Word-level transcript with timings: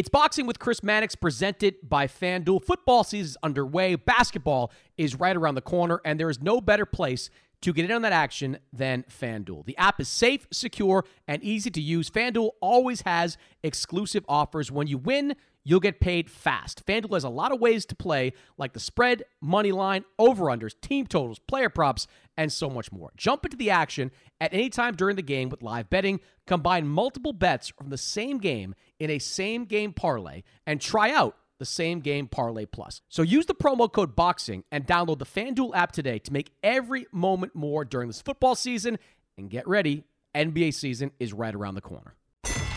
It's 0.00 0.08
Boxing 0.08 0.46
with 0.46 0.58
Chris 0.58 0.82
Mannix 0.82 1.14
presented 1.14 1.74
by 1.86 2.06
FanDuel. 2.06 2.64
Football 2.64 3.04
season 3.04 3.32
is 3.32 3.36
underway. 3.42 3.96
Basketball 3.96 4.72
is 4.96 5.14
right 5.14 5.36
around 5.36 5.56
the 5.56 5.60
corner, 5.60 6.00
and 6.06 6.18
there 6.18 6.30
is 6.30 6.40
no 6.40 6.62
better 6.62 6.86
place 6.86 7.28
to 7.60 7.74
get 7.74 7.84
in 7.84 7.92
on 7.92 8.00
that 8.00 8.12
action 8.14 8.56
than 8.72 9.04
FanDuel. 9.10 9.66
The 9.66 9.76
app 9.76 10.00
is 10.00 10.08
safe, 10.08 10.46
secure, 10.50 11.04
and 11.28 11.42
easy 11.42 11.70
to 11.72 11.82
use. 11.82 12.08
FanDuel 12.08 12.52
always 12.62 13.02
has 13.02 13.36
exclusive 13.62 14.24
offers. 14.26 14.72
When 14.72 14.86
you 14.86 14.96
win, 14.96 15.36
you'll 15.64 15.80
get 15.80 16.00
paid 16.00 16.30
fast. 16.30 16.84
FanDuel 16.86 17.14
has 17.14 17.24
a 17.24 17.28
lot 17.28 17.52
of 17.52 17.60
ways 17.60 17.84
to 17.86 17.94
play, 17.94 18.32
like 18.56 18.72
the 18.72 18.80
spread, 18.80 19.24
money 19.40 19.72
line, 19.72 20.04
over-unders, 20.18 20.74
team 20.80 21.06
totals, 21.06 21.38
player 21.38 21.68
props, 21.68 22.06
and 22.36 22.52
so 22.52 22.70
much 22.70 22.90
more. 22.92 23.10
Jump 23.16 23.44
into 23.44 23.56
the 23.56 23.70
action 23.70 24.10
at 24.40 24.54
any 24.54 24.70
time 24.70 24.94
during 24.94 25.16
the 25.16 25.22
game 25.22 25.48
with 25.48 25.62
live 25.62 25.90
betting. 25.90 26.20
Combine 26.46 26.86
multiple 26.86 27.32
bets 27.32 27.68
from 27.68 27.90
the 27.90 27.98
same 27.98 28.38
game 28.38 28.74
in 28.98 29.10
a 29.10 29.18
same 29.18 29.64
game 29.64 29.92
parlay 29.92 30.42
and 30.66 30.80
try 30.80 31.10
out 31.10 31.36
the 31.58 31.66
same 31.66 32.00
game 32.00 32.26
parlay 32.26 32.64
plus. 32.64 33.02
So 33.08 33.22
use 33.22 33.46
the 33.46 33.54
promo 33.54 33.92
code 33.92 34.16
BOXING 34.16 34.64
and 34.72 34.86
download 34.86 35.18
the 35.18 35.26
FanDuel 35.26 35.76
app 35.76 35.92
today 35.92 36.18
to 36.20 36.32
make 36.32 36.52
every 36.62 37.06
moment 37.12 37.54
more 37.54 37.84
during 37.84 38.08
this 38.08 38.22
football 38.22 38.54
season. 38.54 38.98
And 39.36 39.50
get 39.50 39.68
ready, 39.68 40.04
NBA 40.34 40.74
season 40.74 41.12
is 41.20 41.32
right 41.32 41.54
around 41.54 41.74
the 41.74 41.80
corner. 41.82 42.14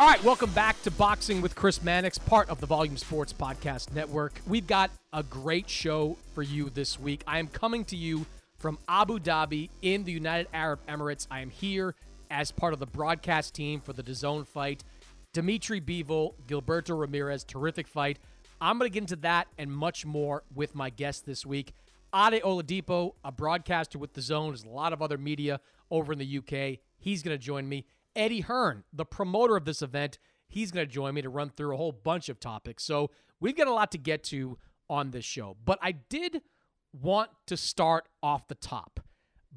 All 0.00 0.08
right, 0.08 0.22
welcome 0.24 0.50
back 0.50 0.82
to 0.82 0.90
Boxing 0.90 1.40
with 1.40 1.54
Chris 1.54 1.80
Mannix, 1.80 2.18
part 2.18 2.50
of 2.50 2.60
the 2.60 2.66
Volume 2.66 2.96
Sports 2.96 3.32
Podcast 3.32 3.94
Network. 3.94 4.40
We've 4.44 4.66
got 4.66 4.90
a 5.12 5.22
great 5.22 5.70
show 5.70 6.16
for 6.34 6.42
you 6.42 6.68
this 6.68 6.98
week. 6.98 7.22
I 7.28 7.38
am 7.38 7.46
coming 7.46 7.84
to 7.86 7.96
you 7.96 8.26
from 8.58 8.76
Abu 8.88 9.20
Dhabi 9.20 9.70
in 9.82 10.02
the 10.02 10.10
United 10.10 10.48
Arab 10.52 10.80
Emirates. 10.88 11.28
I 11.30 11.40
am 11.40 11.50
here 11.50 11.94
as 12.28 12.50
part 12.50 12.72
of 12.72 12.80
the 12.80 12.86
broadcast 12.86 13.54
team 13.54 13.80
for 13.80 13.92
the 13.92 14.02
DAZN 14.02 14.48
fight. 14.48 14.82
Dimitri 15.32 15.80
Bivol, 15.80 16.34
Gilberto 16.48 16.98
Ramirez, 16.98 17.44
terrific 17.44 17.86
fight. 17.86 18.18
I'm 18.60 18.80
going 18.80 18.90
to 18.90 18.92
get 18.92 19.04
into 19.04 19.16
that 19.16 19.46
and 19.58 19.70
much 19.70 20.04
more 20.04 20.42
with 20.52 20.74
my 20.74 20.90
guest 20.90 21.24
this 21.24 21.46
week. 21.46 21.72
Ade 22.12 22.42
Oladipo, 22.42 23.12
a 23.24 23.30
broadcaster 23.30 24.00
with 24.00 24.14
the 24.14 24.20
Zone, 24.20 24.48
there's 24.48 24.64
a 24.64 24.68
lot 24.68 24.92
of 24.92 25.00
other 25.00 25.18
media 25.18 25.60
over 25.88 26.12
in 26.12 26.18
the 26.18 26.38
UK. 26.38 26.80
He's 26.98 27.22
going 27.22 27.38
to 27.38 27.42
join 27.42 27.68
me. 27.68 27.86
Eddie 28.16 28.40
Hearn, 28.40 28.84
the 28.92 29.04
promoter 29.04 29.56
of 29.56 29.64
this 29.64 29.82
event, 29.82 30.18
he's 30.48 30.70
going 30.70 30.86
to 30.86 30.92
join 30.92 31.14
me 31.14 31.22
to 31.22 31.28
run 31.28 31.50
through 31.50 31.74
a 31.74 31.76
whole 31.76 31.92
bunch 31.92 32.28
of 32.28 32.40
topics. 32.40 32.84
So 32.84 33.10
we've 33.40 33.56
got 33.56 33.66
a 33.66 33.72
lot 33.72 33.92
to 33.92 33.98
get 33.98 34.22
to 34.24 34.58
on 34.88 35.10
this 35.10 35.24
show. 35.24 35.56
But 35.64 35.78
I 35.82 35.92
did 35.92 36.42
want 36.92 37.30
to 37.46 37.56
start 37.56 38.08
off 38.22 38.48
the 38.48 38.54
top 38.54 39.00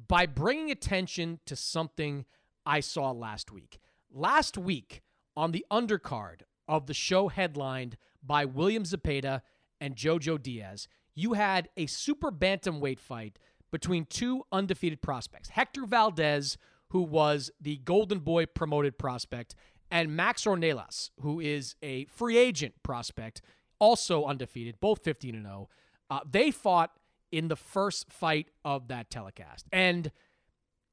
by 0.08 0.26
bringing 0.26 0.70
attention 0.70 1.40
to 1.46 1.56
something 1.56 2.24
I 2.64 2.80
saw 2.80 3.10
last 3.10 3.52
week. 3.52 3.78
Last 4.10 4.56
week, 4.58 5.02
on 5.36 5.52
the 5.52 5.64
undercard 5.70 6.40
of 6.66 6.86
the 6.86 6.94
show 6.94 7.28
headlined 7.28 7.96
by 8.22 8.44
William 8.44 8.84
Zepeda 8.84 9.42
and 9.80 9.94
Jojo 9.94 10.42
Diaz, 10.42 10.88
you 11.14 11.34
had 11.34 11.68
a 11.76 11.86
super 11.86 12.30
bantamweight 12.32 12.98
fight 12.98 13.38
between 13.70 14.06
two 14.06 14.42
undefeated 14.50 15.02
prospects 15.02 15.50
Hector 15.50 15.84
Valdez, 15.84 16.56
who 16.90 17.02
was 17.02 17.50
the 17.60 17.76
Golden 17.78 18.20
Boy 18.20 18.46
promoted 18.46 18.98
prospect, 18.98 19.54
and 19.90 20.14
Max 20.14 20.44
Ornelas, 20.44 21.10
who 21.20 21.40
is 21.40 21.74
a 21.82 22.04
free 22.06 22.36
agent 22.36 22.74
prospect, 22.82 23.40
also 23.78 24.24
undefeated, 24.24 24.80
both 24.80 25.02
15 25.02 25.34
and 25.34 25.44
0. 25.44 25.68
Uh, 26.10 26.20
they 26.30 26.50
fought 26.50 26.90
in 27.30 27.48
the 27.48 27.56
first 27.56 28.10
fight 28.10 28.48
of 28.64 28.88
that 28.88 29.10
telecast. 29.10 29.66
And 29.72 30.10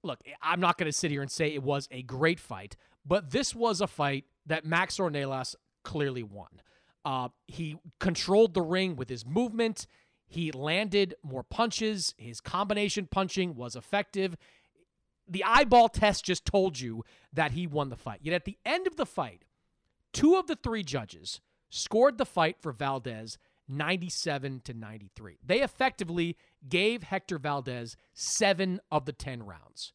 look, 0.03 0.19
I'm 0.41 0.59
not 0.59 0.78
going 0.78 0.91
to 0.91 0.97
sit 0.97 1.11
here 1.11 1.22
and 1.22 1.31
say 1.31 1.53
it 1.53 1.63
was 1.63 1.88
a 1.91 2.01
great 2.03 2.39
fight, 2.39 2.75
but 3.06 3.31
this 3.31 3.56
was 3.56 3.81
a 3.81 3.88
fight 3.88 4.25
that 4.45 4.66
Max 4.66 4.97
Ornelas 4.97 5.56
clearly 5.83 6.23
won. 6.23 6.47
Uh, 7.03 7.29
he 7.47 7.77
controlled 8.00 8.53
the 8.53 8.62
ring 8.62 8.95
with 8.95 9.09
his 9.09 9.25
movement. 9.25 9.85
He 10.27 10.51
landed 10.51 11.16
more 11.23 11.44
punches. 11.44 12.13
His 12.17 12.41
combination 12.41 13.07
punching 13.09 13.56
was 13.56 13.75
effective 13.75 14.35
the 15.28 15.44
eyeball 15.44 15.90
test 15.90 16.25
just 16.25 16.46
told 16.46 16.80
you 16.80 17.03
that 17.34 17.52
he 17.52 17.68
won 17.68 17.90
the 17.90 17.96
fight. 17.96 18.19
Yet 18.22 18.36
at 18.36 18.46
the 18.46 18.58
end 18.66 18.88
of 18.88 18.96
the 18.96 19.06
fight, 19.06 19.44
two 20.13 20.36
of 20.36 20.47
the 20.47 20.56
three 20.56 20.84
judges 20.84 21.41
scored 21.69 22.18
the 22.18 22.25
fight 22.25 22.58
for 22.59 22.72
Valdez 22.72 23.38
97 23.68 24.62
to 24.66 24.74
93. 24.74 25.40
They 25.44 25.62
effectively 25.62 26.38
gave 26.68 27.03
Hector 27.03 27.40
Valdez 27.40 27.97
7 28.13 28.80
of 28.91 29.06
the 29.06 29.13
10 29.13 29.44
rounds. 29.44 29.94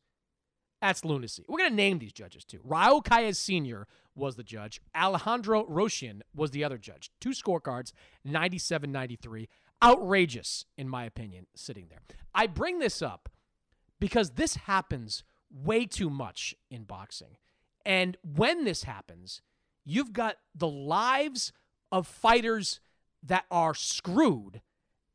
That's 0.81 1.05
lunacy. 1.05 1.45
We're 1.47 1.59
going 1.59 1.71
to 1.71 1.77
name 1.77 1.99
these 1.99 2.13
judges 2.13 2.45
too. 2.45 2.61
Raul 2.67 3.05
Caiz 3.05 3.39
Sr. 3.39 3.87
was 4.15 4.37
the 4.37 4.43
judge. 4.43 4.81
Alejandro 4.97 5.65
Rochin 5.67 6.23
was 6.35 6.53
the 6.53 6.65
other 6.65 6.79
judge. 6.79 7.11
Two 7.21 7.31
scorecards, 7.31 7.93
97 8.25 8.91
93. 8.91 9.49
Outrageous, 9.83 10.65
in 10.77 10.89
my 10.89 11.05
opinion, 11.05 11.47
sitting 11.55 11.87
there. 11.89 12.01
I 12.35 12.47
bring 12.47 12.79
this 12.79 13.03
up 13.03 13.29
because 14.01 14.31
this 14.31 14.57
happens 14.57 15.23
way 15.53 15.85
too 15.85 16.11
much 16.11 16.55
in 16.71 16.85
boxing. 16.85 17.37
And 17.85 18.17
when 18.23 18.65
this 18.65 18.85
happens, 18.85 19.43
you've 19.85 20.13
got 20.13 20.37
the 20.55 20.69
lives 20.69 21.53
of 21.93 22.07
fighters 22.07 22.81
that 23.23 23.45
are 23.51 23.75
screwed, 23.75 24.63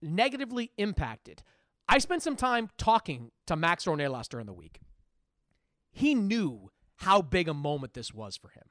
negatively 0.01 0.71
impacted. 0.77 1.41
I 1.87 1.97
spent 1.99 2.23
some 2.23 2.35
time 2.35 2.69
talking 2.77 3.31
to 3.47 3.55
Max 3.55 3.85
Ornelas 3.85 4.27
during 4.27 4.45
the 4.45 4.53
week. 4.53 4.79
He 5.91 6.15
knew 6.15 6.71
how 6.97 7.21
big 7.21 7.47
a 7.47 7.53
moment 7.53 7.93
this 7.93 8.13
was 8.13 8.37
for 8.37 8.49
him. 8.49 8.63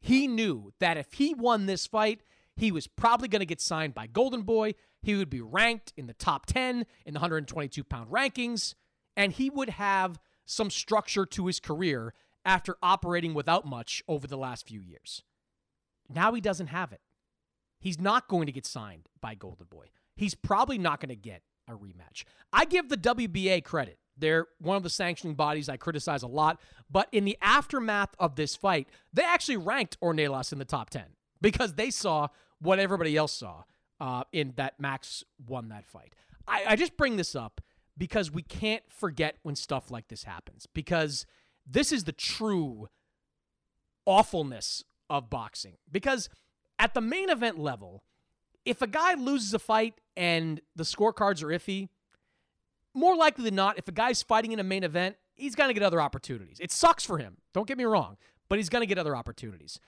He 0.00 0.26
knew 0.26 0.72
that 0.80 0.96
if 0.96 1.12
he 1.14 1.34
won 1.34 1.66
this 1.66 1.86
fight, 1.86 2.22
he 2.56 2.72
was 2.72 2.86
probably 2.86 3.28
going 3.28 3.40
to 3.40 3.46
get 3.46 3.60
signed 3.60 3.94
by 3.94 4.06
Golden 4.06 4.42
Boy. 4.42 4.74
He 5.00 5.14
would 5.14 5.30
be 5.30 5.40
ranked 5.40 5.92
in 5.96 6.06
the 6.06 6.14
top 6.14 6.46
10 6.46 6.86
in 7.06 7.14
the 7.14 7.20
122 7.20 7.84
pound 7.84 8.10
rankings 8.10 8.74
and 9.16 9.32
he 9.32 9.50
would 9.50 9.70
have 9.70 10.18
some 10.44 10.70
structure 10.70 11.24
to 11.26 11.46
his 11.46 11.60
career 11.60 12.14
after 12.44 12.76
operating 12.82 13.34
without 13.34 13.66
much 13.66 14.02
over 14.08 14.26
the 14.26 14.36
last 14.36 14.66
few 14.66 14.80
years. 14.80 15.22
Now 16.08 16.34
he 16.34 16.40
doesn't 16.40 16.68
have 16.68 16.92
it. 16.92 17.00
he's 17.80 18.00
not 18.00 18.28
going 18.28 18.46
to 18.46 18.52
get 18.52 18.66
signed 18.66 19.08
by 19.20 19.34
Golden 19.34 19.66
Boy. 19.66 19.86
He's 20.14 20.34
probably 20.34 20.78
not 20.78 21.00
going 21.00 21.08
to 21.08 21.16
get 21.16 21.42
a 21.68 21.72
rematch. 21.72 22.24
I 22.52 22.64
give 22.64 22.88
the 22.88 22.96
WBA 22.96 23.64
credit. 23.64 23.98
They're 24.16 24.46
one 24.58 24.76
of 24.76 24.82
the 24.82 24.90
sanctioning 24.90 25.34
bodies 25.34 25.68
I 25.68 25.76
criticize 25.76 26.22
a 26.22 26.28
lot, 26.28 26.60
but 26.90 27.08
in 27.12 27.24
the 27.24 27.38
aftermath 27.40 28.14
of 28.18 28.36
this 28.36 28.54
fight, 28.54 28.88
they 29.12 29.22
actually 29.22 29.56
ranked 29.56 29.98
Ornelas 30.00 30.52
in 30.52 30.58
the 30.58 30.64
top 30.64 30.90
10 30.90 31.04
because 31.40 31.74
they 31.74 31.90
saw 31.90 32.28
what 32.60 32.78
everybody 32.78 33.16
else 33.16 33.32
saw 33.32 33.64
uh, 34.00 34.24
in 34.32 34.52
that 34.56 34.78
Max 34.78 35.24
won 35.48 35.68
that 35.70 35.86
fight. 35.86 36.14
I, 36.46 36.64
I 36.68 36.76
just 36.76 36.96
bring 36.96 37.16
this 37.16 37.34
up 37.34 37.60
because 38.02 38.32
we 38.32 38.42
can't 38.42 38.82
forget 38.88 39.36
when 39.44 39.54
stuff 39.54 39.88
like 39.88 40.08
this 40.08 40.24
happens 40.24 40.66
because 40.74 41.24
this 41.64 41.92
is 41.92 42.02
the 42.02 42.10
true 42.10 42.88
awfulness 44.06 44.82
of 45.08 45.30
boxing. 45.30 45.74
Because 45.88 46.28
at 46.80 46.94
the 46.94 47.00
main 47.00 47.30
event 47.30 47.60
level, 47.60 48.02
if 48.64 48.82
a 48.82 48.88
guy 48.88 49.14
loses 49.14 49.54
a 49.54 49.60
fight 49.60 50.00
and 50.16 50.60
the 50.74 50.82
scorecards 50.82 51.44
are 51.44 51.56
iffy, 51.56 51.90
more 52.92 53.14
likely 53.14 53.44
than 53.44 53.54
not, 53.54 53.78
if 53.78 53.86
a 53.86 53.92
guy's 53.92 54.20
fighting 54.20 54.50
in 54.50 54.58
a 54.58 54.64
main 54.64 54.82
event, 54.82 55.14
he's 55.36 55.54
going 55.54 55.68
to 55.68 55.74
get 55.74 55.84
other 55.84 56.00
opportunities. 56.00 56.58
It 56.58 56.72
sucks 56.72 57.04
for 57.04 57.18
him. 57.18 57.36
Don't 57.54 57.68
get 57.68 57.78
me 57.78 57.84
wrong, 57.84 58.16
but 58.48 58.58
he's 58.58 58.68
going 58.68 58.82
to 58.82 58.86
get 58.86 58.98
other 58.98 59.14
opportunities. 59.14 59.78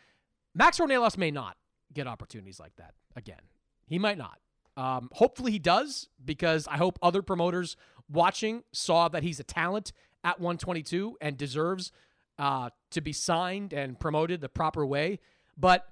Max 0.55 0.79
Ornelas 0.79 1.19
may 1.19 1.33
not 1.33 1.57
get 1.93 2.07
opportunities 2.07 2.61
like 2.61 2.77
that 2.77 2.95
again. 3.17 3.43
He 3.89 3.99
might 3.99 4.19
not. 4.19 4.39
Um, 4.77 5.09
hopefully 5.13 5.53
he 5.53 5.59
does 5.59 6.09
because 6.25 6.67
I 6.69 6.77
hope 6.77 6.99
other 7.01 7.23
promoters 7.23 7.77
watching 8.09 8.63
saw 8.73 9.09
that 9.09 9.23
he's 9.23 9.41
a 9.41 9.45
talent 9.45 9.93
at 10.23 10.41
122 10.41 11.17
and 11.21 11.37
deserves 11.37 11.93
uh, 12.39 12.71
to 12.91 13.01
be 13.01 13.13
signed 13.13 13.73
and 13.73 13.99
promoted 13.99 14.41
the 14.41 14.49
proper 14.49 14.85
way. 14.85 15.21
But 15.57 15.87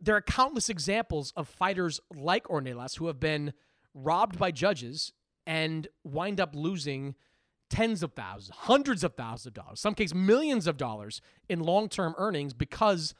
there 0.00 0.14
are 0.14 0.22
countless 0.22 0.68
examples 0.68 1.32
of 1.36 1.48
fighters 1.48 2.00
like 2.14 2.44
Ornelas 2.44 2.98
who 2.98 3.08
have 3.08 3.18
been 3.18 3.52
robbed 3.94 4.38
by 4.38 4.50
judges 4.50 5.12
and 5.46 5.88
wind 6.04 6.40
up 6.40 6.54
losing 6.54 7.14
tens 7.68 8.02
of 8.02 8.12
thousands, 8.12 8.56
hundreds 8.56 9.02
of 9.02 9.14
thousands 9.14 9.46
of 9.46 9.54
dollars, 9.54 9.80
some 9.80 9.94
cases 9.94 10.14
millions 10.14 10.66
of 10.66 10.76
dollars 10.76 11.20
in 11.48 11.60
long-term 11.60 12.14
earnings 12.16 12.54
because 12.54 13.14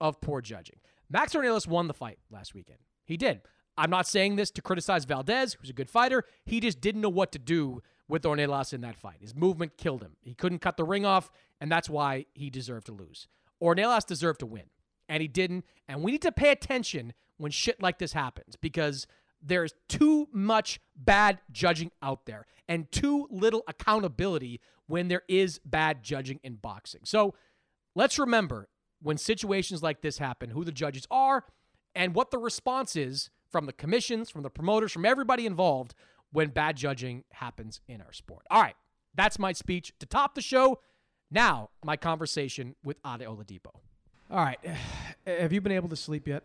of 0.00 0.20
poor 0.20 0.40
judging. 0.40 0.76
Max 1.10 1.34
Ornelas 1.34 1.66
won 1.66 1.86
the 1.86 1.94
fight 1.94 2.18
last 2.30 2.54
weekend. 2.54 2.78
He 3.04 3.16
did. 3.16 3.42
I'm 3.76 3.90
not 3.90 4.06
saying 4.06 4.36
this 4.36 4.50
to 4.52 4.62
criticize 4.62 5.04
Valdez, 5.04 5.54
who's 5.54 5.70
a 5.70 5.74
good 5.74 5.90
fighter. 5.90 6.24
He 6.44 6.60
just 6.60 6.80
didn't 6.80 7.00
know 7.00 7.08
what 7.08 7.32
to 7.32 7.38
do 7.38 7.82
with 8.08 8.22
Ornelas 8.24 8.72
in 8.74 8.82
that 8.82 8.96
fight. 8.96 9.16
His 9.20 9.34
movement 9.34 9.78
killed 9.78 10.02
him. 10.02 10.16
He 10.20 10.34
couldn't 10.34 10.58
cut 10.58 10.76
the 10.76 10.84
ring 10.84 11.06
off, 11.06 11.30
and 11.60 11.72
that's 11.72 11.88
why 11.88 12.26
he 12.34 12.50
deserved 12.50 12.86
to 12.86 12.92
lose. 12.92 13.28
Ornelas 13.62 14.04
deserved 14.06 14.40
to 14.40 14.46
win, 14.46 14.64
and 15.08 15.22
he 15.22 15.28
didn't. 15.28 15.64
And 15.88 16.02
we 16.02 16.12
need 16.12 16.22
to 16.22 16.32
pay 16.32 16.50
attention 16.50 17.14
when 17.38 17.50
shit 17.50 17.80
like 17.82 17.98
this 17.98 18.12
happens 18.12 18.56
because 18.56 19.06
there's 19.40 19.72
too 19.88 20.28
much 20.32 20.78
bad 20.94 21.40
judging 21.50 21.90
out 22.02 22.26
there 22.26 22.46
and 22.68 22.90
too 22.92 23.26
little 23.30 23.64
accountability 23.66 24.60
when 24.86 25.08
there 25.08 25.22
is 25.28 25.58
bad 25.64 26.02
judging 26.02 26.38
in 26.44 26.56
boxing. 26.56 27.00
So 27.04 27.34
let's 27.94 28.18
remember 28.18 28.68
when 29.00 29.16
situations 29.16 29.82
like 29.82 30.02
this 30.02 30.18
happen 30.18 30.50
who 30.50 30.64
the 30.64 30.72
judges 30.72 31.06
are 31.10 31.44
and 31.94 32.14
what 32.14 32.30
the 32.30 32.38
response 32.38 32.94
is 32.94 33.30
from 33.52 33.66
the 33.66 33.72
commissions, 33.72 34.30
from 34.30 34.42
the 34.42 34.50
promoters, 34.50 34.90
from 34.90 35.04
everybody 35.04 35.46
involved 35.46 35.94
when 36.32 36.48
bad 36.48 36.76
judging 36.76 37.22
happens 37.32 37.80
in 37.86 38.00
our 38.00 38.12
sport. 38.12 38.46
All 38.50 38.62
right, 38.62 38.74
that's 39.14 39.38
my 39.38 39.52
speech 39.52 39.92
to 40.00 40.06
top 40.06 40.34
the 40.34 40.40
show. 40.40 40.80
Now, 41.30 41.68
my 41.84 41.96
conversation 41.96 42.74
with 42.82 42.96
Ade 43.06 43.20
Oladipo. 43.20 43.74
All 44.30 44.44
right, 44.44 44.58
have 45.26 45.52
you 45.52 45.60
been 45.60 45.72
able 45.72 45.90
to 45.90 45.96
sleep 45.96 46.26
yet? 46.26 46.42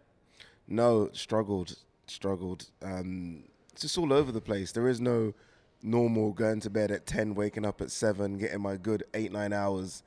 No, 0.67 1.09
struggled, 1.13 1.77
struggled. 2.07 2.69
Um, 2.83 3.45
it's 3.71 3.83
just 3.83 3.97
all 3.97 4.11
over 4.11 4.31
the 4.31 4.41
place. 4.41 4.73
There 4.73 4.89
is 4.89 4.99
no 4.99 5.33
normal 5.81 6.33
going 6.33 6.59
to 6.61 6.69
bed 6.69 6.91
at 6.91 7.05
10, 7.05 7.35
waking 7.35 7.65
up 7.65 7.81
at 7.81 7.91
7, 7.91 8.37
getting 8.37 8.61
my 8.61 8.75
good 8.75 9.03
8, 9.13 9.31
9 9.31 9.53
hours. 9.53 10.03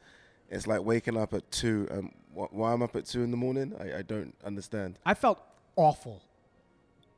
It's 0.51 0.67
like 0.67 0.83
waking 0.83 1.17
up 1.17 1.33
at 1.33 1.51
2. 1.53 1.89
Um, 1.91 2.11
why 2.33 2.73
I'm 2.73 2.83
up 2.83 2.97
at 2.97 3.07
2 3.07 3.23
in 3.23 3.31
the 3.31 3.37
morning, 3.37 3.73
I, 3.81 3.99
I 3.99 4.03
don't 4.03 4.35
understand. 4.45 4.99
I 5.07 5.15
felt 5.15 5.41
awful. 5.77 6.23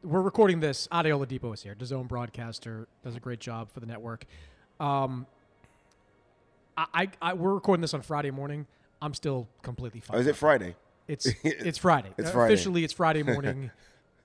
We're 0.03 0.21
recording 0.21 0.61
this. 0.61 0.89
Ade 0.93 1.07
Oladipo 1.07 1.55
is 1.55 1.63
here. 1.63 1.75
DAZN 1.75 2.09
broadcaster 2.09 2.89
does 3.05 3.15
a 3.15 3.21
great 3.21 3.39
job 3.41 3.71
for 3.73 3.81
the 3.81 3.87
network. 3.87 4.25
Um, 4.81 5.27
I, 6.77 7.09
I, 7.21 7.35
we're 7.35 7.55
recording 7.55 7.83
this 7.83 7.95
on 7.95 8.03
Friday 8.03 8.31
morning. 8.31 8.67
I'm 9.01 9.15
still 9.15 9.47
completely 9.63 10.01
fine. 10.01 10.17
Oh, 10.17 10.21
is 10.21 10.27
it 10.27 10.37
Friday? 10.37 10.75
It's 11.09 11.27
it's 11.43 11.79
Friday. 11.79 12.11
It's 12.17 12.29
Uh, 12.29 12.33
Friday. 12.33 12.55
Officially, 12.55 12.85
it's 12.85 12.93
Friday 12.93 13.23
morning 13.25 13.73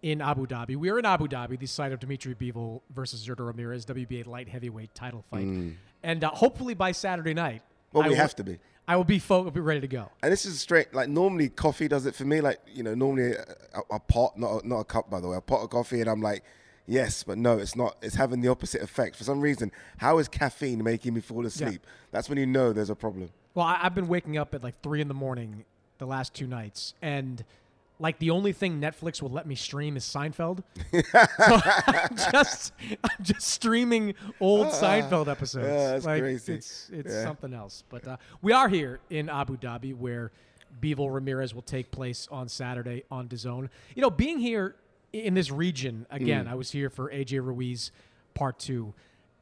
in 0.04 0.22
Abu 0.22 0.46
Dhabi. 0.46 0.76
We 0.78 0.90
are 0.92 1.00
in 1.00 1.06
Abu 1.06 1.28
Dhabi, 1.28 1.58
the 1.60 1.66
site 1.66 1.92
of 1.92 2.00
Dimitri 2.00 2.36
Bivol 2.36 2.82
versus 2.94 3.28
Zurdo 3.28 3.48
Ramirez 3.48 3.84
WBA 3.88 4.28
light 4.28 4.48
heavyweight 4.48 4.94
title 4.94 5.26
fight, 5.32 5.48
and 6.04 6.24
uh, 6.24 6.30
hopefully 6.30 6.76
by 6.76 6.92
Saturday 6.92 7.34
night. 7.34 7.62
Mm. 7.64 7.94
Well, 7.94 8.04
I 8.04 8.08
we 8.08 8.10
will- 8.14 8.22
have 8.22 8.36
to 8.36 8.44
be. 8.44 8.60
I 8.88 8.96
will 8.96 9.04
be 9.04 9.20
fo- 9.20 9.50
be 9.50 9.60
ready 9.60 9.82
to 9.82 9.88
go. 9.88 10.10
And 10.24 10.32
this 10.32 10.46
is 10.46 10.60
straight. 10.60 10.94
Like 10.94 11.10
normally, 11.10 11.50
coffee 11.50 11.88
does 11.88 12.06
it 12.06 12.16
for 12.16 12.24
me. 12.24 12.40
Like 12.40 12.60
you 12.74 12.84
know, 12.84 12.96
normally 12.96 13.34
a, 13.34 13.82
a, 13.92 14.00
pot, 14.00 14.38
not 14.38 14.64
a, 14.64 14.68
not 14.68 14.80
a 14.80 14.86
cup, 14.86 15.10
by 15.10 15.20
the 15.20 15.28
way, 15.28 15.38
a 15.38 15.42
pot 15.42 15.64
of 15.64 15.70
coffee, 15.70 16.00
and 16.00 16.10
I'm 16.10 16.22
like, 16.22 16.44
yes, 16.88 17.24
but 17.24 17.38
no, 17.38 17.58
it's 17.58 17.76
not. 17.76 17.98
It's 18.02 18.16
having 18.16 18.42
the 18.42 18.48
opposite 18.48 18.82
effect 18.82 19.18
for 19.18 19.26
some 19.26 19.42
reason. 19.42 19.72
How 19.98 20.20
is 20.20 20.28
caffeine 20.28 20.84
making 20.84 21.14
me 21.14 21.22
fall 21.22 21.46
asleep? 21.46 21.86
That's 22.12 22.30
when 22.30 22.38
you 22.38 22.46
know 22.46 22.72
there's 22.72 22.90
a 22.90 22.96
problem. 22.96 23.30
Well, 23.54 23.66
I, 23.66 23.80
I've 23.82 23.96
been 23.96 24.08
waking 24.08 24.38
up 24.38 24.56
at 24.56 24.64
like 24.64 24.82
three 24.82 25.02
in 25.02 25.10
the 25.10 25.14
morning 25.14 25.66
the 25.98 26.06
last 26.06 26.34
two 26.34 26.48
nights, 26.48 26.94
and 27.02 27.44
like 28.00 28.20
the 28.20 28.30
only 28.30 28.54
thing 28.54 28.80
Netflix 28.80 29.22
will 29.22 29.30
let 29.32 29.48
me 29.48 29.56
stream 29.56 29.98
is 29.98 30.04
Seinfeld. 30.04 30.64
so 30.94 31.02
I'm 31.88 32.16
just 32.32 32.74
I'm 33.04 33.24
just 33.24 33.42
streaming 33.48 34.14
old 34.40 34.68
Seinfeld 34.68 35.28
episodes. 35.28 35.68
Yeah, 35.68 35.92
that's 35.92 36.06
like, 36.06 36.22
crazy. 36.22 36.54
It's 36.56 36.90
it's 36.94 37.14
Yeah. 37.14 37.24
something 37.24 37.54
else. 37.54 37.84
But 37.90 38.08
uh, 38.08 38.18
we 38.42 38.52
are 38.54 38.70
here 38.70 39.00
in 39.10 39.30
Abu 39.30 39.58
Dhabi 39.58 39.96
where 39.96 40.32
Bivol 40.82 41.12
Ramirez 41.14 41.56
will 41.56 41.62
take 41.64 41.90
place 41.92 42.28
on 42.32 42.48
Saturday 42.50 43.04
on 43.10 43.28
DAZN. 43.28 43.70
You 43.96 44.02
know, 44.02 44.10
being 44.12 44.38
here 44.38 44.76
in 45.14 45.34
this 45.34 45.50
region 45.52 46.06
again, 46.12 46.46
Mm. 46.46 46.52
I 46.52 46.56
was 46.56 46.72
here 46.72 46.90
for 46.90 47.10
AJ 47.12 47.44
Ruiz 47.44 47.92
part 48.36 48.60
two. 48.60 48.94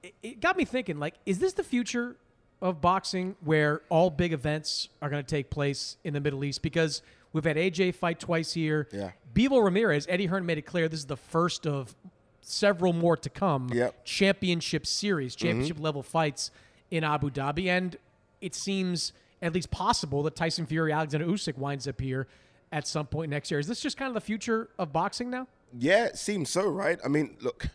It, 0.01 0.13
it 0.23 0.39
got 0.39 0.55
me 0.55 0.63
thinking, 0.63 0.97
like, 0.99 1.15
is 1.25 1.39
this 1.39 1.53
the 1.53 1.63
future 1.63 2.15
of 2.61 2.79
boxing 2.79 3.35
where 3.43 3.81
all 3.89 4.09
big 4.09 4.31
events 4.31 4.87
are 5.01 5.09
going 5.09 5.21
to 5.23 5.29
take 5.29 5.49
place 5.49 5.97
in 6.05 6.13
the 6.13 6.21
Middle 6.21 6.43
East? 6.45 6.61
Because 6.61 7.01
we've 7.35 7.43
had 7.43 7.57
AJ 7.57 7.95
fight 7.95 8.19
twice 8.19 8.53
here. 8.53 8.87
Yeah. 8.93 9.11
Bivol 9.33 9.61
Ramirez, 9.61 10.07
Eddie 10.09 10.27
Hearn 10.27 10.45
made 10.45 10.57
it 10.57 10.61
clear 10.61 10.87
this 10.87 11.01
is 11.01 11.05
the 11.05 11.17
first 11.17 11.67
of 11.67 11.93
several 12.39 12.93
more 12.93 13.17
to 13.17 13.29
come. 13.29 13.69
Yep. 13.73 13.91
Mm-hmm. 13.91 14.03
Championship 14.05 14.87
series, 14.87 15.35
championship 15.35 15.77
level 15.79 16.01
fights 16.01 16.49
in 16.89 17.03
Abu 17.03 17.29
Dhabi, 17.29 17.67
and 17.67 17.97
it 18.39 18.55
seems 18.55 19.11
at 19.41 19.53
least 19.53 19.69
possible 19.69 20.23
that 20.23 20.35
Tyson 20.35 20.65
Fury, 20.65 20.93
Alexander 20.93 21.27
Usyk 21.27 21.57
winds 21.57 21.87
up 21.87 21.99
here 21.99 22.27
at 22.71 22.87
some 22.87 23.05
point 23.05 23.29
next 23.29 23.51
year. 23.51 23.59
Is 23.59 23.67
this 23.67 23.81
just 23.81 23.97
kind 23.97 24.07
of 24.07 24.13
the 24.13 24.21
future 24.21 24.69
of 24.79 24.93
boxing 24.93 25.29
now? 25.29 25.47
Yeah, 25.77 26.05
it 26.05 26.17
seems 26.17 26.49
so, 26.49 26.65
right? 26.69 26.97
I 27.03 27.09
mean, 27.09 27.35
look, 27.41 27.67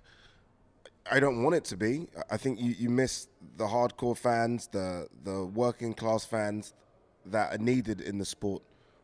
I 1.10 1.20
don't 1.20 1.42
want 1.42 1.54
it 1.54 1.64
to 1.66 1.76
be. 1.76 2.08
I 2.30 2.38
think 2.38 2.58
you, 2.58 2.74
you 2.78 2.88
miss 2.88 3.28
the 3.58 3.66
hardcore 3.66 4.16
fans, 4.16 4.68
the 4.72 5.06
the 5.22 5.44
working 5.44 5.92
class 5.92 6.24
fans 6.24 6.72
that 7.26 7.52
are 7.52 7.58
needed 7.58 8.00
in 8.00 8.16
the 8.16 8.24
sport. 8.24 8.62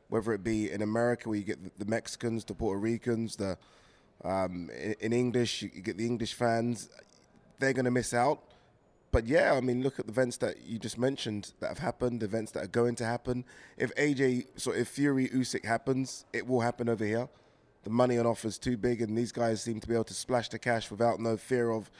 Whether 0.08 0.32
it 0.32 0.44
be 0.44 0.70
in 0.70 0.82
America, 0.82 1.28
where 1.28 1.38
you 1.38 1.44
get 1.44 1.78
the, 1.78 1.84
Mexicans, 1.84 2.44
the 2.44 2.54
Puerto 2.54 2.78
Ricans, 2.78 3.36
the 3.36 3.58
um, 4.24 4.70
in, 4.70 4.94
in 5.00 5.12
English, 5.12 5.62
you 5.62 5.68
get 5.68 5.96
the 5.96 6.06
English 6.06 6.34
fans. 6.34 6.88
They're 7.58 7.72
going 7.72 7.84
to 7.86 7.90
miss 7.90 8.14
out. 8.14 8.40
But 9.12 9.26
yeah, 9.26 9.54
I 9.54 9.60
mean, 9.60 9.82
look 9.82 9.98
at 9.98 10.06
the 10.06 10.12
events 10.12 10.36
that 10.38 10.66
you 10.66 10.78
just 10.78 10.98
mentioned 10.98 11.52
that 11.60 11.68
have 11.68 11.78
happened, 11.78 12.20
the 12.20 12.26
events 12.26 12.52
that 12.52 12.64
are 12.64 12.68
going 12.68 12.96
to 12.96 13.04
happen. 13.04 13.44
If 13.78 13.94
AJ, 13.94 14.46
so 14.56 14.72
if 14.72 14.88
Fury 14.88 15.28
Usyk 15.28 15.64
happens, 15.64 16.24
it 16.32 16.46
will 16.46 16.60
happen 16.60 16.88
over 16.88 17.04
here. 17.04 17.28
The 17.84 17.90
money 17.90 18.18
on 18.18 18.26
offer 18.26 18.48
is 18.48 18.58
too 18.58 18.76
big, 18.76 19.00
and 19.00 19.16
these 19.16 19.32
guys 19.32 19.62
seem 19.62 19.80
to 19.80 19.88
be 19.88 19.94
able 19.94 20.04
to 20.04 20.14
splash 20.14 20.48
the 20.48 20.58
cash 20.58 20.90
without 20.90 21.20
no 21.20 21.36
fear 21.36 21.70
of 21.70 21.90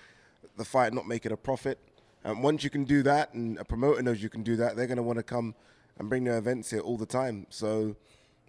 the 0.57 0.65
fight 0.65 0.93
not 0.93 1.07
making 1.07 1.33
a 1.33 1.37
profit. 1.37 1.79
And 2.25 2.43
once 2.43 2.65
you 2.65 2.71
can 2.71 2.85
do 2.85 3.03
that, 3.05 3.33
and 3.35 3.57
a 3.59 3.65
promoter 3.65 4.03
knows 4.03 4.23
you 4.23 4.29
can 4.29 4.43
do 4.43 4.57
that, 4.57 4.77
they're 4.77 4.89
going 4.89 4.97
to 4.97 5.03
want 5.03 5.19
to 5.19 5.23
come 5.23 5.55
and 5.99 6.09
bring 6.09 6.25
their 6.25 6.39
events 6.39 6.71
here 6.71 6.81
all 6.81 6.97
the 6.97 7.07
time. 7.07 7.47
So, 7.51 7.97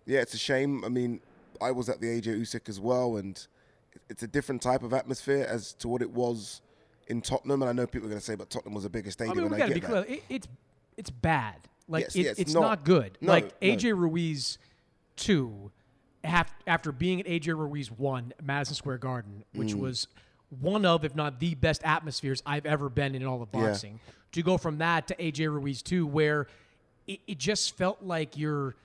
yeah, 0.06 0.20
it's 0.20 0.34
a 0.34 0.38
shame. 0.38 0.84
I 0.86 0.90
mean, 0.90 1.22
I 1.62 1.72
was 1.72 1.90
at 1.90 2.02
the 2.02 2.08
AJ 2.08 2.40
Usyk 2.40 2.68
as 2.70 2.80
well, 2.80 3.18
and 3.18 3.46
it's 4.10 4.24
a 4.24 4.28
different 4.28 4.62
type 4.62 4.84
of 4.84 4.94
atmosphere 4.94 5.46
as 5.50 5.74
to 5.76 5.88
what 5.88 6.02
it 6.02 6.12
was 6.12 6.62
in 7.08 7.22
Tottenham. 7.22 7.62
And 7.62 7.70
I 7.70 7.74
know 7.74 7.88
people 7.88 8.08
are 8.08 8.10
going 8.10 8.20
to 8.20 8.26
say, 8.26 8.36
but 8.36 8.50
Tottenham 8.50 8.74
was 8.74 8.86
a 8.86 8.90
bigger 8.90 9.08
I 9.08 9.12
stadium, 9.12 9.38
mean, 9.38 9.50
we 9.52 9.58
got 9.58 9.68
to 9.70 9.74
be 9.74 9.80
get 9.80 9.90
clear. 9.90 10.02
that. 10.02 10.10
It, 10.12 10.24
it's 10.30 10.48
it's 10.98 11.10
bad. 11.10 11.56
Like 11.88 12.04
Yes, 12.06 12.16
it, 12.16 12.22
yeah, 12.22 12.32
it's 12.32 12.40
it's 12.42 12.54
not. 12.54 12.62
not, 12.62 12.84
good. 12.86 13.18
No, 13.22 13.32
like 13.32 13.46
no. 13.62 13.68
AJ 13.70 13.98
Ruiz 13.98 14.58
two, 15.16 15.72
af- 16.24 16.54
after 16.66 16.92
being 16.92 17.20
at 17.22 17.28
AJ 17.28 17.58
Ruiz 17.58 17.90
one, 17.92 18.34
Madison 18.42 18.76
Square 18.76 18.98
Garden, 19.00 19.44
which 19.54 19.70
Mm. 19.74 19.80
was 19.80 20.08
one 20.62 20.86
of, 20.86 21.04
if 21.06 21.16
not 21.16 21.40
the 21.40 21.56
best 21.56 21.82
atmospheres 21.84 22.42
I've 22.46 22.66
ever 22.66 22.90
been 22.90 23.16
in 23.16 23.26
all 23.26 23.42
of 23.42 23.50
Yeah. 23.54 23.62
boxing. 23.70 24.00
To 24.34 24.42
go 24.44 24.58
from 24.58 24.78
that 24.80 25.08
to 25.08 25.16
AJ 25.16 25.48
Ruiz 25.52 25.82
two, 25.82 26.06
where 26.06 26.48
it, 27.08 27.20
it 27.28 27.38
just 27.38 27.76
felt 27.78 28.02
like 28.04 28.38
you're 28.38 28.76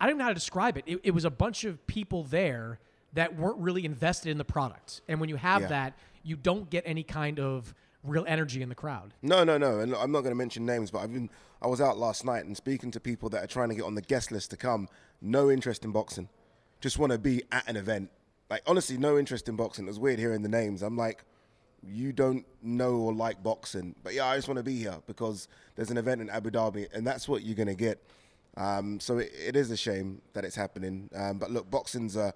I 0.00 0.06
don't 0.06 0.16
know 0.18 0.24
how 0.24 0.30
to 0.30 0.34
describe 0.34 0.76
it. 0.76 0.84
it. 0.86 1.00
It 1.02 1.10
was 1.12 1.24
a 1.24 1.30
bunch 1.30 1.64
of 1.64 1.84
people 1.86 2.22
there 2.24 2.78
that 3.14 3.36
weren't 3.36 3.58
really 3.58 3.84
invested 3.84 4.30
in 4.30 4.38
the 4.38 4.44
product. 4.44 5.00
And 5.08 5.18
when 5.20 5.28
you 5.28 5.36
have 5.36 5.62
Yeah. 5.62 5.68
that, 5.68 5.98
you 6.22 6.36
don't 6.36 6.70
get 6.70 6.84
any 6.86 7.02
kind 7.02 7.40
of 7.40 7.74
real 8.04 8.24
energy 8.28 8.62
in 8.62 8.68
the 8.68 8.74
crowd. 8.76 9.12
No, 9.22 9.42
no, 9.42 9.58
no. 9.58 9.80
And 9.80 9.94
I'm 9.94 10.12
not 10.12 10.20
going 10.20 10.30
to 10.30 10.36
mention 10.36 10.64
names, 10.64 10.90
but 10.90 11.00
I've 11.00 11.12
been. 11.12 11.30
I 11.60 11.66
was 11.66 11.80
out 11.80 11.98
last 11.98 12.24
night 12.24 12.44
and 12.44 12.56
speaking 12.56 12.92
to 12.92 13.00
people 13.00 13.28
that 13.30 13.42
are 13.42 13.48
trying 13.48 13.70
to 13.70 13.74
get 13.74 13.82
on 13.84 13.96
the 13.96 14.02
guest 14.02 14.30
list 14.30 14.50
to 14.50 14.56
come. 14.56 14.88
No 15.20 15.50
interest 15.50 15.84
in 15.84 15.90
boxing. 15.90 16.28
Just 16.80 16.98
want 16.98 17.10
to 17.10 17.18
be 17.18 17.42
at 17.50 17.68
an 17.68 17.76
event. 17.76 18.10
Like 18.48 18.62
honestly, 18.66 18.96
no 18.98 19.18
interest 19.18 19.48
in 19.48 19.56
boxing. 19.56 19.86
It 19.86 19.88
was 19.88 19.98
weird 19.98 20.20
hearing 20.20 20.42
the 20.42 20.48
names. 20.48 20.80
I'm 20.82 20.96
like, 20.96 21.24
you 21.86 22.12
don't 22.12 22.44
know 22.62 22.96
or 22.96 23.12
like 23.14 23.42
boxing, 23.42 23.94
but 24.02 24.14
yeah, 24.14 24.26
I 24.26 24.36
just 24.36 24.48
want 24.48 24.58
to 24.58 24.64
be 24.64 24.76
here 24.78 24.96
because 25.06 25.48
there's 25.76 25.90
an 25.90 25.96
event 25.96 26.20
in 26.20 26.30
Abu 26.30 26.50
Dhabi, 26.50 26.92
and 26.92 27.06
that's 27.06 27.28
what 27.28 27.42
you're 27.42 27.54
going 27.54 27.68
to 27.68 27.74
get. 27.74 28.02
Um, 28.56 28.98
so 28.98 29.18
it, 29.18 29.32
it 29.34 29.56
is 29.56 29.70
a 29.70 29.76
shame 29.76 30.20
that 30.32 30.44
it's 30.44 30.56
happening. 30.56 31.08
Um, 31.14 31.38
but 31.38 31.50
look, 31.50 31.70
boxing's 31.70 32.16
a, 32.16 32.34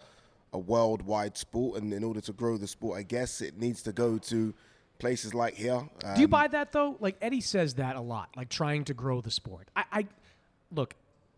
a 0.53 0.59
worldwide 0.59 1.37
sport, 1.37 1.81
and 1.83 1.93
in 1.93 2.05
order 2.05 2.21
to 2.21 2.33
grow 2.33 2.57
the 2.57 2.69
sport, 2.69 2.99
I 2.99 3.03
guess 3.03 3.41
it 3.41 3.59
needs 3.59 3.83
to 3.83 3.93
go 3.93 4.19
to 4.19 4.55
places 4.99 5.35
like 5.35 5.55
here. 5.55 5.89
Um, 6.05 6.15
Do 6.15 6.21
you 6.21 6.29
buy 6.29 6.47
that 6.49 6.71
though? 6.71 6.97
Like 7.01 7.17
Eddie 7.21 7.41
says 7.41 7.75
that 7.75 7.97
a 7.97 8.01
lot, 8.01 8.29
like 8.37 8.49
trying 8.49 8.85
to 8.85 8.95
grow 8.95 9.21
the 9.21 9.33
sport. 9.33 9.69
I, 9.75 9.85
I 9.93 10.07
look, 10.71 10.95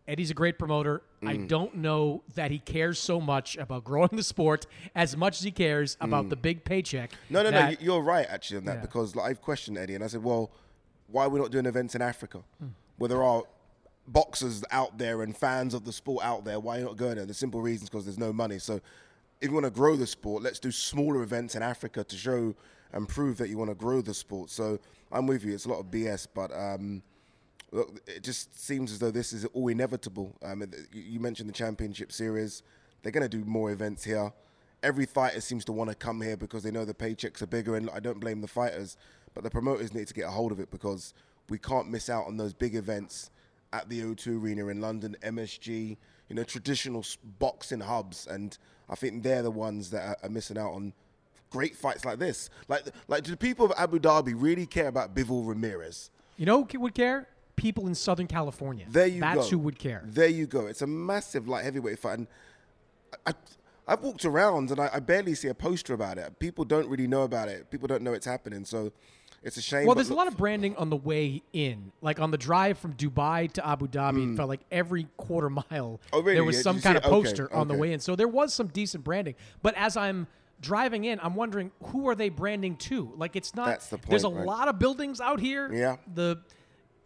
Eddie's 0.07 0.29
a 0.29 0.35
great 0.35 0.59
promoter. 0.59 1.01
I 1.27 1.37
Mm. 1.37 1.47
don't 1.47 1.75
know 1.75 2.23
that 2.35 2.51
he 2.51 2.59
cares 2.59 2.99
so 2.99 3.19
much 3.19 3.57
about 3.57 3.83
growing 3.83 4.09
the 4.13 4.23
sport 4.23 4.65
as 4.95 5.15
much 5.17 5.37
as 5.39 5.43
he 5.43 5.51
cares 5.51 5.97
about 6.01 6.29
the 6.29 6.35
big 6.35 6.63
paycheck. 6.63 7.11
Mm. 7.11 7.15
No, 7.29 7.43
no, 7.43 7.49
no. 7.49 7.57
that- 7.57 7.81
you- 7.81 7.85
You're 7.93 8.01
right, 8.01 8.25
actually, 8.29 8.57
on 8.57 8.65
that 8.65 8.75
Yeah. 8.77 8.81
because 8.81 9.15
like, 9.15 9.29
I've 9.29 9.41
questioned 9.41 9.77
Eddie, 9.77 9.95
and 9.95 10.03
I 10.03 10.07
said, 10.07 10.23
"Well, 10.23 10.51
why 11.07 11.25
are 11.25 11.29
we 11.29 11.39
not 11.39 11.51
doing 11.51 11.65
events 11.65 11.95
in 11.95 12.01
Africa, 12.01 12.43
Hmm. 12.59 12.67
where 12.97 13.09
there 13.09 13.23
are 13.23 13.43
boxers 14.07 14.63
out 14.71 14.97
there 14.97 15.21
and 15.21 15.35
fans 15.35 15.73
of 15.73 15.85
the 15.85 15.91
sport 15.93 16.23
out 16.23 16.45
there? 16.45 16.59
Why 16.59 16.77
are 16.77 16.79
you 16.79 16.85
not 16.85 16.97
going 16.97 17.15
there?" 17.17 17.25
The 17.25 17.33
simple 17.33 17.61
reason 17.61 17.83
is 17.83 17.89
because 17.89 18.05
there's 18.05 18.17
no 18.19 18.31
money. 18.33 18.59
So, 18.59 18.81
if 19.41 19.49
you 19.49 19.53
want 19.53 19.65
to 19.65 19.71
grow 19.71 19.95
the 19.95 20.07
sport, 20.07 20.43
let's 20.43 20.59
do 20.59 20.71
smaller 20.71 21.21
events 21.23 21.55
in 21.55 21.61
Africa 21.63 22.03
to 22.03 22.15
show 22.15 22.55
and 22.93 23.07
prove 23.09 23.37
that 23.37 23.49
you 23.49 23.57
want 23.57 23.69
to 23.69 23.75
grow 23.75 24.01
the 24.01 24.13
sport. 24.13 24.49
So, 24.49 24.79
I'm 25.11 25.27
with 25.27 25.43
you. 25.43 25.53
It's 25.53 25.65
a 25.65 25.69
lot 25.69 25.79
of 25.79 25.91
BS, 25.91 26.27
but. 26.33 26.51
Um, 26.53 27.03
Look, 27.75 27.99
it 28.07 28.23
just 28.23 28.57
seems 28.57 28.93
as 28.93 28.99
though 28.99 29.11
this 29.11 29.33
is 29.33 29.43
all 29.47 29.67
inevitable. 29.67 30.33
Um, 30.41 30.63
you 30.93 31.01
you 31.01 31.19
mentioned 31.19 31.49
the 31.49 31.53
championship 31.53 32.13
series; 32.13 32.63
they're 33.03 33.11
going 33.11 33.29
to 33.29 33.37
do 33.37 33.43
more 33.43 33.69
events 33.69 34.05
here. 34.05 34.31
Every 34.81 35.05
fighter 35.05 35.41
seems 35.41 35.65
to 35.65 35.73
want 35.73 35.89
to 35.89 35.95
come 35.95 36.21
here 36.21 36.37
because 36.37 36.63
they 36.63 36.71
know 36.71 36.85
the 36.85 36.93
paychecks 36.93 37.41
are 37.41 37.47
bigger, 37.47 37.75
and 37.75 37.89
I 37.89 37.99
don't 37.99 38.21
blame 38.21 38.39
the 38.39 38.47
fighters, 38.47 38.95
but 39.33 39.43
the 39.43 39.49
promoters 39.49 39.93
need 39.93 40.07
to 40.07 40.13
get 40.13 40.23
a 40.23 40.31
hold 40.31 40.53
of 40.53 40.61
it 40.61 40.71
because 40.71 41.13
we 41.49 41.57
can't 41.57 41.89
miss 41.89 42.09
out 42.09 42.27
on 42.27 42.37
those 42.37 42.53
big 42.53 42.75
events 42.75 43.29
at 43.73 43.89
the 43.89 44.03
O2 44.03 44.41
Arena 44.41 44.67
in 44.67 44.79
London, 44.79 45.17
MSG, 45.21 45.97
you 46.29 46.35
know, 46.35 46.45
traditional 46.45 47.03
boxing 47.39 47.81
hubs, 47.81 48.25
and 48.25 48.57
I 48.87 48.95
think 48.95 49.21
they're 49.21 49.43
the 49.43 49.51
ones 49.51 49.89
that 49.89 50.19
are, 50.23 50.29
missing 50.29 50.57
out 50.57 50.71
on 50.71 50.93
great 51.49 51.75
fights 51.75 52.05
like 52.05 52.19
this. 52.19 52.49
Like, 52.69 52.83
like, 53.09 53.23
do 53.23 53.31
the 53.31 53.37
people 53.37 53.65
of 53.65 53.73
Abu 53.77 53.99
Dhabi 53.99 54.33
really 54.33 54.65
care 54.65 54.87
about 54.87 55.13
Bivol 55.13 55.45
Ramirez? 55.45 56.09
you 56.37 56.45
know 56.45 56.63
who 56.63 56.79
would 56.79 56.93
care? 56.93 57.27
People 57.55 57.87
in 57.87 57.95
Southern 57.95 58.27
California. 58.27 58.85
There 58.89 59.07
you 59.07 59.21
That's 59.21 59.45
go. 59.45 59.49
who 59.49 59.59
would 59.59 59.79
care. 59.79 60.03
There 60.05 60.27
you 60.27 60.45
go. 60.47 60.67
It's 60.67 60.81
a 60.81 60.87
massive 60.87 61.47
light 61.47 61.63
heavyweight 61.63 61.99
fight, 61.99 62.19
and 62.19 62.27
I, 63.25 63.31
I, 63.31 63.33
I've 63.87 64.01
walked 64.01 64.25
around 64.25 64.71
and 64.71 64.79
I, 64.79 64.89
I 64.93 64.99
barely 64.99 65.35
see 65.35 65.47
a 65.47 65.53
poster 65.53 65.93
about 65.93 66.17
it. 66.17 66.37
People 66.39 66.65
don't 66.65 66.87
really 66.89 67.07
know 67.07 67.23
about 67.23 67.49
it. 67.49 67.69
People 67.69 67.87
don't 67.87 68.01
know 68.01 68.13
it's 68.13 68.25
happening. 68.25 68.65
So 68.65 68.91
it's 69.43 69.57
a 69.57 69.61
shame. 69.61 69.85
Well, 69.85 69.93
there's 69.95 70.09
a 70.09 70.15
lot 70.15 70.27
of 70.27 70.35
branding 70.37 70.75
on 70.75 70.89
the 70.89 70.95
way 70.95 71.43
in. 71.53 71.91
Like 72.01 72.19
on 72.19 72.31
the 72.31 72.37
drive 72.37 72.79
from 72.79 72.93
Dubai 72.95 73.51
to 73.53 73.65
Abu 73.65 73.87
Dhabi, 73.87 74.33
it 74.33 74.37
felt 74.37 74.49
like 74.49 74.61
every 74.71 75.07
quarter 75.17 75.49
mile 75.49 75.63
Mm. 75.69 75.99
Oh, 76.13 76.21
really? 76.21 76.33
there 76.33 76.43
was 76.43 76.55
Yeah, 76.57 76.61
some 76.63 76.81
kind 76.81 76.97
of 76.97 77.03
it? 77.03 77.07
Okay, 77.07 77.15
poster 77.15 77.53
on 77.53 77.67
the 77.67 77.75
way 77.75 77.93
in. 77.93 77.99
So 77.99 78.15
there 78.15 78.27
was 78.27 78.53
some 78.53 78.67
decent 78.67 79.03
branding. 79.03 79.35
But 79.61 79.75
as 79.77 79.95
I'm 79.95 80.25
driving 80.61 81.03
in, 81.03 81.19
I'm 81.21 81.35
wondering 81.35 81.71
who 81.83 82.09
are 82.09 82.15
they 82.15 82.29
branding 82.29 82.77
to? 82.77 83.13
Like 83.17 83.35
it's 83.35 83.53
not. 83.53 83.67
That's 83.67 83.89
the 83.89 83.97
point. 83.97 84.09
There's 84.09 84.23
a 84.23 84.29
right? 84.29 84.45
lot 84.45 84.67
of 84.67 84.79
buildings 84.79 85.21
out 85.21 85.39
here. 85.39 85.71
Yeah. 85.71 85.97
The 86.15 86.41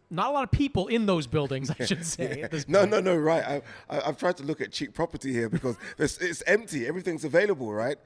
not 0.09 0.29
a 0.29 0.31
lot 0.31 0.43
of 0.43 0.51
people 0.51 0.87
in 0.87 1.05
those 1.05 1.27
buildings, 1.27 1.69
I 1.79 1.85
should 1.85 2.05
say. 2.17 2.47
No, 2.67 2.85
no, 2.85 2.99
no. 2.99 3.15
Right. 3.15 3.43
I, 3.43 3.61
I, 3.89 4.07
I've 4.07 4.17
tried 4.17 4.37
to 4.37 4.43
look 4.43 4.61
at 4.61 4.71
cheap 4.71 4.93
property 4.93 5.31
here 5.33 5.49
because 5.49 5.77
it's 5.99 6.41
empty. 6.47 6.87
Everything's 6.87 7.25
available, 7.25 7.71
right? 7.71 7.97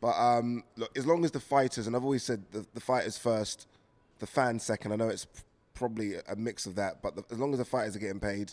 But 0.00 0.16
um, 0.18 0.64
look, 0.76 0.96
as 0.96 1.06
long 1.06 1.24
as 1.24 1.30
the 1.30 1.40
fighters, 1.40 1.86
and 1.86 1.94
I've 1.94 2.04
always 2.04 2.22
said 2.22 2.42
the, 2.52 2.64
the 2.72 2.80
fighters 2.80 3.18
first, 3.18 3.66
the 4.18 4.26
fans 4.26 4.62
second. 4.62 4.92
I 4.92 4.96
know 4.96 5.08
it's 5.08 5.26
probably 5.74 6.14
a 6.28 6.36
mix 6.36 6.66
of 6.66 6.74
that, 6.76 7.02
but 7.02 7.16
the, 7.16 7.24
as 7.30 7.38
long 7.38 7.52
as 7.52 7.58
the 7.58 7.64
fighters 7.64 7.96
are 7.96 7.98
getting 7.98 8.20
paid, 8.20 8.52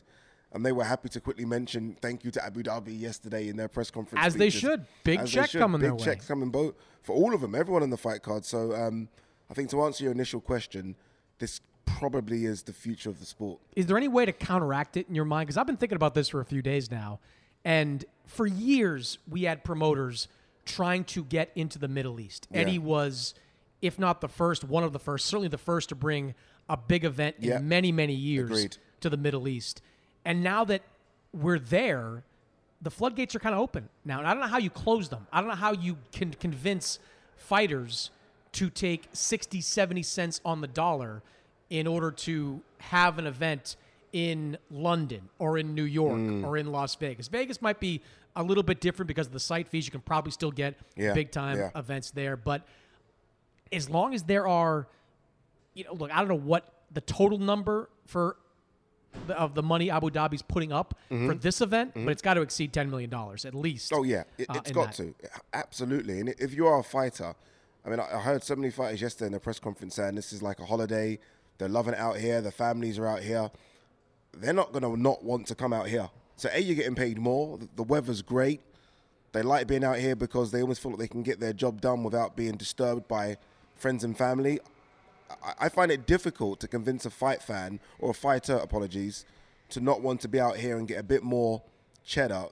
and 0.53 0.65
they 0.65 0.71
were 0.71 0.83
happy 0.83 1.09
to 1.09 1.19
quickly 1.19 1.45
mention 1.45 1.95
thank 2.01 2.23
you 2.23 2.31
to 2.31 2.43
Abu 2.43 2.63
Dhabi 2.63 2.99
yesterday 2.99 3.49
in 3.49 3.57
their 3.57 3.67
press 3.67 3.91
conference. 3.91 4.25
As 4.25 4.35
they 4.35 4.49
should. 4.49 4.85
Big 5.03 5.19
As 5.19 5.29
check 5.31 5.49
should. 5.49 5.59
coming 5.59 5.79
Big 5.81 5.89
their 5.89 5.95
way. 5.95 6.03
checks 6.03 6.27
coming 6.27 6.49
both 6.49 6.73
for 7.03 7.13
all 7.15 7.33
of 7.33 7.41
them, 7.41 7.53
everyone 7.55 7.83
in 7.83 7.89
the 7.89 7.97
fight 7.97 8.21
card. 8.23 8.45
So 8.45 8.73
um, 8.73 9.09
I 9.49 9.53
think 9.53 9.69
to 9.71 9.81
answer 9.83 10.03
your 10.05 10.13
initial 10.13 10.39
question, 10.41 10.95
this 11.39 11.59
probably 11.87 12.45
is 12.45 12.61
the 12.63 12.73
future 12.73 13.09
of 13.09 13.19
the 13.19 13.25
sport. 13.25 13.59
is 13.75 13.87
there 13.87 13.97
any 13.97 14.07
way 14.07 14.25
to 14.25 14.31
counteract 14.33 14.97
it 14.97 15.07
in 15.09 15.15
your 15.15 15.25
mind? 15.25 15.47
Because 15.47 15.57
I've 15.57 15.65
been 15.67 15.77
thinking 15.77 15.95
about 15.95 16.13
this 16.13 16.29
for 16.29 16.39
a 16.41 16.45
few 16.45 16.61
days 16.61 16.91
now, 16.91 17.19
and 17.65 18.05
for 18.27 18.45
years 18.45 19.17
we 19.27 19.43
had 19.43 19.63
promoters 19.63 20.27
trying 20.65 21.03
to 21.05 21.23
get 21.23 21.49
into 21.55 21.79
the 21.79 21.87
Middle 21.87 22.19
East. 22.19 22.47
Yeah. 22.51 22.59
Eddie 22.61 22.79
was, 22.79 23.33
if 23.81 23.97
not 23.97 24.21
the 24.21 24.27
first, 24.27 24.63
one 24.63 24.83
of 24.83 24.91
the 24.93 24.99
first, 24.99 25.25
certainly 25.25 25.47
the 25.47 25.57
first 25.57 25.89
to 25.89 25.95
bring 25.95 26.35
a 26.69 26.75
big 26.77 27.05
event 27.05 27.37
Yeah. 27.39 27.57
in 27.57 27.67
many, 27.69 27.91
many 27.91 28.13
years 28.13 28.49
Agreed. 28.51 28.77
to 28.99 29.09
the 29.09 29.17
Middle 29.17 29.47
East. 29.47 29.81
And 30.25 30.43
now 30.43 30.65
that 30.65 30.81
we're 31.33 31.59
there, 31.59 32.23
the 32.81 32.91
floodgates 32.91 33.33
are 33.33 33.39
kind 33.39 33.55
of 33.55 33.61
open 33.61 33.87
now. 34.03 34.19
And 34.19 34.27
I 34.27 34.33
don't 34.33 34.41
know 34.41 34.47
how 34.49 34.57
you 34.57 34.69
close 34.69 35.07
them. 35.09 35.25
I 35.31 35.39
don't 35.39 35.49
know 35.49 35.55
how 35.55 35.71
you 35.71 35.97
can 36.11 36.31
convince 36.33 36.99
fighters 37.37 38.11
to 38.53 38.69
take 38.69 39.07
60, 39.13 39.61
70 39.61 40.03
cents 40.03 40.41
on 40.43 40.59
the 40.61 40.67
dollar 40.67 41.21
in 41.69 41.87
order 41.87 42.11
to 42.11 42.61
have 42.79 43.17
an 43.19 43.27
event 43.27 43.75
in 44.13 44.57
London 44.71 45.29
or 45.37 45.57
in 45.57 45.75
New 45.75 45.83
York 45.83 46.17
Mm. 46.17 46.45
or 46.45 46.57
in 46.57 46.71
Las 46.71 46.95
Vegas. 46.95 47.27
Vegas 47.27 47.61
might 47.61 47.79
be 47.79 48.01
a 48.35 48.43
little 48.43 48.63
bit 48.63 48.79
different 48.79 49.07
because 49.07 49.27
of 49.27 49.33
the 49.33 49.39
site 49.39 49.67
fees. 49.67 49.85
You 49.85 49.91
can 49.91 50.01
probably 50.01 50.31
still 50.31 50.51
get 50.51 50.75
Yeah, 50.95 51.13
big 51.13 51.31
time 51.31 51.57
yeah. 51.57 51.71
events 51.75 52.11
there. 52.11 52.37
But 52.37 52.65
as 53.71 53.89
long 53.89 54.13
as 54.13 54.23
there 54.23 54.47
are, 54.47 54.87
you 55.73 55.83
know, 55.83 55.93
look, 55.93 56.11
I 56.11 56.19
don't 56.19 56.29
know 56.29 56.35
what 56.35 56.71
the 56.91 57.01
total 57.01 57.37
number 57.37 57.89
for 58.05 58.37
the, 59.27 59.37
of 59.37 59.55
the 59.55 59.63
money 59.63 59.89
Abu 59.89 60.09
Dhabi's 60.09 60.41
putting 60.41 60.71
up 60.71 60.93
for 61.09 61.33
this 61.33 61.59
event, 61.61 61.93
but 61.95 62.07
it's 62.09 62.21
got 62.21 62.35
to 62.35 62.41
exceed 62.41 62.71
$10 62.71 62.89
million 62.89 63.11
at 63.13 63.53
least. 63.55 63.91
Mm-hmm. 63.91 63.99
Oh 63.99 64.03
yeah, 64.03 64.23
it, 64.37 64.49
uh, 64.49 64.53
it's 64.55 64.69
in 64.69 64.75
got 64.75 64.93
that. 64.95 65.03
to 65.03 65.15
absolutely. 65.53 66.19
And 66.19 66.29
if 66.39 66.53
you 66.53 66.67
are 66.67 66.79
a 66.79 66.83
fighter, 66.83 67.33
I 67.85 67.89
mean, 67.89 67.99
I 67.99 68.15
I 68.15 68.19
heard 68.19 68.43
so 68.43 68.55
many 68.55 68.69
fighters 68.71 69.01
yesterday 69.01 69.27
in 69.27 69.31
the 69.33 69.39
press 69.39 69.59
conference 69.59 69.95
saying 69.95 70.15
this 70.15 70.31
is 70.31 70.41
like 70.41 70.59
a 70.59 70.65
holiday. 70.65 71.19
They're 71.57 71.69
loving 71.69 71.93
it 71.93 71.99
out 71.99 72.17
here. 72.17 72.41
The 72.41 72.51
families 72.51 72.99
are 72.99 73.07
out 73.07 73.21
here. 73.21 73.49
They're 74.33 74.53
not 74.53 74.71
going 74.71 74.83
to 74.83 74.95
not 75.01 75.23
want 75.23 75.47
to 75.47 75.55
come 75.55 75.73
out 75.73 75.87
here. 75.87 76.09
So 76.35 76.49
a, 76.53 76.59
you're 76.59 76.75
getting 76.75 76.95
paid 76.95 77.17
more. 77.17 77.57
The- 77.57 77.69
The 77.77 77.83
weather's 77.83 78.21
great. 78.21 78.61
They 79.33 79.41
like 79.41 79.67
being 79.67 79.83
out 79.83 79.97
here 79.97 80.15
because 80.15 80.51
they 80.51 80.61
almost 80.61 80.81
feel 80.81 80.91
like 80.91 80.99
they 80.99 81.07
can 81.07 81.23
get 81.23 81.39
their 81.39 81.53
job 81.53 81.81
done 81.81 82.03
without 82.03 82.35
being 82.35 82.55
disturbed 82.57 83.07
by 83.07 83.37
friends 83.75 84.03
and 84.03 84.17
family. 84.17 84.59
I- 85.43 85.53
I 85.61 85.69
find 85.69 85.91
it 85.91 86.05
difficult 86.05 86.59
to 86.61 86.67
convince 86.67 87.05
a 87.05 87.09
fight 87.09 87.41
fan 87.41 87.79
or 87.99 88.11
a 88.11 88.13
fighter, 88.13 88.55
apologies, 88.55 89.25
to 89.69 89.81
not 89.81 90.01
want 90.01 90.21
to 90.21 90.27
be 90.27 90.39
out 90.39 90.57
here 90.57 90.77
and 90.77 90.87
get 90.87 90.99
a 90.99 91.03
bit 91.03 91.23
more 91.23 91.61
cheddar 92.05 92.45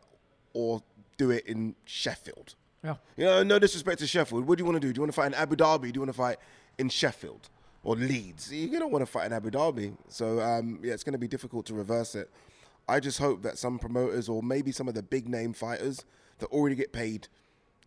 or 0.53 0.81
do 1.17 1.29
it 1.31 1.45
in 1.45 1.75
Sheffield. 1.85 2.55
Yeah. 2.83 2.95
You 3.17 3.25
know, 3.25 3.43
no 3.43 3.57
disrespect 3.59 4.00
to 4.00 4.07
Sheffield. 4.07 4.45
What 4.47 4.57
do 4.57 4.62
you 4.62 4.65
want 4.65 4.75
to 4.81 4.85
do? 4.88 4.91
Do 4.91 4.97
you 5.00 5.01
want 5.03 5.12
to 5.13 5.15
fight 5.15 5.27
in 5.27 5.33
Abu 5.35 5.55
Dhabi? 5.55 5.91
Do 5.93 5.97
you 5.97 6.01
want 6.01 6.09
to 6.09 6.17
fight 6.17 6.38
in 6.77 6.89
Sheffield 6.89 7.50
or 7.86 7.96
Leeds? 7.96 8.51
You 8.51 8.77
don't 8.77 8.92
want 8.92 9.04
to 9.04 9.12
fight 9.12 9.27
in 9.27 9.34
Abu 9.34 9.51
Dhabi. 9.51 9.96
So, 10.10 10.42
um, 10.42 10.80
yeah, 10.84 10.94
it's 10.94 11.04
going 11.04 11.13
to 11.13 11.20
be 11.20 11.27
difficult 11.27 11.65
to 11.68 11.74
reverse 11.74 12.15
it. 12.15 12.30
I 12.88 13.00
just 13.00 13.20
hope 13.20 13.42
that 13.44 13.58
some 13.58 13.80
promoters 13.80 14.27
or 14.27 14.44
maybe 14.44 14.72
some 14.72 14.88
of 14.88 14.94
the 14.94 15.04
big 15.04 15.30
name 15.30 15.54
fighters 15.54 16.04
that 16.39 16.48
already 16.48 16.75
get 16.75 16.92
paid 16.92 17.27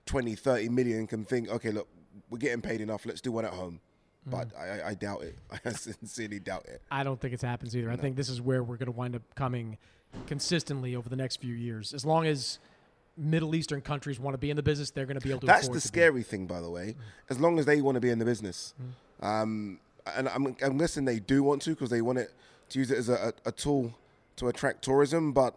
20, 0.06 0.34
30 0.34 0.68
million 0.70 1.06
can 1.06 1.24
think, 1.24 1.48
okay, 1.50 1.70
look, 1.70 1.88
we're 2.30 2.38
getting 2.38 2.62
paid 2.62 2.80
enough. 2.80 3.04
Let's 3.04 3.20
do 3.20 3.30
one 3.30 3.44
at 3.44 3.52
home. 3.52 3.80
But 4.26 4.48
I, 4.58 4.88
I, 4.88 4.94
doubt 4.94 5.22
it. 5.22 5.38
I 5.64 5.70
sincerely 5.70 6.38
doubt 6.38 6.66
it. 6.66 6.82
I 6.90 7.02
don't 7.02 7.20
think 7.20 7.32
it 7.32 7.40
happens 7.40 7.74
either. 7.76 7.90
I 7.90 7.96
think 7.96 8.16
this 8.16 8.28
is 8.28 8.42
where 8.42 8.62
we're 8.62 8.76
going 8.76 8.92
to 8.92 8.96
wind 8.96 9.14
up 9.14 9.22
coming 9.34 9.78
consistently 10.26 10.94
over 10.96 11.08
the 11.08 11.16
next 11.16 11.36
few 11.36 11.54
years. 11.54 11.94
As 11.94 12.04
long 12.04 12.26
as 12.26 12.58
Middle 13.16 13.54
Eastern 13.54 13.80
countries 13.80 14.20
want 14.20 14.34
to 14.34 14.38
be 14.38 14.50
in 14.50 14.56
the 14.56 14.62
business, 14.62 14.90
they're 14.90 15.06
going 15.06 15.18
to 15.18 15.24
be 15.24 15.30
able 15.30 15.40
to. 15.40 15.46
That's 15.46 15.64
afford 15.64 15.76
the 15.76 15.80
scary 15.80 16.22
thing, 16.22 16.46
by 16.46 16.60
the 16.60 16.70
way. 16.70 16.96
As 17.30 17.40
long 17.40 17.58
as 17.58 17.66
they 17.66 17.80
want 17.80 17.96
to 17.96 18.00
be 18.00 18.10
in 18.10 18.18
the 18.18 18.24
business, 18.24 18.74
um, 19.20 19.80
and 20.16 20.28
I'm, 20.28 20.56
I'm 20.62 20.78
guessing 20.78 21.04
they 21.04 21.18
do 21.20 21.42
want 21.42 21.62
to 21.62 21.70
because 21.70 21.90
they 21.90 22.02
want 22.02 22.18
it 22.18 22.32
to 22.70 22.78
use 22.78 22.90
it 22.90 22.98
as 22.98 23.08
a, 23.08 23.32
a, 23.46 23.48
a 23.48 23.52
tool 23.52 23.94
to 24.36 24.48
attract 24.48 24.82
tourism. 24.82 25.32
But 25.32 25.54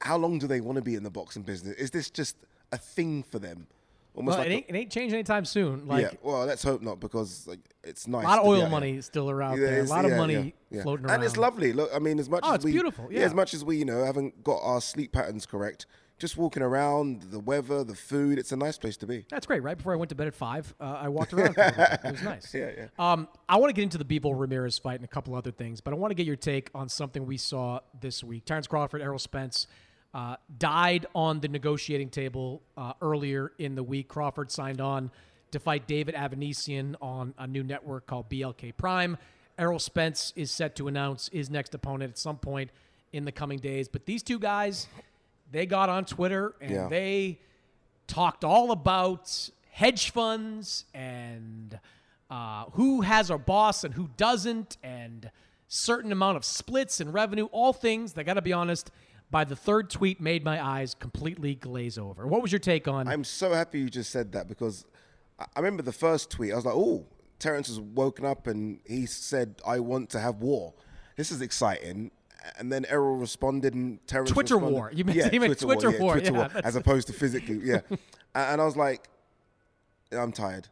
how 0.00 0.16
long 0.16 0.38
do 0.38 0.46
they 0.46 0.60
want 0.60 0.76
to 0.76 0.82
be 0.82 0.94
in 0.94 1.02
the 1.02 1.10
boxing 1.10 1.42
business? 1.42 1.74
Is 1.76 1.90
this 1.90 2.10
just 2.10 2.36
a 2.72 2.78
thing 2.78 3.22
for 3.22 3.38
them? 3.38 3.66
almost 4.14 4.36
well, 4.38 4.46
like 4.46 4.48
it, 4.48 4.50
a- 4.50 4.56
ain't, 4.56 4.66
it 4.68 4.74
ain't 4.76 4.90
changing 4.90 5.14
anytime 5.14 5.44
soon. 5.44 5.86
Like 5.86 6.02
yeah. 6.02 6.10
Well, 6.22 6.44
let's 6.44 6.62
hope 6.62 6.82
not 6.82 6.98
because 6.98 7.46
like 7.46 7.60
it's 7.84 8.08
nice. 8.08 8.24
a 8.24 8.28
lot 8.28 8.38
of 8.40 8.46
oil 8.46 8.68
money 8.68 9.00
still 9.00 9.30
are 9.30 9.42
out 9.42 9.56
Yeah, 9.58 9.66
there. 9.66 9.80
A 9.82 9.84
lot 9.84 10.04
of 10.04 10.12
money 10.12 10.34
yeah, 10.34 10.78
yeah. 10.78 10.82
floating 10.82 11.06
around. 11.06 11.14
and 11.16 11.24
it's 11.24 11.36
lovely. 11.36 11.72
Look, 11.72 11.90
I 11.94 11.98
mean, 12.00 12.18
as 12.18 12.28
much 12.28 12.40
Oh, 12.44 12.50
as 12.50 12.56
it's 12.56 12.64
we, 12.64 12.72
beautiful, 12.72 13.06
yeah. 13.10 13.20
as 13.20 13.32
much 13.34 13.54
as 13.54 13.64
we, 13.64 13.76
you 13.76 13.84
know, 13.84 14.04
haven't 14.04 14.42
got 14.42 14.58
our 14.62 14.80
sleep 14.80 15.12
patterns 15.12 15.46
correct, 15.46 15.86
just 16.18 16.36
walking 16.36 16.62
around, 16.62 17.22
the 17.30 17.38
weather, 17.38 17.84
the 17.84 17.94
food, 17.94 18.38
it's 18.38 18.52
a 18.52 18.56
nice 18.56 18.76
place 18.76 18.96
to 18.98 19.06
be. 19.06 19.24
That's 19.30 19.46
great. 19.46 19.62
Right 19.62 19.76
before 19.76 19.92
I 19.92 19.96
went 19.96 20.08
to 20.08 20.14
bed 20.14 20.26
at 20.26 20.34
five, 20.34 20.74
uh, 20.80 20.84
I 21.02 21.08
walked 21.08 21.32
around. 21.34 21.54
For 21.54 21.60
a 21.60 21.66
little 21.66 21.86
bit. 21.86 22.00
It 22.04 22.12
was 22.12 22.22
nice. 22.22 22.54
Yeah, 22.54 22.70
yeah. 22.76 22.86
Um, 22.98 23.28
I 23.48 23.56
want 23.56 23.70
to 23.70 23.74
get 23.74 23.82
into 23.82 23.98
the 23.98 24.04
Bivol 24.04 24.38
Ramirez 24.38 24.78
fight 24.78 24.96
and 24.96 25.04
a 25.04 25.08
couple 25.08 25.34
other 25.34 25.52
things, 25.52 25.80
but 25.80 25.92
I 25.92 25.96
want 25.96 26.10
to 26.10 26.14
get 26.14 26.26
your 26.26 26.36
take 26.36 26.70
on 26.74 26.88
something 26.88 27.24
we 27.24 27.36
saw 27.36 27.80
this 28.00 28.24
week. 28.24 28.44
Terrence 28.44 28.66
Crawford, 28.66 29.00
Errol 29.00 29.18
Spence 29.18 29.68
uh, 30.12 30.36
died 30.58 31.06
on 31.14 31.40
the 31.40 31.48
negotiating 31.48 32.10
table 32.10 32.62
uh, 32.76 32.94
earlier 33.00 33.52
in 33.58 33.74
the 33.74 33.82
week. 33.82 34.08
Crawford 34.08 34.50
signed 34.50 34.80
on 34.80 35.10
to 35.52 35.60
fight 35.60 35.86
David 35.86 36.14
Avanesyan 36.14 36.94
on 37.00 37.34
a 37.38 37.46
new 37.46 37.62
network 37.62 38.06
called 38.06 38.28
BLK 38.28 38.76
Prime. 38.76 39.16
Errol 39.58 39.78
Spence 39.78 40.32
is 40.36 40.50
set 40.50 40.76
to 40.76 40.88
announce 40.88 41.28
his 41.32 41.50
next 41.50 41.74
opponent 41.74 42.10
at 42.10 42.18
some 42.18 42.38
point 42.38 42.70
in 43.12 43.24
the 43.24 43.32
coming 43.32 43.58
days. 43.58 43.88
But 43.88 44.06
these 44.06 44.22
two 44.22 44.38
guys, 44.38 44.86
they 45.50 45.66
got 45.66 45.88
on 45.88 46.04
Twitter 46.04 46.54
and 46.60 46.70
Yeah. 46.70 46.88
they 46.88 47.40
talked 48.06 48.44
all 48.44 48.70
about 48.70 49.50
hedge 49.70 50.10
funds 50.10 50.84
and 50.94 51.78
uh, 52.30 52.64
who 52.72 53.00
has 53.02 53.30
a 53.30 53.38
boss 53.38 53.84
and 53.84 53.94
who 53.94 54.08
doesn't, 54.18 54.76
and 54.82 55.30
certain 55.66 56.12
amount 56.12 56.36
of 56.36 56.44
splits 56.44 57.00
and 57.00 57.14
revenue. 57.14 57.46
All 57.52 57.72
things 57.72 58.12
that 58.14 58.24
got 58.24 58.34
to 58.34 58.42
be 58.42 58.52
honest. 58.52 58.90
By 59.30 59.44
the 59.44 59.56
third 59.56 59.90
tweet, 59.90 60.20
made 60.22 60.42
my 60.42 60.62
eyes 60.64 60.94
completely 60.94 61.54
glaze 61.54 61.98
over. 61.98 62.26
What 62.26 62.40
was 62.40 62.50
your 62.50 62.58
take 62.60 62.88
on? 62.88 63.06
I'm 63.08 63.24
so 63.24 63.52
happy 63.52 63.78
you 63.78 63.90
just 63.90 64.10
said 64.10 64.32
that 64.32 64.48
because 64.48 64.84
I 65.38 65.44
I 65.54 65.60
remember 65.60 65.82
the 65.82 65.92
first 65.92 66.30
tweet. 66.30 66.52
I 66.52 66.56
was 66.56 66.64
like, 66.64 66.74
"Oh, 66.74 67.06
Terrence 67.38 67.68
has 67.68 67.78
woken 67.78 68.24
up 68.24 68.46
and 68.46 68.80
he 68.86 69.04
said 69.06 69.56
I 69.66 69.80
want 69.80 70.08
to 70.10 70.20
have 70.20 70.36
war. 70.36 70.72
This 71.16 71.30
is 71.30 71.40
exciting." 71.42 72.10
And 72.56 72.72
then 72.72 72.84
Errol 72.88 73.16
responded, 73.16 73.74
and 73.74 74.04
Terrence 74.06 74.30
Twitter 74.30 74.54
responded- 74.54 74.74
war. 74.74 74.90
You 74.94 75.04
meant- 75.04 75.18
yeah, 75.18 75.28
you 75.32 75.40
meant 75.40 75.58
Twitter 75.58 75.90
yeah, 75.90 76.00
war, 76.00 76.12
Twitter 76.14 76.32
yeah, 76.32 76.38
war, 76.38 76.50
as 76.64 76.76
opposed 76.76 77.08
to 77.08 77.12
physically. 77.12 77.60
Yeah, 77.62 77.80
and 77.90 78.00
and 78.34 78.60
I 78.60 78.64
was 78.64 78.76
like, 78.76 79.08
I'm 80.12 80.32
tired. 80.32 80.68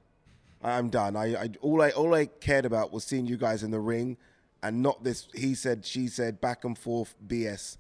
I'm 0.62 0.88
done. 0.88 1.16
I, 1.16 1.35
I 1.35 1.50
all 1.61 1.82
I 1.82 1.90
all 1.90 2.14
I 2.14 2.26
cared 2.26 2.64
about 2.64 2.92
was 2.92 3.04
seeing 3.04 3.26
you 3.26 3.37
guys 3.37 3.62
in 3.62 3.70
the 3.70 3.80
ring, 3.80 4.16
and 4.62 4.82
not 4.82 5.04
this 5.04 5.28
he 5.35 5.54
said 5.54 5.85
she 5.85 6.08
said 6.08 6.40
back 6.40 6.64
and 6.64 6.76
forth 6.76 7.14
BS. 7.26 7.76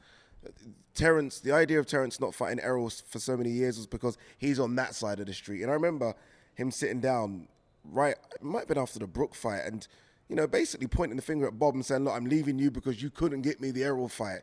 Terrence, 0.94 1.40
the 1.40 1.52
idea 1.52 1.78
of 1.78 1.86
Terrence 1.86 2.20
not 2.20 2.34
fighting 2.34 2.60
Errol 2.60 2.90
for 2.90 3.18
so 3.18 3.36
many 3.36 3.50
years 3.50 3.76
was 3.76 3.86
because 3.86 4.16
he's 4.38 4.58
on 4.58 4.76
that 4.76 4.94
side 4.94 5.20
of 5.20 5.26
the 5.26 5.34
street, 5.34 5.62
and 5.62 5.70
I 5.70 5.74
remember 5.74 6.14
him 6.54 6.70
sitting 6.70 7.00
down 7.00 7.48
right. 7.84 8.16
It 8.34 8.42
might 8.42 8.60
have 8.60 8.68
been 8.68 8.78
after 8.78 8.98
the 8.98 9.06
Brook 9.06 9.34
fight, 9.34 9.62
and 9.66 9.86
you 10.28 10.36
know 10.36 10.46
basically 10.46 10.86
pointing 10.86 11.16
the 11.16 11.22
finger 11.22 11.46
at 11.46 11.58
Bob 11.58 11.74
and 11.74 11.84
saying, 11.84 12.04
"Look, 12.04 12.14
I'm 12.14 12.26
leaving 12.26 12.58
you 12.58 12.70
because 12.70 13.02
you 13.02 13.10
couldn't 13.10 13.42
get 13.42 13.60
me 13.60 13.70
the 13.70 13.84
Errol 13.84 14.08
fight." 14.08 14.40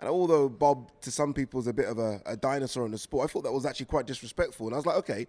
And 0.00 0.08
although 0.08 0.48
Bob, 0.48 0.90
to 1.02 1.10
some 1.10 1.32
people, 1.32 1.60
is 1.60 1.66
a 1.66 1.72
bit 1.72 1.86
of 1.86 1.98
a, 1.98 2.20
a 2.26 2.36
dinosaur 2.36 2.84
in 2.84 2.92
the 2.92 2.98
sport, 2.98 3.30
I 3.30 3.32
thought 3.32 3.44
that 3.44 3.52
was 3.52 3.64
actually 3.64 3.86
quite 3.86 4.06
disrespectful. 4.06 4.66
And 4.66 4.74
I 4.74 4.76
was 4.76 4.86
like, 4.86 4.96
okay, 4.96 5.26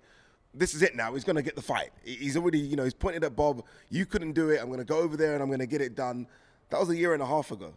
this 0.53 0.73
is 0.73 0.81
it 0.81 0.95
now. 0.95 1.13
He's 1.13 1.23
going 1.23 1.35
to 1.35 1.41
get 1.41 1.55
the 1.55 1.61
fight. 1.61 1.91
He's 2.03 2.35
already, 2.35 2.59
you 2.59 2.75
know, 2.75 2.83
he's 2.83 2.93
pointed 2.93 3.23
at 3.23 3.35
Bob. 3.35 3.63
You 3.89 4.05
couldn't 4.05 4.33
do 4.33 4.49
it. 4.49 4.59
I'm 4.59 4.67
going 4.67 4.79
to 4.79 4.85
go 4.85 4.99
over 4.99 5.15
there 5.15 5.33
and 5.33 5.41
I'm 5.41 5.49
going 5.49 5.59
to 5.59 5.67
get 5.67 5.81
it 5.81 5.95
done. 5.95 6.27
That 6.69 6.79
was 6.79 6.89
a 6.89 6.95
year 6.95 7.13
and 7.13 7.21
a 7.21 7.25
half 7.25 7.51
ago. 7.51 7.73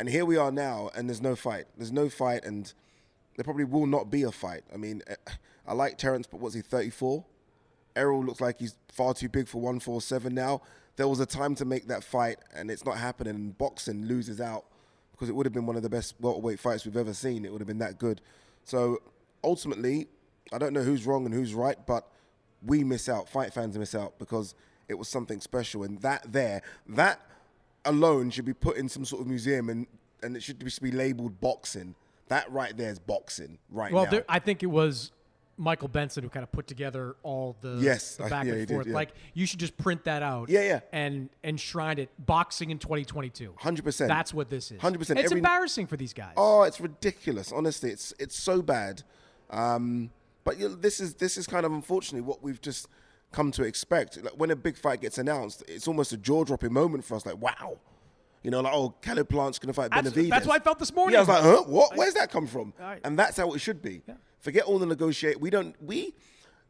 And 0.00 0.08
here 0.08 0.24
we 0.24 0.36
are 0.36 0.52
now, 0.52 0.90
and 0.94 1.08
there's 1.08 1.20
no 1.20 1.34
fight. 1.34 1.66
There's 1.76 1.90
no 1.90 2.08
fight, 2.08 2.44
and 2.44 2.72
there 3.36 3.42
probably 3.42 3.64
will 3.64 3.86
not 3.86 4.10
be 4.10 4.22
a 4.22 4.30
fight. 4.30 4.62
I 4.72 4.76
mean, 4.76 5.02
eh, 5.08 5.16
I 5.66 5.72
like 5.72 5.98
Terrence, 5.98 6.28
but 6.28 6.38
what's 6.38 6.54
he, 6.54 6.60
34? 6.60 7.24
Errol 7.96 8.24
looks 8.24 8.40
like 8.40 8.60
he's 8.60 8.76
far 8.92 9.12
too 9.12 9.28
big 9.28 9.48
for 9.48 9.58
147 9.58 10.32
now. 10.32 10.62
There 10.98 11.06
was 11.06 11.20
a 11.20 11.26
time 11.26 11.54
to 11.54 11.64
make 11.64 11.86
that 11.86 12.02
fight, 12.02 12.38
and 12.52 12.72
it's 12.72 12.84
not 12.84 12.98
happening. 12.98 13.36
And 13.36 13.56
boxing 13.56 14.06
loses 14.06 14.40
out 14.40 14.64
because 15.12 15.28
it 15.28 15.32
would 15.36 15.46
have 15.46 15.52
been 15.52 15.64
one 15.64 15.76
of 15.76 15.82
the 15.82 15.88
best 15.88 16.16
welterweight 16.20 16.58
fights 16.58 16.84
we've 16.84 16.96
ever 16.96 17.14
seen. 17.14 17.44
It 17.44 17.52
would 17.52 17.60
have 17.60 17.68
been 17.68 17.78
that 17.78 17.98
good. 17.98 18.20
So 18.64 19.00
ultimately, 19.44 20.08
I 20.52 20.58
don't 20.58 20.72
know 20.72 20.82
who's 20.82 21.06
wrong 21.06 21.24
and 21.24 21.32
who's 21.32 21.54
right, 21.54 21.76
but 21.86 22.08
we 22.66 22.82
miss 22.82 23.08
out. 23.08 23.28
Fight 23.28 23.54
fans 23.54 23.78
miss 23.78 23.94
out 23.94 24.18
because 24.18 24.56
it 24.88 24.94
was 24.94 25.08
something 25.08 25.40
special. 25.40 25.84
And 25.84 26.00
that 26.02 26.32
there, 26.32 26.62
that 26.88 27.20
alone 27.84 28.30
should 28.30 28.44
be 28.44 28.52
put 28.52 28.76
in 28.76 28.88
some 28.88 29.04
sort 29.04 29.22
of 29.22 29.28
museum, 29.28 29.68
and 29.70 29.86
and 30.20 30.36
it 30.36 30.42
should 30.42 30.58
just 30.58 30.82
be 30.82 30.90
labeled 30.90 31.40
boxing. 31.40 31.94
That 32.26 32.50
right 32.50 32.76
there 32.76 32.90
is 32.90 32.98
boxing 32.98 33.58
right 33.70 33.92
well, 33.92 34.04
now. 34.04 34.10
there, 34.10 34.24
I 34.28 34.40
think 34.40 34.64
it 34.64 34.66
was 34.66 35.12
Michael 35.58 35.88
Benson 35.88 36.22
who 36.22 36.30
kind 36.30 36.42
of 36.44 36.52
put 36.52 36.66
together 36.66 37.16
all 37.22 37.56
the, 37.60 37.76
Yes, 37.80 38.16
the 38.16 38.24
I- 38.24 38.28
back 38.28 38.44
yeah, 38.46 38.52
and 38.52 38.60
he 38.60 38.66
did, 38.66 38.74
forth. 38.74 38.86
yeah. 38.86 38.94
Like 38.94 39.10
you 39.34 39.44
should 39.44 39.58
just 39.60 39.76
print 39.76 40.04
that 40.04 40.22
out. 40.22 40.48
Yeah, 40.48 40.62
yeah. 40.62 40.80
And 40.92 41.28
enshrine 41.44 41.98
it. 41.98 42.10
Boxing 42.24 42.70
in 42.70 42.78
2022. 42.78 43.54
100%. 43.60 44.08
That's 44.08 44.32
what 44.32 44.48
this 44.48 44.70
is. 44.70 44.80
100%. 44.80 45.00
It's 45.00 45.10
Every- 45.26 45.38
embarrassing 45.38 45.86
for 45.88 45.96
these 45.96 46.12
guys. 46.12 46.32
Oh, 46.36 46.62
it's 46.62 46.80
ridiculous. 46.80 47.52
Honestly, 47.52 47.90
it's 47.90 48.14
it's 48.18 48.36
so 48.38 48.62
bad. 48.62 49.02
Um, 49.50 50.10
but 50.44 50.58
you 50.58 50.68
know, 50.68 50.74
this 50.74 51.00
is 51.00 51.14
this 51.14 51.36
is 51.36 51.46
kind 51.46 51.66
of 51.66 51.72
unfortunately 51.72 52.20
what 52.26 52.42
we've 52.42 52.60
just 52.60 52.88
come 53.32 53.50
to 53.52 53.62
expect. 53.64 54.22
Like 54.22 54.34
when 54.36 54.50
a 54.50 54.56
big 54.56 54.76
fight 54.76 55.00
gets 55.00 55.18
announced, 55.18 55.62
it's 55.68 55.88
almost 55.88 56.12
a 56.12 56.16
jaw 56.16 56.44
dropping 56.44 56.72
moment 56.72 57.04
for 57.04 57.16
us. 57.16 57.26
Like 57.26 57.38
wow, 57.40 57.78
you 58.42 58.50
know, 58.50 58.60
like 58.60 58.72
oh, 58.74 58.94
Caleb 59.02 59.28
Plant's 59.28 59.58
going 59.58 59.68
to 59.68 59.74
fight 59.74 59.90
That's- 59.90 60.12
Benavidez. 60.12 60.30
that's 60.30 60.46
what 60.46 60.60
I 60.60 60.64
felt 60.64 60.78
this 60.78 60.92
morning. 60.94 61.14
Yeah, 61.14 61.18
I 61.18 61.22
was 61.22 61.28
like, 61.28 61.42
huh, 61.42 61.62
what? 61.66 61.96
Where's 61.96 62.14
that 62.14 62.30
come 62.30 62.46
from? 62.46 62.72
I- 62.80 62.98
and 63.04 63.18
that's 63.18 63.36
how 63.36 63.52
it 63.52 63.58
should 63.58 63.82
be. 63.82 64.02
Forget 64.40 64.64
all 64.64 64.78
the 64.78 64.86
negotiate. 64.86 65.40
We 65.40 65.50
don't 65.50 65.74
we, 65.82 66.14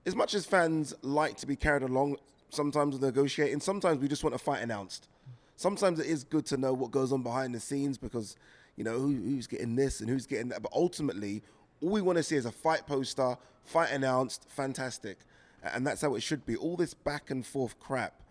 as 0.06 0.16
much 0.16 0.34
as 0.34 0.46
fans 0.46 0.94
like 1.02 1.36
to 1.38 1.46
be 1.46 1.56
carried 1.56 1.82
along. 1.82 2.16
Sometimes 2.50 2.94
with 2.94 3.02
negotiating. 3.02 3.60
Sometimes 3.60 4.00
we 4.00 4.08
just 4.08 4.24
want 4.24 4.34
a 4.34 4.38
fight 4.38 4.62
announced. 4.62 5.08
Sometimes 5.56 5.98
it 6.00 6.06
is 6.06 6.24
good 6.24 6.46
to 6.46 6.56
know 6.56 6.72
what 6.72 6.90
goes 6.90 7.12
on 7.12 7.22
behind 7.22 7.54
the 7.54 7.60
scenes 7.60 7.98
because 7.98 8.36
you 8.76 8.84
know 8.84 8.98
who, 8.98 9.08
who's 9.08 9.46
getting 9.46 9.76
this 9.76 10.00
and 10.00 10.08
who's 10.08 10.24
getting 10.24 10.48
that. 10.48 10.62
But 10.62 10.72
ultimately, 10.72 11.42
all 11.82 11.90
we 11.90 12.00
want 12.00 12.16
to 12.16 12.22
see 12.22 12.36
is 12.36 12.46
a 12.46 12.52
fight 12.52 12.86
poster, 12.86 13.36
fight 13.64 13.90
announced, 13.90 14.46
fantastic, 14.48 15.18
and 15.62 15.86
that's 15.86 16.00
how 16.00 16.14
it 16.14 16.22
should 16.22 16.46
be. 16.46 16.56
All 16.56 16.76
this 16.76 16.94
back 16.94 17.30
and 17.30 17.44
forth 17.44 17.78
crap, 17.80 18.22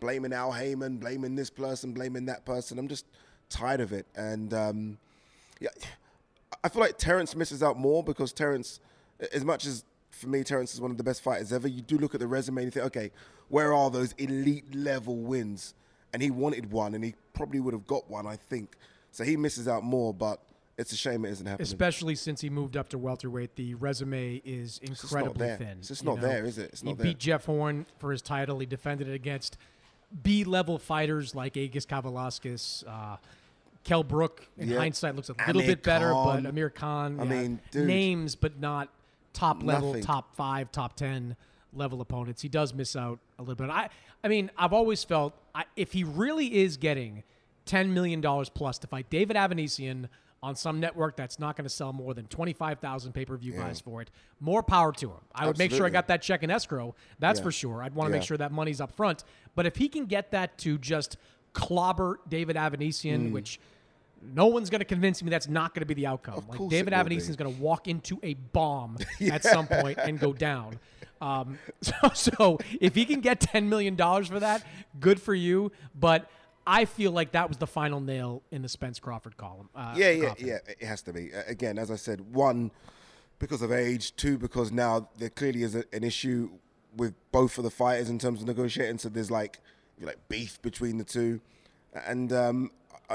blaming 0.00 0.32
Al 0.32 0.52
Haymon, 0.52 0.98
blaming 0.98 1.36
this 1.36 1.48
person, 1.48 1.92
blaming 1.92 2.26
that 2.26 2.44
person. 2.44 2.78
I'm 2.78 2.88
just 2.88 3.06
tired 3.48 3.80
of 3.80 3.92
it, 3.92 4.06
and 4.16 4.52
um, 4.52 4.98
yeah, 5.60 5.70
I 6.64 6.70
feel 6.70 6.80
like 6.80 6.96
Terrence 6.96 7.36
misses 7.36 7.62
out 7.62 7.78
more 7.78 8.02
because 8.02 8.32
Terrence, 8.32 8.80
as 9.32 9.44
much 9.44 9.66
as 9.66 9.84
for 10.10 10.28
me, 10.28 10.42
Terrence 10.42 10.72
is 10.72 10.80
one 10.80 10.90
of 10.90 10.96
the 10.96 11.04
best 11.04 11.22
fighters 11.22 11.52
ever. 11.52 11.68
You 11.68 11.82
do 11.82 11.98
look 11.98 12.14
at 12.14 12.20
the 12.20 12.26
resume 12.26 12.62
and 12.62 12.64
you 12.66 12.70
think, 12.70 12.86
okay, 12.86 13.10
where 13.48 13.74
are 13.74 13.90
those 13.90 14.12
elite 14.16 14.74
level 14.74 15.16
wins? 15.16 15.74
And 16.14 16.22
he 16.22 16.30
wanted 16.30 16.70
one, 16.70 16.94
and 16.94 17.04
he 17.04 17.14
probably 17.34 17.60
would 17.60 17.74
have 17.74 17.86
got 17.86 18.08
one, 18.08 18.26
I 18.26 18.36
think. 18.36 18.76
So 19.10 19.24
he 19.24 19.36
misses 19.36 19.68
out 19.68 19.84
more, 19.84 20.14
but 20.14 20.40
it's 20.78 20.92
a 20.92 20.96
shame 20.96 21.24
it 21.24 21.30
isn't 21.32 21.46
happening. 21.46 21.64
Especially 21.64 22.14
since 22.14 22.40
he 22.40 22.48
moved 22.48 22.76
up 22.76 22.88
to 22.90 22.98
welterweight, 22.98 23.56
the 23.56 23.74
resume 23.74 24.40
is 24.44 24.78
incredibly 24.78 25.46
there. 25.46 25.56
thin. 25.58 25.76
It's 25.80 25.88
just 25.88 26.04
not 26.04 26.16
know? 26.16 26.28
there, 26.28 26.44
is 26.46 26.56
it? 26.56 26.70
It's 26.72 26.80
he 26.80 26.88
not 26.88 26.98
beat. 26.98 27.18
Jeff 27.18 27.44
Horn 27.44 27.84
for 27.98 28.10
his 28.10 28.22
title. 28.22 28.58
He 28.60 28.66
defended 28.66 29.08
it 29.08 29.14
against 29.14 29.58
B-level 30.22 30.78
fighters 30.78 31.34
like 31.34 31.56
Agus 31.56 31.84
Kavaliauskas. 31.84 32.84
Uh, 32.86 33.16
Kell 33.84 34.02
Brook, 34.02 34.48
in 34.58 34.68
Yeah. 34.68 34.78
hindsight, 34.78 35.14
looks 35.14 35.28
a 35.28 35.32
little 35.32 35.60
Amir 35.60 35.66
bit 35.76 35.82
better, 35.82 36.10
Khan. 36.10 36.42
but 36.42 36.48
Amir 36.48 36.70
Khan. 36.70 37.20
I 37.20 37.24
yeah, 37.24 37.28
mean, 37.28 37.60
dude. 37.70 37.86
names, 37.86 38.34
but 38.34 38.58
not 38.58 38.88
top 39.32 39.62
level, 39.62 39.88
Nothing. 39.88 40.02
top 40.04 40.34
five, 40.34 40.72
top 40.72 40.96
ten 40.96 41.36
level 41.72 42.00
opponents. 42.00 42.40
He 42.42 42.48
does 42.48 42.72
miss 42.72 42.96
out 42.96 43.18
a 43.38 43.42
little 43.42 43.56
bit. 43.56 43.68
I, 43.70 43.88
I 44.22 44.28
mean, 44.28 44.50
I've 44.56 44.72
always 44.72 45.04
felt 45.04 45.34
I, 45.54 45.64
if 45.76 45.92
he 45.92 46.02
really 46.04 46.54
is 46.62 46.76
getting 46.76 47.22
ten 47.66 47.92
million 47.92 48.20
dollars 48.20 48.48
plus 48.48 48.78
to 48.78 48.86
fight 48.86 49.10
David 49.10 49.36
Avanesyan 49.36 50.08
on 50.42 50.54
some 50.54 50.78
network 50.78 51.16
that's 51.16 51.38
not 51.38 51.56
going 51.56 51.64
to 51.64 51.70
sell 51.70 51.92
more 51.92 52.14
than 52.14 52.26
twenty 52.26 52.52
five 52.52 52.78
thousand 52.78 53.12
pay 53.12 53.24
per 53.24 53.36
view 53.36 53.54
buys 53.54 53.80
for 53.80 54.00
it, 54.02 54.10
more 54.40 54.62
power 54.62 54.92
to 54.92 55.08
him. 55.10 55.20
I 55.34 55.46
would 55.46 55.58
make 55.58 55.72
sure 55.72 55.84
I 55.84 55.90
got 55.90 56.06
that 56.08 56.22
check 56.22 56.42
in 56.42 56.50
escrow. 56.50 56.94
That's 57.18 57.40
Yeah. 57.40 57.44
for 57.44 57.52
sure. 57.52 57.82
I'd 57.82 57.94
want 57.94 58.08
to 58.10 58.12
make 58.18 58.22
sure 58.26 58.36
that 58.38 58.52
money's 58.52 58.80
up 58.80 58.92
front. 58.92 59.24
But 59.54 59.66
if 59.66 59.76
he 59.76 59.88
can 59.88 60.06
get 60.06 60.30
that 60.30 60.56
to 60.58 60.78
just 60.78 61.16
clobber 61.54 62.18
David 62.28 62.56
Mm. 62.56 63.32
Which 63.32 63.58
no 64.32 64.46
one's 64.46 64.70
going 64.70 64.80
to 64.80 64.84
convince 64.84 65.22
me 65.22 65.30
that's 65.30 65.48
not 65.48 65.74
going 65.74 65.80
to 65.80 65.86
be 65.86 65.94
the 65.94 66.06
outcome. 66.06 66.34
Of 66.34 66.48
like 66.48 66.68
David 66.70 66.92
it 66.92 66.96
Avanesyan 66.96 67.30
is 67.30 67.36
going 67.36 67.54
to 67.54 67.60
walk 67.60 67.88
into 67.88 68.18
a 68.22 68.34
bomb 68.34 68.98
at 69.30 69.42
some 69.42 69.66
point 69.66 69.98
and 69.98 70.18
go 70.18 70.32
down. 70.32 70.78
Um, 71.20 71.58
so, 71.80 71.94
so 72.14 72.58
if 72.80 72.94
he 72.94 73.04
can 73.04 73.20
get 73.20 73.40
ten 73.40 73.68
million 73.68 73.96
dollars 73.96 74.28
for 74.28 74.40
that, 74.40 74.64
good 75.00 75.20
for 75.20 75.34
you. 75.34 75.72
But 75.94 76.30
I 76.66 76.84
feel 76.84 77.12
like 77.12 77.32
that 77.32 77.48
was 77.48 77.58
the 77.58 77.66
final 77.66 78.00
nail 78.00 78.42
in 78.50 78.62
the 78.62 78.68
Spence 78.68 78.98
Crawford 78.98 79.36
column. 79.36 79.68
Uh, 79.74 79.94
yeah, 79.96 80.10
yeah, 80.10 80.28
coffin. 80.28 80.46
yeah. 80.46 80.58
It 80.66 80.86
has 80.86 81.02
to 81.02 81.12
be. 81.12 81.30
Again, 81.46 81.78
as 81.78 81.90
I 81.90 81.96
said, 81.96 82.32
one 82.34 82.70
because 83.38 83.62
of 83.62 83.72
age, 83.72 84.16
two 84.16 84.38
because 84.38 84.72
now 84.72 85.08
there 85.18 85.30
clearly 85.30 85.62
is 85.62 85.74
a, 85.74 85.84
an 85.92 86.04
issue 86.04 86.50
with 86.96 87.14
both 87.32 87.58
of 87.58 87.64
the 87.64 87.70
fighters 87.70 88.08
in 88.08 88.18
terms 88.18 88.40
of 88.40 88.46
negotiating. 88.46 88.98
So 88.98 89.08
there's 89.08 89.30
like 89.30 89.60
like 90.00 90.28
beef 90.28 90.60
between 90.62 90.98
the 90.98 91.04
two, 91.04 91.40
and 92.06 92.32
um, 92.32 92.70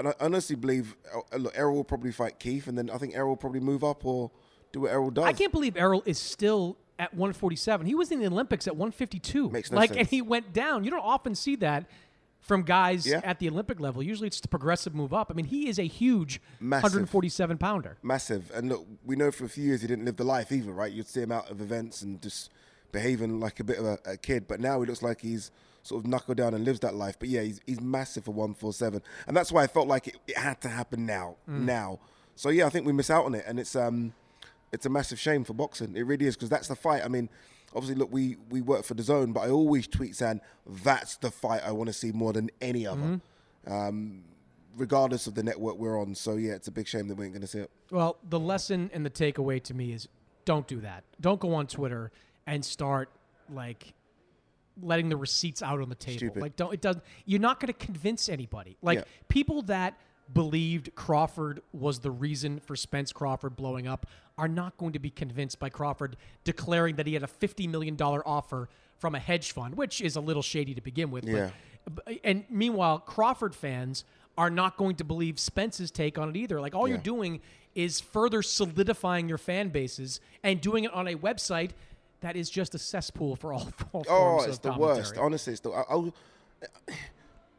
I 0.08 0.14
honestly 0.20 0.56
believe 0.56 0.96
uh, 1.14 1.38
look, 1.38 1.54
Errol 1.58 1.76
will 1.76 1.84
probably 1.84 2.12
fight 2.12 2.40
Keith, 2.40 2.68
and 2.68 2.78
then 2.78 2.90
I 2.90 2.98
think 2.98 3.16
Errol 3.16 3.30
will 3.30 3.38
probably 3.38 3.60
move 3.60 3.84
up 3.84 4.06
or 4.06 4.32
do 4.72 4.82
what 4.82 4.92
Errol 4.92 5.12
does. 5.12 5.26
I 5.26 5.34
can't 5.34 5.52
believe 5.52 5.76
Errol 5.78 6.04
is 6.06 6.18
still 6.20 6.78
at 6.98 7.14
147. 7.14 7.86
He 7.88 7.96
was 7.96 8.12
in 8.12 8.20
the 8.20 8.28
Olympics 8.28 8.68
at 8.68 8.76
152. 8.76 9.50
Makes 9.50 9.72
no 9.72 9.78
like, 9.78 9.96
and 9.98 10.08
he 10.08 10.22
went 10.22 10.54
down. 10.54 10.84
You 10.84 10.92
don't 10.92 11.00
often 11.06 11.34
see 11.36 11.56
that 11.58 11.86
from 12.42 12.64
guys 12.64 13.06
Yeah. 13.08 13.22
at 13.24 13.40
the 13.40 13.48
Olympic 13.50 13.80
level. 13.80 14.02
Usually, 14.04 14.28
it's 14.28 14.40
the 14.40 14.48
progressive 14.48 14.94
move 14.96 15.14
up. 15.14 15.30
I 15.30 15.34
mean, 15.34 15.46
he 15.46 15.68
is 15.70 15.78
a 15.80 15.84
huge 15.88 16.42
Massive. 16.60 16.84
147 16.84 17.58
pounder. 17.58 17.98
massive. 18.02 18.52
And 18.54 18.70
look, 18.70 18.86
we 19.06 19.16
know 19.16 19.32
for 19.32 19.46
a 19.46 19.50
few 19.50 19.64
years 19.66 19.82
he 19.82 19.88
didn't 19.88 20.06
live 20.06 20.18
the 20.18 20.24
life 20.24 20.52
either, 20.52 20.72
right? 20.72 20.92
You'd 20.92 21.08
see 21.08 21.22
him 21.22 21.32
out 21.32 21.50
of 21.50 21.62
events 21.62 22.02
and 22.02 22.22
just 22.22 22.50
behaving 22.92 23.40
like 23.40 23.60
a 23.60 23.64
bit 23.64 23.78
of 23.78 23.86
a, 23.86 24.00
a 24.06 24.18
kid. 24.18 24.48
But 24.48 24.60
now 24.60 24.80
he 24.82 24.88
looks 24.88 25.02
like 25.02 25.22
he's 25.22 25.52
sort 25.84 26.04
of 26.04 26.10
knuckle 26.10 26.36
down 26.36 26.54
and 26.54 26.66
lives 26.66 26.80
that 26.82 26.96
life. 26.96 27.18
But 27.20 27.30
yeah, 27.30 27.42
he's, 27.42 27.62
he's 27.66 27.82
massive 27.82 28.26
for 28.26 28.32
147. 28.32 29.02
And 29.28 29.36
that's 29.36 29.52
why 29.52 29.64
I 29.64 29.68
felt 29.68 29.88
like 29.88 30.08
it, 30.08 30.18
it 30.28 30.38
had 30.38 30.62
to 30.62 30.70
happen 30.70 31.06
now. 31.06 31.38
Now. 31.48 32.00
So 32.36 32.50
yeah, 32.50 32.66
I 32.66 32.70
think 32.70 32.86
we 32.86 32.94
miss 32.94 33.10
out 33.10 33.26
on 33.26 33.36
it. 33.36 33.44
And 33.48 33.60
it's 33.60 33.76
um 33.76 34.14
it's 34.72 34.86
a 34.86 34.90
massive 34.90 35.20
shame 35.20 35.44
for 35.44 35.54
boxing. 35.54 35.96
It 35.96 36.04
really 36.04 36.26
is 36.26 36.36
because 36.36 36.50
that's 36.50 36.68
the 36.68 36.76
fight. 36.76 37.04
I 37.04 37.08
mean, 37.08 37.30
obviously, 37.76 37.96
look, 37.96 38.12
we 38.12 38.38
we 38.50 38.62
work 38.62 38.86
for 38.86 38.94
the 38.94 39.04
zone, 39.04 39.34
but 39.34 39.42
I 39.42 39.50
always 39.50 39.88
tweet 39.88 40.16
saying 40.16 40.42
that's 40.66 41.18
the 41.18 41.32
fight 41.32 41.62
I 41.66 41.72
want 41.72 41.88
to 41.88 41.94
see 41.94 42.12
more 42.12 42.34
than 42.34 42.50
any 42.62 42.86
other. 42.86 43.20
Um, 43.68 44.24
regardless 44.78 45.28
of 45.28 45.36
the 45.36 45.44
network 45.44 45.78
we're 45.78 46.00
on. 46.00 46.16
So 46.16 46.36
yeah, 46.36 46.54
it's 46.54 46.68
a 46.68 46.72
big 46.72 46.88
shame 46.88 47.08
that 47.10 47.16
we 47.16 47.26
ain't 47.26 47.34
going 47.34 47.42
to 47.42 47.48
see 47.48 47.60
it. 47.60 47.72
Well, 47.92 48.18
the 48.30 48.40
lesson 48.40 48.90
and 48.94 49.06
the 49.06 49.10
takeaway 49.10 49.62
to 49.64 49.74
me 49.74 49.92
is 49.92 50.08
don't 50.46 50.68
do 50.68 50.80
that. 50.82 51.04
Don't 51.20 51.40
go 51.40 51.54
on 51.54 51.68
Twitter 51.68 52.12
and 52.48 52.64
start 52.64 53.10
like 53.52 53.94
letting 54.82 55.10
the 55.10 55.18
receipts 55.18 55.62
out 55.62 55.82
on 55.82 55.90
the 55.90 55.96
table. 55.96 56.18
Stupid. 56.18 56.42
Like 56.42 56.56
don't 56.56 56.74
it 56.74 56.82
doesn't 56.82 57.04
you're 57.26 57.40
not 57.40 57.60
going 57.60 57.68
to 57.68 57.86
convince 57.86 58.30
anybody. 58.30 58.78
Like 58.82 59.00
Yeah. 59.00 59.04
people 59.28 59.62
that 59.64 59.98
believed 60.32 60.94
Crawford 60.96 61.62
was 61.74 62.00
the 62.00 62.12
reason 62.12 62.60
for 62.60 62.76
Spence 62.76 63.12
Crawford 63.12 63.56
blowing 63.56 63.88
up 63.88 64.06
are 64.38 64.48
not 64.48 64.78
going 64.78 64.94
to 64.94 65.00
be 65.00 65.10
convinced 65.10 65.60
by 65.60 65.70
Crawford 65.70 66.16
declaring 66.44 66.96
that 66.98 67.08
he 67.08 67.14
had 67.16 67.24
a 67.24 67.28
50 67.28 67.68
million 67.68 67.96
dollar 67.96 68.26
offer 68.28 68.70
from 68.98 69.16
a 69.16 69.20
hedge 69.20 69.52
fund, 69.54 69.76
which 69.76 70.02
is 70.02 70.16
a 70.16 70.22
little 70.22 70.44
shady 70.44 70.74
to 70.76 70.82
begin 70.82 71.10
with. 71.10 71.26
Yeah. 71.26 71.50
But, 71.90 72.20
and 72.24 72.44
meanwhile, 72.50 73.00
Crawford 73.00 73.56
fans 73.56 74.04
are 74.38 74.50
not 74.50 74.78
going 74.78 74.96
to 74.98 75.04
believe 75.04 75.40
Spence's 75.40 75.90
take 75.90 76.18
on 76.18 76.30
it 76.30 76.38
either. 76.38 76.62
Like 76.62 76.76
all 76.76 76.88
you're 76.88 76.98
doing 76.98 77.42
is 77.76 78.00
further 78.00 78.42
solidifying 78.42 79.28
your 79.30 79.38
fan 79.38 79.70
bases 79.70 80.20
and 80.44 80.60
doing 80.62 80.84
it 80.84 80.94
on 80.94 81.08
a 81.08 81.16
website 81.16 81.72
that 82.22 82.36
is 82.36 82.50
just 82.50 82.76
a 82.76 82.80
cesspool 82.80 83.36
for 83.36 83.54
all, 83.54 83.70
all 83.94 84.06
Oh, 84.08 84.38
forms 84.38 84.46
it's 84.48 84.56
of 84.58 84.62
the 84.64 84.70
commentary. 84.72 84.98
worst. 84.98 85.18
Honestly, 85.18 85.52
it's 85.54 85.62
the. 85.62 85.72
I, 85.72 85.84
I'll, 85.90 86.14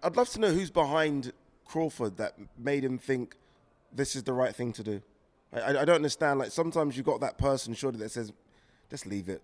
I'd 0.03 0.17
love 0.17 0.29
to 0.31 0.41
know 0.41 0.53
who's 0.53 0.71
behind 0.71 1.33
Crawford 1.65 2.17
that 2.17 2.35
made 2.59 2.85
him 2.85 2.99
think 2.99 3.37
this 3.93 4.17
is 4.17 4.23
the 4.25 4.33
right 4.33 4.55
thing 4.55 4.73
to 4.75 4.83
do. 4.83 5.03
I, 5.53 5.61
I, 5.61 5.69
I 5.83 5.85
don't 5.85 5.97
understand. 5.97 6.39
Like 6.39 6.51
sometimes 6.51 6.97
you 6.97 7.03
got 7.03 7.21
that 7.21 7.39
person 7.39 7.75
surely 7.75 7.99
that 7.99 8.11
says, 8.11 8.33
"Just 8.91 9.07
leave 9.07 9.29
it. 9.29 9.43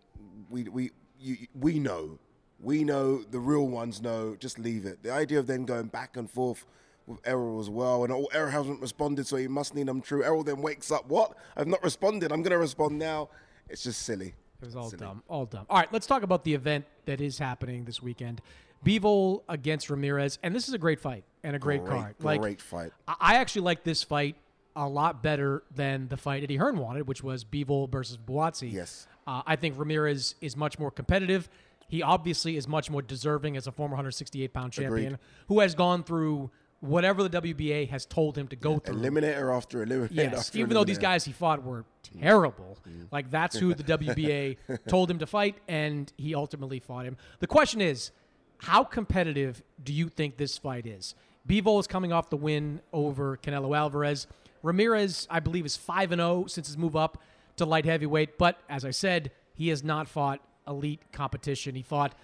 We 0.50 0.64
we 0.64 0.90
you, 1.20 1.36
we 1.58 1.78
know, 1.78 2.18
we 2.60 2.84
know. 2.84 3.18
The 3.22 3.38
real 3.40 3.66
ones 3.68 4.00
know. 4.02 4.36
Just 4.38 4.58
leave 4.58 4.84
it." 4.86 5.02
The 5.02 5.12
idea 5.12 5.38
of 5.38 5.46
then 5.46 5.64
going 5.64 5.86
back 5.86 6.16
and 6.16 6.30
forth 6.30 6.66
with 7.06 7.20
Errol 7.24 7.60
as 7.60 7.70
well, 7.70 8.02
and 8.04 8.12
oh, 8.12 8.26
Errol 8.32 8.50
hasn't 8.50 8.80
responded, 8.80 9.26
so 9.26 9.36
he 9.36 9.46
must 9.46 9.74
need 9.74 9.88
I'm 9.88 10.00
true. 10.00 10.24
Errol 10.24 10.42
then 10.42 10.60
wakes 10.60 10.90
up. 10.90 11.06
What? 11.08 11.36
I've 11.56 11.68
not 11.68 11.82
responded. 11.84 12.32
I'm 12.32 12.42
going 12.42 12.50
to 12.50 12.58
respond 12.58 12.98
now. 12.98 13.28
It's 13.68 13.84
just 13.84 14.02
silly. 14.02 14.34
It 14.60 14.66
was 14.66 14.76
all 14.76 14.90
dumb. 14.90 15.22
All 15.28 15.46
dumb. 15.46 15.66
All 15.68 15.78
right, 15.78 15.92
let's 15.92 16.06
talk 16.06 16.22
about 16.22 16.44
the 16.44 16.54
event 16.54 16.84
that 17.04 17.20
is 17.20 17.38
happening 17.38 17.84
this 17.84 18.02
weekend. 18.02 18.40
Bivol 18.84 19.42
against 19.48 19.90
Ramirez, 19.90 20.38
and 20.42 20.54
this 20.54 20.68
is 20.68 20.74
a 20.74 20.78
great 20.78 21.00
fight 21.00 21.24
and 21.42 21.56
a 21.56 21.58
great, 21.58 21.84
Great, 21.84 21.90
card. 21.90 22.14
Like 22.20 22.40
great 22.40 22.60
fight. 22.60 22.92
I 23.08 23.36
actually 23.36 23.62
like 23.62 23.84
this 23.84 24.02
fight 24.02 24.36
a 24.74 24.88
lot 24.88 25.22
better 25.22 25.62
than 25.74 26.08
the 26.08 26.16
fight 26.16 26.42
Eddie 26.42 26.56
Hearn 26.56 26.78
wanted, 26.78 27.08
which 27.08 27.22
was 27.22 27.44
Bivol 27.44 27.90
versus 27.90 28.18
Buatsi. 28.18 28.72
Yes. 28.72 29.06
Uh, 29.26 29.42
I 29.46 29.56
think 29.56 29.78
Ramirez 29.78 30.34
is 30.40 30.56
much 30.56 30.78
more 30.78 30.90
competitive. 30.90 31.48
He 31.88 32.02
obviously 32.02 32.56
is 32.56 32.68
much 32.68 32.90
more 32.90 33.02
deserving 33.02 33.56
as 33.56 33.66
a 33.66 33.72
former 33.72 33.92
168 33.92 34.52
pound 34.52 34.72
champion 34.72 35.18
who 35.48 35.60
has 35.60 35.74
gone 35.74 36.02
through 36.02 36.50
whatever 36.80 37.26
the 37.26 37.42
WBA 37.42 37.88
has 37.88 38.04
told 38.06 38.36
him 38.36 38.48
to 38.48 38.56
go 38.56 38.78
through. 38.78 38.96
Eliminator 38.96 39.54
after 39.54 39.84
eliminator. 39.84 40.08
Yes, 40.10 40.48
after 40.48 40.58
even 40.58 40.70
though 40.70 40.84
these 40.84 40.98
guys 40.98 41.24
he 41.24 41.32
fought 41.32 41.64
were 41.64 41.82
mm-hmm. 41.82 42.20
terrible, 42.20 42.78
mm-hmm. 42.86 43.04
like 43.10 43.30
that's 43.30 43.56
who 43.56 43.74
the 43.74 43.84
WBA 43.84 44.56
told 44.88 45.10
him 45.10 45.18
to 45.18 45.26
fight, 45.26 45.56
and 45.68 46.12
he 46.16 46.34
ultimately 46.34 46.80
fought 46.80 47.06
him. 47.06 47.16
The 47.40 47.46
question 47.46 47.80
is, 47.80 48.10
how 48.58 48.84
competitive 48.84 49.62
do 49.82 49.92
you 49.92 50.08
think 50.08 50.36
this 50.36 50.58
fight 50.58 50.86
is? 50.86 51.14
Bivol 51.48 51.78
is 51.78 51.86
coming 51.86 52.12
off 52.12 52.30
the 52.30 52.36
win 52.36 52.80
over 52.92 53.36
Canelo 53.36 53.76
Alvarez. 53.76 54.26
Ramirez, 54.62 55.28
I 55.30 55.40
believe, 55.40 55.64
is 55.64 55.76
five 55.76 56.12
and 56.12 56.20
zero 56.20 56.46
since 56.48 56.66
his 56.66 56.76
move 56.76 56.96
up 56.96 57.22
to 57.56 57.64
light 57.64 57.84
heavyweight, 57.84 58.36
but 58.38 58.58
as 58.68 58.84
I 58.84 58.90
said, 58.90 59.30
he 59.54 59.68
has 59.68 59.82
not 59.82 60.08
fought 60.08 60.40
elite 60.66 61.00
competition. 61.12 61.74
He 61.74 61.82
fought 61.82 62.14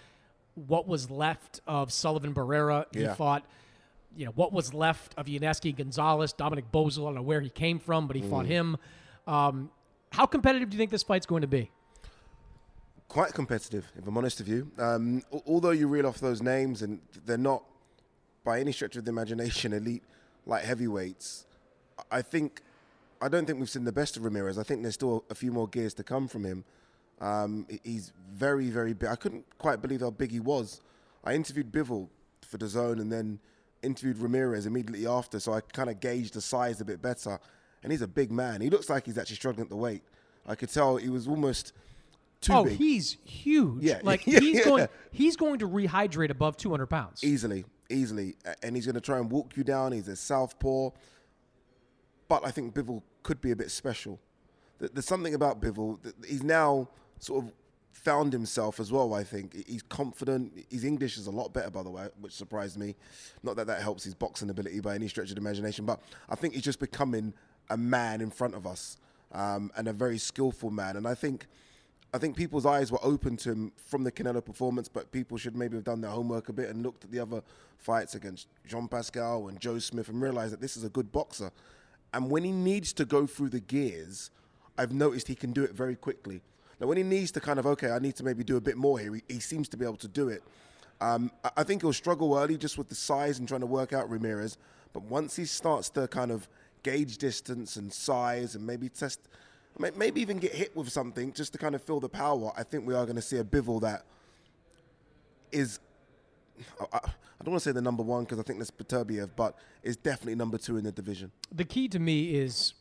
what 0.54 0.86
was 0.86 1.10
left 1.10 1.60
of 1.66 1.92
Sullivan 1.92 2.34
Barrera. 2.34 2.86
He 2.92 3.02
Yeah. 3.02 3.14
fought 3.14 3.44
you 4.16 4.27
know 4.27 4.33
what 4.33 4.53
was 4.53 4.75
left 4.75 5.14
of 5.16 5.27
Yunieski 5.27 5.77
Gonzalez, 5.77 6.33
Dominic 6.33 6.70
Boesel. 6.72 7.03
I 7.03 7.07
don't 7.07 7.14
know 7.16 7.22
where 7.22 7.40
he 7.40 7.51
came 7.51 7.79
from, 7.79 8.07
but 8.07 8.16
he 8.16 8.22
fought 8.22 8.46
him. 8.46 8.77
Um, 9.27 9.70
how 10.11 10.27
competitive 10.27 10.70
do 10.70 10.75
you 10.75 10.79
think 10.79 10.90
this 10.90 11.03
fight's 11.03 11.27
going 11.27 11.42
to 11.42 11.48
be? 11.48 11.70
quite 13.12 13.35
competitive, 13.35 13.92
if 13.94 14.07
I'm 14.07 14.16
honest 14.16 14.38
with 14.38 14.48
you. 14.48 14.70
Um, 14.79 15.22
although 15.46 15.70
you 15.70 15.87
reel 15.87 16.07
off 16.07 16.18
those 16.18 16.40
names 16.40 16.81
and 16.81 16.98
they're 17.27 17.37
not, 17.37 17.62
by 18.42 18.59
any 18.59 18.72
stretch 18.72 18.96
of 18.96 19.05
the 19.05 19.11
imagination, 19.11 19.72
elite 19.75 20.03
light 20.46 20.64
heavyweights, 20.64 21.44
I 22.11 22.18
I 22.18 22.22
think, 22.22 22.62
I 23.20 23.29
don't 23.29 23.44
think 23.46 23.59
we've 23.59 23.68
seen 23.68 23.85
the 23.85 23.92
best 23.92 24.16
of 24.16 24.25
Ramirez. 24.25 24.57
I 24.59 24.62
think 24.62 24.81
there's 24.81 24.94
still 24.94 25.25
a 25.29 25.35
few 25.35 25.53
more 25.53 25.68
gears 25.68 25.92
to 25.94 26.03
come 26.03 26.27
from 26.27 26.44
him. 26.44 26.64
Um, 27.20 27.66
he's 27.85 28.12
very, 28.33 28.70
very 28.70 28.94
big. 28.94 29.11
I 29.11 29.16
couldn't 29.16 29.44
quite 29.59 29.83
believe 29.83 30.01
how 30.01 30.11
big 30.11 30.31
he 30.33 30.40
was. 30.40 30.81
I 31.22 31.35
interviewed 31.35 31.70
Bivol 31.70 32.09
for 32.40 32.57
the 32.57 32.66
zone 32.66 32.98
and 32.98 33.12
then 33.12 33.40
interviewed 33.82 34.18
Ramirez 34.18 34.66
immediately 34.66 35.06
after, 35.06 35.40
so 35.40 35.52
I 35.52 35.60
kind 35.60 35.90
of 35.90 36.00
gauged 36.00 36.34
the 36.34 36.40
size 36.40 36.80
a 36.80 36.84
bit 36.84 37.02
better. 37.02 37.38
And 37.82 37.90
he's 37.90 38.02
a 38.02 38.08
big 38.08 38.30
man. 38.30 38.60
He 38.60 38.70
looks 38.70 38.88
like 38.88 39.06
he's 39.06 39.18
actually 39.18 39.36
struggling 39.36 39.64
at 39.64 39.70
the 39.70 39.76
weight. 39.76 40.02
I 40.46 40.54
could 40.54 40.70
tell 40.70 40.96
he 40.96 41.08
was 41.08 41.26
almost 41.26 41.72
too 42.40 42.52
oh, 42.52 42.64
big. 42.64 42.76
he's 42.78 43.16
huge. 43.24 43.82
Yeah, 43.82 44.00
like 44.02 44.26
yeah, 44.26 44.40
he's 44.40 44.58
yeah. 44.58 44.64
going 44.64 44.88
he's 45.10 45.36
going 45.36 45.58
to 45.60 45.68
rehydrate 45.68 46.30
above 46.30 46.56
200 46.56 46.86
pounds. 46.86 47.24
Easily, 47.24 47.64
easily. 47.88 48.36
And 48.62 48.76
he's 48.76 48.86
going 48.86 48.94
to 48.94 49.00
try 49.00 49.18
and 49.18 49.30
walk 49.30 49.56
you 49.56 49.64
down. 49.64 49.92
He's 49.92 50.08
a 50.08 50.16
southpaw. 50.16 50.90
But 52.28 52.46
I 52.46 52.50
think 52.50 52.74
Bivol 52.74 53.02
could 53.22 53.40
be 53.40 53.50
a 53.50 53.56
bit 53.56 53.70
special. 53.70 54.20
There's 54.78 55.06
something 55.06 55.34
about 55.34 55.60
Bivol. 55.60 56.02
that 56.02 56.14
He's 56.26 56.42
now 56.42 56.88
sort 57.18 57.44
of 57.44 57.52
found 57.92 58.33
himself 58.33 58.81
as 58.81 58.90
well, 58.90 59.14
I 59.14 59.22
think. 59.22 59.66
He's 59.66 59.83
confident. 59.83 60.66
His 60.70 60.85
English 60.85 61.18
is 61.18 61.26
a 61.26 61.31
lot 61.31 61.52
better, 61.52 61.70
by 61.70 61.83
the 61.83 61.90
way, 61.90 62.09
which 62.20 62.33
surprised 62.33 62.76
me. 62.76 62.96
Not 63.42 63.57
that 63.57 63.66
that 63.68 63.81
helps 63.81 64.02
his 64.05 64.14
boxing 64.14 64.50
ability 64.50 64.81
by 64.81 64.94
any 64.94 65.09
stretch 65.09 65.28
of 65.28 65.37
the 65.37 65.40
imagination, 65.40 65.85
but 65.85 66.00
I 66.28 66.35
think 66.35 66.55
he's 66.55 66.64
just 66.64 66.81
becoming 66.81 67.33
a 67.70 67.76
man 67.76 68.20
in 68.20 68.31
front 68.31 68.55
of 68.55 68.66
us 68.66 68.96
um, 69.33 69.70
and 69.76 69.88
a 69.88 69.92
very 69.92 70.18
skillful 70.18 70.70
man. 70.70 70.96
And 70.96 71.07
I 71.07 71.14
think 71.14 71.46
I 72.14 72.18
think 72.18 72.37
people's 72.37 72.66
eyes 72.66 72.92
were 72.92 73.02
open 73.02 73.38
to 73.38 73.52
him 73.52 73.72
from 73.76 74.05
the 74.05 74.12
Canelo 74.12 74.44
performance, 74.44 74.87
but 74.87 75.11
people 75.12 75.38
should 75.38 75.57
maybe 75.57 75.76
have 75.76 75.85
done 75.85 76.02
their 76.02 76.11
homework 76.11 76.50
a 76.50 76.52
bit 76.52 76.68
and 76.68 76.83
looked 76.83 77.05
at 77.05 77.11
the 77.11 77.18
other 77.18 77.42
fights 77.78 78.14
against 78.14 78.48
Jean 78.66 78.87
Pascal 78.87 79.48
and 79.48 79.59
Joe 79.59 79.78
Smith 79.78 80.11
and 80.11 80.20
realized 80.20 80.52
that 80.52 80.61
this 80.61 80.76
is 80.76 80.85
a 80.85 80.90
good 80.90 81.11
boxer. 81.11 81.50
And 82.12 82.31
when 82.31 82.44
he 82.44 82.52
needs 82.52 82.92
to 82.94 83.07
go 83.07 83.26
through 83.26 83.48
the 83.48 83.61
gears, 83.61 84.31
I've 84.76 84.92
noticed 84.92 85.28
he 85.28 85.35
can 85.35 85.52
do 85.52 85.64
it 85.64 85.72
very 85.72 85.96
quickly. 85.96 86.42
Now, 86.82 86.88
when 86.88 86.96
he 86.96 87.04
needs 87.04 87.30
to 87.30 87.40
kind 87.40 87.60
of, 87.60 87.66
okay, 87.66 87.92
I 87.92 88.00
need 88.00 88.16
to 88.16 88.24
maybe 88.24 88.42
do 88.42 88.56
a 88.56 88.60
bit 88.60 88.76
more 88.76 88.98
here, 88.98 89.14
he, 89.14 89.22
he 89.28 89.38
seems 89.38 89.68
to 89.68 89.76
be 89.76 89.84
able 89.84 89.98
to 89.98 90.08
do 90.08 90.28
it. 90.28 90.42
Um, 91.00 91.30
I, 91.44 91.50
I 91.58 91.62
think 91.62 91.82
he'll 91.82 91.92
struggle 91.92 92.36
early 92.36 92.58
just 92.58 92.76
with 92.76 92.88
the 92.88 92.96
size 92.96 93.38
and 93.38 93.46
trying 93.46 93.60
to 93.60 93.68
work 93.68 93.92
out 93.92 94.10
Ramirez. 94.10 94.58
But 94.92 95.04
once 95.04 95.36
he 95.36 95.44
starts 95.44 95.90
to 95.90 96.08
kind 96.08 96.32
of 96.32 96.48
gauge 96.82 97.18
distance 97.18 97.76
and 97.76 97.92
size 97.92 98.56
and 98.56 98.66
maybe 98.66 98.88
test, 98.88 99.20
may- 99.78 99.92
maybe 99.94 100.20
even 100.20 100.38
get 100.38 100.52
hit 100.52 100.76
with 100.76 100.88
something 100.88 101.32
just 101.32 101.52
to 101.52 101.58
kind 101.58 101.76
of 101.76 101.82
feel 101.84 102.00
the 102.00 102.08
power, 102.08 102.52
I 102.56 102.64
think 102.64 102.84
we 102.84 102.94
are 102.94 103.04
going 103.04 103.14
to 103.14 103.22
see 103.22 103.38
a 103.38 103.44
Bivol 103.44 103.80
that 103.82 104.04
is. 105.52 105.78
I, 106.92 106.98
don't 107.44 107.52
want 107.52 107.62
to 107.62 107.68
say 107.68 107.72
the 107.72 107.80
number 107.80 108.02
one 108.02 108.24
because 108.24 108.40
I 108.40 108.42
think 108.42 108.58
that's 108.58 108.72
Beterbiev, 108.72 109.30
but 109.36 109.56
is 109.84 109.96
definitely 109.96 110.34
number 110.34 110.58
two 110.58 110.76
in 110.78 110.84
the 110.84 110.92
division. 110.92 111.30
The 111.52 111.64
key 111.64 111.86
to 111.88 112.00
me 112.00 112.34
is 112.34 112.74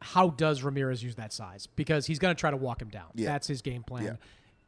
how 0.00 0.30
does 0.30 0.62
Ramirez 0.62 1.02
use 1.02 1.16
that 1.16 1.32
size? 1.32 1.66
Because 1.76 2.06
he's 2.06 2.18
going 2.18 2.34
to 2.34 2.38
try 2.40 2.50
to 2.50 2.56
walk 2.56 2.80
him 2.80 2.88
down. 2.88 3.08
Yeah. 3.14 3.28
That's 3.28 3.46
his 3.46 3.62
game 3.62 3.82
plan. 3.82 4.04
Yeah. 4.04 4.16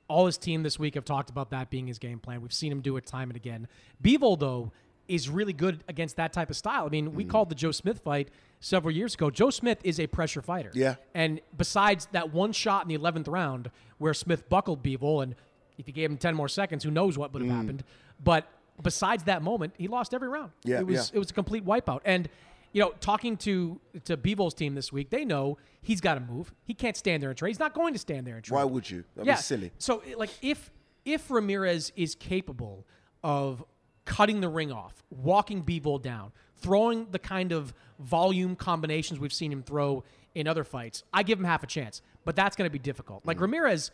All 0.08 0.26
his 0.26 0.36
team 0.36 0.62
this 0.62 0.78
week 0.78 0.94
have 0.94 1.04
talked 1.04 1.30
about 1.30 1.50
that 1.50 1.70
being 1.70 1.86
his 1.86 1.98
game 1.98 2.18
plan. 2.18 2.42
We've 2.42 2.52
seen 2.52 2.70
him 2.70 2.80
do 2.82 2.96
it 2.98 3.06
time 3.06 3.30
and 3.30 3.36
again. 3.36 3.66
Bivol, 4.02 4.38
though, 4.38 4.72
is 5.08 5.28
really 5.28 5.52
good 5.54 5.82
against 5.88 6.16
that 6.16 6.32
type 6.32 6.50
of 6.50 6.56
style. 6.56 6.84
I 6.86 6.88
mean, 6.90 7.10
Mm. 7.10 7.14
we 7.14 7.24
called 7.24 7.48
the 7.48 7.54
Joe 7.54 7.72
Smith 7.72 8.00
fight 8.00 8.28
several 8.60 8.94
years 8.94 9.14
ago. 9.14 9.30
Joe 9.30 9.50
Smith 9.50 9.78
is 9.84 9.98
a 9.98 10.06
pressure 10.06 10.42
fighter. 10.42 10.70
Yeah. 10.74 10.96
And 11.14 11.40
besides 11.56 12.06
that 12.12 12.32
one 12.32 12.52
shot 12.52 12.82
in 12.82 12.88
the 12.88 12.94
11th 12.94 13.26
round 13.28 13.70
where 13.98 14.14
Smith 14.14 14.48
buckled 14.48 14.82
Bivol, 14.82 15.22
and 15.22 15.34
if 15.78 15.88
you 15.88 15.94
gave 15.94 16.10
him 16.10 16.18
10 16.18 16.34
more 16.34 16.48
seconds, 16.48 16.84
who 16.84 16.90
knows 16.90 17.16
what 17.16 17.32
would 17.32 17.42
have 17.42 17.50
happened. 17.50 17.82
But 18.22 18.46
besides 18.82 19.24
that 19.24 19.42
moment, 19.42 19.74
he 19.78 19.88
lost 19.88 20.12
every 20.14 20.28
round. 20.28 20.50
Mm. 20.64 20.70
Yeah, 20.70 20.78
It 20.80 20.86
was, 20.86 21.10
yeah. 21.10 21.16
it 21.16 21.18
was 21.18 21.30
a 21.30 21.34
complete 21.34 21.64
wipeout. 21.64 22.00
And 22.04 22.28
you 22.72 22.80
know, 22.80 22.92
talking 23.00 23.36
to 23.38 23.80
to 24.04 24.16
Bivol 24.16 24.54
team 24.54 24.74
this 24.74 24.92
week, 24.92 25.10
they 25.10 25.24
know 25.24 25.58
he's 25.80 26.00
got 26.00 26.14
to 26.14 26.20
move. 26.20 26.52
He 26.64 26.74
can't 26.74 26.96
stand 26.96 27.22
there 27.22 27.30
and 27.30 27.38
trade. 27.38 27.50
He's 27.50 27.58
not 27.58 27.74
going 27.74 27.92
to 27.92 27.98
stand 27.98 28.26
there 28.26 28.36
and 28.36 28.44
trade. 28.44 28.56
Why 28.56 28.64
would 28.64 28.88
you? 28.90 29.04
That'd 29.14 29.26
yeah. 29.26 29.36
be 29.36 29.42
silly. 29.42 29.72
So, 29.78 30.02
like, 30.16 30.30
if 30.40 30.70
if 31.04 31.30
Ramirez 31.30 31.92
is 31.96 32.14
capable 32.14 32.86
of 33.22 33.64
cutting 34.04 34.40
the 34.40 34.48
ring 34.48 34.72
off, 34.72 35.02
walking 35.10 35.62
Bivol 35.62 36.00
down, 36.00 36.32
throwing 36.56 37.06
the 37.10 37.18
kind 37.18 37.52
of 37.52 37.74
volume 37.98 38.56
combinations 38.56 39.20
we've 39.20 39.32
seen 39.32 39.52
him 39.52 39.62
throw 39.62 40.04
in 40.34 40.48
other 40.48 40.64
fights, 40.64 41.04
I 41.12 41.22
give 41.22 41.38
him 41.38 41.44
half 41.44 41.62
a 41.62 41.66
chance. 41.66 42.02
But 42.24 42.36
that's 42.36 42.56
going 42.56 42.68
to 42.68 42.72
be 42.72 42.78
difficult. 42.78 43.26
Like 43.26 43.38
mm. 43.38 43.42
Ramirez, 43.42 43.90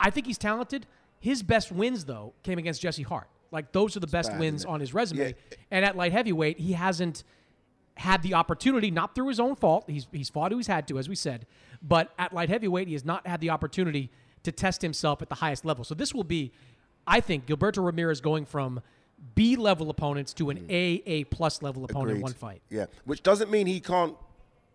I 0.00 0.10
think 0.10 0.26
he's 0.26 0.38
talented. 0.38 0.86
His 1.20 1.42
best 1.42 1.72
wins 1.72 2.04
though 2.04 2.32
came 2.42 2.58
against 2.58 2.80
Jesse 2.80 3.02
Hart. 3.02 3.28
Like 3.50 3.72
those 3.72 3.96
are 3.96 4.00
the 4.00 4.06
best 4.06 4.30
bad, 4.30 4.40
wins 4.40 4.64
on 4.64 4.80
his 4.80 4.94
resume. 4.94 5.34
Yeah. 5.50 5.56
And 5.70 5.84
at 5.84 5.96
light 5.96 6.12
heavyweight, 6.12 6.58
he 6.58 6.72
hasn't 6.72 7.24
had 7.98 8.22
the 8.22 8.32
opportunity, 8.34 8.90
not 8.92 9.14
through 9.14 9.28
his 9.28 9.40
own 9.40 9.56
fault. 9.56 9.84
He's 9.88 10.06
he's 10.12 10.28
fought 10.28 10.52
who 10.52 10.58
he's 10.58 10.68
had 10.68 10.86
to, 10.88 10.98
as 10.98 11.08
we 11.08 11.16
said. 11.16 11.46
But 11.82 12.12
at 12.18 12.32
light 12.32 12.48
heavyweight, 12.48 12.86
he 12.86 12.94
has 12.94 13.04
not 13.04 13.26
had 13.26 13.40
the 13.40 13.50
opportunity 13.50 14.10
to 14.44 14.52
test 14.52 14.82
himself 14.82 15.20
at 15.20 15.28
the 15.28 15.34
highest 15.34 15.64
level. 15.64 15.84
So 15.84 15.94
this 15.94 16.14
will 16.14 16.24
be, 16.24 16.52
I 17.06 17.20
think, 17.20 17.46
Gilberto 17.46 17.84
Ramirez 17.84 18.20
going 18.20 18.44
from 18.44 18.80
B 19.34 19.56
level 19.56 19.90
opponents 19.90 20.32
to 20.34 20.50
an 20.50 20.58
hmm. 20.58 20.70
A 20.70 21.02
A 21.06 21.24
plus 21.24 21.60
level 21.60 21.84
opponent 21.84 22.18
in 22.18 22.22
one 22.22 22.34
fight. 22.34 22.62
Yeah, 22.70 22.86
which 23.04 23.22
doesn't 23.24 23.50
mean 23.50 23.66
he 23.66 23.80
can't 23.80 24.16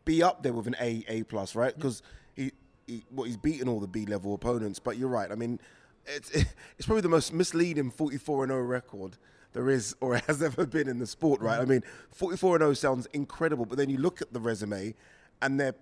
be 0.03 0.21
up 0.21 0.43
there 0.43 0.53
with 0.53 0.67
an 0.67 0.75
A 0.81 1.05
A 1.07 1.23
plus, 1.23 1.55
right? 1.55 1.73
Mm. 1.73 1.77
Because 1.77 2.03
he, 2.35 2.51
he 2.87 3.05
well, 3.09 3.25
he's 3.25 3.37
beaten 3.37 3.69
all 3.69 3.79
the 3.79 3.87
B 3.87 4.05
level 4.05 4.33
opponents. 4.33 4.79
But 4.79 4.97
you're 4.97 5.07
right. 5.07 5.31
I 5.31 5.35
mean, 5.35 5.61
it's 6.05 6.29
it's 6.77 6.85
probably 6.85 7.01
the 7.01 7.09
most 7.09 7.31
misleading 7.31 7.89
44 7.89 8.43
and 8.43 8.51
0 8.51 8.61
record 8.63 9.17
there 9.53 9.69
is 9.69 9.95
or 10.01 10.15
has 10.27 10.41
ever 10.43 10.65
been 10.65 10.87
in 10.87 10.99
the 10.99 11.07
sport, 11.07 11.41
right? 11.41 11.59
I 11.59 11.65
mean, 11.65 11.81
44 12.11 12.55
and 12.57 12.61
0 12.63 12.73
sounds 12.73 13.05
incredible, 13.13 13.65
but 13.65 13.77
then 13.77 13.89
you 13.89 13.97
look 13.97 14.21
at 14.21 14.33
the 14.33 14.39
resume, 14.39 14.93
and 15.41 15.59
they're 15.59 15.75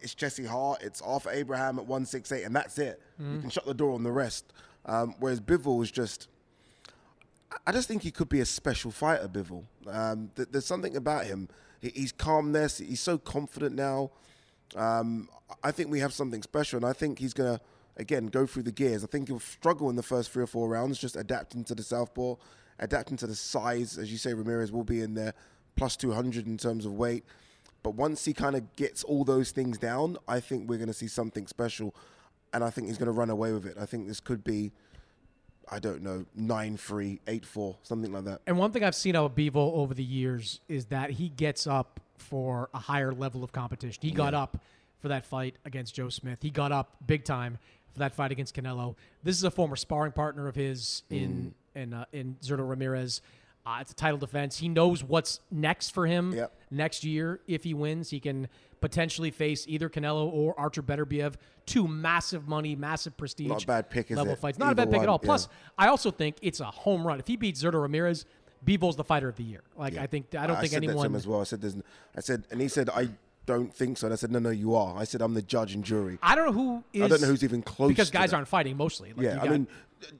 it's 0.00 0.14
Jesse 0.14 0.44
Hart, 0.44 0.82
it's 0.82 1.00
Arthur 1.00 1.30
Abraham 1.30 1.78
at 1.78 1.86
168, 1.86 2.44
and 2.44 2.54
that's 2.54 2.78
it. 2.78 3.00
You 3.18 3.38
can 3.40 3.48
shut 3.48 3.64
the 3.64 3.72
door 3.72 3.94
on 3.94 4.02
the 4.02 4.12
rest. 4.12 4.52
Um, 4.84 5.14
whereas 5.18 5.40
Bivol 5.40 5.82
is 5.82 5.90
just. 5.90 6.28
I 7.66 7.72
just 7.72 7.88
think 7.88 8.02
he 8.02 8.10
could 8.10 8.28
be 8.28 8.40
a 8.40 8.44
special 8.44 8.90
fighter, 8.90 9.28
Bivol. 9.28 9.64
Um, 9.86 10.30
th- 10.36 10.48
there's 10.50 10.66
something 10.66 10.96
about 10.96 11.24
him. 11.24 11.48
He- 11.80 11.92
he's 11.94 12.12
calmness. 12.12 12.78
He's 12.78 13.00
so 13.00 13.16
confident 13.16 13.74
now. 13.76 14.10
Um, 14.76 15.28
I 15.62 15.70
think 15.70 15.90
we 15.90 16.00
have 16.00 16.12
something 16.12 16.42
special, 16.42 16.76
and 16.78 16.84
I 16.86 16.92
think 16.92 17.18
he's 17.18 17.32
gonna 17.32 17.60
again 17.96 18.26
go 18.26 18.44
through 18.44 18.64
the 18.64 18.72
gears. 18.72 19.04
I 19.04 19.06
think 19.06 19.28
he'll 19.28 19.38
struggle 19.40 19.88
in 19.88 19.96
the 19.96 20.02
first 20.02 20.30
three 20.32 20.42
or 20.42 20.46
four 20.48 20.68
rounds, 20.68 20.98
just 20.98 21.16
adapting 21.16 21.62
to 21.64 21.74
the 21.74 21.82
southpaw, 21.82 22.34
adapting 22.78 23.16
to 23.18 23.26
the 23.26 23.34
size. 23.34 23.98
As 23.98 24.10
you 24.10 24.18
say, 24.18 24.34
Ramirez 24.34 24.72
will 24.72 24.84
be 24.84 25.00
in 25.00 25.14
there, 25.14 25.34
plus 25.76 25.96
200 25.96 26.46
in 26.46 26.58
terms 26.58 26.86
of 26.86 26.92
weight. 26.92 27.24
But 27.82 27.94
once 27.94 28.24
he 28.24 28.32
kind 28.32 28.56
of 28.56 28.74
gets 28.76 29.04
all 29.04 29.24
those 29.24 29.50
things 29.50 29.78
down, 29.78 30.16
I 30.26 30.40
think 30.40 30.68
we're 30.68 30.78
going 30.78 30.88
to 30.88 30.94
see 30.94 31.08
something 31.08 31.46
special, 31.46 31.94
and 32.52 32.64
I 32.64 32.70
think 32.70 32.88
he's 32.88 32.96
going 32.96 33.06
to 33.06 33.12
run 33.12 33.30
away 33.30 33.52
with 33.52 33.66
it. 33.66 33.76
I 33.78 33.84
think 33.84 34.08
this 34.08 34.20
could 34.20 34.42
be, 34.42 34.72
I 35.70 35.80
don't 35.80 36.02
know, 36.02 36.24
nine 36.34 36.78
three, 36.78 37.20
eight 37.26 37.44
four, 37.44 37.76
something 37.82 38.10
like 38.10 38.24
that. 38.24 38.40
And 38.46 38.56
one 38.56 38.72
thing 38.72 38.84
I've 38.84 38.94
seen 38.94 39.14
out 39.14 39.26
of 39.26 39.34
Bivol 39.34 39.74
over 39.74 39.92
the 39.92 40.02
years 40.02 40.60
is 40.66 40.86
that 40.86 41.10
he 41.10 41.28
gets 41.28 41.66
up 41.66 42.00
for 42.16 42.70
a 42.72 42.78
higher 42.78 43.12
level 43.12 43.44
of 43.44 43.52
competition. 43.52 44.00
He 44.00 44.12
got 44.12 44.32
up 44.32 44.56
for 45.00 45.08
that 45.08 45.26
fight 45.26 45.56
against 45.66 45.94
Joe 45.94 46.08
Smith. 46.08 46.38
He 46.40 46.48
got 46.48 46.72
up 46.72 46.96
big 47.06 47.24
time 47.24 47.58
for 47.92 47.98
that 47.98 48.14
fight 48.14 48.32
against 48.32 48.56
Canelo. 48.56 48.96
This 49.22 49.36
is 49.36 49.44
a 49.44 49.50
former 49.50 49.76
sparring 49.76 50.12
partner 50.12 50.48
of 50.48 50.54
his 50.54 51.02
in 51.10 51.30
mm. 51.30 51.52
In 51.74 51.92
uh, 51.92 52.04
in 52.12 52.36
Zurdo 52.42 52.68
Ramirez. 52.68 53.20
Uh, 53.66 53.78
it's 53.80 53.92
a 53.92 53.94
title 53.94 54.18
defense. 54.18 54.58
He 54.58 54.68
knows 54.68 55.02
what's 55.02 55.40
next 55.50 55.94
for 55.94 56.06
him 56.06 56.34
Yep. 56.34 56.52
next 56.70 57.02
year. 57.02 57.40
If 57.46 57.64
he 57.64 57.72
wins, 57.72 58.10
he 58.10 58.20
can 58.20 58.48
potentially 58.82 59.30
face 59.30 59.64
either 59.66 59.88
Canelo 59.88 60.30
or 60.30 60.54
Artur 60.60 60.82
Beterbiev. 60.82 61.36
Two 61.64 61.88
massive 61.88 62.46
money, 62.46 62.76
massive 62.76 63.16
prestige 63.16 63.48
Not 63.48 63.64
a 63.64 63.66
bad 63.66 63.88
pick, 63.88 64.10
is 64.10 64.18
level 64.18 64.34
it? 64.34 64.38
fights. 64.38 64.58
Not 64.58 64.72
a 64.72 64.74
bad 64.74 64.90
pick 64.90 64.96
at 64.96 65.00
one, 65.00 65.08
all. 65.08 65.18
Plus, 65.18 65.48
yeah. 65.50 65.86
I 65.86 65.88
also 65.88 66.10
think 66.10 66.36
it's 66.42 66.60
a 66.60 66.66
home 66.66 67.06
run. 67.06 67.18
If 67.18 67.26
he 67.26 67.36
beats 67.36 67.62
Zurdo 67.62 67.80
Ramirez, 67.80 68.26
Bivol's 68.66 68.96
the 68.96 69.04
fighter 69.04 69.28
of 69.30 69.36
the 69.36 69.44
year. 69.44 69.62
Like 69.78 69.96
I 69.96 70.06
think 70.08 70.34
I 70.34 70.46
don't 70.46 70.56
think 70.56 70.72
said 70.72 70.82
that 70.82 70.86
to 70.86 70.90
anyone. 70.92 71.06
him 71.06 71.16
as 71.16 71.26
well. 71.26 71.40
I 71.40 71.44
said, 71.44 71.62
"There's," 71.62 71.76
I 72.14 72.20
said, 72.20 72.44
and 72.50 72.60
he 72.60 72.68
said, 72.68 72.90
"I 72.90 73.08
don't 73.46 73.72
think 73.72 73.96
so." 73.96 74.06
And 74.08 74.12
I 74.12 74.16
said, 74.16 74.30
"No, 74.30 74.40
no, 74.40 74.50
you 74.50 74.74
are." 74.74 74.94
I 74.98 75.04
said, 75.04 75.22
"I'm 75.22 75.32
the 75.32 75.42
judge 75.42 75.74
and 75.74 75.82
jury." 75.82 76.18
I 76.22 76.34
don't 76.34 76.44
know 76.46 76.52
who 76.52 76.84
is. 76.92 77.02
I 77.02 77.08
don't 77.08 77.22
know 77.22 77.28
who's 77.28 77.44
even 77.44 77.62
close 77.62 77.88
because 77.88 78.10
guys 78.10 78.34
aren't 78.34 78.48
fighting 78.48 78.76
mostly. 78.76 79.14
Like 79.14 79.24
yeah, 79.24 79.40
I 79.40 79.48
mean, 79.48 79.68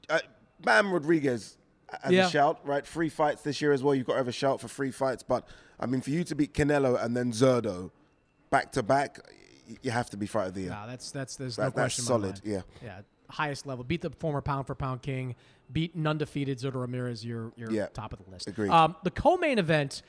uh, 0.09 0.19
Bam 0.61 0.91
Rodriguez 0.93 1.57
as 2.03 2.11
Yeah. 2.11 2.27
a 2.27 2.29
shout, 2.29 2.59
right? 2.65 2.85
Free 2.85 3.09
fights 3.09 3.41
this 3.43 3.61
year 3.61 3.71
as 3.71 3.83
well. 3.83 3.93
You've 3.95 4.07
got 4.07 4.13
to 4.13 4.17
have 4.19 4.27
a 4.27 4.31
shout 4.33 4.59
for 4.61 4.67
free 4.67 4.91
fights. 4.91 5.23
But 5.23 5.47
I 5.79 5.85
mean, 5.85 6.01
for 6.01 6.09
you 6.09 6.23
to 6.23 6.35
beat 6.35 6.53
Canelo 6.53 7.01
and 7.03 7.15
then 7.15 7.31
Zurdo 7.31 7.91
back 8.49 8.71
to 8.73 8.83
back, 8.83 9.19
you 9.81 9.91
have 9.91 10.09
to 10.11 10.17
be 10.17 10.25
fight 10.25 10.47
of 10.47 10.53
the 10.53 10.61
year. 10.61 10.69
Nah, 10.69 10.85
that's 10.87 11.11
that's 11.11 11.35
there's 11.35 11.57
no 11.57 11.65
That- 11.65 11.75
that's 11.75 11.95
question. 11.95 12.03
in 12.03 12.07
solid, 12.07 12.41
yeah. 12.43 12.61
yeah, 12.83 13.01
highest 13.29 13.65
level. 13.65 13.83
Beat 13.83 14.01
the 14.01 14.09
former 14.11 14.41
pound 14.41 14.67
for 14.67 14.75
pound 14.75 15.01
king. 15.01 15.35
Beat 15.71 15.95
an 15.95 16.05
undefeated 16.07 16.59
Zurdo 16.59 16.75
Ramirez. 16.81 17.25
You're 17.25 17.51
you're 17.55 17.71
Yeah. 17.71 17.87
top 17.87 18.13
of 18.13 18.23
the 18.23 18.29
list. 18.31 18.47
Agreed. 18.47 18.69
Um, 18.69 18.95
the 19.03 19.11
co-main 19.11 19.57
event 19.59 20.01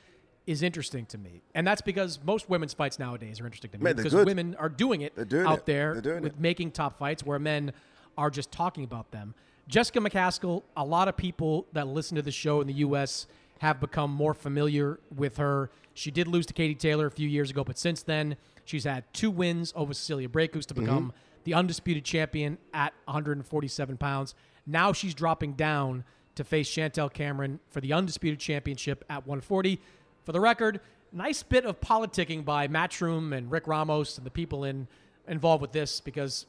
is 0.45 0.61
interesting 0.61 1.05
to 1.07 1.17
me, 1.17 1.41
and 1.53 1.67
that's 1.67 1.81
because 1.81 2.19
most 2.23 2.49
women's 2.49 2.73
fights 2.73 2.97
nowadays 2.99 3.41
are 3.41 3.45
interesting 3.45 3.71
to 3.71 3.77
me 3.77 3.83
Man, 3.83 3.95
because 3.97 4.13
good. 4.13 4.25
women 4.25 4.55
are 4.55 4.69
doing 4.69 5.01
it 5.01 5.27
doing 5.27 5.45
out 5.45 5.59
it. 5.59 5.65
there 5.65 5.95
with 5.95 6.25
it. 6.25 6.39
making 6.39 6.71
top 6.71 6.97
fights 6.97 7.23
where 7.23 7.37
men 7.39 7.73
are 8.17 8.29
just 8.29 8.51
talking 8.51 8.83
about 8.85 9.11
them. 9.11 9.35
Jessica 9.67 9.99
McCaskill, 9.99 10.63
a 10.77 10.85
lot 10.85 11.07
of 11.07 11.17
people 11.17 11.67
that 11.73 11.87
listen 11.87 12.15
to 12.15 12.21
the 12.21 12.31
show 12.31 12.61
in 12.61 12.67
the 12.67 12.73
U.S. 12.75 13.27
have 13.59 13.79
become 13.79 14.11
more 14.11 14.33
familiar 14.33 14.99
with 15.15 15.37
her. 15.37 15.69
She 15.93 16.09
did 16.09 16.27
lose 16.27 16.45
to 16.45 16.53
Katie 16.53 16.75
Taylor 16.75 17.07
a 17.07 17.11
few 17.11 17.27
years 17.27 17.49
ago, 17.49 17.63
but 17.63 17.77
since 17.77 18.01
then, 18.01 18.37
she's 18.63 18.85
had 18.85 19.03
two 19.13 19.29
wins 19.29 19.73
over 19.75 19.93
Cecilia 19.93 20.29
Braekhus 20.29 20.65
to 20.67 20.73
mm-hmm. 20.73 20.83
become 20.83 21.13
the 21.43 21.53
undisputed 21.53 22.05
champion 22.05 22.57
at 22.73 22.93
147 23.05 23.97
pounds. 23.97 24.35
Now 24.65 24.93
she's 24.93 25.13
dropping 25.13 25.53
down 25.53 26.05
to 26.35 26.43
face 26.43 26.69
Chantel 26.69 27.11
Cameron 27.11 27.59
for 27.69 27.81
the 27.81 27.93
undisputed 27.93 28.39
championship 28.39 29.03
at 29.09 29.25
140. 29.25 29.81
For 30.23 30.31
the 30.31 30.39
record, 30.39 30.79
nice 31.11 31.43
bit 31.43 31.65
of 31.65 31.81
politicking 31.81 32.45
by 32.45 32.67
Matchroom 32.67 33.35
and 33.35 33.51
Rick 33.51 33.67
Ramos 33.67 34.17
and 34.17 34.25
the 34.25 34.31
people 34.31 34.63
in 34.63 34.87
involved 35.27 35.61
with 35.61 35.71
this 35.73 35.99
because 35.99 36.45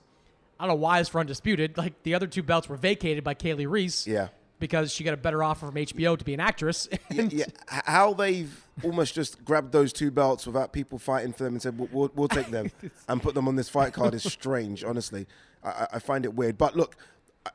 I 0.59 0.65
don't 0.67 0.77
know 0.77 0.81
why 0.83 1.01
it's 1.01 1.09
for 1.09 1.21
undisputed. 1.21 1.77
Like 1.79 2.03
the 2.03 2.15
other 2.15 2.27
two 2.27 2.43
belts 2.43 2.69
were 2.69 2.77
vacated 2.77 3.25
by 3.25 3.35
Kali 3.35 3.67
Reis. 3.67 4.07
Yeah. 4.07 4.29
Because 4.59 4.93
she 4.93 5.05
got 5.05 5.15
a 5.15 5.17
better 5.17 5.43
offer 5.45 5.67
from 5.67 5.77
HBO 5.77 6.19
to 6.19 6.25
be 6.25 6.35
an 6.35 6.41
actress. 6.41 6.89
yeah, 7.13 7.29
yeah. 7.31 7.45
How 7.69 8.13
they've 8.13 8.65
almost 8.83 9.15
just 9.15 9.45
grabbed 9.45 9.71
those 9.71 9.93
two 9.93 10.11
belts 10.11 10.47
without 10.49 10.73
people 10.73 10.99
fighting 10.99 11.33
for 11.33 11.45
them 11.45 11.55
and 11.55 11.63
said, 11.63 11.79
we'll, 11.79 11.89
we'll, 11.93 12.11
we'll 12.15 12.29
take 12.29 12.51
them 12.51 12.73
and 13.09 13.23
put 13.23 13.35
them 13.35 13.47
on 13.47 13.55
this 13.55 13.69
fight 13.69 13.93
card 13.93 14.15
is 14.15 14.25
strange, 14.25 14.83
honestly. 14.83 15.29
I, 15.63 15.87
I- 15.95 15.99
find 16.01 16.25
it 16.25 16.35
weird. 16.35 16.59
But 16.59 16.77
look, 16.77 16.97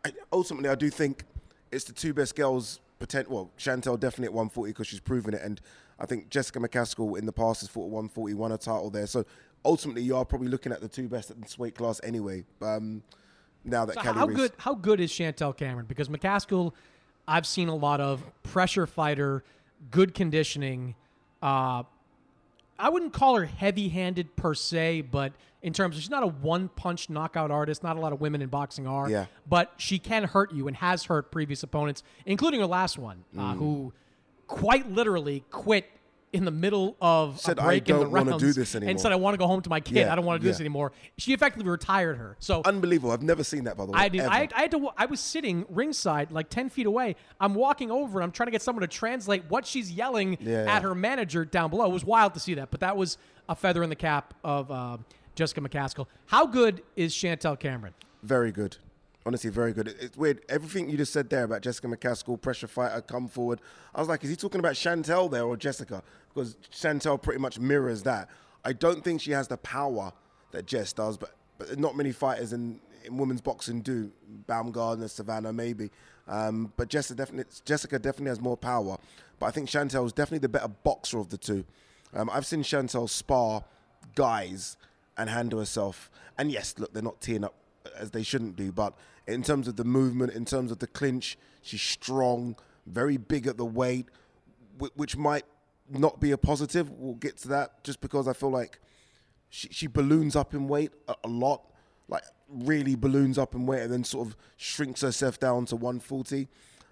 I, 0.06 0.14
ultimately, 0.32 0.70
I 0.70 0.76
do 0.76 0.90
think 0.90 1.26
it's 1.74 1.84
the 1.84 1.94
two 1.94 2.14
best 2.14 2.38
girls. 2.38 2.80
Potent, 3.00 3.30
well, 3.30 3.52
Chantel 3.58 4.00
definitely 4.00 4.28
at 4.28 4.34
140 4.34 4.72
because 4.72 4.88
she's 4.88 5.02
proven 5.02 5.34
it. 5.34 5.42
And 5.42 5.60
I 6.00 6.06
think 6.06 6.30
Jessica 6.30 6.60
McCaskill 6.60 7.18
in 7.20 7.26
the 7.26 7.34
past 7.34 7.60
has 7.62 7.70
fought 7.70 7.86
at 7.88 7.92
140, 7.92 8.34
won 8.36 8.54
a 8.54 8.58
title 8.58 8.90
there. 8.90 9.08
So 9.08 9.26
ultimately, 9.66 10.02
you 10.02 10.16
are 10.16 10.26
probably 10.26 10.48
looking 10.50 10.72
at 10.72 10.82
the 10.82 10.88
two 10.88 11.08
best 11.08 11.32
at 11.32 11.42
this 11.42 11.58
weight 11.58 11.76
class 11.76 12.00
anyway. 12.04 12.44
Um, 12.62 13.04
now 13.64 13.86
that 13.86 13.96
So 13.96 14.02
Kelly 14.02 14.18
how 14.20 14.26
Reese- 14.28 14.38
good 14.38 14.52
how 14.58 14.74
good 14.76 15.00
is 15.00 15.12
Chantel 15.12 15.56
Cameron? 15.56 15.86
Because 15.88 16.10
McCaskill, 16.10 16.74
I've 17.28 17.46
seen 17.48 17.70
a 17.70 17.76
lot 17.76 18.02
of 18.02 18.24
pressure 18.44 18.86
fighter, 18.88 19.44
good 19.92 20.14
conditioning. 20.14 20.96
Uh, 21.42 21.84
I 22.80 22.90
wouldn't 22.90 23.14
call 23.14 23.36
her 23.38 23.46
heavy-handed 23.46 24.36
per 24.36 24.54
se, 24.54 25.02
but 25.02 25.32
in 25.62 25.72
terms 25.72 25.96
of 25.96 26.02
she's 26.02 26.10
not 26.10 26.24
a 26.24 26.28
one-punch 26.28 27.10
knockout 27.10 27.52
artist. 27.52 27.84
Not 27.84 27.96
a 27.96 28.00
lot 28.00 28.12
of 28.12 28.20
women 28.20 28.42
in 28.42 28.50
boxing 28.50 28.88
are. 28.88 29.10
Yeah. 29.10 29.28
But 29.48 29.72
she 29.78 30.00
can 30.00 30.24
hurt 30.26 30.52
you 30.52 30.68
and 30.68 30.76
has 30.78 31.06
hurt 31.06 31.32
previous 31.32 31.64
opponents, 31.64 32.04
including 32.26 32.60
her 32.60 32.66
last 32.66 32.98
one, 32.98 33.24
Mm. 33.36 33.40
uh, 33.40 33.54
who 33.56 33.94
quite 34.48 34.92
literally 34.92 35.46
quit 35.52 35.86
in 36.34 36.44
the 36.46 36.52
middle 36.52 36.98
of 37.00 37.40
Said, 37.40 37.60
"I 37.60 37.80
don't 37.80 38.12
wanna 38.12 38.38
do 38.40 38.52
this 38.52 38.74
anymore. 38.76 38.90
and 38.90 38.90
anymore." 38.90 39.02
said, 39.02 39.12
"I 39.12 39.16
want 39.16 39.34
to 39.36 39.38
go 39.38 39.48
home 39.48 39.62
to 39.62 39.70
my 39.70 39.80
kid. 39.80 39.98
Yeah, 39.98 40.12
I 40.12 40.16
don't 40.16 40.26
want 40.26 40.42
to 40.42 40.46
do 40.46 40.52
this 40.52 40.60
anymore." 40.60 40.92
She 41.18 41.32
effectively 41.34 41.70
retired 41.70 42.18
her. 42.18 42.36
So 42.40 42.62
Unbelievable. 42.66 43.12
I've 43.12 43.22
never 43.22 43.44
seen 43.44 43.64
that, 43.66 43.78
by 43.78 43.86
the 43.86 43.92
way. 43.92 44.00
I 44.00 44.10
did. 44.10 44.22
I. 44.22 44.50
I 44.56 44.62
had 44.62 44.72
to. 44.72 44.90
I 44.98 45.06
was 45.06 45.20
sitting 45.20 45.66
ringside, 45.70 46.32
like 46.32 46.50
ten 46.50 46.70
feet 46.70 46.88
away. 46.88 47.16
I'm 47.40 47.54
walking 47.54 47.92
over. 47.92 48.20
and 48.20 48.24
I'm 48.26 48.32
trying 48.32 48.48
to 48.48 48.52
get 48.52 48.62
someone 48.62 48.82
to 48.82 48.88
translate 48.88 49.44
what 49.48 49.66
she's 49.66 49.92
yelling 49.92 50.38
Yeah. 50.42 50.66
at 50.76 50.82
her 50.82 50.96
manager 50.96 51.46
down 51.46 51.70
below. 51.70 51.86
It 51.86 51.94
was 51.94 52.04
wild 52.04 52.34
to 52.34 52.40
see 52.40 52.56
that, 52.56 52.72
but 52.72 52.80
that 52.82 52.98
was 52.98 53.18
a 53.48 53.56
feather 53.56 53.84
in 53.84 53.90
the 53.90 53.96
cap 53.96 54.34
of 54.44 54.72
uh, 54.72 54.98
Jessica 55.36 55.62
McCaskill. 55.62 56.08
How 56.26 56.46
good 56.48 56.82
is 56.96 57.14
Chantel 57.14 57.60
Cameron? 57.60 57.94
Very 58.24 58.52
good. 58.52 58.78
Honestly, 59.26 59.50
very 59.50 59.72
good. 59.72 59.88
It's 59.88 60.18
weird. 60.18 60.42
Everything 60.50 60.90
you 60.90 60.98
just 60.98 61.14
said 61.14 61.30
there 61.30 61.46
about 61.46 61.62
Jessica 61.62 61.88
McCaskill, 61.88 62.42
pressure 62.42 62.68
fighter, 62.68 63.00
come 63.02 63.30
forward. 63.30 63.62
I 63.96 64.02
was 64.02 64.10
like, 64.10 64.22
is 64.26 64.30
he 64.30 64.36
talking 64.36 64.60
about 64.60 64.74
Chantel 64.74 65.32
there 65.32 65.46
or 65.46 65.56
Jessica? 65.56 66.04
Because 66.34 66.56
Chantel 66.72 67.22
pretty 67.22 67.40
much 67.40 67.60
mirrors 67.60 68.04
that. 68.04 68.30
I 68.66 68.74
don't 68.74 69.04
think 69.04 69.22
she 69.22 69.32
has 69.32 69.48
the 69.48 69.58
power 69.58 70.12
that 70.52 70.66
Jess 70.66 70.94
does, 70.94 71.18
but, 71.18 71.36
but 71.58 71.78
not 71.78 71.96
many 71.96 72.12
fighters 72.12 72.54
in, 72.54 72.80
in 73.04 73.18
women's 73.18 73.42
boxing 73.42 73.82
do. 73.82 74.12
Baumgardner, 74.48 75.10
Savannah, 75.10 75.54
maybe. 75.54 75.92
Um, 76.28 76.72
but 76.78 76.88
Jessica 76.88 77.18
definitely, 77.18 77.54
Jessica 77.66 78.00
definitely 78.00 78.30
has 78.30 78.42
more 78.42 78.58
power. 78.58 78.98
But 79.40 79.48
I 79.48 79.52
think 79.52 79.70
Chantel 79.70 80.06
is 80.06 80.14
definitely 80.14 80.40
the 80.40 80.50
better 80.50 80.70
boxer 80.70 81.20
of 81.20 81.30
the 81.30 81.38
two. 81.38 81.66
Um, 82.14 82.30
I've 82.32 82.46
seen 82.46 82.64
Chantel 82.64 83.10
spar 83.10 83.64
guys 84.16 84.78
and 85.18 85.30
handle 85.30 85.60
herself. 85.60 86.10
And 86.38 86.52
yes, 86.52 86.76
look, 86.78 86.94
they're 86.94 87.04
not 87.04 87.22
teeing 87.22 87.44
up 87.44 87.56
as 87.98 88.12
they 88.12 88.24
shouldn't 88.24 88.56
do, 88.56 88.72
but 88.72 88.94
in 89.28 89.44
terms 89.44 89.68
of 89.68 89.76
the 89.76 89.84
movement, 89.84 90.34
in 90.34 90.46
terms 90.46 90.72
of 90.72 90.80
the 90.80 90.88
clinch, 90.88 91.38
she's 91.62 91.82
strong, 91.82 92.56
very 92.86 93.18
big 93.18 93.48
at 93.48 93.58
the 93.58 93.66
weight, 93.66 94.08
which 94.96 95.16
might 95.16 95.46
not 95.90 96.20
be 96.20 96.32
a 96.32 96.38
positive. 96.38 96.90
We'll 96.92 97.16
get 97.16 97.38
to 97.40 97.48
that 97.50 97.84
just 97.84 98.02
because 98.02 98.28
I 98.28 98.34
feel 98.34 98.52
like 98.52 98.80
she, 99.50 99.70
she 99.70 99.88
balloons 99.88 100.36
up 100.36 100.54
in 100.54 100.68
weight 100.68 100.92
a, 101.08 101.16
a 101.24 101.28
lot, 101.28 101.62
like 102.08 102.24
really 102.50 102.96
balloons 102.96 103.38
up 103.38 103.56
in 103.56 103.66
weight 103.66 103.82
and 103.82 103.92
then 103.92 104.04
sort 104.04 104.28
of 104.28 104.36
shrinks 104.58 105.02
herself 105.02 105.40
down 105.40 105.66
to 105.68 105.76
140. 105.76 106.48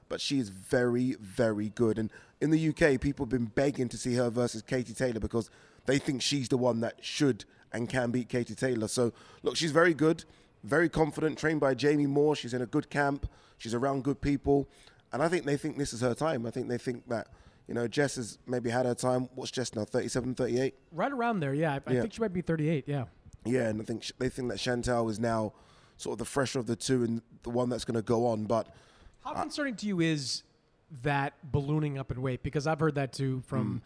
But 0.09 0.19
she 0.19 0.39
is 0.39 0.49
very, 0.49 1.15
very 1.21 1.69
good. 1.69 1.97
And 1.97 2.11
in 2.41 2.51
the 2.51 2.69
UK, 2.69 2.99
people 2.99 3.25
have 3.25 3.31
been 3.31 3.45
begging 3.45 3.87
to 3.89 3.97
see 3.97 4.15
her 4.15 4.29
versus 4.29 4.61
Katie 4.61 4.93
Taylor 4.93 5.19
because 5.19 5.49
they 5.85 5.97
think 5.97 6.21
she's 6.21 6.49
the 6.49 6.57
one 6.57 6.81
that 6.81 7.03
should 7.03 7.45
and 7.71 7.87
can 7.87 8.11
beat 8.11 8.27
Katie 8.27 8.55
Taylor. 8.55 8.87
So, 8.87 9.13
look, 9.43 9.55
she's 9.55 9.71
very 9.71 9.93
good, 9.93 10.25
very 10.63 10.89
confident, 10.89 11.37
trained 11.37 11.61
by 11.61 11.73
Jamie 11.73 12.07
Moore. 12.07 12.35
She's 12.35 12.53
in 12.53 12.61
a 12.61 12.65
good 12.65 12.89
camp, 12.89 13.29
she's 13.57 13.73
around 13.73 14.03
good 14.03 14.21
people. 14.21 14.67
And 15.13 15.21
I 15.21 15.27
think 15.27 15.45
they 15.45 15.57
think 15.57 15.77
this 15.77 15.93
is 15.93 16.01
her 16.01 16.13
time. 16.13 16.45
I 16.45 16.51
think 16.51 16.67
they 16.67 16.77
think 16.77 17.07
that, 17.09 17.27
you 17.67 17.73
know, 17.73 17.87
Jess 17.87 18.15
has 18.15 18.37
maybe 18.47 18.69
had 18.69 18.85
her 18.85 18.95
time. 18.95 19.29
What's 19.35 19.51
Jess 19.51 19.73
now, 19.75 19.85
37, 19.85 20.35
38? 20.35 20.73
Right 20.91 21.11
around 21.11 21.39
there, 21.39 21.53
yeah. 21.53 21.73
I, 21.73 21.75
I 21.87 21.93
Yeah. 21.93 22.01
think 22.01 22.13
she 22.13 22.21
might 22.21 22.33
be 22.33 22.41
38, 22.41 22.85
yeah. 22.87 23.05
Yeah, 23.45 23.69
and 23.69 23.81
I 23.81 23.85
think 23.85 24.03
sh- 24.03 24.11
they 24.19 24.29
think 24.29 24.49
that 24.49 24.59
Chantal 24.59 25.09
is 25.09 25.19
now 25.19 25.53
sort 25.97 26.13
of 26.13 26.19
the 26.19 26.25
fresher 26.25 26.59
of 26.59 26.67
the 26.67 26.75
two 26.75 27.03
and 27.03 27.21
the 27.43 27.49
one 27.49 27.69
that's 27.69 27.85
going 27.85 27.95
to 27.95 28.01
go 28.01 28.27
on. 28.27 28.45
But 28.45 28.67
How 29.23 29.33
concerning 29.33 29.75
to 29.77 29.87
you 29.87 29.99
is 29.99 30.43
that 31.03 31.33
ballooning 31.43 31.97
up 31.97 32.11
in 32.11 32.21
weight? 32.21 32.43
Because 32.43 32.67
I've 32.67 32.79
heard 32.79 32.95
that 32.95 33.13
too 33.13 33.41
from 33.47 33.81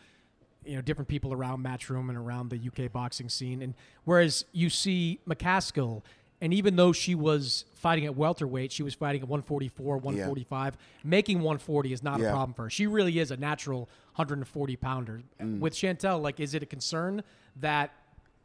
mm. 0.66 0.70
you 0.70 0.76
know 0.76 0.82
different 0.82 1.08
people 1.08 1.34
around 1.34 1.64
Matchroom 1.64 2.10
and 2.10 2.18
around 2.18 2.50
the 2.50 2.58
UK 2.58 2.92
boxing 2.92 3.30
scene. 3.30 3.62
And 3.62 3.76
whereas 4.06 4.46
you 4.52 4.70
see 4.70 5.20
McCaskill, 5.28 6.02
and 6.42 6.54
even 6.54 6.76
though 6.76 6.92
she 6.92 7.16
was 7.16 7.66
fighting 7.76 8.06
at 8.06 8.16
welterweight, 8.16 8.72
she 8.72 8.84
was 8.84 8.94
fighting 8.94 9.22
at 9.22 9.28
144, 9.28 9.98
145. 9.98 10.78
Making 11.04 11.38
140 11.38 11.94
is 11.94 12.04
not 12.04 12.20
a 12.20 12.24
problem 12.30 12.54
for 12.54 12.64
her. 12.64 12.70
She 12.70 12.88
really 12.88 13.20
is 13.20 13.32
a 13.32 13.38
natural 13.38 13.90
140 14.16 14.76
pounder. 14.76 15.22
Mm. 15.42 15.60
With 15.60 15.74
Chantel, 15.74 16.22
like, 16.22 16.40
is 16.40 16.54
it 16.54 16.64
a 16.64 16.66
concern 16.66 17.24
that 17.58 17.92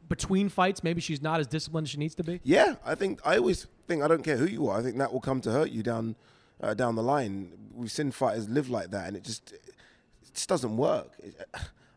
between 0.09 0.49
fights 0.49 0.83
maybe 0.83 0.99
she's 0.99 1.21
not 1.21 1.39
as 1.39 1.47
disciplined 1.47 1.85
as 1.85 1.91
she 1.91 1.97
needs 1.97 2.15
to 2.15 2.23
be? 2.23 2.39
yeah, 2.43 2.75
I 2.85 2.95
think 2.95 3.19
I 3.25 3.37
always 3.37 3.67
think 3.87 4.03
I 4.03 4.07
don't 4.07 4.23
care 4.23 4.37
who 4.37 4.45
you 4.45 4.67
are. 4.67 4.79
I 4.79 4.83
think 4.83 4.97
that 4.97 5.11
will 5.13 5.21
come 5.21 5.41
to 5.41 5.51
hurt 5.51 5.69
you 5.69 5.83
down 5.83 6.15
uh, 6.61 6.73
down 6.73 6.95
the 6.95 7.03
line. 7.03 7.51
We've 7.73 7.91
seen 7.91 8.11
fighters 8.11 8.47
live 8.49 8.69
like 8.69 8.91
that, 8.91 9.07
and 9.07 9.15
it 9.17 9.23
just 9.23 9.51
it 9.51 9.61
just 10.33 10.49
doesn't 10.49 10.77
work. 10.77 11.11
It- 11.19 11.35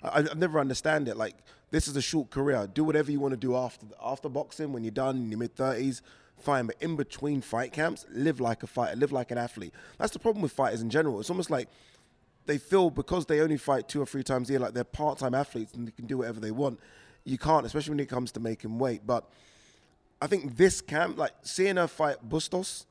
I, 0.05 0.19
I've 0.19 0.37
never 0.39 0.61
understand 0.61 1.09
it. 1.09 1.17
Like 1.17 1.35
this 1.75 1.89
is 1.89 1.97
a 1.97 2.03
short 2.03 2.31
career. 2.31 2.69
Do 2.73 2.85
whatever 2.85 3.11
you 3.11 3.19
want 3.19 3.33
to 3.33 3.37
do 3.37 3.57
after 3.57 3.87
after 4.01 4.29
boxing 4.29 4.73
when 4.73 4.85
you're 4.85 4.93
done 4.93 5.17
in 5.17 5.31
your 5.31 5.39
mid 5.41 5.57
thirties. 5.57 6.03
Fine, 6.39 6.67
but 6.67 6.77
in 6.81 6.95
between 6.95 7.41
fight 7.41 7.73
camps, 7.73 8.07
live 8.11 8.39
like 8.39 8.63
a 8.63 8.67
fighter, 8.69 8.95
live 8.95 9.11
like 9.11 9.33
an 9.33 9.39
athlete. 9.39 9.73
That's 9.99 10.13
the 10.13 10.21
problem 10.21 10.43
with 10.43 10.53
fighters 10.53 10.83
in 10.83 10.91
general. 10.91 11.19
It's 11.19 11.31
almost 11.31 11.51
like 11.51 11.69
they 12.47 12.59
feel 12.59 12.91
because 12.91 13.27
they 13.27 13.41
only 13.41 13.57
fight 13.57 13.89
two 13.89 14.01
or 14.01 14.07
three 14.07 14.23
times 14.23 14.49
a 14.49 14.53
year, 14.53 14.61
like 14.61 14.75
they're 14.75 14.85
part-time 14.85 15.35
athletes 15.35 15.75
and 15.75 15.87
they 15.87 15.91
can 15.91 16.07
do 16.07 16.19
whatever 16.19 16.39
they 16.39 16.53
want. 16.53 16.79
You 17.25 17.39
can't, 17.39 17.67
especially 17.67 17.91
when 17.91 18.01
it 18.01 18.09
comes 18.09 18.31
to 18.33 18.41
making 18.41 18.79
weight. 18.79 19.03
But 19.05 19.29
I 20.23 20.29
think 20.29 20.57
this 20.57 20.81
camp, 20.81 21.19
like 21.19 21.33
seeing 21.43 21.77
her 21.77 21.89
fight 21.89 22.19
Bustos 22.29 22.87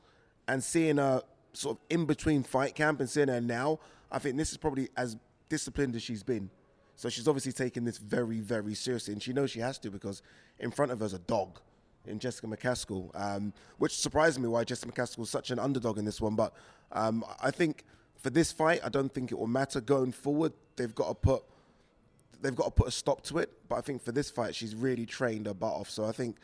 and 0.47 0.61
seeing 0.63 0.97
her 0.97 1.21
sort 1.53 1.77
of 1.77 1.83
in 1.89 2.05
between 2.05 2.43
fight 2.43 2.75
camp 2.75 2.99
and 2.99 3.09
seeing 3.09 3.29
her 3.29 3.39
now, 3.39 3.79
I 4.11 4.19
think 4.19 4.35
this 4.35 4.51
is 4.51 4.57
probably 4.57 4.89
as 4.97 5.15
disciplined 5.47 5.95
as 5.95 6.01
she's 6.01 6.23
been. 6.23 6.49
So 6.95 7.09
she's 7.09 7.27
obviously 7.27 7.51
taking 7.51 7.85
this 7.85 7.97
very, 7.97 8.39
very 8.39 8.75
seriously, 8.75 9.13
and 9.13 9.21
she 9.21 9.33
knows 9.33 9.51
she 9.51 9.59
has 9.59 9.77
to 9.79 9.89
because 9.89 10.21
in 10.59 10.71
front 10.71 10.91
of 10.91 10.99
her 10.99 11.05
is 11.05 11.13
a 11.13 11.19
dog 11.19 11.59
in 12.05 12.19
Jessica 12.19 12.47
McCaskill, 12.47 13.09
um, 13.15 13.53
which 13.77 13.97
surprised 13.97 14.39
me 14.39 14.47
why 14.47 14.63
Jessica 14.63 14.91
McCaskill 14.91 15.19
was 15.19 15.29
such 15.29 15.51
an 15.51 15.59
underdog 15.59 15.97
in 15.97 16.05
this 16.05 16.21
one. 16.21 16.35
But 16.35 16.53
um, 16.91 17.25
I 17.41 17.51
think 17.51 17.83
for 18.17 18.29
this 18.29 18.51
fight, 18.51 18.81
I 18.83 18.89
don't 18.89 19.13
think 19.13 19.31
it 19.31 19.39
will 19.39 19.47
matter 19.47 19.81
going 19.81 20.11
forward. 20.11 20.53
They've 20.75 20.93
got 20.93 21.07
to 21.07 21.15
put 21.15 21.43
they've 22.41 22.55
got 22.55 22.65
to 22.65 22.71
put 22.71 22.87
a 22.87 22.91
stop 22.91 23.21
to 23.23 23.39
it. 23.39 23.51
But 23.67 23.77
I 23.77 23.81
think 23.81 24.03
for 24.03 24.11
this 24.11 24.29
fight, 24.29 24.53
she's 24.53 24.75
really 24.75 25.05
trained 25.05 25.47
her 25.47 25.53
butt 25.53 25.73
off. 25.73 25.89
So 25.89 26.05
I 26.05 26.11
think 26.11 26.37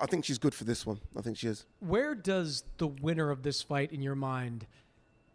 I 0.00 0.06
think 0.06 0.24
she's 0.24 0.38
good 0.38 0.54
for 0.54 0.64
this 0.64 0.84
one. 0.84 1.00
I 1.16 1.22
think 1.22 1.38
she 1.38 1.46
is. 1.46 1.64
Where 1.80 2.14
does 2.14 2.64
the 2.78 2.88
winner 2.88 3.30
of 3.30 3.42
this 3.42 3.62
fight, 3.62 3.92
in 3.92 4.02
your 4.02 4.14
mind, 4.14 4.66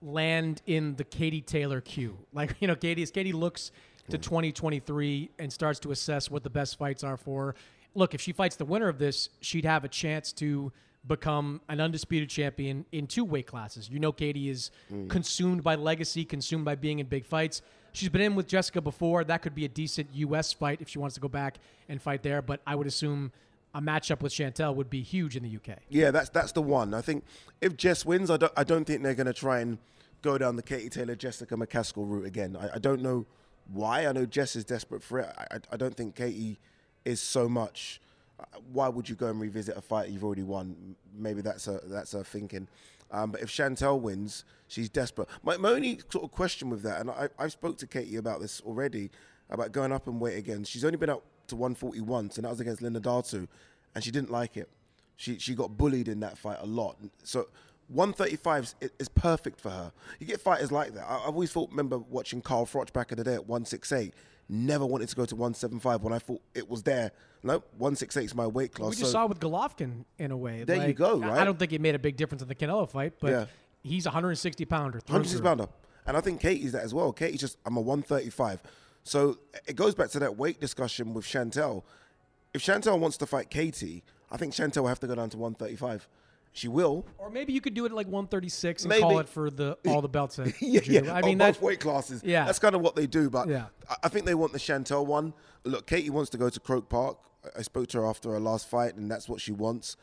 land 0.01 0.61
in 0.65 0.95
the 0.95 1.03
Katie 1.03 1.41
Taylor 1.41 1.81
queue? 1.81 2.17
Like, 2.33 2.55
you 2.59 2.67
know, 2.67 2.75
Katie, 2.75 3.05
Katie 3.07 3.31
looks 3.31 3.71
to 4.09 4.17
2023 4.17 5.31
and 5.39 5.51
starts 5.51 5.79
to 5.79 5.91
assess 5.91 6.29
what 6.29 6.43
the 6.43 6.49
best 6.49 6.77
fights 6.77 7.03
are 7.03 7.17
for 7.17 7.55
look, 7.95 8.13
if 8.13 8.21
she 8.21 8.31
fights 8.31 8.55
the 8.55 8.65
winner 8.65 8.87
of 8.87 8.97
this, 8.97 9.29
she'd 9.41 9.65
have 9.65 9.83
a 9.83 9.87
chance 9.87 10.31
to 10.33 10.71
become 11.05 11.61
an 11.67 11.81
undisputed 11.81 12.29
champion 12.29 12.85
in 12.91 13.07
two 13.07 13.25
weight 13.25 13.45
classes. 13.45 13.89
You 13.89 13.99
know, 13.99 14.11
Katie 14.11 14.49
is 14.49 14.71
mm. 14.91 15.09
consumed 15.09 15.63
by 15.63 15.75
legacy, 15.75 16.23
consumed 16.23 16.65
by 16.65 16.75
being 16.75 16.99
in 16.99 17.07
big 17.07 17.25
fights. 17.25 17.61
She's 17.91 18.09
been 18.09 18.21
in 18.21 18.35
with 18.35 18.47
Jessica 18.47 18.81
before. 18.81 19.23
That 19.23 19.41
could 19.41 19.53
be 19.53 19.65
a 19.65 19.69
decent 19.69 20.09
U.S. 20.13 20.53
fight 20.53 20.81
if 20.81 20.89
she 20.89 20.99
wants 20.99 21.15
to 21.15 21.21
go 21.21 21.27
back 21.27 21.59
and 21.89 22.01
fight 22.01 22.23
there. 22.23 22.41
But 22.41 22.61
I 22.65 22.75
would 22.75 22.87
assume 22.87 23.31
a 23.75 23.81
matchup 23.81 24.21
with 24.21 24.31
Chantel 24.31 24.73
would 24.75 24.89
be 24.89 25.01
huge 25.01 25.35
in 25.35 25.43
the 25.43 25.55
UK. 25.55 25.79
Yeah, 25.89 26.09
that's 26.09 26.29
that's 26.29 26.53
the 26.53 26.61
one. 26.61 26.93
I 26.93 27.01
think 27.01 27.23
if 27.61 27.77
Jess 27.77 28.05
wins, 28.05 28.31
I 28.31 28.37
don't 28.37 28.53
I 28.57 28.63
don't 28.63 28.85
think 28.85 29.03
they're 29.03 29.13
going 29.13 29.27
to 29.27 29.33
try 29.33 29.59
and 29.59 29.77
go 30.23 30.37
down 30.37 30.55
the 30.55 30.63
Katie 30.63 30.89
Taylor 30.89 31.15
Jessica 31.15 31.55
McCaskill 31.55 32.09
route 32.09 32.25
again. 32.25 32.57
I, 32.59 32.75
I 32.75 32.79
don't 32.79 33.01
know 33.01 33.25
why. 33.71 34.05
I 34.07 34.11
know 34.11 34.25
Jess 34.25 34.55
is 34.55 34.65
desperate 34.65 35.03
for 35.03 35.19
it. 35.19 35.33
I, 35.37 35.57
I- 35.71 35.77
don't 35.77 35.95
think 35.95 36.15
Katie 36.15 36.59
is 37.05 37.21
so 37.21 37.47
much. 37.49 38.01
uh, 38.39 38.45
Why 38.71 38.87
would 38.89 39.07
you 39.09 39.15
go 39.15 39.27
and 39.27 39.39
revisit 39.39 39.77
a 39.77 39.81
fight 39.81 40.09
you've 40.09 40.23
already 40.23 40.43
won? 40.43 40.95
Maybe 41.15 41.41
that's 41.41 41.67
a 41.67 41.79
that's 41.85 42.11
her 42.13 42.23
thinking. 42.23 42.67
Um, 43.11 43.31
but 43.31 43.41
if 43.41 43.49
Chantel 43.49 43.99
wins, 44.01 44.43
she's 44.67 44.89
desperate. 44.89 45.27
My, 45.43 45.55
my 45.57 45.69
only 45.69 45.99
sort 46.09 46.23
of 46.23 46.31
question 46.31 46.69
with 46.71 46.81
that, 46.83 46.99
and 47.01 47.11
I, 47.11 47.29
I 47.37 47.47
spoke 47.47 47.77
to 47.79 47.87
Katie 47.87 48.15
about 48.15 48.41
this 48.41 48.59
already, 48.61 49.11
about 49.51 49.71
going 49.71 49.91
up 49.91 50.07
and 50.07 50.19
weight 50.19 50.37
again. 50.37 50.63
She's 50.63 50.83
only 50.83 50.97
been 50.97 51.11
up 51.11 51.21
to 51.47 51.55
140 51.55 52.01
once, 52.01 52.37
and 52.37 52.45
that 52.45 52.49
was 52.49 52.59
against 52.59 52.81
Linardatou, 52.81 53.47
and 53.93 54.03
she 54.03 54.09
didn't 54.09 54.31
like 54.31 54.57
it. 54.57 54.67
She 55.15 55.37
she 55.37 55.53
got 55.53 55.77
bullied 55.77 56.07
in 56.07 56.21
that 56.21 56.39
fight 56.39 56.57
a 56.59 56.65
lot. 56.65 56.97
So 57.23 57.49
135 57.89 58.75
is, 58.81 58.91
is 58.99 59.09
perfect 59.09 59.59
for 59.59 59.69
her. 59.69 59.91
You 60.19 60.25
get 60.27 60.41
fighters 60.41 60.71
like 60.71 60.93
that. 60.93 61.05
I, 61.07 61.15
I've 61.19 61.33
always 61.33 61.51
thought, 61.51 61.69
remember 61.69 61.97
watching 61.99 62.41
Carl 62.41 62.65
Froch 62.65 62.91
back 62.93 63.11
in 63.11 63.17
the 63.17 63.23
day 63.23 63.33
at 63.35 63.47
168. 63.47 64.13
Never 64.49 64.85
wanted 64.85 65.09
to 65.09 65.15
go 65.15 65.25
to 65.25 65.35
175 65.35 66.03
when 66.03 66.13
I 66.13 66.19
thought 66.19 66.41
it 66.53 66.69
was 66.69 66.83
there. 66.83 67.11
No, 67.43 67.63
168 67.77 68.25
is 68.25 68.35
my 68.35 68.47
weight 68.47 68.73
class. 68.73 68.91
We 68.91 68.95
just 68.97 69.11
so 69.11 69.19
saw 69.19 69.25
with 69.25 69.39
Golovkin 69.39 70.05
in 70.17 70.31
a 70.31 70.37
way. 70.37 70.63
There 70.63 70.87
you 70.87 70.93
go, 70.93 71.19
right? 71.19 71.41
I 71.41 71.45
don't 71.45 71.57
think 71.57 71.73
it 71.73 71.81
made 71.81 71.95
a 71.95 71.99
big 71.99 72.17
difference 72.17 72.41
in 72.41 72.47
the 72.47 72.55
Canelo 72.55 72.89
fight, 72.89 73.13
but 73.19 73.31
Yeah. 73.31 73.45
he's 73.83 74.05
160 74.05 74.65
pounder. 74.65 74.99
160 75.07 75.37
through. 75.37 75.45
pounder. 75.45 75.67
And 76.05 76.17
I 76.17 76.21
think 76.21 76.41
Katie's 76.41 76.73
that 76.73 76.83
as 76.83 76.93
well. 76.93 77.13
Katie's 77.13 77.39
just, 77.39 77.57
I'm 77.65 77.77
a 77.77 77.81
135. 77.81 78.61
So 79.03 79.37
it 79.65 79.75
goes 79.75 79.95
back 79.95 80.09
to 80.11 80.19
that 80.19 80.37
weight 80.37 80.59
discussion 80.59 81.13
with 81.13 81.25
Chantel. 81.25 81.83
If 82.53 82.61
Chantel 82.61 82.99
wants 82.99 83.17
to 83.17 83.25
fight 83.25 83.49
Katie, 83.49 84.03
I 84.31 84.37
think 84.37 84.53
Chantel 84.53 84.81
will 84.81 84.87
have 84.89 84.99
to 85.01 85.07
go 85.07 85.15
down 85.15 85.29
to 85.31 85.37
135. 85.37 86.07
She 86.55 86.67
will. 86.67 87.03
Or 87.17 87.31
maybe 87.31 87.51
you 87.51 87.61
could 87.61 87.73
do 87.73 87.83
it 87.85 87.89
at 87.89 87.95
like 87.95 88.05
136 88.05 88.83
and 88.83 88.89
Maybe. 88.89 89.01
call 89.01 89.17
it 89.19 89.27
for 89.27 89.49
the 89.49 89.75
all 89.87 90.01
the 90.01 90.07
belts. 90.07 90.37
At 90.37 90.53
yeah, 90.61 90.81
yeah. 90.85 91.13
I 91.13 91.21
Oh, 91.21 91.25
mean, 91.25 91.39
both 91.39 91.55
that, 91.59 91.65
weight 91.65 91.79
classes. 91.79 92.21
Yeah. 92.23 92.45
that's 92.45 92.59
kind 92.59 92.75
of 92.75 92.81
what 92.81 92.95
they 92.95 93.07
do. 93.07 93.29
But 93.31 93.47
Yeah. 93.49 93.65
I- 94.03 94.07
think 94.09 94.25
they 94.27 94.35
want 94.35 94.53
the 94.53 94.59
Chantel 94.59 95.05
one. 95.05 95.33
Look, 95.63 95.87
Katie 95.87 96.11
wants 96.11 96.29
to 96.29 96.37
go 96.37 96.49
to 96.49 96.59
Croke 96.59 96.89
Park. 96.89 97.17
I- 97.57 97.63
spoke 97.63 97.87
to 97.89 97.97
her 98.01 98.05
after 98.07 98.29
her 98.31 98.39
last 98.39 98.69
fight, 98.69 98.95
and 98.95 99.09
that's 99.09 99.27
what 99.27 99.41
she 99.41 99.51
wants. 99.51 99.97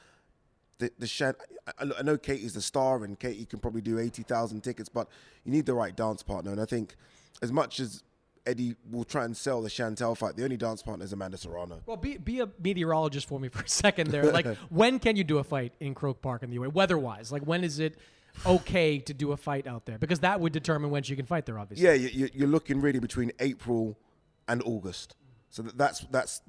The 0.78 0.90
the 0.98 1.06
Shan- 1.06 1.36
I, 1.68 1.84
I- 1.84 1.98
I 2.00 2.02
know 2.02 2.18
Katie's 2.18 2.54
the 2.54 2.60
star, 2.62 3.04
and 3.04 3.16
Katie 3.18 3.44
can 3.46 3.60
probably 3.60 3.80
do 3.82 4.00
eighty 4.00 4.24
thousand 4.24 4.62
tickets, 4.62 4.88
but 4.88 5.06
you 5.44 5.52
need 5.52 5.66
the 5.66 5.74
right 5.74 5.94
dance 5.94 6.24
partner. 6.24 6.50
And 6.50 6.60
I 6.60 6.64
think 6.64 6.96
as 7.42 7.52
much 7.52 7.78
as 7.78 8.02
Eddie 8.46 8.74
will 8.90 9.04
try 9.04 9.24
and 9.24 9.36
sell 9.36 9.60
the 9.62 9.68
Chantel 9.68 10.16
fight, 10.16 10.36
the 10.36 10.44
only 10.44 10.56
dance 10.56 10.82
partner 10.82 11.04
is 11.04 11.12
Amanda 11.12 11.36
Serrano. 11.36 11.80
well, 11.86 11.96
be, 11.96 12.16
be 12.16 12.40
a 12.40 12.48
meteorologist 12.62 13.28
for 13.28 13.38
me 13.38 13.48
for 13.48 13.62
a 13.62 13.68
second 13.68 14.10
there. 14.10 14.24
Like, 14.32 14.46
when 14.70 14.98
can 14.98 15.16
you 15.16 15.24
do 15.24 15.38
a 15.38 15.44
fight 15.44 15.72
in 15.80 15.94
Croke 15.94 16.22
Park 16.22 16.42
in 16.42 16.50
the 16.50 16.54
UA, 16.54 16.70
weather-wise? 16.70 17.30
Like, 17.30 17.42
when 17.42 17.62
is 17.64 17.78
it 17.78 17.96
okay 18.46 18.98
to 18.98 19.12
do 19.14 19.32
a 19.32 19.36
fight 19.36 19.66
out 19.66 19.84
there? 19.86 19.98
Because 19.98 20.20
that 20.20 20.40
would 20.40 20.52
determine 20.52 20.90
when 20.90 21.02
she 21.02 21.16
can 21.16 21.26
fight 21.26 21.46
there, 21.46 21.58
obviously. 21.58 21.84
Yeah, 21.86 21.92
you, 21.94 22.08
you- 22.08 22.30
you're 22.32 22.48
looking 22.48 22.80
really 22.80 22.98
between 23.00 23.30
April 23.40 23.98
and 24.48 24.62
August. 24.64 25.16
So 25.50 25.62
that's 25.62 26.00
that's 26.12 26.40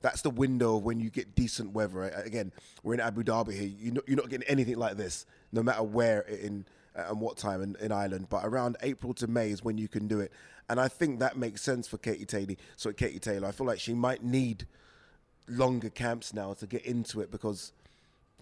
that's 0.00 0.20
the 0.22 0.30
window 0.30 0.76
of 0.76 0.82
when 0.82 1.00
you 1.00 1.10
get 1.10 1.34
decent 1.34 1.72
weather. 1.72 2.02
Again, 2.02 2.52
we're 2.82 2.94
in 2.94 3.00
Abu 3.00 3.22
Dhabi 3.22 3.52
here. 3.54 3.70
You're 3.78 3.94
not, 3.94 4.08
you're 4.08 4.16
not 4.16 4.28
getting 4.28 4.46
anything 4.48 4.76
like 4.76 4.96
this, 4.96 5.26
no 5.52 5.62
matter 5.62 5.82
where 5.82 6.20
in 6.22 6.66
and 6.94 7.20
what 7.20 7.36
time 7.36 7.62
in, 7.62 7.76
in 7.80 7.92
Ireland. 7.92 8.26
But 8.28 8.44
around 8.44 8.76
April 8.82 9.14
to 9.14 9.26
May 9.26 9.50
is 9.50 9.62
when 9.64 9.78
you 9.78 9.88
can 9.88 10.08
do 10.08 10.20
it, 10.20 10.32
and 10.68 10.80
I 10.80 10.88
think 10.88 11.20
that 11.20 11.36
makes 11.36 11.62
sense 11.62 11.88
for 11.88 11.98
Katie 11.98 12.24
Taylor. 12.26 12.54
So 12.76 12.92
Katie 12.92 13.18
Taylor, 13.18 13.48
I 13.48 13.52
feel 13.52 13.66
like 13.66 13.80
she 13.80 13.94
might 13.94 14.22
need 14.22 14.66
longer 15.48 15.90
camps 15.90 16.32
now 16.32 16.54
to 16.54 16.66
get 16.66 16.84
into 16.86 17.20
it 17.20 17.30
because 17.30 17.72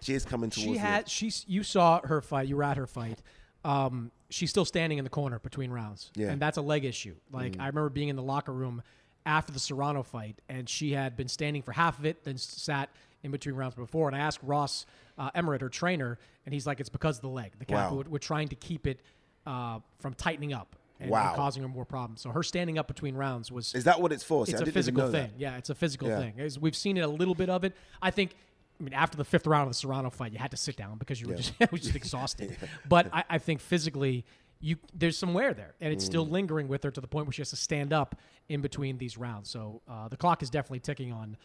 she 0.01 0.13
is 0.13 0.25
coming 0.25 0.49
towards. 0.49 0.71
She 0.71 0.77
had 0.77 1.09
she's 1.09 1.45
you 1.47 1.63
saw 1.63 2.01
her 2.01 2.21
fight. 2.21 2.47
You 2.47 2.57
were 2.57 2.63
at 2.63 2.77
her 2.77 2.87
fight. 2.87 3.19
Um, 3.63 4.11
she's 4.29 4.49
still 4.49 4.65
standing 4.65 4.97
in 4.97 5.03
the 5.03 5.09
corner 5.09 5.37
between 5.39 5.69
rounds, 5.71 6.11
Yeah. 6.15 6.31
and 6.31 6.41
that's 6.41 6.57
a 6.57 6.61
leg 6.63 6.83
issue. 6.83 7.15
Like 7.31 7.57
I 7.59 7.67
remember 7.67 7.89
being 7.89 8.09
in 8.09 8.15
the 8.15 8.23
locker 8.23 8.51
room, 8.53 8.81
after 9.25 9.51
the 9.53 9.59
Serrano 9.59 10.01
fight, 10.01 10.35
and 10.49 10.67
she 10.67 10.93
had 10.93 11.15
been 11.15 11.27
standing 11.27 11.61
for 11.61 11.71
half 11.71 11.99
of 11.99 12.05
it, 12.05 12.23
then 12.23 12.37
sat 12.37 12.89
in 13.23 13.31
between 13.31 13.55
rounds 13.55 13.75
before. 13.75 14.07
And 14.07 14.15
I 14.15 14.19
asked 14.19 14.39
Ross 14.43 14.85
uh, 15.17 15.31
Enamait, 15.31 15.61
her 15.61 15.69
trainer, 15.69 16.17
and 16.45 16.53
he's 16.53 16.65
like, 16.67 16.79
"It's 16.79 16.89
because 16.89 17.17
of 17.17 17.21
the 17.21 17.29
leg. 17.29 17.51
The 17.59 17.65
calf. 17.65 17.91
Wow. 17.91 17.97
We're, 17.97 18.09
we're 18.09 18.17
trying 18.19 18.47
to 18.49 18.55
keep 18.55 18.87
it 18.87 18.99
uh, 19.45 19.79
from 19.99 20.13
tightening 20.13 20.53
up." 20.53 20.75
And, 20.99 21.11
and 21.11 21.35
causing 21.35 21.63
her 21.63 21.67
more 21.67 21.83
problems. 21.83 22.21
So 22.21 22.29
her 22.29 22.43
standing 22.43 22.77
up 22.77 22.87
between 22.87 23.15
rounds 23.15 23.51
was 23.51 23.73
Is 23.73 23.85
that 23.85 23.99
what 23.99 24.11
it's 24.11 24.23
for? 24.23 24.45
See, 24.45 24.51
it's 24.51 24.61
I 24.61 24.65
a 24.65 24.71
physical 24.71 25.05
thing. 25.05 25.31
that. 25.31 25.39
Yeah, 25.39 25.57
it's 25.57 25.71
a 25.71 25.75
physical 25.75 26.07
Yeah. 26.07 26.19
thing. 26.19 26.33
As 26.39 26.59
we've 26.59 26.75
seen 26.75 26.95
it 26.95 27.01
a 27.01 27.07
little 27.07 27.33
bit 27.33 27.49
of 27.49 27.63
it. 27.63 27.73
I 28.01 28.11
think. 28.11 28.35
I 28.79 28.83
mean, 28.83 28.93
after 28.93 29.15
the 29.17 29.25
fifth 29.25 29.45
round 29.47 29.63
of 29.63 29.69
the 29.69 29.73
Serrano 29.75 30.09
fight, 30.11 30.31
you 30.31 30.37
had 30.39 30.51
to 30.51 30.57
sit 30.57 30.75
down 30.75 30.97
because 30.99 31.19
you 31.21 31.27
were 31.27 31.33
Yeah. 31.33 31.37
just 31.41 31.53
was 31.71 31.81
just 31.81 31.95
exhausted. 32.03 32.55
But 32.87 33.07
I, 33.13 33.23
I 33.31 33.37
think 33.39 33.61
physically, 33.61 34.25
you 34.59 34.75
there's 34.93 35.17
some 35.17 35.33
wear 35.33 35.55
there, 35.55 35.73
and 35.81 35.91
it's 35.91 36.05
still 36.05 36.25
Mm. 36.27 36.31
lingering 36.31 36.67
with 36.67 36.83
her 36.83 36.91
to 36.91 37.01
the 37.01 37.07
point 37.07 37.25
where 37.25 37.31
she 37.33 37.41
has 37.41 37.49
to 37.49 37.55
stand 37.55 37.93
up 37.93 38.15
in 38.47 38.61
between 38.61 38.99
these 38.99 39.17
rounds. 39.17 39.49
So 39.49 39.81
uh, 39.87 40.07
the 40.07 40.17
clock 40.17 40.43
is 40.43 40.51
definitely 40.51 40.81
ticking 40.81 41.11
on 41.11 41.35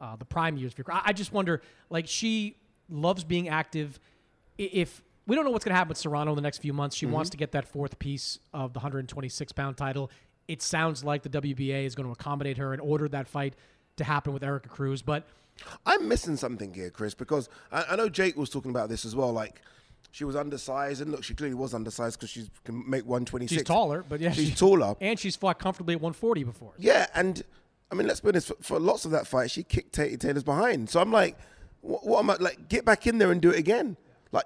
uh, 0.00 0.16
the 0.16 0.24
prime 0.24 0.56
years. 0.56 0.72
of 0.72 0.78
your- 0.78 0.92
I, 0.92 1.02
I 1.06 1.12
just 1.12 1.32
wonder, 1.32 1.60
like 1.90 2.06
she 2.08 2.56
loves 2.88 3.24
being 3.24 3.48
active. 3.48 3.98
If 4.58 5.02
we 5.26 5.36
don't 5.36 5.44
know 5.44 5.50
what's 5.50 5.64
going 5.64 5.72
to 5.72 5.76
happen 5.76 5.90
with 5.90 5.98
Serrano 5.98 6.30
in 6.32 6.36
the 6.36 6.42
next 6.42 6.58
few 6.58 6.72
months, 6.72 6.96
she 6.96 7.06
Mm-hmm. 7.06 7.14
wants 7.14 7.30
to 7.30 7.36
get 7.36 7.52
that 7.52 7.66
fourth 7.68 7.98
piece 7.98 8.38
of 8.52 8.72
the 8.72 8.78
126 8.78 9.52
pound 9.52 9.76
title. 9.76 10.10
It 10.48 10.62
sounds 10.62 11.04
like 11.04 11.22
the 11.22 11.28
WBA 11.28 11.84
is 11.84 11.94
going 11.94 12.06
to 12.06 12.12
accommodate 12.12 12.56
her 12.58 12.72
and 12.72 12.80
order 12.82 13.08
that 13.08 13.28
fight 13.28 13.54
to 13.96 14.04
happen 14.04 14.32
with 14.32 14.42
Erika 14.42 14.68
Cruz, 14.68 15.02
but 15.02 15.24
I'm 15.86 16.08
missing 16.08 16.36
something 16.36 16.72
here, 16.72 16.90
Chris, 16.90 17.14
because 17.14 17.48
I, 17.70 17.84
I 17.90 17.96
know 17.96 18.08
Jake 18.08 18.36
was 18.36 18.48
talking 18.50 18.70
about 18.70 18.88
this 18.88 19.04
as 19.04 19.14
well. 19.14 19.30
Like, 19.32 19.60
she 20.10 20.24
was 20.24 20.34
undersized, 20.34 21.02
and 21.02 21.12
look, 21.12 21.22
she 21.22 21.34
clearly 21.34 21.54
was 21.54 21.74
undersized 21.74 22.18
because 22.18 22.30
she 22.30 22.48
can 22.64 22.78
make 22.88 23.04
126. 23.04 23.60
she's 23.60 23.66
taller. 23.66 24.04
But 24.08 24.20
yeah, 24.20 24.32
she's 24.32 24.48
she- 24.48 24.54
taller. 24.54 24.96
and 25.00 25.18
she's 25.18 25.36
fought 25.36 25.58
comfortably 25.58 25.94
at 25.94 26.00
140 26.00 26.44
before. 26.44 26.72
Yeah, 26.78 27.06
and 27.14 27.42
I 27.90 27.94
mean, 27.94 28.06
let's 28.06 28.20
be 28.20 28.28
honest. 28.28 28.48
For, 28.48 28.54
for 28.60 28.80
lots 28.80 29.04
of 29.04 29.10
that 29.10 29.26
fight, 29.26 29.50
she 29.50 29.62
kicked 29.62 29.94
Katie 29.94 30.16
Taylor's 30.16 30.42
behind. 30.44 30.88
So 30.90 31.00
I'm 31.00 31.10
like, 31.12 31.36
what, 31.80 32.06
what 32.06 32.18
am 32.20 32.30
I 32.30 32.36
like? 32.36 32.68
Get 32.68 32.84
back 32.84 33.06
in 33.06 33.18
there 33.18 33.32
and 33.32 33.40
do 33.40 33.50
it 33.50 33.58
again. 33.58 33.96
Like 34.32 34.44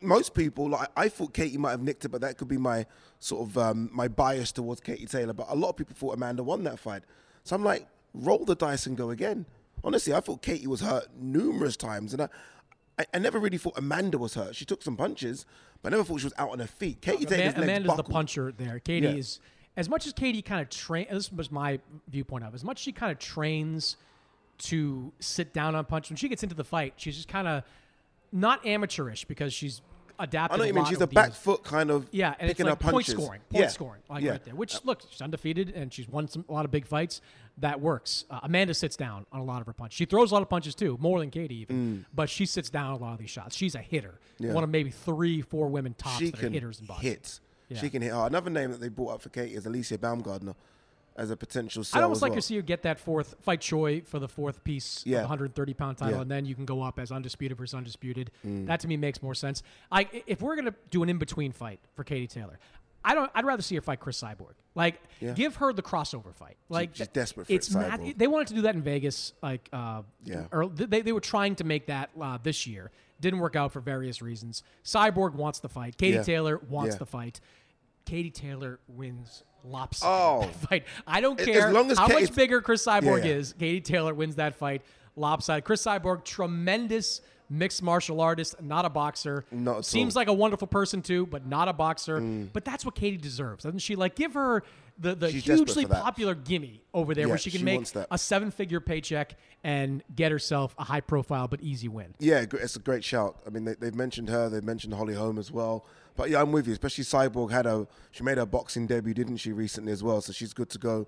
most 0.00 0.34
people, 0.34 0.68
like 0.68 0.88
I 0.96 1.08
thought 1.08 1.32
Katie 1.32 1.58
might 1.58 1.70
have 1.70 1.82
nicked 1.82 2.04
it, 2.04 2.10
but 2.10 2.20
that 2.20 2.36
could 2.36 2.48
be 2.48 2.58
my 2.58 2.86
sort 3.18 3.48
of 3.48 3.58
um, 3.58 3.88
my 3.92 4.08
bias 4.08 4.52
towards 4.52 4.80
Katie 4.80 5.06
Taylor. 5.06 5.32
But 5.32 5.46
a 5.48 5.54
lot 5.56 5.70
of 5.70 5.76
people 5.76 5.94
thought 5.96 6.14
Amanda 6.14 6.42
won 6.42 6.64
that 6.64 6.78
fight. 6.78 7.02
So 7.44 7.56
I'm 7.56 7.64
like, 7.64 7.86
roll 8.12 8.44
the 8.44 8.54
dice 8.54 8.86
and 8.86 8.96
go 8.96 9.10
again. 9.10 9.46
Honestly, 9.84 10.12
I 10.12 10.20
thought 10.20 10.42
Katie 10.42 10.66
was 10.66 10.80
hurt 10.80 11.06
numerous 11.18 11.76
times, 11.76 12.12
and 12.12 12.22
I. 12.22 12.28
I, 12.98 13.04
I 13.12 13.18
never 13.18 13.38
really 13.38 13.58
thought 13.58 13.74
Amanda 13.76 14.16
was 14.16 14.32
hurt. 14.32 14.56
She 14.56 14.64
took 14.64 14.82
some 14.82 14.96
punches, 14.96 15.44
but 15.82 15.92
I 15.92 15.96
never 15.96 16.04
thought 16.08 16.20
she 16.20 16.24
was 16.24 16.32
out 16.38 16.48
on 16.48 16.60
her 16.60 16.66
feet. 16.66 17.02
Katie 17.02 17.26
Taylor's 17.26 17.52
Ama- 17.52 17.66
legs 17.66 17.78
Amanda's 17.84 17.96
the 17.98 18.02
puncher 18.04 18.54
there. 18.56 18.78
Katie 18.78 19.06
Yeah. 19.06 19.12
is 19.12 19.38
as 19.76 19.88
much 19.88 20.06
as 20.06 20.12
Katie 20.12 20.42
kind 20.42 20.60
of 20.60 20.68
train. 20.70 21.06
This 21.10 21.32
was 21.32 21.50
my 21.50 21.80
viewpoint 22.08 22.44
of 22.44 22.54
as 22.54 22.64
much 22.64 22.78
as 22.80 22.84
she 22.84 22.92
kind 22.92 23.12
of 23.12 23.18
trains 23.18 23.96
to 24.58 25.12
sit 25.20 25.52
down 25.52 25.74
on 25.74 25.84
punch. 25.84 26.08
When 26.10 26.16
she 26.16 26.28
gets 26.28 26.42
into 26.42 26.54
the 26.54 26.64
fight, 26.64 26.94
she's 26.96 27.16
just 27.16 27.28
kind 27.28 27.46
of 27.46 27.62
not 28.32 28.64
amateurish 28.66 29.24
because 29.26 29.52
she's 29.52 29.82
adapted. 30.18 30.54
I 30.54 30.58
know 30.58 30.64
you 30.66 30.72
mean. 30.72 30.84
She's 30.86 31.00
a 31.02 31.06
back 31.06 31.28
years. 31.28 31.36
foot 31.36 31.62
kind 31.62 31.90
of 31.90 32.06
Yeah, 32.10 32.34
and 32.38 32.48
picking 32.48 32.64
it's 32.66 32.72
up 32.72 32.82
like 32.82 32.90
point 32.92 33.06
punches. 33.06 33.14
scoring, 33.22 33.40
point 33.50 33.62
Yeah. 33.64 33.68
scoring, 33.68 34.02
like 34.08 34.24
Yeah. 34.24 34.30
right 34.30 34.44
there. 34.44 34.54
Which 34.54 34.82
look, 34.84 35.02
she's 35.10 35.20
undefeated 35.20 35.70
and 35.70 35.92
she's 35.92 36.08
won 36.08 36.26
some 36.26 36.44
a 36.48 36.52
lot 36.52 36.64
of 36.64 36.70
big 36.70 36.86
fights. 36.86 37.20
That 37.58 37.82
works. 37.82 38.24
Uh, 38.30 38.40
Amanda 38.42 38.72
sits 38.72 38.96
down 38.96 39.26
on 39.30 39.40
a 39.40 39.44
lot 39.44 39.60
of 39.60 39.66
her 39.66 39.72
punches. 39.74 39.96
She 39.96 40.06
throws 40.06 40.30
a 40.30 40.34
lot 40.34 40.42
of 40.42 40.48
punches 40.48 40.74
too, 40.74 40.96
more 41.02 41.20
than 41.20 41.30
Katie 41.30 41.56
even. 41.56 42.06
But 42.14 42.30
she 42.30 42.46
sits 42.46 42.70
down 42.70 42.92
a 42.92 42.96
lot 42.96 43.12
of 43.12 43.18
these 43.18 43.28
shots. 43.30 43.54
She's 43.54 43.74
a 43.74 43.80
hitter. 43.80 44.20
Mm. 44.40 44.46
Yeah. 44.46 44.52
One 44.54 44.64
of 44.64 44.70
maybe 44.70 44.90
three, 44.90 45.42
four 45.42 45.68
women 45.68 45.92
tops 45.94 46.16
she 46.18 46.30
that 46.30 46.42
are 46.42 46.48
hitters 46.48 46.80
in 46.80 46.86
boxing. 46.86 47.10
hit. 47.10 47.40
Yeah. 47.68 47.78
She 47.78 47.90
can 47.90 48.02
hit. 48.02 48.12
hard. 48.12 48.32
another 48.32 48.50
name 48.50 48.70
that 48.70 48.80
they 48.80 48.88
brought 48.88 49.14
up 49.14 49.22
for 49.22 49.28
Katie 49.28 49.54
is 49.54 49.66
Alycia 49.66 49.98
Baumgardner 49.98 50.54
as 51.16 51.30
a 51.30 51.36
potential 51.36 51.82
I'd 51.94 52.02
almost 52.02 52.20
like 52.20 52.32
well. 52.32 52.40
to 52.40 52.42
see 52.46 52.56
her 52.56 52.62
get 52.62 52.82
that 52.82 52.98
fourth 53.00 53.34
fight 53.40 53.60
Choi 53.62 54.02
for 54.02 54.18
the 54.18 54.28
fourth 54.28 54.62
piece 54.64 55.02
Yeah. 55.06 55.18
the 55.18 55.22
130 55.24 55.72
pound 55.74 55.96
title, 55.98 56.16
Yeah. 56.16 56.22
and 56.22 56.30
then 56.30 56.44
you 56.44 56.54
can 56.54 56.66
go 56.66 56.82
up 56.82 56.98
as 56.98 57.10
undisputed 57.10 57.56
versus 57.56 57.74
undisputed. 57.74 58.30
Mm. 58.46 58.66
That 58.66 58.80
to 58.80 58.88
me 58.88 58.96
makes 58.96 59.22
more 59.22 59.34
sense. 59.34 59.62
I 59.90 60.08
if 60.26 60.42
we're 60.42 60.56
gonna 60.56 60.74
do 60.90 61.02
an 61.02 61.08
in 61.08 61.18
between 61.18 61.52
fight 61.52 61.80
for 61.94 62.04
Katie 62.04 62.26
Taylor, 62.26 62.58
I 63.04 63.14
don't. 63.14 63.30
I'd 63.34 63.46
rather 63.46 63.62
see 63.62 63.76
her 63.76 63.80
fight 63.80 64.00
Cris 64.00 64.20
Cyborg. 64.20 64.54
Like, 64.74 65.00
Yeah. 65.20 65.32
give 65.32 65.56
her 65.56 65.72
the 65.72 65.82
crossover 65.82 66.34
fight. 66.34 66.56
Like, 66.68 66.90
she's 66.96 67.08
desperate 67.08 67.46
for 67.46 67.52
it's 67.52 67.68
Cyborg. 67.68 68.18
They 68.18 68.26
wanted 68.26 68.48
to 68.48 68.54
do 68.54 68.62
that 68.62 68.74
in 68.74 68.82
Vegas. 68.82 69.32
Like, 69.42 69.68
uh, 69.72 70.02
Yeah. 70.24 70.48
Or 70.52 70.68
they 70.68 71.00
they 71.02 71.12
were 71.12 71.20
trying 71.20 71.54
to 71.56 71.64
make 71.64 71.86
that 71.86 72.10
uh, 72.20 72.38
this 72.42 72.66
year. 72.66 72.90
Didn't 73.20 73.40
work 73.40 73.56
out 73.56 73.72
for 73.72 73.80
various 73.80 74.20
reasons. 74.22 74.62
Cyborg 74.84 75.34
wants 75.34 75.60
the 75.60 75.68
fight. 75.68 75.96
Katie 75.96 76.16
Yeah. 76.16 76.22
Taylor 76.22 76.58
wants 76.68 76.94
Yeah. 76.94 76.98
the 76.98 77.06
fight. 77.06 77.40
Katie 78.04 78.30
Taylor 78.30 78.78
wins 78.88 79.42
lopsided 79.64 80.50
Oh. 80.52 80.52
fight. 80.68 80.84
I 81.06 81.20
don't 81.20 81.38
care 81.38 81.68
as 81.68 81.74
long 81.74 81.90
as 81.90 81.98
how 81.98 82.08
much 82.08 82.34
bigger 82.34 82.60
Cris 82.60 82.84
Cyborg 82.86 83.24
Yeah, 83.24 83.32
is. 83.32 83.52
Katie 83.58 83.80
Taylor 83.80 84.14
wins 84.14 84.36
that 84.36 84.54
fight 84.54 84.82
lopsided. 85.16 85.64
Cris 85.64 85.82
Cyborg, 85.84 86.24
tremendous 86.24 87.20
mixed 87.48 87.82
martial 87.82 88.20
artist, 88.20 88.60
not 88.60 88.84
a 88.84 88.90
boxer. 88.90 89.44
Not 89.50 89.84
Seems 89.84 90.16
all. 90.16 90.20
like 90.20 90.28
a 90.28 90.32
wonderful 90.32 90.66
person 90.68 91.00
too, 91.00 91.26
but 91.26 91.46
not 91.46 91.68
a 91.68 91.72
boxer. 91.72 92.20
Mm. 92.20 92.48
But 92.52 92.64
that's 92.64 92.84
what 92.84 92.94
Katie 92.94 93.16
deserves, 93.16 93.64
doesn't 93.64 93.78
she? 93.80 93.96
Like, 93.96 94.14
give 94.16 94.34
her 94.34 94.62
the, 94.98 95.14
the. 95.14 95.30
She's 95.30 95.44
hugely 95.44 95.86
popular 95.86 96.34
gimme 96.34 96.82
over 96.94 97.14
there, 97.14 97.24
Yeah, 97.24 97.30
where 97.30 97.38
she 97.38 97.50
can 97.50 97.60
she 97.60 97.64
make 97.64 97.86
a 98.10 98.18
seven 98.18 98.50
figure 98.50 98.80
paycheck 98.80 99.36
and 99.64 100.02
get 100.14 100.32
herself 100.32 100.74
a 100.78 100.84
high 100.84 101.00
profile 101.00 101.48
but 101.48 101.60
easy 101.60 101.88
win. 101.88 102.14
Yeah, 102.18 102.44
it's 102.52 102.76
a 102.76 102.80
great 102.80 103.04
shout. 103.04 103.38
I 103.46 103.50
mean, 103.50 103.64
they, 103.64 103.74
they've 103.74 103.94
mentioned 103.94 104.28
her. 104.28 104.48
They've 104.48 104.64
mentioned 104.64 104.94
Holly 104.94 105.14
Holm 105.14 105.38
as 105.38 105.50
well. 105.50 105.86
But 106.16 106.30
yeah, 106.30 106.40
I'm 106.40 106.52
with 106.52 106.66
you. 106.66 106.72
Especially 106.72 107.04
Cyborg 107.04 107.50
had 107.50 107.66
a 107.66 107.86
she 108.10 108.22
made 108.22 108.38
her 108.38 108.46
boxing 108.46 108.86
debut, 108.86 109.14
didn't 109.14 109.36
she, 109.38 109.52
recently 109.52 109.92
as 109.92 110.02
well? 110.02 110.20
So 110.20 110.32
she's 110.32 110.52
good 110.52 110.70
to 110.70 110.78
go. 110.78 111.06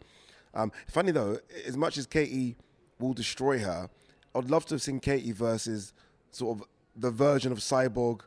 Um, 0.55 0.73
funny 0.87 1.13
though, 1.13 1.39
as 1.67 1.77
much 1.77 1.99
as 1.99 2.07
Katie 2.07 2.57
will 2.99 3.13
destroy 3.13 3.59
her, 3.61 3.89
I'd 4.35 4.51
love 4.51 4.67
to 4.67 4.75
have 4.75 4.83
seen 4.83 5.01
Katie 5.01 5.33
versus 5.33 5.93
sort 6.31 6.59
of 6.59 6.67
the 6.97 7.11
version 7.11 7.53
of 7.53 7.59
Cyborg 7.59 8.23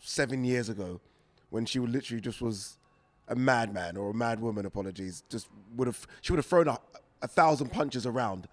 seven 0.00 0.44
years 0.44 0.68
ago, 0.68 1.00
when 1.50 1.66
she 1.66 1.78
would 1.78 1.90
literally 1.90 2.20
just 2.20 2.40
was 2.40 2.78
a 3.28 3.34
madman 3.34 3.96
or 3.96 4.10
a 4.10 4.14
mad 4.14 4.40
woman. 4.40 4.66
Apologies, 4.66 5.22
just 5.28 5.48
would 5.76 5.86
have 5.86 6.06
she 6.20 6.32
would 6.32 6.38
have 6.38 6.46
thrown 6.46 6.68
a, 6.68 6.78
a 7.22 7.28
thousand 7.28 7.70
punches 7.72 8.06
around. 8.06 8.48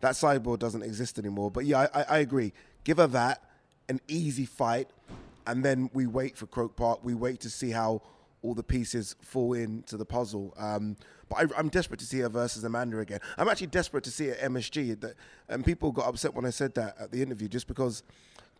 That 0.00 0.12
cyborg 0.12 0.58
doesn't 0.58 0.82
exist 0.82 1.18
anymore. 1.18 1.50
But 1.50 1.64
yeah, 1.64 1.88
I, 1.94 2.00
I, 2.00 2.02
I 2.02 2.18
agree. 2.18 2.52
Give 2.84 2.98
her 2.98 3.06
that, 3.08 3.42
an 3.88 4.00
easy 4.08 4.44
fight, 4.44 4.88
and 5.46 5.64
then 5.64 5.90
we 5.94 6.06
wait 6.06 6.36
for 6.36 6.46
Croke 6.46 6.76
Park. 6.76 7.00
We 7.02 7.14
wait 7.14 7.40
to 7.40 7.50
see 7.50 7.70
how 7.70 8.02
all 8.42 8.54
the 8.54 8.62
pieces 8.62 9.16
fall 9.22 9.54
into 9.54 9.96
the 9.96 10.04
puzzle. 10.04 10.52
Um, 10.58 10.96
but 11.28 11.38
I, 11.38 11.58
I'm 11.58 11.68
desperate 11.68 11.98
to 12.00 12.06
see 12.06 12.18
her 12.18 12.28
versus 12.28 12.62
Amanda 12.62 12.98
again. 12.98 13.20
I'm 13.38 13.48
actually 13.48 13.68
desperate 13.68 14.04
to 14.04 14.10
see 14.10 14.26
her 14.26 14.34
MSG. 14.34 15.00
That, 15.00 15.14
and 15.48 15.64
people 15.64 15.90
got 15.92 16.06
upset 16.06 16.34
when 16.34 16.44
I 16.44 16.50
said 16.50 16.74
that 16.74 16.96
at 17.00 17.10
the 17.10 17.22
interview, 17.22 17.48
just 17.48 17.66
because 17.66 18.02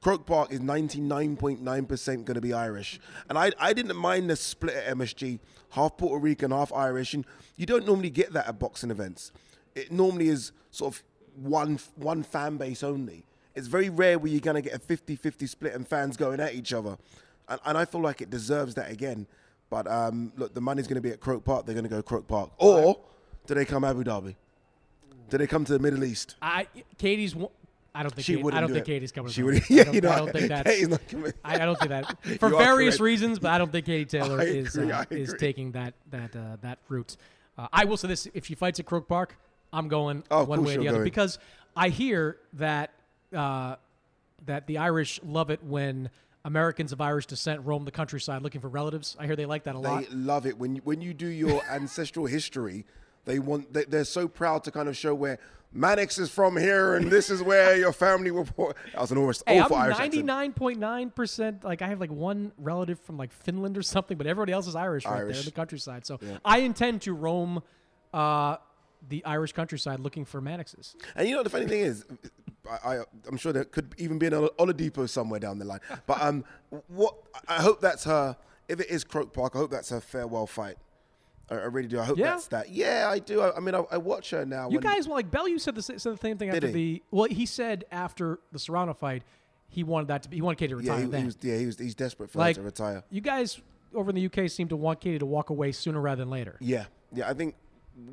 Croke 0.04 0.26
Park 0.26 0.52
is 0.52 0.60
99.9% 0.60 2.06
going 2.26 2.34
to 2.34 2.40
be 2.42 2.52
Irish. 2.52 3.00
And 3.30 3.38
I, 3.38 3.52
I 3.58 3.72
didn't 3.72 3.96
mind 3.96 4.28
the 4.28 4.36
split 4.36 4.74
at 4.74 4.94
MSG, 4.98 5.38
half 5.70 5.96
Puerto 5.96 6.18
Rican, 6.18 6.50
half 6.50 6.74
Irish. 6.74 7.14
And 7.14 7.24
you 7.56 7.64
don't 7.64 7.86
normally 7.86 8.10
get 8.10 8.34
that 8.34 8.46
at 8.46 8.58
boxing 8.58 8.90
events. 8.90 9.32
It 9.74 9.90
normally 9.90 10.28
is 10.28 10.52
sort 10.70 10.94
of 10.94 11.02
one, 11.36 11.78
one 11.96 12.22
fan 12.22 12.58
base 12.58 12.82
only. 12.82 13.24
It's 13.54 13.66
very 13.66 13.88
rare 13.88 14.18
where 14.18 14.30
you're 14.30 14.42
going 14.42 14.56
to 14.56 14.60
get 14.60 14.74
a 14.74 14.78
50 14.78 15.16
50 15.16 15.46
split 15.46 15.72
and 15.72 15.88
fans 15.88 16.18
going 16.18 16.38
at 16.38 16.54
each 16.54 16.74
other. 16.74 16.98
And, 17.48 17.58
and 17.64 17.78
I 17.78 17.86
feel 17.86 18.02
like 18.02 18.20
it 18.20 18.28
deserves 18.28 18.74
that 18.74 18.90
again. 18.90 19.26
But 19.70 19.90
um, 19.90 20.34
look, 20.36 20.52
the 20.52 20.60
money's 20.60 20.86
going 20.86 20.96
to 20.96 21.00
be 21.00 21.12
at 21.12 21.20
Croke 21.20 21.46
Park. 21.46 21.64
They're 21.64 21.74
going 21.74 21.84
to 21.84 21.88
go 21.88 22.02
Croke 22.02 22.28
Park. 22.28 22.50
Or 22.58 23.00
do 23.46 23.54
they 23.54 23.64
come 23.64 23.84
Abu 23.84 24.04
Dhabi? 24.04 24.34
Do 25.30 25.38
they 25.38 25.46
come 25.46 25.64
to 25.64 25.72
the 25.72 25.78
Middle 25.78 26.04
East? 26.04 26.34
I 26.42 26.66
Katie's. 26.98 27.34
I 27.94 28.02
don't 28.02 28.12
think 28.14 28.24
She 28.26 28.36
Katie- 28.36 28.48
I 28.52 28.60
don't 28.60 28.68
do 28.68 28.74
think 28.74 28.88
it. 28.88 28.92
Katie's 28.92 29.12
coming. 29.12 29.30
She 29.32 29.40
to 29.42 29.46
would- 29.46 29.62
yeah, 29.70 29.82
I 29.82 29.84
don't, 29.84 29.94
you 29.94 30.00
know, 30.00 30.10
I 30.10 30.16
don't 30.18 30.32
think 30.32 30.48
that's. 30.48 30.68
Katie's 30.68 30.88
not 30.88 31.08
coming. 31.08 31.32
I, 31.44 31.54
I 31.54 31.58
don't 31.64 31.78
think 31.78 31.88
that 31.90 32.22
for 32.40 32.48
various 32.50 32.94
correct. 32.96 33.00
reasons, 33.04 33.38
but 33.38 33.50
I 33.52 33.58
don't 33.58 33.70
think 33.70 33.86
Katie 33.86 34.04
Taylor 34.04 34.40
I 34.40 34.44
is 34.44 34.76
uh, 34.76 35.04
is 35.10 35.34
taking 35.38 35.72
that 35.72 35.94
that 36.10 36.34
uh, 36.34 36.56
that 36.62 36.78
route. 36.88 37.16
Uh, 37.56 37.68
I 37.72 37.84
will 37.84 37.96
say 37.96 38.08
this: 38.08 38.26
if 38.34 38.46
she 38.46 38.54
fights 38.54 38.80
at 38.80 38.86
Croke 38.86 39.06
Park, 39.08 39.36
I'm 39.72 39.88
going 39.88 40.24
Oh, 40.30 40.44
one 40.44 40.64
way 40.64 40.74
or 40.76 40.80
the 40.80 40.88
other 40.88 40.98
going. 40.98 41.04
because 41.04 41.38
I 41.76 41.88
hear 41.90 42.38
that 42.54 42.90
uh, 43.34 43.76
that 44.46 44.66
the 44.66 44.78
Irish 44.78 45.20
love 45.24 45.50
it 45.50 45.62
when 45.62 46.10
Americans 46.44 46.92
of 46.92 47.00
Irish 47.00 47.26
descent 47.26 47.62
roam 47.64 47.84
the 47.84 47.90
countryside 47.92 48.42
looking 48.42 48.60
for 48.60 48.68
relatives. 48.68 49.16
I 49.20 49.26
hear 49.26 49.36
they 49.36 49.46
like 49.46 49.64
that 49.64 49.76
a 49.76 49.78
lot. 49.78 50.02
They 50.02 50.14
love 50.14 50.46
it 50.46 50.58
when 50.58 50.76
you, 50.76 50.82
when 50.84 51.00
you 51.00 51.14
do 51.14 51.26
your 51.28 51.62
ancestral 51.70 52.26
history. 52.26 52.84
They 53.24 53.38
want 53.38 53.72
they, 53.72 53.84
they're 53.84 54.04
so 54.04 54.28
proud 54.28 54.64
to 54.64 54.70
kind 54.70 54.88
of 54.88 54.96
show 54.96 55.14
where 55.14 55.38
Mannix 55.72 56.18
is 56.18 56.30
from 56.30 56.56
here 56.56 56.94
and 56.94 57.10
this 57.10 57.30
is 57.30 57.42
where 57.42 57.76
your 57.84 57.92
family 57.92 58.30
will. 58.30 58.44
That 58.44 58.76
was 59.00 59.10
an 59.10 59.18
awful, 59.18 59.42
Hey, 59.46 59.58
awful 59.60 59.76
I'm 59.76 59.82
Irish 59.86 59.98
ninety 59.98 60.22
nine 60.22 60.52
point 60.52 60.78
nine 60.78 61.10
percent. 61.10 61.64
Like 61.64 61.82
I 61.82 61.88
have 61.88 62.00
like 62.00 62.12
one 62.12 62.52
relative 62.58 63.00
from 63.00 63.16
like 63.16 63.32
Finland 63.32 63.76
or 63.76 63.82
something, 63.82 64.16
but 64.16 64.26
everybody 64.26 64.52
else 64.52 64.66
is 64.66 64.76
Irish, 64.76 65.04
right 65.04 65.26
there 65.26 65.36
in 65.36 65.44
the 65.44 65.50
countryside. 65.50 66.06
So 66.06 66.18
Yeah. 66.20 66.38
I 66.44 66.58
intend 66.58 67.02
to 67.02 67.12
roam 67.12 67.62
uh, 68.12 68.56
the 69.08 69.24
Irish 69.24 69.52
countryside 69.52 70.00
looking 70.00 70.24
for 70.24 70.40
Mannixes. 70.40 70.94
And 71.16 71.28
you 71.28 71.34
know 71.34 71.42
the 71.42 71.50
funny 71.50 71.66
thing 71.66 71.80
is, 71.80 72.04
I, 72.70 72.94
I 72.96 73.04
I'm 73.26 73.36
sure 73.36 73.52
there 73.52 73.64
could 73.64 73.94
even 73.98 74.18
be 74.18 74.26
an 74.26 74.34
Ola- 74.34 74.50
Oladipo 74.58 75.08
somewhere 75.08 75.40
down 75.40 75.58
the 75.58 75.64
line. 75.64 75.80
But 76.06 76.22
um, 76.22 76.44
what 76.88 77.16
I 77.48 77.60
hope 77.62 77.80
that's 77.80 78.04
her. 78.04 78.36
If 78.66 78.80
it 78.80 78.88
is 78.88 79.04
Croke 79.04 79.32
Park, 79.34 79.56
I 79.56 79.58
hope 79.58 79.70
that's 79.70 79.90
her 79.90 80.00
farewell 80.00 80.46
fight. 80.46 80.76
I, 81.50 81.54
I 81.54 81.64
really 81.64 81.88
do. 81.88 82.00
I 82.00 82.04
hope 82.04 82.18
Yeah? 82.18 82.30
that's 82.30 82.48
that. 82.48 82.70
Yeah, 82.70 83.08
I 83.10 83.18
do. 83.18 83.40
I, 83.40 83.56
I 83.56 83.60
mean, 83.60 83.74
I, 83.74 83.84
I 83.90 83.98
watch 83.98 84.30
her 84.30 84.44
now. 84.46 84.68
You 84.70 84.80
guys, 84.80 85.06
well, 85.06 85.16
like 85.16 85.30
Bellew 85.30 85.58
said 85.58 85.74
the, 85.74 85.82
said 85.82 85.98
the 85.98 86.16
same 86.16 86.38
thing 86.38 86.50
after 86.50 86.68
the. 86.70 87.02
Well, 87.10 87.24
he 87.30 87.46
said 87.46 87.84
after 87.90 88.38
the 88.52 88.58
Serrano 88.58 88.94
fight, 88.94 89.22
he 89.68 89.82
wanted 89.84 90.08
that 90.08 90.22
to 90.24 90.28
be. 90.28 90.36
He 90.36 90.42
wanted 90.42 90.58
Katie 90.58 90.74
to 90.74 90.80
yeah, 90.80 90.92
retire 90.92 91.04
he, 91.04 91.10
then. 91.10 91.20
he 91.20 91.26
was, 91.26 91.38
yeah, 91.42 91.56
he 91.58 91.66
was. 91.66 91.78
He's 91.78 91.94
desperate 91.94 92.30
for 92.30 92.38
like 92.38 92.56
her 92.56 92.62
to 92.62 92.66
retire. 92.66 93.04
You 93.10 93.20
guys 93.20 93.60
over 93.94 94.10
in 94.10 94.16
the 94.16 94.26
UK 94.26 94.50
seem 94.50 94.68
to 94.68 94.76
want 94.76 95.00
Katie 95.00 95.18
to 95.18 95.26
walk 95.26 95.50
away 95.50 95.72
sooner 95.72 96.00
rather 96.00 96.22
than 96.22 96.30
later. 96.30 96.56
Yeah, 96.60 96.86
yeah. 97.12 97.28
I 97.28 97.34
think 97.34 97.54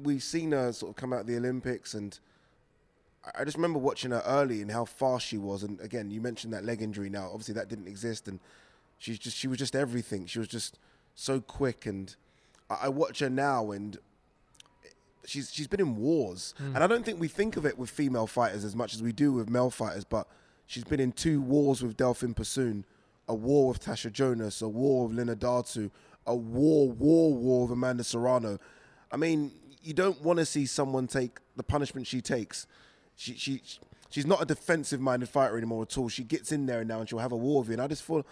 we've 0.04 0.24
seen 0.24 0.52
her 0.52 0.72
sort 0.74 0.92
of 0.92 0.96
come 0.96 1.14
out 1.14 1.22
of 1.22 1.28
the 1.28 1.38
Olympics, 1.38 1.94
and 1.94 2.20
I- 3.26 3.42
I 3.42 3.46
just 3.46 3.58
remember 3.58 3.80
watching 3.80 4.12
her 4.12 4.22
early 4.26 4.62
and 4.62 4.72
how 4.72 4.86
fast 4.86 5.26
she 5.26 5.38
was. 5.38 5.64
And 5.64 5.80
again, 5.80 6.12
you 6.12 6.22
mentioned 6.22 6.54
that 6.54 6.64
leg 6.66 6.82
injury. 6.82 7.10
Now, 7.10 7.28
obviously, 7.32 7.54
that 7.56 7.70
didn't 7.70 7.88
exist, 7.88 8.28
and 8.28 8.40
she's 8.98 9.18
just 9.20 9.38
she 9.38 9.48
was 9.48 9.58
just 9.58 9.76
everything. 9.76 10.26
She 10.26 10.40
was 10.40 10.48
just 10.48 10.78
so 11.16 11.40
quick, 11.40 11.86
and 11.86 12.16
I, 12.84 12.90
watch 12.90 13.20
her 13.20 13.30
now, 13.30 13.72
and 13.72 13.98
she's 15.26 15.52
she's 15.54 15.68
been 15.68 15.80
in 15.80 15.96
wars, 15.96 16.54
Hmm. 16.58 16.76
and 16.76 16.84
I 16.84 16.88
don't 16.88 17.06
think 17.06 17.20
we 17.20 17.28
think 17.28 17.58
of 17.58 17.66
it 17.66 17.78
with 17.78 17.90
female 17.90 18.28
fighters 18.28 18.64
as 18.64 18.76
much 18.76 18.94
as 18.94 19.02
we 19.04 19.12
do 19.12 19.32
with 19.34 19.50
male 19.50 19.70
fighters. 19.70 20.04
But 20.04 20.28
she's 20.66 20.84
been 20.84 21.00
in 21.00 21.12
two 21.12 21.42
wars 21.42 21.82
with 21.84 21.98
Delfine 21.98 22.36
Persoon, 22.36 22.86
a 23.28 23.36
war 23.36 23.70
with 23.70 23.84
Tasha 23.84 24.12
Jonas, 24.12 24.62
a 24.62 24.68
war 24.70 25.08
with 25.08 25.18
Linardatou, 25.18 25.92
a 26.26 26.36
war, 26.36 26.90
war, 26.92 27.34
war 27.34 27.64
with 27.64 27.72
Amanda 27.72 28.04
Serrano. 28.04 28.60
I 29.12 29.18
mean, 29.18 29.52
you 29.84 29.94
don't 29.94 30.22
want 30.22 30.40
to 30.40 30.46
see 30.46 30.66
someone 30.66 31.08
take 31.08 31.40
the 31.56 31.64
punishment 31.64 32.08
she 32.08 32.22
takes. 32.22 32.66
She 33.16 33.34
she 33.36 33.62
she's 34.10 34.26
not 34.26 34.42
a 34.42 34.46
defensive-minded 34.46 35.30
fighter 35.30 35.58
anymore 35.58 35.84
at 35.84 35.98
all. 35.98 36.10
She 36.10 36.24
gets 36.24 36.52
in 36.52 36.66
there 36.66 36.84
now 36.84 37.00
and 37.00 37.08
she'll 37.10 37.20
have 37.20 37.32
a 37.32 37.38
war 37.38 37.60
with 37.62 37.70
you. 37.70 37.74
And 37.74 37.82
I 37.82 37.88
just 37.88 38.04
feel 38.04 38.26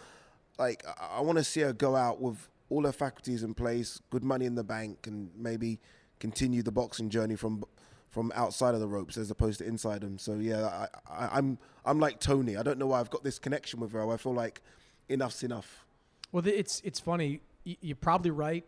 like 0.58 0.84
I, 0.88 1.18
I 1.18 1.22
want 1.22 1.38
to 1.38 1.44
see 1.44 1.62
her 1.62 1.72
go 1.74 1.96
out 1.96 2.20
with 2.22 2.49
all 2.70 2.86
her 2.86 2.92
faculties 2.92 3.44
in 3.44 3.54
place, 3.54 4.00
good 4.10 4.24
money 4.24 4.46
in 4.46 4.56
the 4.56 4.64
bank, 4.64 5.08
and 5.08 5.30
maybe 5.36 5.80
continue 6.20 6.62
the 6.62 6.72
boxing 6.72 7.10
journey 7.10 7.36
from 7.36 7.64
from 8.10 8.32
outside 8.34 8.74
of 8.74 8.80
the 8.80 8.88
ropes 8.88 9.18
as 9.18 9.30
opposed 9.30 9.60
to 9.60 9.66
inside 9.68 10.02
them. 10.02 10.18
So 10.18 10.36
yeah, 10.36 10.66
I, 10.66 10.88
I, 11.26 11.38
I'm 11.38 11.58
I'm 11.86 12.00
like 12.00 12.20
Tony. 12.20 12.58
I 12.58 12.64
don't 12.64 12.80
know 12.80 12.88
why 12.88 13.00
I've 13.00 13.10
got 13.10 13.24
this 13.24 13.40
connection 13.40 13.80
with 13.80 13.92
her. 13.94 14.12
I 14.12 14.18
feel 14.18 14.34
like 14.34 14.62
enough's 15.08 15.44
enough. 15.44 15.86
Well, 16.32 16.46
it's 16.46 16.82
it's 16.84 17.00
funny. 17.00 17.42
You're 17.64 17.96
probably 17.96 18.32
right, 18.32 18.66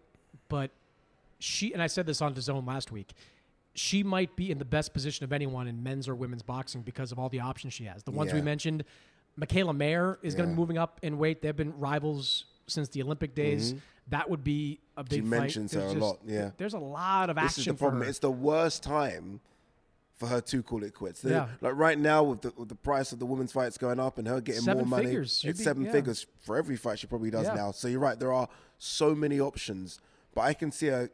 but 0.49 0.71
she 1.39 1.73
and 1.73 1.81
I 1.81 1.87
said 1.87 2.05
this 2.05 2.21
on 2.21 2.33
the 2.33 2.41
zone 2.41 2.65
last 2.65 2.91
week. 2.91 3.13
She 3.73 4.03
might 4.03 4.35
be 4.35 4.51
in 4.51 4.57
the 4.57 4.65
best 4.65 4.93
position 4.93 5.23
of 5.23 5.31
anyone 5.31 5.67
in 5.67 5.81
men's 5.81 6.09
or 6.09 6.15
women's 6.15 6.43
boxing 6.43 6.81
because 6.81 7.13
of 7.13 7.19
all 7.19 7.29
the 7.29 7.39
options 7.39 7.73
she 7.73 7.85
has. 7.85 8.03
The 8.03 8.11
ones 8.11 8.33
we 8.33 8.41
mentioned, 8.41 8.83
Mikaela 9.39 9.75
Mayer 9.75 10.19
is 10.21 10.35
going 10.35 10.49
to 10.49 10.53
be 10.53 10.59
moving 10.59 10.77
up 10.77 10.99
in 11.01 11.17
weight. 11.17 11.41
They've 11.41 11.55
been 11.55 11.79
rivals 11.79 12.45
since 12.67 12.89
the 12.89 13.01
Olympic 13.03 13.35
days. 13.35 13.75
That 14.09 14.29
would 14.29 14.43
be 14.43 14.79
a 14.97 15.03
big. 15.03 15.21
Mm-hmm. 15.21 15.29
mentions 15.29 15.73
her 15.73 15.81
a 15.81 15.93
lot, 15.93 16.19
yeah. 16.25 16.51
there's 16.57 16.73
a 16.73 16.79
lot 16.79 17.29
of 17.29 17.35
This 17.37 17.45
action 17.45 17.61
is 17.61 17.65
the 17.67 17.73
problem. 17.75 18.03
It's 18.03 18.19
the 18.19 18.31
worst 18.31 18.83
time 18.83 19.39
for 20.15 20.27
her 20.27 20.41
to 20.41 20.61
call 20.63 20.83
it 20.83 20.93
quits. 20.93 21.23
Yeah. 21.23 21.47
Like 21.61 21.75
right 21.75 21.97
now, 21.97 22.23
with 22.23 22.41
the, 22.41 22.53
with 22.57 22.67
the 22.69 22.75
price 22.75 23.11
of 23.11 23.19
the 23.19 23.25
women's 23.25 23.51
fights 23.51 23.77
going 23.77 23.99
up 23.99 24.17
and 24.17 24.27
her 24.27 24.41
getting 24.41 24.61
Seven 24.61 24.83
more 24.83 24.97
money, 24.97 25.05
figures. 25.05 25.43
It's 25.45 25.59
be- 25.59 25.63
seven 25.63 25.85
yeah. 25.85 25.91
figures 25.91 26.27
for 26.41 26.57
every 26.57 26.75
fight 26.75 26.99
she 26.99 27.07
probably 27.07 27.31
does 27.31 27.45
Yeah. 27.45 27.53
now. 27.55 27.71
So 27.71 27.87
you're 27.87 27.99
right. 27.99 28.19
There 28.19 28.33
are 28.33 28.49
so 28.77 29.15
many 29.15 29.39
options, 29.39 29.99
but 30.35 30.41
I 30.41 30.53
can 30.53 30.71
see 30.71 30.87
her 30.87 31.09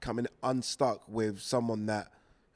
coming 0.00 0.26
unstuck 0.42 1.02
with 1.08 1.40
someone 1.40 1.86
that 1.86 2.08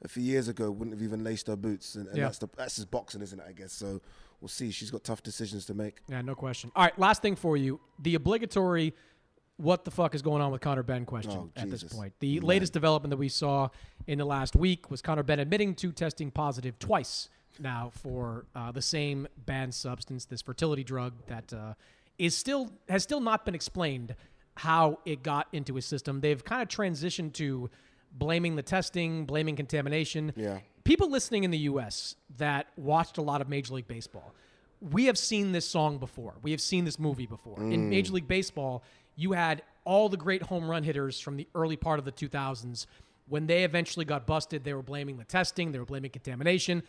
a 0.03 0.07
few 0.07 0.23
years 0.23 0.47
ago 0.47 0.69
wouldn't 0.71 0.95
have 0.95 1.03
even 1.03 1.23
laced 1.23 1.47
her 1.47 1.55
boots, 1.55 1.95
and, 1.95 2.07
and 2.07 2.17
Yeah. 2.17 2.25
that's 2.25 2.37
the 2.37 2.47
that's 2.55 2.75
just 2.75 2.91
boxing, 2.91 3.21
isn't 3.21 3.39
it? 3.39 3.45
I 3.49 3.53
guess. 3.53 3.73
So 3.73 3.99
we'll 4.41 4.49
see. 4.49 4.71
She's 4.71 4.91
got 4.91 5.03
tough 5.03 5.23
decisions 5.23 5.65
to 5.65 5.73
make. 5.73 5.97
Yeah, 6.07 6.21
no 6.21 6.35
question. 6.35 6.71
All 6.75 6.83
right, 6.83 6.97
last 6.97 7.21
thing 7.21 7.35
for 7.35 7.57
you. 7.57 7.79
The 7.99 8.15
obligatory 8.15 8.93
what 9.57 9.83
the 9.83 9.91
fuck 9.91 10.15
is 10.15 10.21
going 10.21 10.41
on 10.41 10.51
with 10.51 10.61
Conor 10.61 10.83
Benn 10.83 11.05
question 11.05 11.33
Oh, 11.33 11.51
at 11.57 11.69
this 11.69 11.83
point. 11.83 12.13
The 12.19 12.39
latest 12.39 12.71
development 12.71 13.09
that 13.09 13.17
we 13.17 13.27
saw 13.27 13.67
in 14.07 14.17
the 14.17 14.25
last 14.25 14.55
week 14.55 14.89
was 14.89 15.01
Conor 15.01 15.23
Benn 15.23 15.39
admitting 15.39 15.75
to 15.75 15.91
testing 15.91 16.31
positive 16.31 16.79
twice 16.79 17.27
now 17.59 17.91
for 17.93 18.45
uh, 18.55 18.71
the 18.71 18.81
same 18.81 19.27
banned 19.45 19.73
substance, 19.73 20.23
this 20.23 20.41
fertility 20.41 20.83
drug 20.83 21.13
that 21.27 21.51
uh, 21.51 21.73
is 22.17 22.35
still 22.35 22.71
has 22.87 23.03
still 23.03 23.19
not 23.19 23.43
been 23.43 23.53
explained 23.55 24.15
how 24.55 24.99
it 25.05 25.23
got 25.23 25.47
into 25.51 25.75
his 25.75 25.85
system. 25.85 26.21
They've 26.21 26.43
kind 26.43 26.61
of 26.61 26.69
transitioned 26.69 27.33
to 27.33 27.69
blaming 28.13 28.55
the 28.55 28.63
testing, 28.63 29.25
blaming 29.25 29.55
contamination. 29.55 30.31
Yeah. 30.35 30.59
People 30.89 31.11
listening 31.11 31.43
in 31.43 31.51
the 31.51 31.57
U.S. 31.59 32.15
that 32.37 32.67
watched 32.75 33.19
a 33.19 33.21
lot 33.21 33.41
of 33.41 33.47
Major 33.47 33.75
League 33.75 33.87
Baseball 33.87 34.33
we 34.81 35.05
have 35.05 35.17
seen 35.17 35.51
this 35.51 35.67
song 35.67 35.97
before. 35.97 36.35
We 36.41 36.51
have 36.51 36.61
seen 36.61 36.85
this 36.85 36.99
movie 36.99 37.25
before. 37.25 37.59
In 37.59 37.87
mm. 37.87 37.89
Major 37.89 38.13
League 38.13 38.27
Baseball, 38.27 38.83
you 39.15 39.33
had 39.33 39.61
all 39.83 40.09
the 40.09 40.17
great 40.17 40.41
home 40.41 40.69
run 40.69 40.83
hitters 40.83 41.19
from 41.19 41.35
the 41.35 41.47
early 41.53 41.75
part 41.75 41.99
of 41.99 42.05
the 42.05 42.11
2000s. 42.11 42.85
When 43.27 43.45
they 43.45 43.63
eventually 43.63 44.05
got 44.05 44.25
busted, 44.25 44.63
they 44.63 44.73
were 44.73 44.81
blaming 44.81 45.17
the 45.17 45.25
testing, 45.25 45.71
they 45.71 45.79
were 45.79 45.85
blaming 45.85 46.11
contamination. 46.11 46.83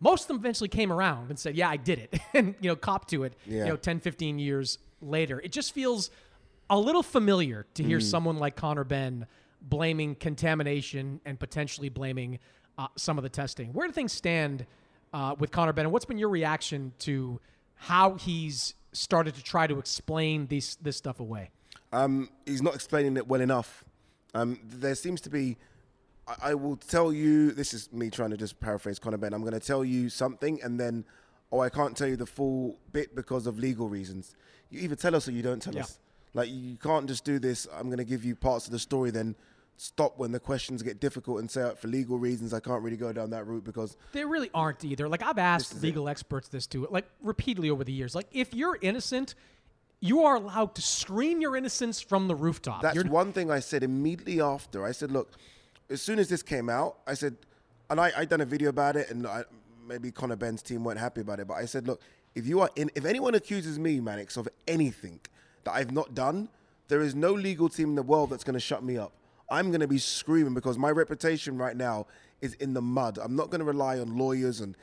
Most 0.00 0.22
of 0.22 0.28
them 0.28 0.36
eventually 0.36 0.68
came 0.68 0.92
around 0.92 1.30
and 1.30 1.38
said, 1.38 1.56
"Yeah, 1.56 1.68
I 1.68 1.76
did 1.76 1.98
it." 1.98 2.20
and, 2.34 2.54
you 2.60 2.68
know, 2.68 2.76
cop 2.76 3.08
to 3.08 3.24
it, 3.24 3.34
yeah. 3.46 3.64
you 3.64 3.70
know, 3.70 3.76
10, 3.76 4.00
15 4.00 4.38
years 4.38 4.78
later. 5.00 5.40
It 5.40 5.52
just 5.52 5.72
feels 5.72 6.10
a 6.70 6.78
little 6.78 7.02
familiar 7.02 7.66
to 7.74 7.82
hear 7.82 7.98
mm. 7.98 8.02
someone 8.02 8.38
like 8.38 8.56
Conor 8.56 8.84
Benn 8.84 9.26
blaming 9.60 10.14
contamination 10.14 11.20
and 11.24 11.38
potentially 11.38 11.88
blaming 11.88 12.38
uh, 12.78 12.88
some 12.96 13.18
of 13.18 13.22
the 13.24 13.28
testing. 13.28 13.72
Where 13.72 13.86
do 13.86 13.92
things 13.92 14.12
stand 14.12 14.66
uh, 15.12 15.34
with 15.38 15.50
Conor 15.50 15.72
Benn, 15.72 15.86
and 15.86 15.92
what's 15.92 16.04
been 16.04 16.18
your 16.18 16.28
reaction 16.28 16.92
to 17.00 17.40
how 17.76 18.14
he's 18.14 18.74
started 18.92 19.34
to 19.34 19.42
try 19.42 19.66
to 19.66 19.78
explain 19.78 20.46
these 20.46 20.76
this 20.80 20.96
stuff 20.96 21.20
away? 21.20 21.50
Um, 21.92 22.28
he's 22.46 22.62
not 22.62 22.74
explaining 22.74 23.16
it 23.16 23.28
well 23.28 23.40
enough. 23.40 23.84
Um, 24.34 24.58
there 24.64 24.94
seems 24.94 25.20
to 25.22 25.30
be. 25.30 25.56
I, 26.26 26.50
I 26.50 26.54
will 26.54 26.76
tell 26.76 27.12
you. 27.12 27.52
This 27.52 27.72
is 27.74 27.92
me 27.92 28.10
trying 28.10 28.30
to 28.30 28.36
just 28.36 28.58
paraphrase 28.60 28.98
Conor 28.98 29.18
Benn. 29.18 29.32
I'm 29.34 29.42
going 29.42 29.52
to 29.52 29.60
tell 29.60 29.84
you 29.84 30.08
something, 30.08 30.60
and 30.62 30.80
then, 30.80 31.04
oh, 31.52 31.60
I 31.60 31.68
can't 31.68 31.96
tell 31.96 32.08
you 32.08 32.16
the 32.16 32.26
full 32.26 32.78
bit 32.92 33.14
because 33.14 33.46
of 33.46 33.58
legal 33.58 33.88
reasons. 33.88 34.34
You 34.70 34.80
either 34.80 34.96
tell 34.96 35.14
us 35.14 35.28
or 35.28 35.32
you 35.32 35.42
don't 35.42 35.62
tell 35.62 35.74
Yeah. 35.74 35.82
us. 35.82 35.98
Like 36.36 36.48
you 36.50 36.76
can't 36.76 37.06
just 37.06 37.24
do 37.24 37.38
this. 37.38 37.68
I'm 37.72 37.86
going 37.86 37.98
to 37.98 38.04
give 38.04 38.24
you 38.24 38.34
parts 38.34 38.66
of 38.66 38.72
the 38.72 38.78
story, 38.80 39.12
then 39.12 39.36
stop 39.76 40.18
when 40.18 40.32
the 40.32 40.40
questions 40.40 40.82
get 40.82 41.00
difficult 41.00 41.40
and 41.40 41.50
say 41.50 41.62
"Uh, 41.62 41.74
for 41.74 41.88
legal 41.88 42.18
reasons 42.18 42.54
I 42.54 42.60
can't 42.60 42.82
really 42.82 42.96
go 42.96 43.12
down 43.12 43.30
that 43.30 43.46
route 43.46 43.64
because 43.64 43.96
There 44.12 44.26
really 44.26 44.50
aren't 44.54 44.84
either. 44.84 45.08
Like 45.08 45.22
I've 45.22 45.38
asked 45.38 45.82
legal 45.82 46.08
experts 46.08 46.48
this 46.48 46.66
too, 46.66 46.86
like 46.90 47.06
repeatedly 47.20 47.70
over 47.70 47.84
the 47.84 47.92
years. 47.92 48.14
Like 48.14 48.28
if 48.32 48.54
you're 48.54 48.78
innocent, 48.80 49.34
you 50.00 50.22
are 50.24 50.36
allowed 50.36 50.74
to 50.74 50.82
scream 50.82 51.40
your 51.40 51.56
innocence 51.56 52.00
from 52.00 52.28
the 52.28 52.34
rooftop. 52.34 52.82
That's 52.82 52.94
You're- 52.94 53.08
one 53.08 53.32
thing 53.32 53.50
I 53.50 53.60
said 53.60 53.82
immediately 53.82 54.40
after. 54.40 54.84
I 54.84 54.92
said, 54.92 55.10
look, 55.10 55.32
as 55.88 56.02
soon 56.02 56.18
as 56.18 56.28
this 56.28 56.42
came 56.42 56.68
out, 56.68 56.98
I 57.06 57.14
said, 57.14 57.36
and 57.88 57.98
I, 57.98 58.12
I 58.16 58.24
done 58.26 58.40
a 58.42 58.44
video 58.44 58.68
about 58.68 58.96
it, 58.96 59.10
and 59.10 59.26
I, 59.26 59.44
maybe 59.86 60.10
Conor 60.10 60.36
Benn's 60.36 60.62
team 60.62 60.84
weren't 60.84 60.98
happy 60.98 61.22
about 61.22 61.40
it, 61.40 61.48
but 61.48 61.54
I 61.54 61.64
said, 61.64 61.86
look, 61.86 62.02
if 62.34 62.46
you 62.46 62.60
are 62.60 62.70
in, 62.76 62.90
if 62.94 63.04
anyone 63.04 63.34
accuses 63.34 63.78
me, 63.78 64.00
Mannix, 64.00 64.36
of 64.36 64.48
anything 64.68 65.20
that 65.64 65.72
I've 65.72 65.92
not 65.92 66.14
done, 66.14 66.48
there 66.88 67.00
is 67.00 67.14
no 67.14 67.32
legal 67.32 67.68
team 67.68 67.90
in 67.90 67.94
the 67.94 68.02
world 68.02 68.30
that's 68.30 68.44
going 68.44 68.54
to 68.54 68.60
shut 68.60 68.84
me 68.84 68.98
up. 68.98 69.12
I'm 69.50 69.68
going 69.68 69.80
to 69.80 69.88
be 69.88 69.98
screaming 69.98 70.54
because 70.54 70.78
my 70.78 70.90
reputation 70.90 71.58
right 71.58 71.76
now 71.76 72.06
is 72.40 72.54
in 72.54 72.74
the 72.74 72.82
mud. 72.82 73.18
I'm 73.22 73.36
not 73.36 73.50
going 73.50 73.60
to 73.60 73.64
rely 73.64 73.98
on 73.98 74.16
lawyers 74.16 74.60
and 74.60 74.76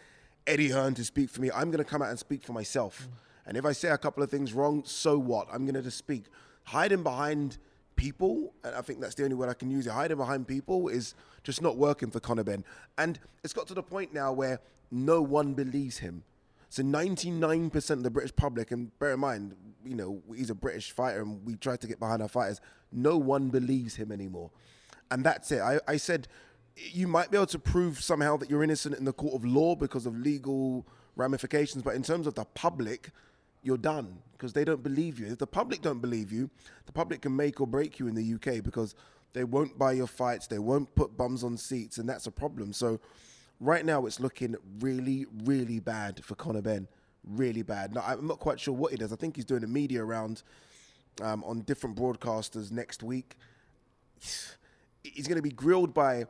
Eddie 0.48 0.70
Hearn 0.70 0.94
to 0.96 1.04
speak 1.04 1.30
for 1.30 1.42
me. 1.42 1.52
I'm 1.52 1.72
going 1.72 1.84
to 1.84 1.90
come 1.90 2.02
out 2.02 2.10
and 2.10 2.20
speak 2.20 2.44
for 2.44 2.54
myself. 2.54 3.08
Mm. 3.08 3.12
And 3.48 3.58
if 3.58 3.66
I 3.66 3.72
say 3.72 3.90
a 3.90 3.98
couple 3.98 4.24
of 4.24 4.30
things 4.30 4.54
wrong, 4.54 4.84
so 4.86 5.18
what? 5.18 5.48
I'm 5.52 5.66
going 5.66 5.76
to 5.76 5.82
just 5.82 5.98
speak. 5.98 6.26
Hiding 6.64 7.04
behind 7.04 7.58
people, 7.96 8.54
and 8.64 8.76
I 8.76 8.82
think 8.82 9.00
that's 9.00 9.16
the 9.16 9.24
only 9.24 9.36
word 9.36 9.50
I 9.50 9.54
can 9.54 9.70
use 9.70 9.88
it, 9.88 9.92
hiding 9.92 10.18
behind 10.18 10.48
people 10.48 10.88
is 10.88 11.16
just 11.44 11.62
not 11.62 11.78
working 11.78 12.10
for 12.10 12.20
Conor 12.20 12.44
Benn. 12.44 12.64
And 12.98 13.20
it's 13.44 13.54
got 13.54 13.68
to 13.68 13.74
the 13.74 13.84
point 13.84 14.14
now 14.14 14.32
where 14.32 14.60
no 14.90 15.22
one 15.22 15.54
believes 15.54 15.98
him. 15.98 16.24
So 16.70 16.84
99% 16.84 17.90
of 17.92 18.04
the 18.04 18.10
British 18.10 18.36
public, 18.36 18.72
and 18.72 18.98
bear 19.00 19.14
in 19.14 19.20
mind, 19.20 19.56
you 19.84 19.96
know, 19.96 20.22
he's 20.36 20.50
a 20.50 20.56
British 20.56 20.92
fighter 20.92 21.22
and 21.22 21.46
we 21.46 21.56
try 21.56 21.76
to 21.76 21.88
get 21.88 22.00
behind 22.00 22.22
our 22.22 22.30
fighters, 22.30 22.62
no 22.92 23.18
one 23.18 23.50
believes 23.50 23.96
him 23.96 24.12
anymore. 24.12 24.52
And 25.10 25.24
that's 25.24 25.52
it. 25.52 25.62
I, 25.62 25.80
I 25.88 25.98
said, 25.98 26.28
you 26.76 27.08
might 27.08 27.32
be 27.32 27.38
able 27.38 27.48
to 27.48 27.60
prove 27.60 28.02
somehow 28.02 28.38
that 28.38 28.50
you're 28.50 28.64
innocent 28.64 28.96
in 28.98 29.06
the 29.06 29.14
court 29.14 29.36
of 29.36 29.46
law 29.46 29.76
because 29.76 30.06
of 30.06 30.18
legal 30.18 30.86
ramifications, 31.16 31.84
but 31.84 31.96
in 31.96 32.04
terms 32.04 32.28
of 32.28 32.36
the 32.36 32.46
public, 32.46 33.10
you're 33.64 33.78
done 33.78 34.18
because 34.32 34.54
they 34.54 34.64
don't 34.64 34.82
believe 34.82 35.20
you. 35.20 35.28
If 35.28 35.38
the 35.38 35.48
public 35.48 35.82
don't 35.82 36.00
believe 36.00 36.32
you, 36.32 36.50
the 36.86 36.92
public 36.92 37.22
can 37.22 37.36
make 37.36 37.62
or 37.62 37.68
break 37.68 38.00
you 38.00 38.08
in 38.08 38.16
the 38.16 38.34
UK 38.36 38.64
because 38.64 38.96
they 39.34 39.44
won't 39.44 39.78
buy 39.78 39.94
your 39.94 40.08
fights, 40.08 40.48
they 40.48 40.60
won't 40.60 40.94
put 40.96 41.16
bums 41.16 41.44
on 41.44 41.58
seats, 41.58 41.98
and 41.98 42.10
that's 42.10 42.28
a 42.28 42.32
problem. 42.32 42.74
So 42.74 43.00
right 43.60 43.86
now 43.86 44.06
it's 44.06 44.20
looking 44.20 44.56
really, 44.80 45.26
really 45.44 45.80
bad 45.80 46.24
for 46.24 46.36
Conor 46.36 46.62
Benn. 46.62 46.88
Really 47.24 47.62
bad. 47.62 47.94
Now, 47.94 48.04
I'm 48.06 48.28
not 48.28 48.40
quite 48.40 48.60
sure 48.60 48.74
what 48.74 48.92
he 48.92 48.98
does. 48.98 49.14
I 49.14 49.16
think 49.16 49.36
he's 49.36 49.46
doing 49.46 49.64
a 49.64 49.68
media 49.68 50.04
round 50.04 50.42
um, 51.22 51.44
on 51.44 51.62
different 51.62 51.96
broadcasters 51.96 52.72
next 52.72 53.04
week. 53.04 53.36
He's 55.04 55.28
going 55.28 55.38
to 55.38 55.42
be 55.42 55.52
grilled 55.52 55.94
by, 55.94 56.26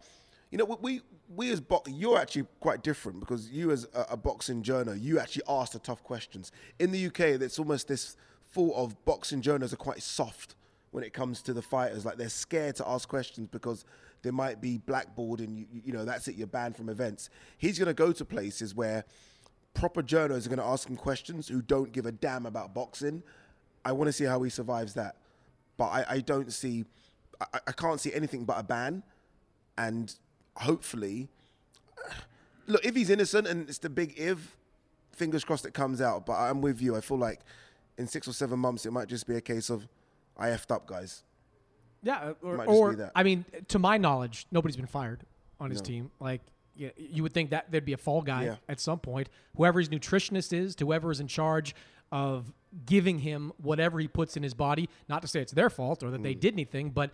you 0.50 0.58
know, 0.58 0.78
we 0.82 1.02
we 1.34 1.52
as 1.52 1.62
bo- 1.62 1.84
you're 1.88 2.18
actually 2.18 2.46
quite 2.60 2.84
different 2.84 3.20
because 3.20 3.50
you 3.50 3.72
as 3.72 3.88
a, 3.94 4.08
a 4.12 4.18
boxing 4.18 4.62
journal, 4.62 4.96
you 4.96 5.20
actually 5.20 5.44
ask 5.48 5.74
the 5.74 5.80
tough 5.80 6.04
questions. 6.04 6.52
In 6.80 6.92
the 6.92 7.08
UK, 7.08 7.20
it's 7.20 7.60
almost 7.60 7.88
this 7.88 8.18
thought 8.54 8.76
of 8.76 9.06
boxing 9.06 9.42
journals 9.42 9.72
are 9.72 9.78
quite 9.78 10.02
soft 10.02 10.56
when 10.92 11.04
it 11.04 11.14
comes 11.14 11.42
to 11.44 11.54
the 11.54 11.62
fighters. 11.62 12.06
Like 12.06 12.18
they're 12.18 12.30
scared 12.30 12.76
to 12.78 12.88
ask 12.88 13.08
questions 13.08 13.48
because 13.50 13.86
they 14.24 14.32
might 14.32 14.62
be 14.62 14.78
blackballed 14.78 15.40
and 15.40 15.58
you, 15.58 15.66
you 15.72 15.94
know 15.94 16.06
that's 16.06 16.28
it. 16.28 16.36
You're 16.36 16.48
banned 16.48 16.76
from 16.76 16.90
events. 16.90 17.30
He's 17.58 17.80
going 17.80 17.88
to 17.88 17.94
go 17.94 18.12
to 18.12 18.26
places 18.26 18.76
where 18.76 19.06
proper 19.74 20.02
journalists 20.02 20.48
are 20.48 20.50
going 20.50 20.60
to 20.60 20.72
ask 20.72 20.90
him 20.90 20.98
questions 20.98 21.48
who 21.48 21.62
don't 21.62 21.92
give 21.92 22.06
a 22.06 22.12
damn 22.12 22.46
about 22.46 22.74
boxing. 22.74 23.24
I 23.86 23.92
want 23.94 24.08
to 24.08 24.14
see 24.14 24.26
how 24.26 24.42
he 24.44 24.50
survives 24.50 24.94
that, 24.96 25.16
but 25.78 25.86
I, 25.86 26.06
I 26.10 26.20
don't 26.20 26.52
see. 26.54 26.86
I, 27.40 27.60
I 27.68 27.72
can't 27.72 28.00
see 28.00 28.14
anything 28.14 28.46
but 28.46 28.60
a 28.60 28.64
ban, 28.64 29.04
and 29.78 30.14
hopefully, 30.56 31.30
look 32.68 32.86
if 32.86 32.96
he's 32.96 33.10
innocent 33.10 33.48
and 33.48 33.68
it's 33.70 33.78
the 33.80 33.90
big 33.90 34.14
if. 34.18 34.58
Fingers 35.14 35.44
crossed 35.44 35.66
it 35.66 35.74
comes 35.74 36.02
out, 36.02 36.26
but 36.26 36.34
I'm 36.34 36.62
with 36.62 36.82
you. 36.82 36.96
I 36.96 37.02
feel 37.02 37.18
like 37.18 37.42
in 37.98 38.08
six 38.08 38.28
or 38.28 38.34
seven 38.34 38.58
months 38.58 38.86
it 38.86 38.92
might 38.92 39.08
just 39.10 39.28
be 39.28 39.36
a 39.36 39.42
case 39.42 39.70
of 39.70 39.88
I 40.38 40.48
effed 40.48 40.72
up, 40.74 40.88
guys. 40.88 41.24
Yeah, 42.02 42.18
uh, 42.18 42.34
or, 42.42 42.56
Might 42.56 42.68
just 42.68 42.80
or 42.80 42.90
be 42.92 42.96
that. 42.96 43.12
I 43.14 43.22
mean, 43.24 43.46
to 43.68 43.78
my 43.78 43.98
knowledge, 43.98 44.48
nobody's 44.52 44.78
been 44.78 44.88
fired 44.88 45.22
on 45.60 45.70
his 45.70 45.80
No. 45.82 45.86
team. 45.86 46.12
Like 46.20 46.42
you, 46.76 46.92
you 46.98 47.22
would 47.24 47.34
think 47.34 47.50
that 47.52 47.70
there'd 47.70 47.86
be 47.86 47.94
a 47.94 47.98
fall 47.98 48.22
guy 48.22 48.46
Yeah. 48.46 48.56
at 48.70 48.80
some 48.80 49.00
point. 49.00 49.30
Whoever 49.58 49.80
his 49.80 49.90
nutritionist 49.90 50.54
is, 50.58 50.76
to 50.78 50.86
whoever 50.86 51.12
is 51.12 51.20
in 51.20 51.28
charge 51.28 51.76
of 52.12 52.52
giving 52.86 53.20
him 53.20 53.52
whatever 53.58 54.00
he 54.00 54.08
puts 54.08 54.38
in 54.38 54.44
his 54.44 54.54
body. 54.54 54.90
Not 55.10 55.22
to 55.24 55.28
say 55.28 55.42
it's 55.42 55.52
their 55.52 55.70
fault 55.70 56.04
or 56.04 56.10
that 56.12 56.22
Mm. 56.22 56.24
they 56.24 56.34
did 56.36 56.54
anything, 56.54 56.90
but 56.92 57.12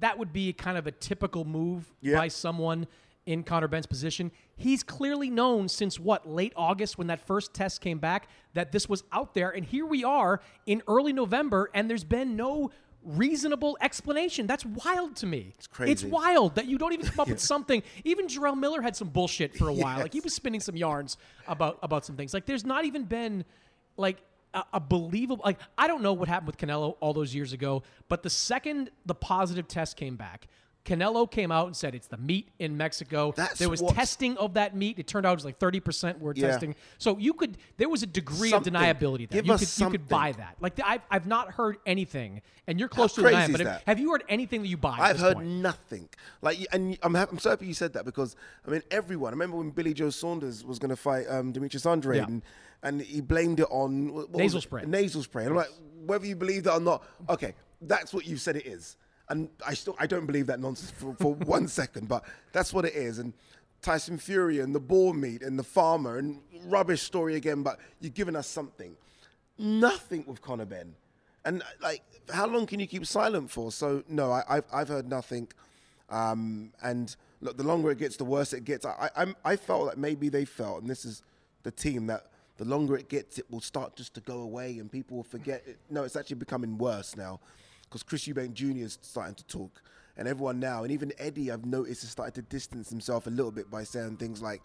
that 0.00 0.18
would 0.18 0.32
be 0.32 0.52
kind 0.52 0.78
of 0.78 0.86
a 0.86 0.92
typical 0.92 1.44
move 1.44 1.92
Yeah. 2.00 2.16
by 2.18 2.28
someone 2.28 2.86
in 3.26 3.42
Conor 3.44 3.68
Benn's 3.68 3.86
position. 3.86 4.32
He's 4.56 4.82
clearly 4.82 5.30
known 5.30 5.68
since 5.68 5.98
what 6.00 6.28
late 6.28 6.52
August 6.56 6.98
when 6.98 7.06
that 7.08 7.20
first 7.26 7.52
test 7.54 7.80
came 7.80 7.98
back 7.98 8.28
that 8.54 8.72
this 8.72 8.88
was 8.88 9.04
out 9.12 9.34
there, 9.34 9.50
and 9.50 9.64
here 9.64 9.86
we 9.86 10.02
are 10.02 10.40
in 10.66 10.82
early 10.88 11.12
November, 11.12 11.70
and 11.74 11.88
there's 11.90 12.04
been 12.04 12.34
no 12.36 12.70
reasonable 13.04 13.76
explanation. 13.80 14.46
That's 14.46 14.64
wild 14.64 15.16
to 15.16 15.26
me. 15.26 15.52
It's 15.56 15.66
crazy. 15.66 15.92
It's 15.92 16.04
wild 16.04 16.54
that 16.54 16.66
you 16.66 16.78
don't 16.78 16.92
even 16.92 17.06
come 17.06 17.20
up 17.20 17.28
with 17.34 17.40
something. 17.40 17.82
Even 18.04 18.26
Jarrell 18.28 18.56
Miller 18.58 18.80
had 18.80 18.94
some 18.96 19.08
bullshit 19.08 19.56
for 19.56 19.68
a 19.68 19.72
while. 19.74 19.98
Like 20.00 20.12
he 20.12 20.20
was 20.20 20.34
spinning 20.34 20.60
some 20.60 20.76
yarns 20.76 21.16
about 21.48 21.78
about 21.82 22.04
some 22.04 22.16
things. 22.16 22.32
Like 22.32 22.46
there's 22.46 22.64
not 22.64 22.84
even 22.84 23.04
been 23.04 23.44
like 23.96 24.18
a, 24.54 24.64
a 24.74 24.80
believable 24.80 25.42
like 25.44 25.58
I 25.76 25.86
don't 25.86 26.02
know 26.02 26.12
what 26.12 26.28
happened 26.28 26.48
with 26.48 26.58
Canelo 26.58 26.96
all 27.00 27.12
those 27.12 27.34
years 27.34 27.52
ago, 27.52 27.82
but 28.08 28.22
the 28.22 28.30
second 28.30 28.90
the 29.06 29.14
positive 29.14 29.68
test 29.68 29.96
came 29.96 30.16
back, 30.16 30.48
Canelo 30.84 31.30
came 31.30 31.52
out 31.52 31.66
and 31.66 31.76
said 31.76 31.94
it's 31.94 32.08
the 32.08 32.16
meat 32.16 32.48
in 32.58 32.76
Mexico. 32.76 33.32
That's 33.36 33.58
there 33.60 33.68
was 33.68 33.80
what's- 33.80 33.94
testing 33.94 34.36
of 34.36 34.54
that 34.54 34.74
meat. 34.76 34.98
It 34.98 35.06
turned 35.06 35.24
out 35.24 35.32
it 35.32 35.36
was 35.36 35.44
like 35.44 35.58
30% 35.60 36.18
were 36.18 36.32
Yeah. 36.36 36.48
testing. 36.48 36.74
So 36.98 37.16
you 37.18 37.34
could 37.34 37.56
there 37.76 37.88
was 37.88 38.02
a 38.02 38.06
degree 38.06 38.50
Something. 38.50 38.74
of 38.74 38.82
deniability 38.82 39.28
there. 39.28 39.38
Give 39.42 39.46
you 39.46 39.52
us 39.52 39.76
could 39.76 39.84
you 39.84 39.90
could 39.92 40.08
buy 40.08 40.32
that. 40.32 40.56
Like 40.60 40.80
I've, 40.84 41.02
I've 41.10 41.26
not 41.26 41.52
heard 41.52 41.76
anything, 41.86 42.42
and 42.66 42.80
you're 42.80 42.88
close 42.88 43.14
How 43.14 43.22
to 43.22 43.28
denying. 43.28 43.50
is 43.50 43.56
But 43.58 43.66
have, 43.66 43.82
have 43.86 44.00
you 44.00 44.10
heard 44.10 44.24
anything 44.28 44.62
that 44.62 44.68
you 44.68 44.76
buy? 44.76 44.96
I've 44.98 45.20
heard 45.20 45.34
point? 45.36 45.48
nothing. 45.48 46.08
Like, 46.40 46.66
and 46.72 46.98
I'm, 47.04 47.14
I'm 47.14 47.38
so 47.38 47.50
happy 47.50 47.66
you 47.66 47.74
said 47.74 47.92
that 47.92 48.04
because 48.04 48.34
I 48.66 48.70
mean, 48.70 48.82
everyone. 48.90 49.28
I 49.30 49.34
remember 49.34 49.58
when 49.58 49.70
Billy 49.70 49.94
Joe 49.94 50.10
Saunders 50.10 50.64
was 50.64 50.78
going 50.80 50.90
to 50.90 50.96
fight 50.96 51.26
um, 51.28 51.52
Demetrius 51.52 51.86
Andrade, 51.86 52.16
Yeah. 52.18 52.24
and, 52.26 52.42
and 52.82 53.00
he 53.00 53.20
blamed 53.20 53.60
it 53.60 53.68
on 53.70 54.12
what 54.12 54.34
Nasal 54.34 54.58
it? 54.58 54.62
spray. 54.62 54.82
Nasal 54.84 55.22
spray. 55.22 55.44
And 55.44 55.50
I'm 55.52 55.56
like, 55.58 55.70
whether 56.04 56.26
you 56.26 56.34
believe 56.34 56.64
that 56.64 56.74
or 56.74 56.80
not, 56.80 57.04
okay, 57.28 57.54
that's 57.80 58.12
what 58.12 58.26
you 58.26 58.36
said 58.36 58.56
it 58.56 58.66
is. 58.66 58.96
And 59.32 59.48
I 59.66 59.72
still, 59.72 59.96
I 59.98 60.06
don't 60.06 60.26
believe 60.26 60.46
that 60.48 60.60
nonsense 60.60 60.90
for, 60.90 61.14
for 61.14 61.34
one 61.46 61.66
second, 61.66 62.06
but 62.06 62.22
that's 62.52 62.74
what 62.74 62.84
it 62.84 62.94
is. 62.94 63.18
And 63.18 63.32
Tyson 63.80 64.18
Fury 64.18 64.60
and 64.60 64.74
the 64.74 64.80
boar 64.80 65.14
meat 65.14 65.42
and 65.42 65.58
the 65.58 65.64
farmer 65.64 66.18
and 66.18 66.38
rubbish 66.66 67.00
story 67.00 67.34
again, 67.36 67.62
but 67.62 67.80
you're 68.00 68.10
giving 68.10 68.36
us 68.36 68.46
something. 68.46 68.94
Nothing 69.56 70.24
with 70.26 70.42
Conor 70.42 70.66
Benn. 70.66 70.94
And 71.46 71.62
like, 71.82 72.02
how 72.30 72.46
long 72.46 72.66
can 72.66 72.78
you 72.78 72.86
keep 72.86 73.06
silent 73.06 73.50
for? 73.50 73.72
So 73.72 74.04
no, 74.06 74.30
I, 74.30 74.42
I've 74.48 74.64
I've 74.72 74.88
heard 74.88 75.08
nothing. 75.08 75.48
Um, 76.10 76.72
and 76.82 77.16
look, 77.40 77.56
the 77.56 77.64
longer 77.64 77.90
it 77.90 77.98
gets, 77.98 78.16
the 78.16 78.24
worse 78.24 78.52
it 78.52 78.64
gets. 78.64 78.84
I, 78.84 78.90
I 79.16 79.22
I'm, 79.22 79.36
I 79.44 79.56
felt 79.56 79.86
that 79.86 79.98
maybe 79.98 80.28
they 80.28 80.44
felt, 80.44 80.82
and 80.82 80.90
this 80.90 81.04
is 81.06 81.22
the 81.62 81.70
team 81.70 82.06
that 82.08 82.26
the 82.58 82.66
longer 82.66 82.96
it 82.96 83.08
gets, 83.08 83.38
it 83.38 83.46
will 83.50 83.62
start 83.62 83.96
just 83.96 84.14
to 84.14 84.20
go 84.20 84.40
away, 84.40 84.78
and 84.78 84.92
people 84.92 85.16
will 85.16 85.24
forget. 85.24 85.62
It. 85.66 85.78
No, 85.90 86.04
it's 86.04 86.16
actually 86.16 86.36
becoming 86.36 86.76
worse 86.76 87.16
now, 87.16 87.40
because 87.92 88.02
Chris 88.02 88.26
Eubank 88.26 88.54
Jr. 88.54 88.84
is 88.84 88.98
starting 89.02 89.34
to 89.34 89.44
talk, 89.44 89.82
and 90.16 90.26
everyone 90.26 90.58
now, 90.58 90.82
and 90.82 90.90
even 90.90 91.12
Eddie, 91.18 91.50
I've 91.50 91.66
noticed, 91.66 92.00
has 92.00 92.10
started 92.10 92.34
to 92.36 92.42
distance 92.42 92.88
himself 92.88 93.26
a 93.26 93.30
little 93.30 93.50
bit 93.50 93.70
by 93.70 93.84
saying 93.84 94.16
things 94.16 94.40
like, 94.40 94.62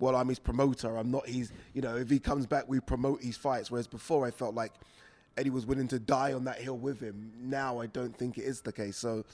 well, 0.00 0.16
I'm 0.16 0.28
his 0.28 0.40
promoter. 0.40 0.96
I'm 0.96 1.10
not 1.10 1.28
his, 1.28 1.52
you 1.72 1.82
know, 1.82 1.96
if 1.96 2.10
he 2.10 2.18
comes 2.18 2.46
back, 2.46 2.64
we 2.66 2.80
promote 2.80 3.22
his 3.22 3.36
fights. 3.36 3.70
Whereas 3.70 3.86
before, 3.86 4.26
I 4.26 4.32
felt 4.32 4.56
like 4.56 4.72
Eddie 5.36 5.50
was 5.50 5.66
willing 5.66 5.86
to 5.88 6.00
die 6.00 6.32
on 6.32 6.44
that 6.44 6.58
hill 6.58 6.76
with 6.76 7.00
him. 7.00 7.32
Now, 7.40 7.80
I 7.80 7.86
don't 7.86 8.16
think 8.16 8.38
it 8.38 8.44
is 8.44 8.60
the 8.60 8.72
case. 8.72 8.96
So, 8.96 9.24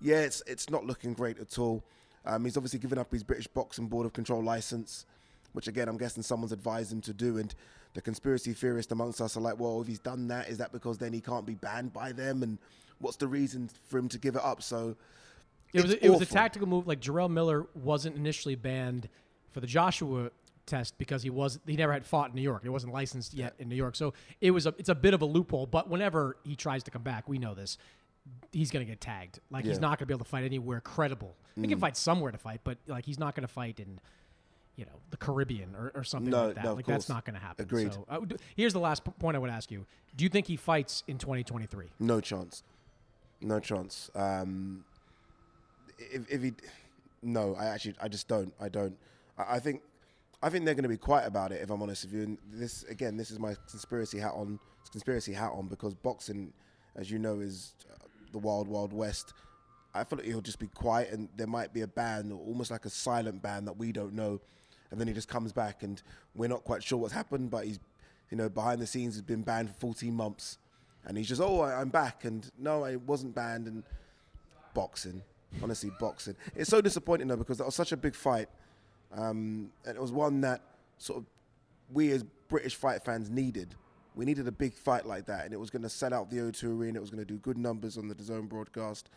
yeah, 0.00 0.20
it's, 0.20 0.42
it's 0.46 0.70
not 0.70 0.86
looking 0.86 1.14
great 1.14 1.38
at 1.40 1.58
all. 1.58 1.82
Um, 2.26 2.44
he's 2.44 2.56
obviously 2.56 2.78
given 2.78 2.98
up 2.98 3.10
his 3.10 3.24
British 3.24 3.48
Boxing 3.48 3.86
Board 3.86 4.06
of 4.06 4.12
Control 4.12 4.42
license, 4.42 5.04
which, 5.52 5.66
again, 5.66 5.88
I'm 5.88 5.98
guessing 5.98 6.22
someone's 6.22 6.52
advised 6.52 6.92
him 6.92 7.00
to 7.02 7.12
do. 7.12 7.38
And 7.38 7.54
the 7.98 8.02
conspiracy 8.02 8.52
theorists 8.52 8.92
amongst 8.92 9.20
us 9.20 9.36
are 9.36 9.40
like, 9.40 9.58
well, 9.58 9.80
if 9.80 9.88
he's 9.88 9.98
done 9.98 10.28
that, 10.28 10.48
is 10.48 10.56
that 10.58 10.70
because 10.70 10.98
then 10.98 11.12
he 11.12 11.20
can't 11.20 11.44
be 11.44 11.56
banned 11.56 11.92
by 11.92 12.12
them? 12.12 12.44
And 12.44 12.56
what's 13.00 13.16
the 13.16 13.26
reason 13.26 13.68
for 13.88 13.98
him 13.98 14.08
to 14.10 14.18
give 14.20 14.36
it 14.36 14.44
up? 14.44 14.62
So, 14.62 14.94
It 15.74 15.82
was 15.82 15.92
a, 15.94 16.04
it 16.06 16.08
was 16.08 16.20
a 16.22 16.26
tactical 16.26 16.68
move. 16.68 16.86
Like 16.86 17.00
Jarrell 17.00 17.28
Miller 17.28 17.66
wasn't 17.74 18.14
initially 18.14 18.54
banned 18.54 19.08
for 19.50 19.58
the 19.58 19.66
Joshua 19.66 20.30
test 20.64 20.96
because 20.96 21.24
he 21.24 21.30
was 21.30 21.58
he 21.66 21.74
never 21.74 21.92
had 21.92 22.06
fought 22.06 22.28
in 22.30 22.36
New 22.36 22.42
York. 22.42 22.62
He 22.62 22.68
wasn't 22.68 22.92
licensed 22.92 23.34
yet 23.34 23.54
in 23.58 23.68
New 23.68 23.74
York. 23.74 23.96
So 23.96 24.14
it 24.40 24.52
was 24.52 24.64
a 24.66 24.74
it's 24.78 24.88
a 24.90 24.94
bit 24.94 25.12
of 25.12 25.20
a 25.22 25.26
loophole. 25.26 25.66
But 25.66 25.88
whenever 25.88 26.36
he 26.44 26.54
tries 26.54 26.84
to 26.84 26.92
come 26.92 27.02
back, 27.02 27.28
we 27.28 27.38
know 27.38 27.54
this. 27.54 27.78
He's 28.52 28.70
going 28.70 28.86
to 28.86 28.88
get 28.92 29.00
tagged. 29.00 29.40
Like 29.50 29.64
he's 29.64 29.80
not 29.80 29.98
going 29.98 30.04
to 30.04 30.06
be 30.06 30.14
able 30.14 30.24
to 30.24 30.30
fight 30.30 30.44
anywhere 30.44 30.80
credible. 30.80 31.34
He 31.56 31.62
Mm. 31.62 31.68
can 31.70 31.78
fight 31.80 31.96
somewhere 31.96 32.30
to 32.30 32.38
fight, 32.38 32.60
but 32.62 32.78
like 32.86 33.04
he's 33.06 33.18
not 33.18 33.34
going 33.34 33.42
to 33.46 33.52
fight 33.52 33.80
in, 33.80 33.98
you 34.78 34.84
know, 34.86 35.00
the 35.10 35.16
Caribbean 35.16 35.74
or, 35.74 35.90
or 35.94 36.04
something 36.04 36.30
No, 36.30 36.46
like 36.46 36.54
that. 36.54 36.64
no, 36.64 36.70
of 36.70 36.76
like 36.76 36.86
that's 36.86 37.08
not 37.08 37.24
going 37.24 37.34
to 37.34 37.40
happen. 37.40 37.64
Agreed. 37.64 37.92
So 37.92 38.06
uh, 38.08 38.20
here's 38.56 38.72
the 38.72 38.78
last 38.78 39.04
p- 39.04 39.10
point 39.18 39.36
I 39.36 39.40
would 39.40 39.50
ask 39.50 39.70
you: 39.70 39.84
Do 40.16 40.22
you 40.24 40.30
think 40.30 40.46
he 40.46 40.56
fights 40.56 41.02
in 41.08 41.18
2023? 41.18 41.86
No 41.98 42.20
chance. 42.20 42.62
No 43.40 43.58
chance. 43.60 44.08
Um, 44.14 44.84
if, 45.98 46.30
if 46.30 46.42
he, 46.42 46.52
no, 47.22 47.54
I 47.56 47.66
actually, 47.66 47.96
I 48.00 48.08
just 48.08 48.28
don't. 48.28 48.54
I 48.60 48.68
don't. 48.68 48.96
I, 49.36 49.56
I 49.56 49.58
think, 49.58 49.82
I 50.42 50.48
think 50.48 50.64
they're 50.64 50.74
going 50.74 50.84
to 50.84 50.88
be 50.88 50.96
quiet 50.96 51.26
about 51.26 51.50
it. 51.52 51.60
If 51.60 51.70
I'm 51.70 51.82
honest 51.82 52.04
with 52.04 52.14
you, 52.14 52.22
and 52.22 52.38
this 52.52 52.84
again, 52.84 53.16
this 53.16 53.30
is 53.30 53.38
my 53.38 53.54
conspiracy 53.68 54.18
hat 54.18 54.32
on. 54.34 54.58
Conspiracy 54.90 55.34
hat 55.34 55.50
on 55.52 55.66
because 55.66 55.92
boxing, 55.94 56.50
as 56.96 57.10
you 57.10 57.18
know, 57.18 57.40
is 57.40 57.74
uh, 57.92 58.06
the 58.32 58.38
wild, 58.38 58.68
wild 58.68 58.92
west. 58.92 59.34
I 59.94 60.04
feel 60.04 60.18
like 60.18 60.26
he'll 60.26 60.40
just 60.40 60.58
be 60.58 60.68
quiet, 60.68 61.10
and 61.10 61.28
there 61.36 61.46
might 61.46 61.74
be 61.74 61.82
a 61.82 61.86
ban, 61.86 62.30
or 62.32 62.38
almost 62.46 62.70
like 62.70 62.84
a 62.86 62.90
silent 62.90 63.42
ban 63.42 63.64
that 63.66 63.76
we 63.76 63.92
don't 63.92 64.14
know, 64.14 64.40
and 64.90 65.00
then 65.00 65.08
he 65.08 65.14
just 65.14 65.28
comes 65.28 65.52
back, 65.52 65.82
and 65.82 66.02
we're 66.34 66.48
not 66.48 66.64
quite 66.64 66.82
sure 66.82 66.98
what's 66.98 67.14
happened, 67.14 67.50
but 67.50 67.64
he's, 67.64 67.78
you 68.30 68.36
know, 68.36 68.48
behind 68.48 68.80
the 68.80 68.86
scenes, 68.86 69.14
has 69.14 69.22
been 69.22 69.42
banned 69.42 69.68
for 69.70 69.74
14 69.74 70.14
months, 70.14 70.58
and 71.04 71.16
he's 71.16 71.28
just, 71.28 71.40
oh, 71.40 71.60
I, 71.60 71.80
I'm 71.80 71.88
back, 71.88 72.24
and 72.24 72.50
no, 72.58 72.84
I 72.84 72.96
wasn't 72.96 73.34
banned, 73.34 73.66
and 73.66 73.82
boxing, 74.74 75.22
honestly, 75.62 75.90
boxing. 75.98 76.36
It's 76.54 76.70
so 76.70 76.80
disappointing 76.80 77.26
though 77.28 77.36
because 77.36 77.58
that 77.58 77.64
was 77.64 77.74
such 77.74 77.92
a 77.92 77.96
big 77.96 78.14
fight, 78.14 78.48
um, 79.12 79.70
and 79.84 79.96
it 79.96 80.00
was 80.00 80.12
one 80.12 80.40
that 80.42 80.60
sort 80.98 81.18
of 81.18 81.24
we 81.92 82.12
as 82.12 82.24
British 82.48 82.74
fight 82.74 83.02
fans 83.04 83.30
needed. 83.30 83.74
We 84.14 84.24
needed 84.24 84.48
a 84.48 84.52
big 84.52 84.74
fight 84.74 85.06
like 85.06 85.26
that, 85.26 85.44
and 85.44 85.52
it 85.52 85.58
was 85.58 85.70
going 85.70 85.82
to 85.82 85.88
sell 85.88 86.12
out 86.12 86.30
the 86.30 86.36
O2 86.38 86.64
Arena. 86.78 86.98
It 86.98 87.00
was 87.00 87.10
going 87.10 87.24
to 87.24 87.32
do 87.32 87.38
good 87.38 87.56
numbers 87.56 87.96
on 87.98 88.08
the 88.08 88.14
DAZN 88.14 88.48
broadcast, 88.48 89.10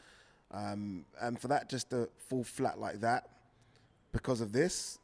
um, 0.51 1.05
and 1.21 1.39
for 1.39 1.47
that 1.49 1.69
just 1.69 1.89
to 1.91 2.09
fall 2.29 2.43
flat 2.43 2.79
like 2.79 3.01
that 3.01 3.29
because 4.11 4.41
of 4.41 4.51
this. 4.51 4.97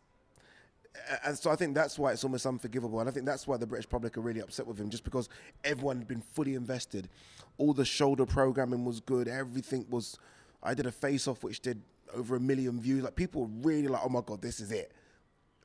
And 1.23 1.37
so 1.37 1.51
I 1.51 1.55
think 1.55 1.75
that's 1.75 1.97
why 1.97 2.11
it's 2.11 2.23
almost 2.23 2.45
unforgivable, 2.45 2.99
and 2.99 3.09
I 3.09 3.11
think 3.11 3.25
that's 3.25 3.47
why 3.47 3.57
the 3.57 3.67
British 3.67 3.89
public 3.89 4.17
are 4.17 4.21
really 4.21 4.41
upset 4.41 4.67
with 4.67 4.79
him, 4.79 4.89
just 4.89 5.03
because 5.03 5.29
everyone 5.63 5.97
had 5.97 6.07
been 6.07 6.21
fully 6.21 6.55
invested. 6.55 7.09
All 7.57 7.73
the 7.73 7.85
shoulder 7.85 8.25
programming 8.25 8.85
was 8.85 8.99
good. 8.99 9.27
Everything 9.27 9.85
was. 9.89 10.17
I 10.63 10.73
did 10.73 10.85
a 10.85 10.91
face-off 10.91 11.43
which 11.43 11.61
did 11.61 11.81
over 12.13 12.35
a 12.35 12.39
million 12.39 12.79
views. 12.79 13.03
Like 13.03 13.15
people 13.15 13.41
were 13.41 13.69
really 13.69 13.87
like, 13.87 14.01
"Oh 14.03 14.09
my 14.09 14.21
god, 14.25 14.41
this 14.41 14.59
is 14.59 14.71
it." 14.71 14.91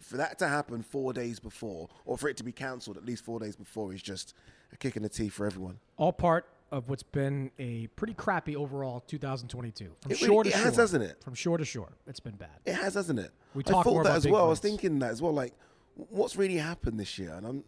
for 0.03 0.16
that 0.16 0.39
to 0.41 0.49
happen 0.49 0.83
four 0.83 1.12
days 1.12 1.39
before, 1.39 1.89
or 2.05 2.18
for 2.18 2.28
it 2.28 2.37
to 2.37 2.43
be 2.43 2.53
cancelled 2.53 2.97
at 2.97 3.07
least 3.07 3.24
four 3.24 3.39
days 3.39 3.57
before, 3.57 3.95
is 3.95 4.03
just 4.03 4.35
a 4.72 4.76
kick 4.76 4.97
in 4.97 5.03
the 5.03 5.09
teeth 5.09 5.33
for 5.33 5.47
everyone. 5.47 5.78
all 5.97 6.12
part 6.12 6.47
of 6.73 6.89
what's 6.89 7.03
been 7.03 7.51
a 7.59 7.87
pretty 7.89 8.14
crappy 8.14 8.57
overall 8.57 9.01
2022. 9.01 9.91
From 10.01 10.11
It 10.11 10.18
shore 10.18 10.43
to 10.43 10.49
it 10.49 10.55
shore, 10.55 10.62
has, 10.64 10.77
hasn't 10.77 11.05
it? 11.05 11.23
From 11.23 11.35
shore 11.35 11.59
to 11.59 11.64
shore, 11.64 11.93
it's 12.07 12.18
been 12.18 12.35
bad. 12.35 12.49
It 12.64 12.75
has, 12.75 12.95
hasn't 12.95 13.18
it? 13.18 13.31
We 13.55 13.62
I 13.66 13.70
thought 13.70 13.85
that 13.85 13.91
about 14.01 14.16
as 14.16 14.27
well. 14.27 14.47
I 14.47 14.49
was 14.49 14.59
thinking 14.59 14.99
that 15.01 15.11
as 15.11 15.20
well. 15.20 15.33
Like, 15.33 15.53
what's 15.95 16.35
really 16.35 16.57
happened 16.57 16.99
this 16.99 17.18
year? 17.18 17.35
And 17.35 17.47
I'm 17.47 17.64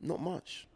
not 0.00 0.20
much. 0.20 0.66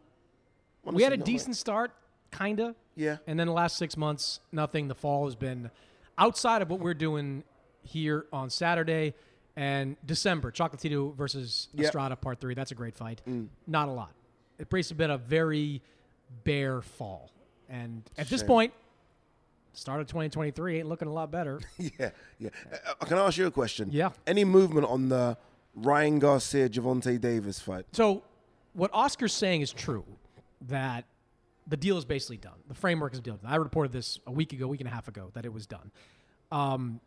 we 0.85 1.01
had 1.03 1.11
a 1.11 1.17
decent 1.17 1.49
much. 1.49 1.57
start, 1.57 1.91
kinda. 2.31 2.75
Yeah. 2.95 3.17
And 3.25 3.39
then 3.39 3.47
the 3.47 3.53
last 3.53 3.77
six 3.77 3.97
months, 3.97 4.39
nothing. 4.51 4.87
The 4.87 4.95
fall 4.95 5.25
has 5.25 5.35
been 5.35 5.71
outside 6.17 6.61
of 6.61 6.69
what 6.69 6.79
we're 6.79 6.93
doing 6.93 7.43
here 7.81 8.27
on 8.31 8.51
Saturday 8.51 9.15
and 9.55 9.97
December. 10.05 10.51
Chocolatito 10.51 11.15
versus 11.15 11.69
Yep. 11.73 11.85
Estrada 11.85 12.15
Part 12.15 12.39
Three. 12.39 12.53
That's 12.53 12.71
a 12.71 12.75
great 12.75 12.95
fight. 12.95 13.21
Mm. 13.27 13.47
Not 13.65 13.87
a 13.89 13.91
lot. 13.91 14.11
It 14.59 14.69
a 14.91 14.95
bit 14.95 15.09
a 15.09 15.17
very 15.17 15.81
bare 16.43 16.81
fall. 16.81 17.31
And 17.69 18.03
at 18.17 18.27
this 18.29 18.43
point, 18.43 18.73
start 19.73 20.01
of 20.01 20.07
2023 20.07 20.79
ain't 20.79 20.89
looking 20.89 21.07
a 21.07 21.13
lot 21.13 21.31
better. 21.31 21.59
yeah, 21.77 22.09
yeah. 22.39 22.49
Uh, 23.01 23.05
can 23.05 23.17
I 23.17 23.27
ask 23.27 23.37
you 23.37 23.47
a 23.47 23.51
question? 23.51 23.89
Yeah. 23.91 24.09
Any 24.25 24.43
movement 24.43 24.87
on 24.87 25.09
the 25.09 25.37
Ryan 25.75 26.19
Garcia 26.19 26.67
Gervonta 26.69 27.19
Davis 27.19 27.59
fight? 27.59 27.85
So, 27.91 28.23
what 28.73 28.89
Oscar's 28.93 29.33
saying 29.33 29.61
is 29.61 29.71
true 29.71 30.05
that 30.67 31.05
the 31.67 31.77
deal 31.77 31.97
is 31.97 32.05
basically 32.05 32.37
done. 32.37 32.57
The 32.67 32.73
framework 32.73 33.13
is 33.13 33.19
done. 33.19 33.39
I 33.45 33.55
reported 33.57 33.91
this 33.91 34.19
a 34.25 34.31
week 34.31 34.53
ago, 34.53 34.67
week 34.67 34.81
and 34.81 34.89
a 34.89 34.91
half 34.91 35.07
ago, 35.07 35.29
that 35.33 35.45
it 35.45 35.53
was 35.53 35.67
done. 35.67 35.91
Um, 36.51 36.99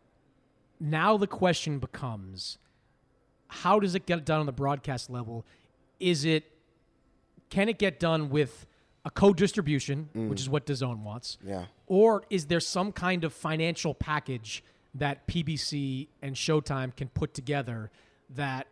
now 0.79 1.17
the 1.17 1.27
question 1.27 1.79
becomes 1.79 2.59
how 3.49 3.79
does 3.79 3.95
it 3.95 4.07
get 4.07 4.25
done 4.25 4.41
on 4.41 4.47
the 4.47 4.53
broadcast 4.53 5.11
level? 5.11 5.45
Is 6.01 6.25
it 6.25 6.45
can 7.51 7.69
it 7.69 7.79
get 7.79 8.01
done 8.01 8.31
with 8.31 8.67
a 9.05 9.11
co-distribution, 9.11 10.09
which 10.15 10.41
is 10.41 10.49
mm. 10.49 10.53
what 10.53 10.67
DAZN 10.67 11.03
wants? 11.03 11.39
Yeah. 11.45 11.65
Or 11.87 12.25
is 12.31 12.47
there 12.47 12.61
some 12.61 12.93
kind 12.93 13.25
of 13.25 13.33
financial 13.33 13.95
package 13.95 14.63
that 14.95 15.27
PBC 15.27 16.09
and 16.21 16.37
Showtime 16.37 16.95
can 16.95 17.09
put 17.09 17.35
together 17.35 17.91
that 18.31 18.67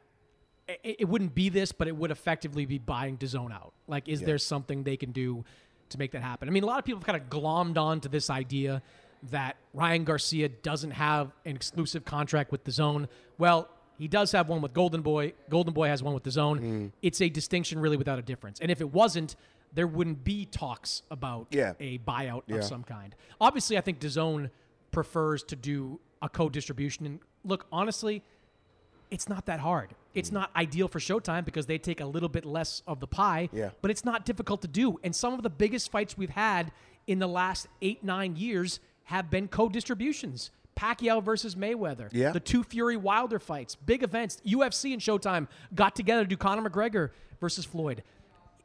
it, 0.69 0.97
it 1.01 1.09
wouldn't 1.09 1.35
be 1.35 1.49
this, 1.49 1.73
but 1.73 1.89
it 1.89 1.97
would 1.97 2.11
effectively 2.11 2.65
be 2.65 2.79
buying 2.79 3.17
DAZN 3.19 3.53
out? 3.53 3.73
Like, 3.89 4.09
is 4.09 4.21
there 4.21 4.39
something 4.39 4.85
they 4.85 4.97
can 4.97 5.13
do 5.13 5.45
to 5.89 5.99
make 5.99 6.13
that 6.13 6.23
happen? 6.23 6.49
I 6.49 6.53
mean, 6.53 6.63
a 6.63 6.67
lot 6.67 6.79
of 6.79 6.85
people 6.85 7.01
have 7.01 7.07
kind 7.07 7.21
of 7.21 7.29
glommed 7.29 7.79
on 7.79 8.01
to 8.01 8.09
this 8.09 8.31
idea 8.31 8.83
that 9.31 9.57
Ryan 9.75 10.05
Garcia 10.05 10.49
doesn't 10.49 10.93
have 10.93 11.33
an 11.45 11.57
exclusive 11.57 12.05
contract 12.05 12.53
with 12.53 12.65
the 12.65 12.71
zone. 12.71 13.09
Well, 13.37 13.69
he 13.99 14.09
does 14.09 14.33
have 14.33 14.49
one 14.49 14.63
with 14.63 14.73
Golden 14.73 15.03
Boy. 15.03 15.35
Golden 15.51 15.75
Boy 15.75 15.89
has 15.89 16.03
one 16.03 16.15
with 16.15 16.23
the 16.23 16.31
zone. 16.31 16.61
Mm. 16.61 16.93
It's 17.03 17.21
a 17.21 17.29
distinction 17.29 17.79
really 17.79 17.99
without 17.99 18.19
a 18.19 18.23
difference. 18.23 18.61
And 18.61 18.71
if 18.71 18.81
it 18.81 18.91
wasn't, 18.91 19.37
there 19.73 19.87
wouldn't 19.87 20.25
be 20.25 20.47
talks 20.47 21.03
about 21.11 21.47
Yeah. 21.51 21.75
a 21.81 21.99
buyout 21.99 22.43
Yeah. 22.47 22.57
of 22.57 22.65
some 22.65 22.83
kind. 22.85 23.15
Obviously, 23.41 23.79
I 23.79 23.81
think 23.81 24.01
DAZN 24.01 24.51
prefers 24.91 25.43
to 25.45 25.57
do 25.57 26.01
a 26.23 26.29
co-distribution. 26.29 27.07
And 27.07 27.21
look, 27.45 27.67
honestly, 27.71 28.23
it's 29.11 29.29
not 29.29 29.47
that 29.47 29.61
hard. 29.61 29.91
Mm. 29.91 29.95
It's 30.15 30.33
not 30.33 30.51
ideal 30.57 30.89
for 30.89 30.99
Showtime 30.99 31.45
because 31.45 31.67
they 31.67 31.79
take 31.79 32.01
a 32.01 32.07
little 32.07 32.29
bit 32.29 32.45
less 32.45 32.83
of 32.87 33.01
the 33.01 33.07
pie, 33.07 33.49
Yeah. 33.53 33.71
but 33.83 33.91
it's 33.91 34.05
not 34.05 34.25
difficult 34.25 34.63
to 34.63 34.69
do. 34.69 34.99
And 35.03 35.15
some 35.15 35.35
of 35.35 35.43
the 35.43 35.51
biggest 35.51 35.91
fights 35.91 36.17
we've 36.17 36.31
had 36.31 36.73
in 37.07 37.19
the 37.19 37.29
last 37.29 37.67
eight, 37.81 38.03
nine 38.05 38.37
years 38.37 38.81
have 39.05 39.31
been 39.31 39.49
co 39.49 39.69
distributions. 39.69 40.51
Pacquiao 40.77 41.23
versus 41.23 41.57
Mayweather, 41.57 42.09
Yeah. 42.13 42.31
the 42.33 42.41
two 42.41 42.63
Fury 42.65 42.97
Wilder 42.97 43.39
fights, 43.39 43.75
big 43.75 44.03
events. 44.03 44.41
UFC 44.45 44.93
and 44.93 45.03
Showtime 45.03 45.47
got 45.75 45.95
together 45.95 46.23
to 46.23 46.29
do 46.29 46.37
Conor 46.37 46.69
McGregor 46.69 47.11
versus 47.41 47.65
Floyd. 47.65 48.03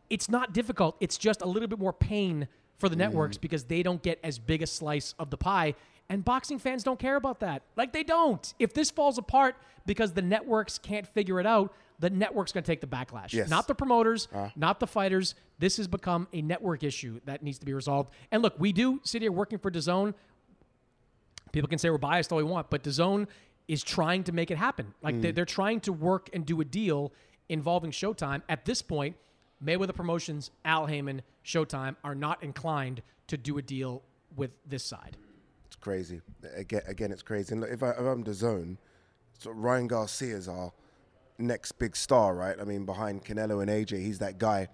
It's 0.09 0.29
not 0.29 0.53
difficult. 0.53 0.97
It's 0.99 1.17
just 1.17 1.41
a 1.41 1.45
little 1.45 1.67
bit 1.67 1.79
more 1.79 1.93
pain 1.93 2.47
for 2.77 2.89
the 2.89 2.95
networks 2.95 3.37
mm. 3.37 3.41
because 3.41 3.65
they 3.65 3.83
don't 3.83 4.01
get 4.01 4.19
as 4.23 4.37
big 4.37 4.61
a 4.61 4.67
slice 4.67 5.13
of 5.17 5.29
the 5.29 5.37
pie. 5.37 5.75
And 6.09 6.23
boxing 6.23 6.59
fans 6.59 6.83
don't 6.83 6.99
care 6.99 7.15
about 7.15 7.39
that. 7.39 7.63
Like 7.75 7.93
they 7.93 8.03
don't. 8.03 8.53
If 8.59 8.73
this 8.73 8.91
falls 8.91 9.17
apart 9.17 9.55
because 9.85 10.13
the 10.13 10.21
networks 10.21 10.77
can't 10.77 11.07
figure 11.07 11.39
it 11.39 11.47
out, 11.47 11.73
the 11.99 12.09
network's 12.09 12.51
going 12.51 12.63
to 12.63 12.71
take 12.71 12.81
the 12.81 12.87
backlash. 12.87 13.33
Yes. 13.33 13.49
Not 13.49 13.67
the 13.67 13.75
promoters, 13.75 14.27
uh-huh. 14.33 14.49
not 14.55 14.79
the 14.79 14.87
fighters. 14.87 15.35
This 15.59 15.77
has 15.77 15.87
become 15.87 16.27
a 16.33 16.41
network 16.41 16.83
issue 16.83 17.21
that 17.25 17.41
needs 17.41 17.57
to 17.59 17.65
be 17.65 17.73
resolved. 17.73 18.11
And 18.31 18.43
look, 18.43 18.55
we 18.59 18.73
do 18.73 18.99
sit 19.03 19.21
here 19.21 19.31
working 19.31 19.57
for 19.57 19.71
DAZN. 19.71 20.13
People 21.53 21.69
can 21.69 21.79
say 21.79 21.89
we're 21.89 21.97
biased 21.97 22.31
all 22.31 22.37
we 22.37 22.43
want, 22.43 22.69
but 22.69 22.83
DAZN 22.83 23.27
is 23.67 23.81
trying 23.81 24.23
to 24.25 24.31
make 24.31 24.51
it 24.51 24.57
happen. 24.57 24.93
Like 25.01 25.21
they, 25.21 25.31
mm. 25.31 25.35
they're 25.35 25.45
trying 25.45 25.79
to 25.81 25.93
work 25.93 26.29
and 26.33 26.45
do 26.45 26.59
a 26.61 26.65
deal 26.65 27.13
involving 27.49 27.91
Showtime. 27.91 28.41
At 28.49 28.65
this 28.65 28.81
point, 28.81 29.15
Mayweather 29.63 29.95
Promotions, 29.95 30.51
Al 30.63 30.85
Haymon, 30.85 31.21
Showtime 31.43 31.95
are 32.03 32.15
not 32.15 32.43
inclined 32.43 33.01
to 33.27 33.37
do 33.37 33.57
a 33.57 33.61
deal 33.61 34.03
with 34.35 34.51
this 34.67 34.83
side. 34.83 35.17
It's 35.65 35.75
crazy. 35.75 36.21
Again, 36.55 36.81
again, 36.87 37.11
it's 37.11 37.21
crazy. 37.21 37.53
And 37.53 37.63
if, 37.63 37.81
I, 37.81 37.91
I'm 37.91 38.23
the 38.23 38.33
zone, 38.33 38.77
so 39.39 39.51
Ryan 39.51 39.87
Garcia's 39.87 40.47
our 40.47 40.71
next 41.37 41.73
big 41.73 41.95
star, 41.95 42.35
right? 42.35 42.55
I 42.59 42.63
mean, 42.63 42.85
behind 42.85 43.25
Canelo 43.25 43.61
and 43.61 43.69
AJ, 43.69 44.01
he's 44.03 44.19
that 44.19 44.37
guy. 44.37 44.67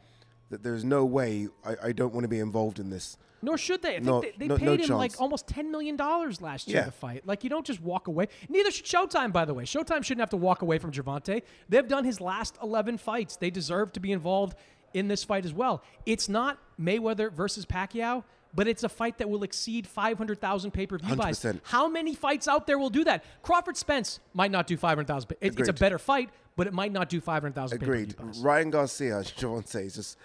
That 0.49 0.63
there's 0.63 0.83
no 0.83 1.05
way 1.05 1.47
I, 1.63 1.75
I 1.83 1.91
don't 1.93 2.13
want 2.13 2.25
to 2.25 2.27
be 2.27 2.39
involved 2.39 2.79
in 2.79 2.89
this. 2.89 3.17
Nor 3.41 3.57
should 3.57 3.81
they. 3.81 3.89
I 3.89 3.93
think 3.95 4.05
No- 4.05 4.21
they, 4.21 4.33
they 4.37 4.47
no- 4.47 4.57
paid 4.57 4.65
no 4.79 4.85
him 4.85 4.89
like 4.97 5.19
almost 5.19 5.47
ten 5.47 5.71
million 5.71 5.95
dollars 5.95 6.41
last 6.41 6.67
year 6.67 6.77
Yeah. 6.79 6.85
to 6.85 6.91
fight. 6.91 7.25
Like 7.25 7.43
you 7.43 7.49
don't 7.49 7.65
just 7.65 7.81
walk 7.81 8.07
away. 8.07 8.27
Neither 8.49 8.71
should 8.71 8.85
Showtime, 8.85 9.31
by 9.33 9.45
the 9.45 9.53
way. 9.53 9.63
Showtime 9.63 10.03
shouldn't 10.03 10.19
have 10.21 10.29
to 10.31 10.37
walk 10.37 10.61
away 10.61 10.77
from 10.77 10.91
Gervonta. 10.91 11.41
They've 11.69 11.87
done 11.87 12.05
his 12.05 12.21
last 12.21 12.57
eleven 12.61 12.97
fights. 12.97 13.35
They 13.37 13.49
deserve 13.49 13.93
to 13.93 13.99
be 13.99 14.11
involved 14.11 14.55
in 14.93 15.07
this 15.07 15.23
fight 15.23 15.45
as 15.45 15.53
well. 15.53 15.83
It's 16.05 16.27
not 16.29 16.59
Mayweather 16.79 17.31
versus 17.31 17.65
Pacquiao, 17.65 18.23
but 18.53 18.67
it's 18.67 18.83
a 18.83 18.89
fight 18.89 19.17
that 19.19 19.29
will 19.29 19.43
exceed 19.43 19.87
five 19.87 20.17
hundred 20.17 20.41
thousand 20.41 20.71
pay 20.71 20.85
per 20.85 20.97
view 20.97 21.15
buys. 21.15 21.39
100%. 21.39 21.61
How 21.63 21.87
many 21.87 22.13
fights 22.13 22.47
out 22.47 22.67
there 22.67 22.77
will 22.77 22.89
do 22.89 23.03
that? 23.05 23.23
Crawford 23.41 23.77
Spence 23.77 24.19
might 24.33 24.51
not 24.51 24.67
do 24.67 24.77
five 24.77 24.97
hundred 24.97 25.07
thousand. 25.07 25.33
It's 25.41 25.69
a 25.69 25.73
better 25.73 25.97
fight, 25.97 26.29
but 26.55 26.67
it 26.67 26.73
might 26.73 26.91
not 26.91 27.09
do 27.09 27.21
five 27.21 27.41
hundred 27.41 27.55
thousand. 27.55 27.81
Agreed. 27.81 28.15
Ryan 28.41 28.69
Garcia, 28.69 29.21
Gervonta, 29.21 29.83
is 29.85 29.95
just. 29.95 30.17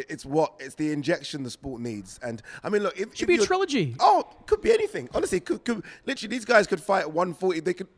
It- 0.00 0.06
It's 0.08 0.24
what 0.26 0.54
it's 0.58 0.74
the 0.74 0.92
injection 0.92 1.42
the 1.42 1.50
sport 1.50 1.80
needs, 1.80 2.18
and 2.22 2.42
I 2.64 2.68
mean, 2.68 2.82
look, 2.82 2.98
if 2.98 3.14
Should 3.14 3.28
be 3.28 3.36
a 3.36 3.38
trilogy. 3.44 3.94
Oh, 4.00 4.24
could 4.46 4.60
be 4.60 4.72
anything. 4.72 5.08
Honestly, 5.14 5.40
could, 5.40 5.64
could 5.64 5.82
literally 6.06 6.36
these 6.36 6.44
guys 6.44 6.66
could 6.66 6.80
fight 6.80 7.00
at 7.02 7.12
140. 7.12 7.60
They 7.60 7.74
could. 7.74 7.88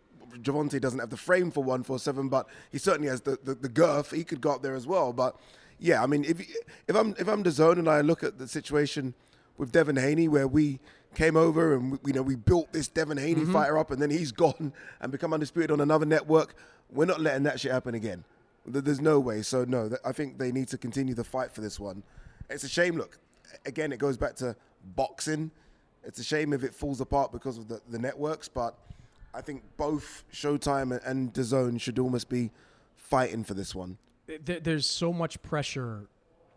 Gervonta 0.43 0.81
doesn't 0.81 0.99
have 0.99 1.11
the 1.11 1.17
frame 1.19 1.51
for 1.51 1.61
147, 1.63 2.31
but 2.31 2.49
he 2.71 2.79
certainly 2.79 3.09
has 3.09 3.21
the, 3.21 3.39
the, 3.45 3.55
the 3.55 3.69
girth. 3.69 4.13
He 4.13 4.25
could 4.25 4.41
go 4.41 4.51
up 4.53 4.63
there 4.63 4.75
as 4.75 4.87
well. 4.87 5.13
But 5.13 5.37
yeah, 5.79 6.03
I 6.03 6.07
mean, 6.07 6.25
if 6.25 6.41
if 6.89 6.97
I'm 6.97 7.15
if 7.19 7.29
I'm 7.29 7.43
the 7.43 7.51
zone 7.51 7.79
and 7.79 7.87
I 7.89 8.01
look 8.01 8.25
at 8.25 8.39
the 8.39 8.49
situation 8.49 9.15
with 9.59 9.73
Devin 9.73 9.97
Haney, 9.97 10.29
where 10.29 10.49
we 10.49 10.81
came 11.15 11.37
over 11.37 11.75
and 11.75 11.93
we, 11.93 11.99
you 12.07 12.13
know 12.15 12.23
we 12.23 12.35
built 12.37 12.73
this 12.73 12.89
Devin 12.89 13.19
Haney 13.19 13.43
Mm-hmm. 13.43 13.53
fighter 13.53 13.77
up, 13.77 13.91
and 13.91 14.01
then 14.01 14.11
he's 14.11 14.33
gone 14.33 14.73
and 15.03 15.13
become 15.13 15.35
undisputed 15.35 15.71
on 15.71 15.81
another 15.83 16.07
network. 16.07 16.55
We're 16.91 17.05
not 17.05 17.21
letting 17.21 17.43
that 17.43 17.61
shit 17.61 17.71
happen 17.73 17.95
again. 17.95 18.25
There- 18.67 18.83
There's 18.83 19.01
no 19.01 19.19
way. 19.21 19.43
So 19.43 19.65
no, 19.65 19.91
I 20.05 20.13
think 20.13 20.39
they 20.39 20.53
need 20.53 20.69
to 20.69 20.79
continue 20.79 21.15
the 21.15 21.25
fight 21.25 21.53
for 21.53 21.61
this 21.61 21.79
one. 21.81 22.03
It's 22.51 22.65
a 22.65 22.69
shame. 22.69 22.97
Look, 22.97 23.19
again, 23.67 23.93
it 23.93 23.99
goes 23.99 24.17
back 24.17 24.35
to 24.37 24.55
boxing. 24.97 25.51
It's 26.05 26.19
a 26.19 26.25
shame 26.25 26.53
if 26.53 26.65
it 26.65 26.75
falls 26.75 27.01
apart 27.01 27.33
because 27.33 27.59
of 27.59 27.69
the, 27.69 27.81
the 27.89 27.99
networks, 27.99 28.49
but 28.49 28.77
I 29.35 29.41
think 29.41 29.63
both 29.77 30.25
Showtime 30.33 30.93
and- 30.93 31.05
and 31.05 31.33
DAZN 31.33 31.81
should 31.81 31.99
almost 31.99 32.29
be 32.29 32.51
fighting 32.97 33.45
for 33.45 33.55
this 33.55 33.75
one. 33.75 33.99
there's 34.45 34.89
so 34.89 35.13
much 35.13 35.43
pressure 35.43 36.07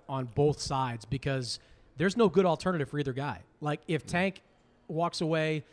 on 0.08 0.26
both 0.36 0.62
sides 0.62 1.04
because 1.04 1.60
there's 1.98 2.16
no 2.16 2.30
good 2.30 2.46
alternative 2.46 2.90
for 2.90 3.00
either 3.00 3.12
guy. 3.14 3.42
Like 3.60 3.82
if 3.88 4.06
Tank 4.06 4.42
walks 4.88 5.20
away, 5.22 5.64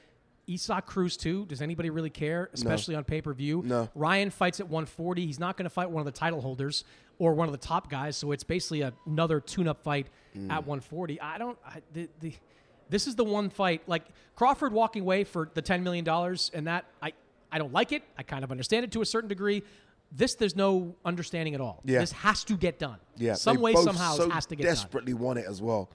Isaac 0.51 0.86
Cruz 0.86 1.16
too. 1.16 1.47
Does 1.47 1.62
anybody 1.62 1.90
really 1.90 2.11
care, 2.11 2.51
especially 2.53 2.95
on 2.95 3.05
pay 3.05 3.20
per 3.20 3.32
view? 3.32 3.62
No. 3.64 3.88
Ryan 3.95 4.30
fights 4.30 4.61
at 4.61 4.66
140. 4.66 5.24
He's 5.24 5.38
not 5.38 5.57
going 5.57 5.64
to 5.64 5.70
fight 5.70 5.90
one 5.90 6.01
of 6.01 6.07
the 6.07 6.18
title 6.18 6.40
holders 6.40 6.84
or 7.18 7.34
one 7.34 7.49
of 7.49 7.53
the 7.53 7.59
top 7.59 7.90
guys. 7.90 8.16
So 8.16 8.32
it's 8.32 8.45
basically 8.45 8.82
a, 8.82 8.93
another 9.07 9.40
tune-up 9.40 9.82
fight 9.82 10.09
mm. 10.36 10.51
at 10.51 10.66
140. 10.66 11.20
I 11.20 11.38
don't. 11.38 11.59
I, 11.64 11.80
the, 11.93 12.09
the 12.20 12.34
this 12.88 13.07
is 13.07 13.14
the 13.14 13.24
one 13.24 13.49
fight 13.49 13.82
like 13.86 14.05
Crawford 14.34 14.72
walking 14.72 15.03
away 15.03 15.24
for 15.24 15.49
the 15.55 15.62
10 15.62 15.82
million 15.82 16.05
dollars, 16.05 16.51
and 16.53 16.66
that 16.66 16.84
I 17.01 17.12
I 17.51 17.59
don't 17.59 17.72
like 17.72 17.93
it. 17.93 18.03
I 18.18 18.22
kind 18.22 18.45
of 18.45 18.51
understand 18.51 18.84
it 18.84 18.93
to 18.93 19.03
a 19.03 19.07
certain 19.07 19.28
degree. 19.28 19.62
This 20.11 20.34
there's 20.34 20.57
no 20.57 20.95
understanding 21.05 21.55
at 21.55 21.61
all. 21.61 21.80
Yeah. 21.84 22.01
This 22.01 22.12
has 22.12 22.45
to 22.45 22.57
get 22.57 22.78
done. 22.78 22.99
Yeah, 23.16 23.34
Some 23.34 23.57
they 23.57 23.62
way, 23.62 23.74
somehow, 23.74 24.14
so 24.14 24.24
it 24.24 24.32
has 24.32 24.47
to 24.47 24.57
get 24.57 24.64
done. 24.64 24.74
desperately 24.74 25.14
want 25.14 25.38
it 25.38 25.47
as 25.49 25.62
well. 25.62 25.88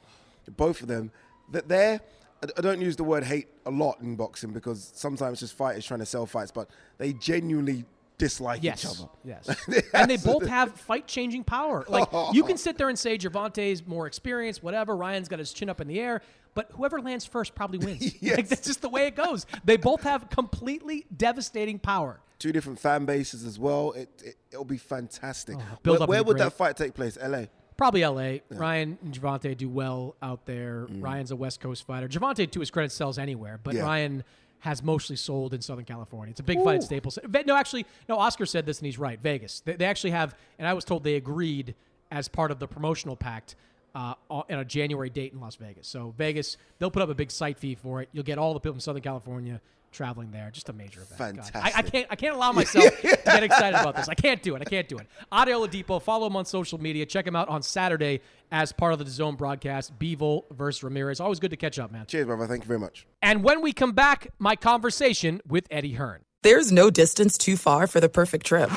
Both 0.55 0.81
of 0.81 0.87
them. 0.87 1.11
That 1.51 1.67
they're. 1.67 2.01
I- 2.43 2.61
don't 2.61 2.81
use 2.81 2.95
the 2.95 3.03
word 3.03 3.23
hate 3.23 3.47
a 3.65 3.71
lot 3.71 3.99
in 4.01 4.15
boxing 4.15 4.51
because 4.51 4.91
sometimes 4.95 5.39
just 5.39 5.55
fighters 5.55 5.85
trying 5.85 5.99
to 5.99 6.05
sell 6.05 6.25
fights, 6.25 6.51
but 6.51 6.69
they 6.97 7.13
genuinely 7.13 7.85
dislike 8.17 8.63
Yes. 8.63 8.83
each 8.83 8.91
other. 8.91 9.09
Yes. 9.23 9.49
and 9.93 10.09
they 10.09 10.17
both 10.17 10.45
have 10.45 10.73
fight 10.73 11.07
changing 11.07 11.43
power. 11.43 11.85
Like 11.97 12.09
you 12.33 12.43
can 12.43 12.53
oh. 12.53 12.57
sit 12.57 12.77
there 12.77 12.89
and 12.89 12.99
say 12.99 13.17
Gervonta's 13.17 13.85
more 13.85 14.07
experienced, 14.07 14.61
whatever. 14.61 14.95
Ryan's 14.95 15.27
got 15.27 15.39
his 15.39 15.53
chin 15.53 15.69
up 15.69 15.81
in 15.81 15.87
the 15.87 15.99
air, 15.99 16.21
but 16.53 16.71
whoever 16.73 17.01
lands 17.01 17.25
first 17.25 17.55
probably 17.55 17.79
wins. 17.79 18.15
Yes. 18.21 18.37
Like 18.37 18.47
that's 18.49 18.65
just 18.65 18.81
the 18.81 18.89
way 18.89 19.07
it 19.07 19.15
goes. 19.15 19.45
They 19.63 19.77
both 19.77 20.03
have 20.03 20.29
completely 20.29 21.05
devastating 21.15 21.79
power. 21.79 22.19
Two 22.39 22.51
different 22.51 22.79
fan 22.79 23.05
bases 23.05 23.45
as 23.45 23.57
well. 23.57 23.93
It, 23.93 24.09
it 24.23 24.35
it'll 24.51 24.65
be 24.65 24.77
fantastic. 24.77 25.55
Oh, 25.57 25.77
build 25.81 25.99
where 25.99 26.03
up 26.03 26.09
where 26.09 26.23
be 26.23 26.27
would 26.27 26.37
that 26.39 26.53
fight 26.53 26.77
take 26.77 26.93
place? 26.93 27.17
L.A. 27.19 27.49
Probably 27.77 28.03
LA. 28.05 28.39
Ryan 28.49 28.97
and 29.03 29.13
Gervonta 29.13 29.55
do 29.55 29.69
well 29.69 30.15
out 30.21 30.45
there. 30.45 30.87
Mm. 30.89 31.03
Ryan's 31.03 31.31
a 31.31 31.35
West 31.35 31.59
Coast 31.59 31.85
fighter. 31.85 32.07
Gervonta, 32.07 32.49
to 32.49 32.59
his 32.59 32.71
credit, 32.71 32.91
sells 32.91 33.17
anywhere, 33.19 33.59
but 33.63 33.75
Yeah. 33.75 33.83
Ryan 33.83 34.23
has 34.61 34.81
mostly 34.81 35.15
sold 35.15 35.53
in 35.53 35.61
Southern 35.61 35.85
California. 35.85 36.31
It's 36.31 36.39
a 36.39 36.43
big 36.43 36.63
fight 36.63 36.77
at 36.77 36.83
Staples. 36.83 37.19
No, 37.45 37.55
actually, 37.55 37.85
no. 38.09 38.17
Oscar 38.17 38.47
said 38.47 38.65
this, 38.65 38.79
and 38.79 38.87
he's 38.87 38.97
right. 38.97 39.19
Vegas. 39.21 39.61
They, 39.63 39.73
they 39.73 39.85
actually 39.85 40.09
have, 40.11 40.35
and 40.57 40.67
I 40.67 40.73
was 40.73 40.83
told 40.83 41.03
they 41.03 41.15
agreed 41.15 41.75
as 42.11 42.27
part 42.27 42.49
of 42.49 42.57
the 42.57 42.67
promotional 42.67 43.15
pact 43.15 43.55
uh, 43.95 44.13
on 44.29 44.43
a 44.49 44.65
January 44.65 45.09
date 45.09 45.33
in 45.33 45.39
Las 45.39 45.55
Vegas. 45.55 45.87
So 45.87 46.13
Vegas, 46.17 46.57
they'll 46.79 46.91
put 46.91 47.01
up 47.01 47.09
a 47.09 47.15
big 47.15 47.31
site 47.31 47.57
fee 47.57 47.75
for 47.75 48.01
it. 48.01 48.09
You'll 48.11 48.23
get 48.23 48.37
all 48.37 48.53
the 48.53 48.59
people 48.59 48.73
from 48.73 48.79
Southern 48.79 49.01
California 49.01 49.61
traveling 49.91 50.31
there. 50.31 50.49
Just 50.51 50.69
a 50.69 50.73
major 50.73 51.01
event. 51.01 51.17
Fantastic. 51.17 51.55
I, 51.55 51.71
I, 51.75 51.81
can't 51.81 52.07
I 52.11 52.15
can't 52.15 52.35
allow 52.35 52.51
myself 52.51 52.85
to 53.01 53.19
get 53.25 53.43
excited 53.43 53.79
about 53.79 53.95
this. 53.95 54.07
I 54.07 54.13
can't 54.13 54.41
do 54.41 54.55
it. 54.55 54.61
I 54.61 54.65
can't 54.65 54.87
do 54.87 54.97
it. 54.97 55.07
Ade 55.33 55.49
Oladipo, 55.49 56.01
follow 56.01 56.27
him 56.27 56.35
on 56.35 56.45
social 56.45 56.79
media. 56.79 57.05
Check 57.05 57.25
him 57.25 57.35
out 57.35 57.49
on 57.49 57.63
Saturday 57.63 58.21
as 58.51 58.71
part 58.71 58.93
of 58.93 58.99
the 58.99 59.09
Zone 59.09 59.35
broadcast. 59.35 59.97
Bivol 59.97 60.43
versus 60.51 60.83
Ramirez. 60.83 61.19
Always 61.19 61.39
good 61.39 61.51
to 61.51 61.57
catch 61.57 61.79
up, 61.79 61.91
man. 61.91 62.05
Cheers, 62.05 62.27
brother. 62.27 62.47
Thank 62.47 62.63
you 62.63 62.67
very 62.67 62.79
much. 62.79 63.07
And 63.21 63.43
when 63.43 63.61
we 63.61 63.73
come 63.73 63.93
back, 63.93 64.31
my 64.39 64.55
conversation 64.55 65.41
with 65.47 65.65
Eddie 65.71 65.93
Hearn. 65.93 66.21
There's 66.43 66.71
no 66.71 66.89
distance 66.89 67.37
too 67.37 67.57
far 67.57 67.87
for 67.87 67.99
the 67.99 68.09
perfect 68.09 68.45
trip. 68.45 68.69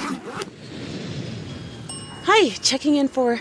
Hi, 2.25 2.49
checking 2.63 2.97
in 2.97 3.09
for. 3.09 3.41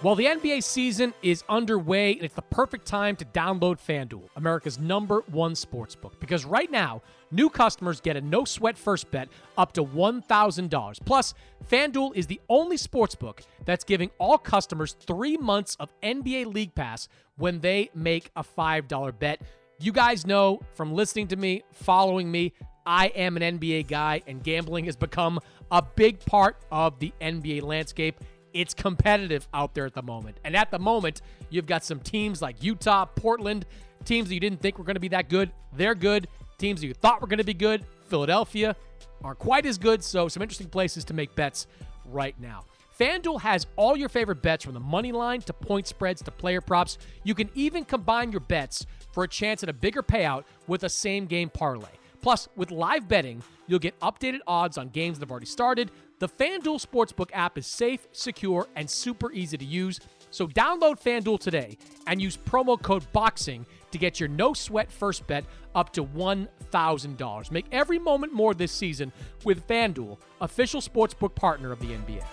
Well, 0.00 0.14
the 0.14 0.26
NBA 0.26 0.62
season 0.62 1.12
is 1.24 1.42
underway, 1.48 2.12
and 2.12 2.22
it's 2.22 2.36
the 2.36 2.42
perfect 2.42 2.86
time 2.86 3.16
to 3.16 3.24
download 3.24 3.78
FanDuel, 3.84 4.28
America's 4.36 4.78
number 4.78 5.24
one 5.26 5.56
sports 5.56 5.96
book. 5.96 6.20
Because 6.20 6.44
right 6.44 6.70
now, 6.70 7.02
new 7.32 7.50
customers 7.50 8.00
get 8.00 8.16
a 8.16 8.20
no 8.20 8.44
sweat 8.44 8.78
first 8.78 9.10
bet 9.10 9.28
up 9.56 9.72
to 9.72 9.84
$1,000. 9.84 11.04
Plus, 11.04 11.34
FanDuel 11.68 12.14
is 12.14 12.28
the 12.28 12.40
only 12.48 12.76
sports 12.76 13.16
book 13.16 13.42
that's 13.64 13.82
giving 13.82 14.08
all 14.18 14.38
customers 14.38 14.94
three 15.04 15.36
months 15.36 15.76
of 15.80 15.90
NBA 16.00 16.54
League 16.54 16.76
Pass 16.76 17.08
when 17.36 17.58
they 17.58 17.90
make 17.92 18.30
a 18.36 18.44
$5 18.44 19.18
bet. 19.18 19.42
You 19.80 19.90
guys 19.90 20.24
know 20.24 20.60
from 20.74 20.94
listening 20.94 21.26
to 21.26 21.36
me, 21.36 21.64
following 21.72 22.30
me, 22.30 22.52
I 22.86 23.08
am 23.08 23.36
an 23.36 23.58
NBA 23.58 23.88
guy, 23.88 24.22
and 24.28 24.44
gambling 24.44 24.84
has 24.84 24.94
become 24.94 25.40
a 25.72 25.82
big 25.82 26.20
part 26.20 26.56
of 26.70 27.00
the 27.00 27.12
NBA 27.20 27.62
landscape. 27.62 28.20
It's 28.52 28.74
competitive 28.74 29.48
out 29.52 29.74
there 29.74 29.86
at 29.86 29.94
the 29.94 30.02
moment. 30.02 30.38
And 30.44 30.56
at 30.56 30.70
the 30.70 30.78
moment, 30.78 31.22
you've 31.50 31.66
got 31.66 31.84
some 31.84 32.00
teams 32.00 32.40
like 32.40 32.62
Utah, 32.62 33.04
Portland, 33.04 33.66
teams 34.04 34.28
that 34.28 34.34
you 34.34 34.40
didn't 34.40 34.60
think 34.60 34.78
were 34.78 34.84
going 34.84 34.96
to 34.96 35.00
be 35.00 35.08
that 35.08 35.28
good. 35.28 35.50
They're 35.72 35.94
good. 35.94 36.28
Teams 36.58 36.80
that 36.80 36.86
you 36.86 36.94
thought 36.94 37.20
were 37.20 37.26
going 37.26 37.38
to 37.38 37.44
be 37.44 37.54
good, 37.54 37.84
Philadelphia, 38.06 38.74
aren't 39.22 39.38
quite 39.38 39.66
as 39.66 39.78
good. 39.78 40.02
So, 40.02 40.28
some 40.28 40.42
interesting 40.42 40.68
places 40.68 41.04
to 41.04 41.14
make 41.14 41.34
bets 41.34 41.66
right 42.06 42.38
now. 42.40 42.64
FanDuel 42.98 43.40
has 43.42 43.66
all 43.76 43.96
your 43.96 44.08
favorite 44.08 44.42
bets 44.42 44.64
from 44.64 44.74
the 44.74 44.80
money 44.80 45.12
line 45.12 45.40
to 45.42 45.52
point 45.52 45.86
spreads 45.86 46.20
to 46.22 46.30
player 46.32 46.60
props. 46.60 46.98
You 47.22 47.34
can 47.34 47.48
even 47.54 47.84
combine 47.84 48.32
your 48.32 48.40
bets 48.40 48.86
for 49.12 49.22
a 49.22 49.28
chance 49.28 49.62
at 49.62 49.68
a 49.68 49.72
bigger 49.72 50.02
payout 50.02 50.44
with 50.66 50.82
a 50.82 50.88
same 50.88 51.26
game 51.26 51.48
parlay. 51.48 51.88
Plus, 52.20 52.48
with 52.56 52.72
live 52.72 53.06
betting, 53.06 53.40
you'll 53.68 53.78
get 53.78 53.98
updated 54.00 54.40
odds 54.48 54.78
on 54.78 54.88
games 54.88 55.18
that 55.18 55.26
have 55.26 55.30
already 55.30 55.46
started. 55.46 55.92
The 56.18 56.28
FanDuel 56.28 56.84
Sportsbook 56.84 57.30
app 57.32 57.56
is 57.58 57.66
safe, 57.66 58.08
secure, 58.10 58.66
and 58.74 58.90
super 58.90 59.30
easy 59.30 59.56
to 59.56 59.64
use. 59.64 60.00
So 60.30 60.48
download 60.48 61.00
FanDuel 61.00 61.38
today 61.38 61.78
and 62.08 62.20
use 62.20 62.36
promo 62.36 62.80
code 62.80 63.06
BOXING 63.12 63.64
to 63.92 63.98
get 63.98 64.18
your 64.18 64.28
no 64.28 64.52
sweat 64.52 64.90
first 64.90 65.26
bet 65.28 65.44
up 65.76 65.92
to 65.92 66.04
$1,000. 66.04 67.50
Make 67.52 67.66
every 67.70 68.00
moment 68.00 68.32
more 68.32 68.52
this 68.52 68.72
season 68.72 69.12
with 69.44 69.66
FanDuel, 69.68 70.18
official 70.40 70.80
sportsbook 70.80 71.36
partner 71.36 71.70
of 71.70 71.78
the 71.78 71.86
NBA. 71.86 72.24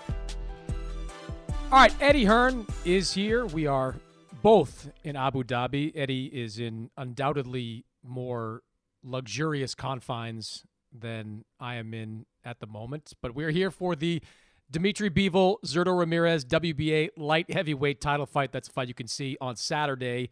All 1.70 1.78
right, 1.78 1.94
Eddie 2.00 2.24
Hearn 2.24 2.66
is 2.84 3.12
here. 3.12 3.46
We 3.46 3.68
are 3.68 3.94
both 4.42 4.90
in 5.04 5.14
Abu 5.14 5.44
Dhabi. 5.44 5.92
Eddie 5.94 6.26
is 6.26 6.58
in 6.58 6.90
undoubtedly 6.96 7.84
more 8.02 8.62
luxurious 9.04 9.76
confines 9.76 10.64
than 10.92 11.44
I 11.60 11.76
am 11.76 11.94
in 11.94 12.26
at 12.44 12.60
the 12.60 12.66
moment. 12.66 13.12
But 13.20 13.34
we're 13.34 13.50
here 13.50 13.70
for 13.70 13.96
the 13.96 14.22
Dimitri 14.70 15.10
Bivol, 15.10 15.56
Zurdo 15.64 15.96
Ramirez 15.96 16.44
WBA 16.44 17.10
light 17.16 17.50
heavyweight 17.50 18.00
title 18.00 18.26
fight. 18.26 18.52
That's 18.52 18.68
a 18.68 18.72
fight 18.72 18.88
you 18.88 18.94
can 18.94 19.06
see 19.06 19.36
on 19.40 19.56
Saturday 19.56 20.30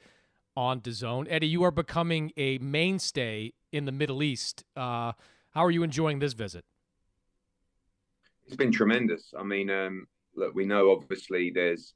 on 0.57 0.81
DAZN. 0.81 1.27
Eddie, 1.29 1.49
you 1.49 1.63
are 1.65 1.71
becoming 1.71 2.33
a 2.37 2.59
mainstay 2.59 3.53
in 3.73 3.85
the 3.85 3.93
Middle 3.93 4.23
East. 4.23 4.65
Uh, 4.77 5.13
how 5.51 5.65
are 5.65 5.71
you 5.71 5.83
enjoying 5.83 6.19
this 6.19 6.33
visit? 6.33 6.65
It's 8.47 8.57
been 8.57 8.73
tremendous. 8.73 9.33
I 9.39 9.43
mean, 9.43 9.71
um, 9.71 10.07
look, 10.37 10.55
we 10.55 10.67
know 10.67 10.91
obviously 10.91 11.51
there's 11.55 11.95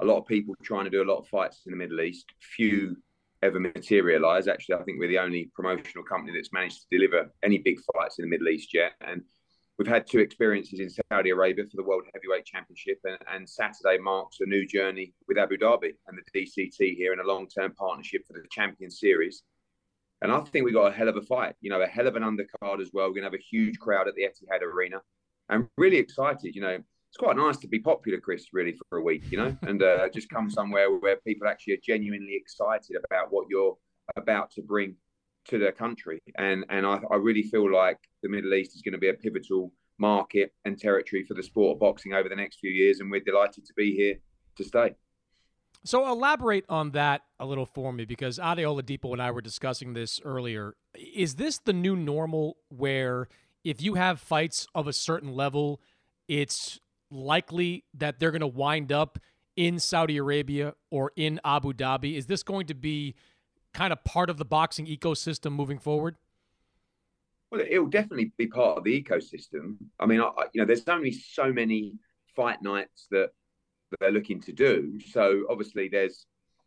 a 0.00 0.04
lot 0.04 0.18
of 0.18 0.26
people 0.26 0.54
trying 0.62 0.84
to 0.84 0.90
do 0.90 1.02
a 1.02 1.08
lot 1.10 1.18
of 1.18 1.28
fights 1.28 1.62
in 1.66 1.72
the 1.72 1.76
Middle 1.76 2.00
East. 2.00 2.26
Few 2.38 2.96
ever 3.44 3.60
materialize. 3.60 4.48
Actually, 4.48 4.76
I 4.76 4.82
think 4.82 4.98
we're 4.98 5.08
the 5.08 5.18
only 5.18 5.50
promotional 5.54 6.04
company 6.04 6.32
that's 6.34 6.52
managed 6.52 6.80
to 6.80 6.86
deliver 6.90 7.30
any 7.42 7.58
big 7.58 7.78
fights 7.92 8.18
in 8.18 8.24
the 8.24 8.28
Middle 8.28 8.48
East 8.48 8.72
yet. 8.72 8.92
And 9.06 9.22
we've 9.78 9.86
had 9.86 10.06
two 10.06 10.18
experiences 10.18 10.80
in 10.80 10.88
Saudi 10.88 11.30
Arabia 11.30 11.64
for 11.64 11.76
the 11.76 11.84
World 11.84 12.04
Heavyweight 12.14 12.46
Championship, 12.46 12.98
and, 13.04 13.18
and 13.32 13.48
Saturday 13.48 13.98
marks 13.98 14.38
a 14.40 14.46
new 14.46 14.66
journey 14.66 15.12
with 15.28 15.38
Abu 15.38 15.58
Dhabi 15.58 15.92
and 16.06 16.18
the 16.18 16.40
DCT 16.40 16.96
here 16.96 17.12
in 17.12 17.20
a 17.20 17.26
long-term 17.26 17.74
partnership 17.74 18.22
for 18.26 18.32
the 18.32 18.46
Champion 18.50 18.90
Series. 18.90 19.42
And 20.22 20.32
I 20.32 20.40
think 20.40 20.64
we 20.64 20.72
got 20.72 20.92
a 20.92 20.96
hell 20.96 21.08
of 21.08 21.16
a 21.16 21.22
fight. 21.22 21.54
You 21.60 21.70
know, 21.70 21.82
a 21.82 21.86
hell 21.86 22.06
of 22.06 22.16
an 22.16 22.22
undercard 22.22 22.80
as 22.80 22.90
well. 22.94 23.08
We're 23.08 23.16
gonna 23.16 23.26
have 23.26 23.34
a 23.34 23.50
huge 23.50 23.78
crowd 23.78 24.08
at 24.08 24.14
the 24.14 24.22
Etihad 24.22 24.62
Arena. 24.62 25.02
I'm 25.50 25.68
really 25.76 25.98
excited. 25.98 26.54
You 26.54 26.62
know, 26.62 26.78
it's 27.14 27.22
quite 27.22 27.36
nice 27.36 27.56
to 27.58 27.68
be 27.68 27.78
popular, 27.78 28.18
Chris, 28.18 28.46
really, 28.52 28.76
for 28.88 28.98
a 28.98 29.02
week, 29.02 29.22
you 29.30 29.38
know, 29.38 29.56
and 29.62 29.80
uh, 29.84 30.08
just 30.12 30.28
come 30.28 30.50
somewhere 30.50 30.90
where 30.98 31.14
people 31.24 31.46
actually 31.46 31.74
are 31.74 31.80
genuinely 31.80 32.34
excited 32.34 32.96
about 33.08 33.28
what 33.30 33.46
you're 33.48 33.76
about 34.16 34.50
to 34.50 34.62
bring 34.62 34.96
to 35.44 35.56
their 35.56 35.70
country. 35.70 36.20
And 36.38 36.64
and 36.70 36.84
I, 36.84 36.98
I 37.12 37.14
really 37.14 37.44
feel 37.44 37.72
like 37.72 37.98
the 38.24 38.28
Middle 38.28 38.52
East 38.54 38.74
is 38.74 38.82
going 38.82 38.94
to 38.94 38.98
be 38.98 39.10
a 39.10 39.14
pivotal 39.14 39.72
market 39.96 40.52
and 40.64 40.76
territory 40.76 41.22
for 41.22 41.34
the 41.34 41.42
sport 41.44 41.76
of 41.76 41.78
boxing 41.78 42.14
over 42.14 42.28
the 42.28 42.34
next 42.34 42.58
few 42.58 42.72
years, 42.72 42.98
and 42.98 43.08
we're 43.08 43.20
delighted 43.20 43.64
to 43.64 43.74
be 43.74 43.94
here 43.94 44.16
to 44.56 44.64
stay. 44.64 44.96
So 45.84 46.08
elaborate 46.08 46.64
on 46.68 46.90
that 46.92 47.22
a 47.38 47.46
little 47.46 47.66
for 47.66 47.92
me 47.92 48.06
because 48.06 48.40
Ade 48.40 48.58
Oladipo 48.58 49.12
and 49.12 49.22
I 49.22 49.30
were 49.30 49.40
discussing 49.40 49.92
this 49.92 50.20
earlier. 50.24 50.74
Is 50.96 51.36
this 51.36 51.58
the 51.58 51.74
new 51.74 51.94
normal 51.94 52.56
where 52.70 53.28
if 53.62 53.80
you 53.80 53.94
have 53.94 54.18
fights 54.18 54.66
of 54.74 54.88
a 54.88 54.92
certain 54.92 55.32
level, 55.32 55.80
it's 56.26 56.80
likely 57.14 57.84
that 57.94 58.18
they're 58.18 58.30
going 58.30 58.40
to 58.40 58.46
wind 58.46 58.92
up 58.92 59.18
in 59.56 59.78
Saudi 59.78 60.16
Arabia 60.16 60.74
or 60.90 61.12
in 61.16 61.40
Abu 61.44 61.72
Dhabi? 61.72 62.16
Is 62.16 62.26
this 62.26 62.42
going 62.42 62.66
to 62.66 62.74
be 62.74 63.14
kind 63.72 63.92
of 63.92 64.02
part 64.04 64.30
of 64.30 64.36
the 64.36 64.44
boxing 64.44 64.86
ecosystem 64.86 65.52
moving 65.52 65.78
forward? 65.78 66.16
Well, 67.50 67.60
it'll 67.60 67.86
definitely 67.86 68.32
be 68.36 68.46
part 68.46 68.78
of 68.78 68.84
the 68.84 69.02
ecosystem. 69.02 69.76
I 70.00 70.06
mean, 70.06 70.20
I, 70.20 70.30
you 70.52 70.60
know, 70.60 70.66
there's 70.66 70.88
only 70.88 71.12
so 71.12 71.52
many 71.52 71.94
fight 72.34 72.62
nights 72.62 73.06
that, 73.10 73.30
that 73.90 74.00
they're 74.00 74.10
looking 74.10 74.40
to 74.42 74.52
do. 74.52 74.98
So 75.12 75.44
obviously, 75.48 75.88
there's 75.88 76.26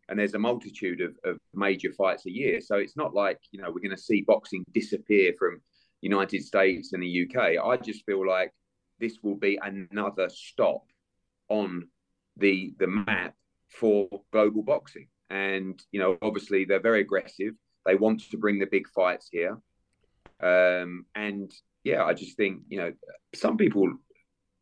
and 0.09 0.17
there's 0.17 0.35
a 0.35 0.39
multitude 0.39 1.01
of, 1.01 1.17
of 1.25 1.37
major 1.53 1.91
fights 1.91 2.25
a 2.25 2.31
year. 2.31 2.61
So 2.61 2.75
it's 2.75 2.95
not 2.95 3.13
like 3.13 3.39
you 3.51 3.61
know 3.61 3.67
we're 3.67 3.81
going 3.81 3.95
to 3.95 4.01
see 4.01 4.21
boxing 4.21 4.63
disappear 4.73 5.33
from 5.37 5.61
United 6.01 6.43
States 6.43 6.93
and 6.93 7.03
the 7.03 7.27
UK. 7.27 7.63
I 7.63 7.77
just 7.77 8.05
feel 8.05 8.25
like 8.25 8.51
this 8.99 9.17
will 9.21 9.35
be 9.35 9.59
another 9.61 10.29
stop 10.29 10.83
on 11.49 11.87
the 12.37 12.73
the 12.79 12.87
map 12.87 13.35
for 13.69 14.07
global 14.31 14.63
boxing. 14.63 15.07
And 15.29 15.81
you 15.91 15.99
know, 15.99 16.17
obviously, 16.21 16.65
they're 16.65 16.79
very 16.79 17.01
aggressive. 17.01 17.53
They 17.85 17.95
want 17.95 18.29
to 18.29 18.37
bring 18.37 18.59
the 18.59 18.65
big 18.65 18.87
fights 18.89 19.29
here. 19.31 19.57
Um, 20.41 21.05
and 21.15 21.51
yeah, 21.83 22.03
I 22.03 22.13
just 22.13 22.37
think 22.37 22.61
you 22.69 22.77
know, 22.77 22.93
some 23.33 23.57
people, 23.57 23.91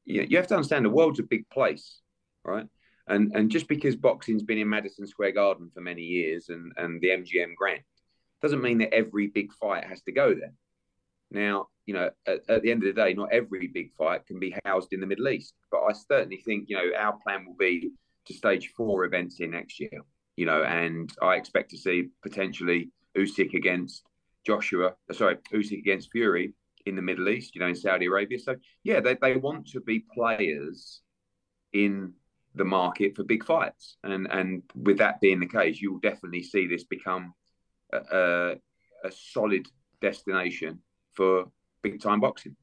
you, 0.05 0.21
know, 0.21 0.27
you 0.29 0.37
have 0.37 0.47
to 0.47 0.55
understand 0.55 0.85
the 0.85 0.89
world's 0.89 1.19
a 1.19 1.23
big 1.23 1.49
place, 1.49 2.01
right? 2.43 2.67
And 3.07 3.35
and 3.35 3.51
just 3.51 3.67
because 3.67 3.95
boxing's 3.95 4.43
been 4.43 4.57
in 4.57 4.69
Madison 4.69 5.05
Square 5.05 5.33
Garden 5.33 5.69
for 5.73 5.81
many 5.81 6.01
years 6.01 6.49
and 6.49 6.71
and 6.77 7.01
the 7.01 7.09
MGM 7.09 7.55
Grand 7.55 7.81
doesn't 8.41 8.61
mean 8.61 8.79
that 8.79 8.93
every 8.93 9.27
big 9.27 9.53
fight 9.53 9.85
has 9.85 10.01
to 10.03 10.11
go 10.11 10.33
there. 10.33 10.53
Now, 11.31 11.67
you 11.85 11.93
know, 11.93 12.09
at, 12.27 12.39
at, 12.49 12.61
the 12.61 12.71
end 12.71 12.83
of 12.83 12.93
the 12.93 13.01
day, 13.01 13.13
not 13.13 13.31
every 13.31 13.67
big 13.67 13.93
fight 13.97 14.25
can 14.25 14.39
be 14.39 14.55
housed 14.65 14.93
in 14.93 14.99
the 14.99 15.07
Middle 15.07 15.29
East. 15.29 15.53
But 15.71 15.81
I 15.81 15.93
certainly 15.93 16.37
think, 16.37 16.65
you 16.67 16.77
know, 16.77 16.97
our 16.97 17.17
plan 17.23 17.45
will 17.45 17.55
be 17.55 17.91
to 18.25 18.33
stage 18.33 18.73
four 18.75 19.05
events 19.05 19.37
here 19.37 19.49
next 19.49 19.79
year, 19.79 20.01
you 20.35 20.45
know, 20.45 20.63
and 20.63 21.11
I 21.21 21.35
expect 21.35 21.71
to 21.71 21.77
see 21.77 22.09
potentially 22.23 22.89
Usyk 23.17 23.53
against 23.53 24.03
Joshua, 24.45 24.93
sorry, 25.11 25.37
Usyk 25.53 25.79
against 25.79 26.11
Fury 26.11 26.53
in 26.85 26.95
the 26.95 27.01
Middle 27.01 27.29
East, 27.29 27.55
you 27.55 27.61
know, 27.61 27.67
in 27.67 27.75
Saudi 27.75 28.05
Arabia. 28.05 28.39
So, 28.39 28.55
yeah, 28.83 28.99
they, 28.99 29.17
they 29.21 29.37
want 29.37 29.67
to 29.69 29.81
be 29.81 30.05
players 30.13 31.01
in 31.73 32.13
the 32.55 32.65
market 32.65 33.15
for 33.15 33.23
big 33.23 33.43
fights. 33.43 33.97
And, 34.03 34.27
and 34.31 34.63
with 34.75 34.97
that 34.99 35.19
being 35.21 35.39
the 35.39 35.47
case, 35.47 35.81
you 35.81 35.93
will 35.93 35.99
definitely 35.99 36.43
see 36.43 36.67
this 36.67 36.83
become 36.83 37.33
a, 37.91 37.97
a, 37.97 38.55
a 39.03 39.11
solid 39.11 39.67
destination 40.01 40.79
for 41.15 41.45
big 41.81 42.01
time 42.01 42.19
boxing. 42.19 42.55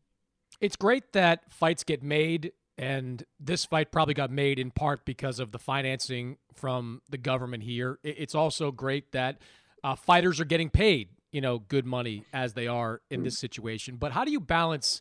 It's 0.60 0.76
great 0.76 1.12
that 1.12 1.52
fights 1.52 1.82
get 1.82 2.02
made, 2.02 2.52
and 2.78 3.24
this 3.40 3.64
fight 3.64 3.90
probably 3.90 4.14
got 4.14 4.30
made 4.30 4.58
in 4.58 4.70
part 4.70 5.04
because 5.04 5.40
of 5.40 5.52
the 5.52 5.58
financing 5.58 6.36
from 6.54 7.02
the 7.10 7.18
government 7.18 7.62
here. 7.64 7.98
It's 8.04 8.34
also 8.34 8.70
great 8.70 9.12
that 9.12 9.38
uh, 9.82 9.96
fighters 9.96 10.40
are 10.40 10.44
getting 10.44 10.70
paid, 10.70 11.08
you 11.32 11.40
know, 11.40 11.58
good 11.58 11.86
money 11.86 12.24
as 12.32 12.54
they 12.54 12.66
are 12.66 13.00
in 13.10 13.22
this 13.24 13.38
situation. 13.38 13.96
But 13.96 14.12
how 14.12 14.24
do 14.24 14.30
you 14.30 14.40
balance, 14.40 15.00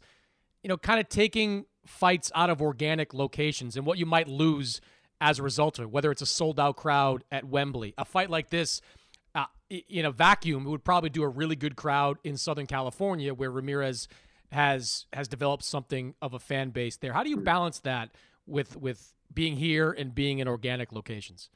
you 0.64 0.68
know, 0.70 0.78
kind 0.78 1.00
of 1.00 1.10
taking 1.10 1.66
fights 1.86 2.32
out 2.36 2.50
of 2.50 2.62
organic 2.62 3.14
locations 3.14 3.76
and 3.76 3.86
what 3.86 3.98
you 3.98 4.06
might 4.06 4.28
lose 4.28 4.82
as 5.20 5.38
a 5.38 5.44
result 5.44 5.78
of 5.78 5.84
it, 5.84 5.92
whether 5.92 6.12
it's 6.12 6.22
a 6.22 6.26
sold 6.26 6.60
out 6.60 6.76
crowd 6.78 7.24
at 7.32 7.44
Wembley? 7.44 7.94
A 7.98 8.06
fight 8.06 8.30
like 8.30 8.50
this 8.50 8.82
uh, 9.36 9.46
in 9.70 10.06
a 10.06 10.12
vacuum, 10.12 10.66
it 10.66 10.70
would 10.70 10.84
probably 10.84 11.10
do 11.10 11.24
a 11.24 11.28
really 11.28 11.56
good 11.56 11.76
crowd 11.76 12.18
in 12.24 12.38
Southern 12.38 12.68
California, 12.68 13.34
where 13.34 13.52
Ramirez 13.52 14.08
has 14.52 15.06
has 15.14 15.28
developed 15.28 15.64
something 15.64 16.14
of 16.22 16.34
a 16.34 16.40
fan 16.40 16.72
base 16.72 16.98
there. 16.98 17.14
How 17.14 17.24
do 17.24 17.30
you 17.30 17.38
balance 17.38 17.80
that 17.80 18.10
with 18.46 18.76
with 18.78 19.14
being 19.34 19.56
here 19.56 19.92
and 19.92 20.14
being 20.14 20.40
in 20.40 20.48
organic 20.48 20.92
locations? 20.92 21.50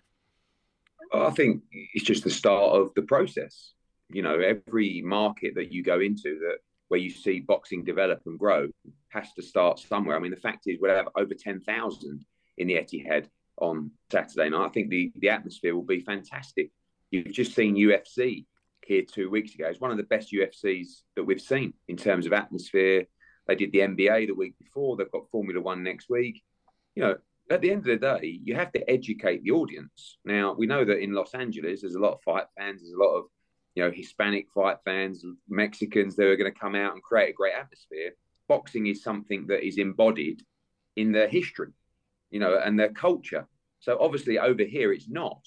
I 1.14 1.30
think 1.32 1.64
it's 1.94 2.06
just 2.06 2.24
the 2.24 2.30
start 2.30 2.74
of 2.76 2.94
the 2.96 3.04
process. 3.04 3.74
You 4.10 4.22
know, 4.22 4.40
every 4.40 5.02
market 5.02 5.56
that 5.56 5.72
you 5.72 5.84
go 5.84 6.00
into 6.00 6.40
that 6.40 6.58
where 6.88 7.00
you 7.00 7.10
see 7.10 7.40
boxing 7.40 7.84
develop 7.84 8.22
and 8.26 8.38
grow 8.38 8.70
has 9.10 9.34
to 9.34 9.42
start 9.42 9.80
somewhere. 9.80 10.16
I 10.16 10.20
mean, 10.20 10.32
the 10.32 10.38
fact 10.38 10.64
is, 10.68 10.78
we'll 10.80 10.96
have 10.96 11.10
over 11.16 11.34
ten 11.34 11.60
thousand 11.62 12.26
in 12.58 12.68
the 12.68 12.76
Etihad 12.76 13.28
on 13.58 13.92
Saturday 14.12 14.50
night. 14.50 14.66
I 14.66 14.70
think 14.70 14.90
the 14.90 15.12
the 15.18 15.30
atmosphere 15.30 15.76
will 15.76 15.84
be 15.84 16.02
fantastic. 16.02 16.72
You've 17.16 17.32
just 17.32 17.56
seen 17.56 17.76
UFC 17.76 18.46
here 18.86 19.04
two 19.04 19.30
weeks 19.30 19.56
ago. 19.56 19.68
It's 19.68 19.80
one 19.80 19.92
of 19.92 19.96
the 19.98 20.04
best 20.04 20.34
UFCs 20.34 21.04
that 21.16 21.24
we've 21.24 21.40
seen 21.40 21.74
in 21.88 21.96
terms 21.96 22.26
of 22.26 22.34
atmosphere. 22.34 23.06
They 23.48 23.56
did 23.56 23.72
the 23.72 23.80
NBA 23.80 24.28
the 24.28 24.34
week 24.34 24.56
before. 24.60 24.98
They've 24.98 25.12
got 25.12 25.30
Formula 25.32 25.62
One 25.62 25.82
next 25.82 26.10
week. 26.10 26.44
You 26.94 27.04
know, 27.04 27.16
at 27.50 27.62
the 27.62 27.72
end 27.72 27.88
of 27.88 28.00
the 28.00 28.20
day, 28.20 28.40
you 28.44 28.56
have 28.56 28.74
to 28.74 28.90
educate 28.90 29.44
the 29.44 29.52
audience. 29.52 30.18
Now, 30.26 30.56
we 30.58 30.68
know 30.68 30.84
that 30.84 31.00
in 31.00 31.14
Los 31.14 31.34
Angeles, 31.34 31.82
there's 31.82 31.96
a 31.96 32.00
lot 32.00 32.16
of 32.16 32.22
fight 32.22 32.48
fans. 32.58 32.82
There's 32.82 32.94
a 32.94 33.02
lot 33.02 33.16
of, 33.16 33.26
you 33.76 33.84
know, 33.84 33.92
Hispanic 33.92 34.48
fight 34.54 34.78
fans, 34.84 35.24
Mexicans 35.48 36.18
that 36.18 36.28
are 36.28 36.36
going 36.36 36.52
to 36.52 36.60
come 36.60 36.76
out 36.76 36.94
and 36.94 37.04
create 37.04 37.30
a 37.30 37.34
great 37.34 37.54
atmosphere. 37.54 38.12
Boxing 38.50 38.88
is 38.88 39.04
something 39.04 39.48
that 39.48 39.66
is 39.66 39.78
embodied 39.78 40.42
in 40.98 41.14
their 41.14 41.30
history, 41.30 41.72
you 42.30 42.42
know, 42.42 42.60
and 42.62 42.78
their 42.78 42.92
culture. 42.92 43.48
So 43.80 43.98
obviously 44.02 44.38
over 44.38 44.64
here, 44.64 44.92
it's 44.92 45.08
not. 45.08 45.40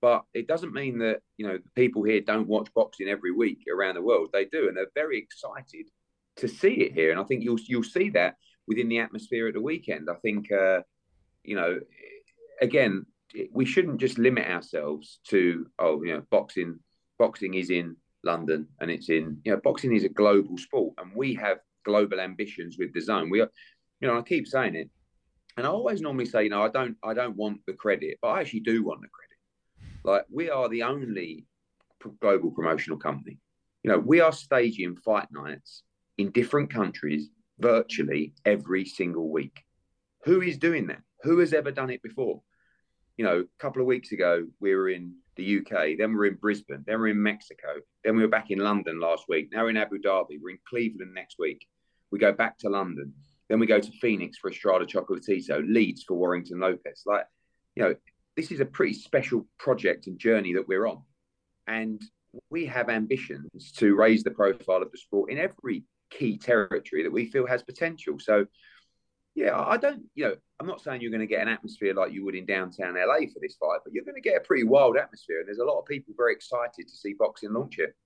But 0.00 0.22
it 0.32 0.46
doesn't 0.46 0.72
mean 0.72 0.98
that 0.98 1.20
you 1.36 1.46
know 1.46 1.58
people 1.74 2.02
here 2.04 2.20
don't 2.20 2.48
watch 2.48 2.68
boxing 2.74 3.08
every 3.08 3.32
week 3.32 3.64
around 3.72 3.96
the 3.96 4.02
world. 4.02 4.30
They 4.32 4.44
do, 4.44 4.68
and 4.68 4.76
they're 4.76 4.86
very 4.94 5.18
excited 5.18 5.86
to 6.36 6.48
see 6.48 6.74
it 6.74 6.92
here. 6.92 7.10
And 7.10 7.20
I 7.20 7.24
think 7.24 7.42
you'll 7.42 7.58
you'll 7.66 7.82
see 7.82 8.10
that 8.10 8.36
within 8.66 8.88
the 8.88 9.00
atmosphere 9.00 9.48
at 9.48 9.54
the 9.54 9.60
weekend. 9.60 10.08
I 10.10 10.14
think 10.22 10.52
uh, 10.52 10.80
you 11.42 11.56
know, 11.56 11.80
again, 12.60 13.06
we 13.52 13.64
shouldn't 13.64 14.00
just 14.00 14.18
limit 14.18 14.46
ourselves 14.46 15.20
to 15.28 15.66
oh, 15.78 16.02
you 16.02 16.14
know, 16.14 16.22
boxing. 16.30 16.78
Boxing 17.18 17.54
is 17.54 17.70
in 17.70 17.96
London, 18.22 18.68
and 18.80 18.92
it's 18.92 19.08
in 19.08 19.40
you 19.44 19.52
know, 19.52 19.60
boxing 19.62 19.92
is 19.92 20.04
a 20.04 20.08
global 20.08 20.56
sport, 20.58 20.94
and 20.98 21.10
we 21.16 21.34
have 21.34 21.58
global 21.84 22.20
ambitions 22.20 22.76
with 22.78 22.94
DAZN. 22.94 23.30
We 23.30 23.40
are, 23.40 23.50
you 24.00 24.06
know, 24.06 24.16
I 24.16 24.22
keep 24.22 24.46
saying 24.46 24.76
it, 24.76 24.88
and 25.56 25.66
I 25.66 25.70
always 25.70 26.00
normally 26.00 26.26
say, 26.26 26.44
you 26.44 26.50
know, 26.50 26.62
I 26.62 26.68
don't, 26.68 26.96
I 27.02 27.14
don't 27.14 27.36
want 27.36 27.60
the 27.66 27.72
credit, 27.72 28.18
but 28.22 28.28
I 28.28 28.40
actually 28.40 28.60
do 28.60 28.84
want 28.84 29.00
the 29.00 29.08
credit 29.08 29.27
like 30.04 30.24
we 30.30 30.50
are 30.50 30.68
the 30.68 30.82
only 30.82 31.46
global 32.20 32.50
promotional 32.50 32.98
company. 32.98 33.38
You 33.82 33.92
know, 33.92 33.98
we 33.98 34.20
are 34.20 34.32
staging 34.32 34.96
fight 34.96 35.28
nights 35.30 35.82
in 36.16 36.30
different 36.30 36.72
countries 36.72 37.28
virtually 37.58 38.34
every 38.44 38.84
single 38.84 39.30
week. 39.30 39.64
Who 40.24 40.42
is 40.42 40.58
doing 40.58 40.88
that? 40.88 41.02
Who 41.22 41.38
has 41.38 41.52
ever 41.52 41.70
done 41.70 41.90
it 41.90 42.02
before? 42.02 42.42
You 43.16 43.24
know, 43.24 43.40
a 43.40 43.62
couple 43.62 43.82
of 43.82 43.88
weeks 43.88 44.12
ago, 44.12 44.46
we 44.60 44.74
were 44.74 44.88
in 44.88 45.14
the 45.36 45.58
UK, 45.58 45.98
then 45.98 46.12
we 46.12 46.18
are 46.18 46.26
in 46.26 46.34
Brisbane, 46.34 46.84
then 46.86 47.00
we 47.00 47.08
are 47.08 47.12
in 47.12 47.22
Mexico, 47.22 47.68
then 48.04 48.16
we 48.16 48.22
were 48.22 48.28
back 48.28 48.50
in 48.50 48.58
London 48.58 49.00
last 49.00 49.24
week. 49.28 49.48
Now 49.52 49.62
we're 49.62 49.70
in 49.70 49.76
Abu 49.76 49.98
Dhabi, 49.98 50.38
we're 50.40 50.50
in 50.50 50.58
Cleveland 50.68 51.14
next 51.14 51.36
week. 51.38 51.66
We 52.10 52.18
go 52.18 52.32
back 52.32 52.58
to 52.58 52.68
London, 52.68 53.12
then 53.48 53.58
we 53.58 53.66
go 53.66 53.80
to 53.80 53.92
Phoenix 54.00 54.38
for 54.38 54.50
Estrada 54.50 54.84
Chocolatito, 54.84 55.64
Leeds 55.66 56.04
for 56.06 56.14
Warrington 56.14 56.60
Lopez. 56.60 57.02
Like, 57.06 57.26
you 57.74 57.82
know, 57.82 57.94
this 58.38 58.52
is 58.52 58.60
a 58.60 58.64
pretty 58.64 58.94
special 58.94 59.44
project 59.58 60.06
and 60.06 60.16
journey 60.16 60.54
that 60.54 60.68
we're 60.68 60.86
on. 60.86 61.02
And 61.66 62.00
we 62.50 62.66
have 62.66 62.88
ambitions 62.88 63.72
to 63.72 63.96
raise 63.96 64.22
the 64.22 64.30
profile 64.30 64.80
of 64.80 64.92
the 64.92 64.98
sport 64.98 65.32
in 65.32 65.38
every 65.38 65.82
key 66.10 66.38
territory 66.38 67.02
that 67.02 67.10
we 67.10 67.26
feel 67.26 67.48
has 67.48 67.64
potential. 67.64 68.16
So, 68.20 68.46
yeah, 69.34 69.58
I 69.58 69.76
don't, 69.76 70.04
you 70.14 70.24
know, 70.24 70.36
I'm 70.60 70.68
not 70.68 70.80
saying 70.80 71.00
you're 71.00 71.10
going 71.10 71.20
to 71.20 71.26
get 71.26 71.42
an 71.42 71.48
atmosphere 71.48 71.92
like 71.94 72.12
you 72.12 72.24
would 72.24 72.36
in 72.36 72.46
downtown 72.46 72.94
LA 72.94 73.26
for 73.26 73.40
this 73.42 73.56
fight, 73.58 73.80
but 73.84 73.92
you're 73.92 74.04
going 74.04 74.14
to 74.14 74.20
get 74.20 74.36
a 74.36 74.44
pretty 74.46 74.62
wild 74.62 74.96
atmosphere. 74.96 75.40
And 75.40 75.48
there's 75.48 75.58
a 75.58 75.64
lot 75.64 75.80
of 75.80 75.86
people 75.86 76.14
very 76.16 76.32
excited 76.32 76.86
to 76.86 76.94
see 76.94 77.14
boxing 77.18 77.52
launch 77.52 77.80
it. 77.80 77.96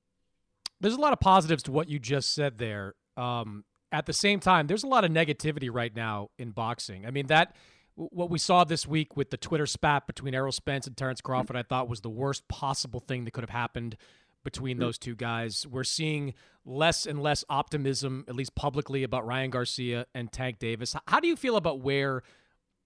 There's 0.81 0.95
a 0.95 1.01
lot 1.01 1.13
of 1.13 1.21
positives 1.21 1.63
to 1.65 1.73
what 1.73 1.91
you 1.91 1.99
just 1.99 2.33
said 2.33 2.57
there. 2.57 2.95
Um, 3.19 3.65
at 3.93 4.07
the 4.07 4.15
same 4.15 4.41
time, 4.41 4.67
there's 4.67 4.83
a 4.83 4.89
lot 4.89 5.05
of 5.05 5.11
negativity 5.11 5.69
right 5.71 5.95
now 5.95 6.31
in 6.39 6.53
boxing. 6.53 7.05
I 7.05 7.11
mean, 7.11 7.27
that 7.27 7.55
what 7.95 8.31
we 8.31 8.39
saw 8.39 8.65
this 8.65 8.87
week 8.87 9.17
with 9.17 9.31
the 9.31 9.37
Twitter 9.37 9.67
spat 9.67 10.07
between 10.07 10.35
Errol 10.35 10.53
Spence 10.53 10.87
and 10.87 10.97
Terrence 10.97 11.21
Crawford, 11.21 11.57
I 11.57 11.63
thought 11.63 11.89
was 11.89 12.01
the 12.01 12.11
worst 12.11 12.49
possible 12.49 13.01
thing 13.01 13.25
that 13.25 13.33
could 13.33 13.43
have 13.43 13.51
happened 13.51 13.97
between 14.45 14.77
hmm. 14.77 14.83
those 14.83 14.99
two 14.99 15.15
guys. 15.15 15.67
We're 15.67 15.85
seeing 15.85 16.35
less 16.65 17.07
and 17.07 17.23
less 17.23 17.45
optimism, 17.49 18.25
at 18.29 18.35
least 18.35 18.55
publicly, 18.55 19.03
about 19.03 19.27
Ryan 19.27 19.51
Garcia 19.51 20.07
and 20.15 20.31
Tank 20.33 20.59
Davis. 20.59 20.95
How 21.07 21.21
do 21.21 21.29
you 21.29 21.37
feel 21.37 21.57
about 21.57 21.81
where 21.81 22.23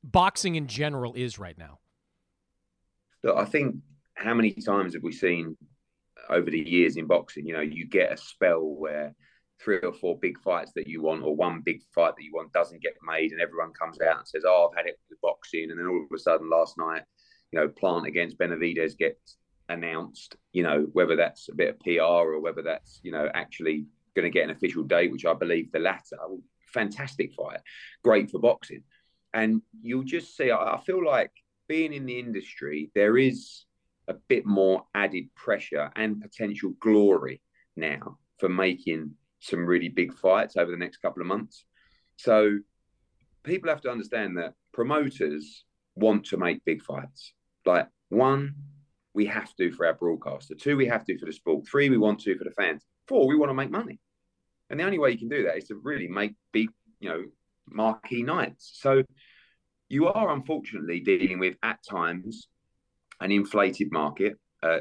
boxing 0.02 0.54
in 0.56 0.66
general 0.66 1.14
is 1.14 1.38
right 1.38 1.56
now? 1.56 1.78
Look, 3.22 3.36
I 3.36 3.44
think 3.44 3.76
how 4.14 4.34
many 4.34 4.52
times 4.52 4.94
have 4.94 5.02
we 5.02 5.12
seen 5.12 5.56
over 6.30 6.50
the 6.50 6.58
years 6.58 6.96
in 6.96 7.06
boxing? 7.06 7.46
You 7.46 7.54
know, 7.54 7.60
you 7.60 7.86
get 7.86 8.12
a 8.12 8.16
spell 8.16 8.62
where 8.62 9.14
three 9.60 9.78
or 9.78 9.92
four 9.92 10.18
big 10.18 10.38
fights 10.40 10.72
that 10.74 10.86
you 10.86 11.02
want 11.02 11.22
or 11.22 11.34
one 11.34 11.62
big 11.64 11.80
fight 11.94 12.14
that 12.16 12.24
you 12.24 12.32
want 12.34 12.52
doesn't 12.52 12.82
get 12.82 12.94
made 13.06 13.32
and 13.32 13.40
everyone 13.40 13.72
comes 13.72 13.98
out 14.00 14.18
and 14.18 14.28
says 14.28 14.44
oh 14.46 14.68
i've 14.68 14.76
had 14.76 14.86
it 14.86 14.98
with 15.08 15.20
boxing 15.22 15.70
and 15.70 15.80
then 15.80 15.86
all 15.86 16.04
of 16.04 16.14
a 16.14 16.18
sudden 16.18 16.50
last 16.50 16.76
night 16.76 17.02
you 17.52 17.60
know, 17.60 17.68
Plant 17.68 18.06
against 18.06 18.38
Benavidez 18.38 18.96
gets 18.96 19.36
announced, 19.68 20.36
you 20.52 20.62
know, 20.62 20.86
whether 20.92 21.16
that's 21.16 21.48
a 21.48 21.54
bit 21.54 21.70
of 21.70 21.80
PR 21.80 22.02
or 22.02 22.40
whether 22.40 22.62
that's, 22.62 23.00
you 23.02 23.12
know, 23.12 23.28
actually 23.34 23.86
going 24.14 24.24
to 24.24 24.30
get 24.30 24.44
an 24.44 24.50
official 24.50 24.82
date, 24.82 25.12
which 25.12 25.26
I 25.26 25.34
believe 25.34 25.72
the 25.72 25.78
latter. 25.78 26.16
Fantastic 26.72 27.32
fight, 27.34 27.60
great 28.02 28.30
for 28.30 28.38
boxing. 28.38 28.82
And 29.34 29.62
you'll 29.82 30.04
just 30.04 30.36
see, 30.36 30.50
I 30.50 30.78
feel 30.84 31.04
like 31.04 31.30
being 31.68 31.92
in 31.92 32.06
the 32.06 32.18
industry, 32.18 32.90
there 32.94 33.16
is 33.16 33.64
a 34.08 34.14
bit 34.14 34.46
more 34.46 34.84
added 34.94 35.34
pressure 35.34 35.90
and 35.96 36.20
potential 36.20 36.72
glory 36.80 37.42
now 37.76 38.18
for 38.38 38.48
making 38.48 39.12
some 39.40 39.66
really 39.66 39.88
big 39.88 40.14
fights 40.14 40.56
over 40.56 40.70
the 40.70 40.76
next 40.76 40.98
couple 40.98 41.20
of 41.20 41.28
months. 41.28 41.64
So 42.16 42.58
people 43.44 43.68
have 43.70 43.82
to 43.82 43.90
understand 43.90 44.38
that 44.38 44.54
promoters 44.72 45.64
want 45.94 46.26
to 46.26 46.36
make 46.36 46.64
big 46.64 46.82
fights. 46.82 47.32
Like 47.64 47.88
one, 48.08 48.54
we 49.14 49.26
have 49.26 49.54
to 49.56 49.72
for 49.72 49.86
our 49.86 49.94
broadcaster. 49.94 50.54
Two, 50.54 50.76
we 50.76 50.86
have 50.86 51.04
to 51.06 51.18
for 51.18 51.26
the 51.26 51.32
sport. 51.32 51.66
Three, 51.66 51.88
we 51.88 51.98
want 51.98 52.20
to 52.20 52.36
for 52.36 52.44
the 52.44 52.50
fans. 52.50 52.84
Four, 53.08 53.26
we 53.26 53.36
want 53.36 53.50
to 53.50 53.54
make 53.54 53.70
money. 53.70 53.98
And 54.68 54.78
the 54.78 54.84
only 54.84 54.98
way 54.98 55.10
you 55.10 55.18
can 55.18 55.28
do 55.28 55.44
that 55.44 55.56
is 55.56 55.64
to 55.64 55.80
really 55.82 56.08
make 56.08 56.34
big, 56.52 56.68
you 57.00 57.08
know, 57.08 57.24
marquee 57.68 58.22
nights. 58.22 58.72
So 58.74 59.04
you 59.88 60.08
are 60.08 60.30
unfortunately 60.30 61.00
dealing 61.00 61.38
with 61.38 61.54
at 61.62 61.78
times 61.88 62.48
an 63.20 63.32
inflated 63.32 63.92
market. 63.92 64.38
Uh, 64.62 64.80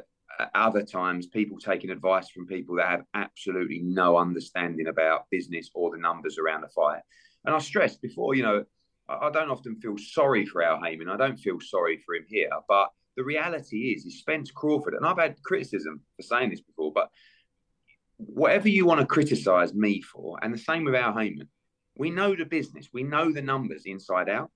other 0.54 0.84
times, 0.84 1.28
people 1.28 1.58
taking 1.58 1.90
advice 1.90 2.30
from 2.30 2.48
people 2.48 2.76
that 2.76 2.90
have 2.90 3.04
absolutely 3.14 3.80
no 3.80 4.18
understanding 4.18 4.88
about 4.88 5.30
business 5.30 5.70
or 5.74 5.92
the 5.92 5.98
numbers 5.98 6.38
around 6.38 6.62
the 6.62 6.70
fight. 6.70 7.02
And 7.46 7.56
I 7.56 7.60
stressed 7.60 8.02
before, 8.02 8.36
you 8.36 8.44
know, 8.44 8.66
I 9.08 9.30
don't 9.30 9.52
often 9.52 9.76
feel 9.76 9.98
sorry 9.98 10.46
for 10.46 10.64
Al 10.64 10.82
Haymon. 10.82 11.10
I 11.10 11.18
don't 11.18 11.40
feel 11.40 11.60
sorry 11.60 12.02
for 12.06 12.16
him 12.16 12.26
here. 12.28 12.50
But 12.68 12.90
the 13.16 13.24
reality 13.24 13.94
is, 13.94 14.06
is 14.06 14.20
Spence 14.20 14.52
Crawford, 14.52 14.96
and 14.96 15.06
I've 15.06 15.20
had 15.20 15.42
criticism 15.44 16.02
for 16.16 16.24
saying 16.24 16.50
this 16.50 16.62
before, 16.62 16.92
but 16.92 17.10
whatever 18.18 18.68
you 18.68 18.86
want 18.86 19.02
to 19.02 19.06
criticize 19.06 19.74
me 19.74 20.02
for, 20.02 20.40
and 20.42 20.54
the 20.54 20.58
same 20.58 20.86
with 20.86 20.96
Al 20.96 21.14
Haymon, 21.14 21.48
we 21.98 22.10
know 22.10 22.36
the 22.36 22.46
business, 22.46 22.90
we 22.92 23.04
know 23.04 23.32
the 23.32 23.42
numbers 23.42 23.84
inside 23.86 24.28
out. 24.28 24.52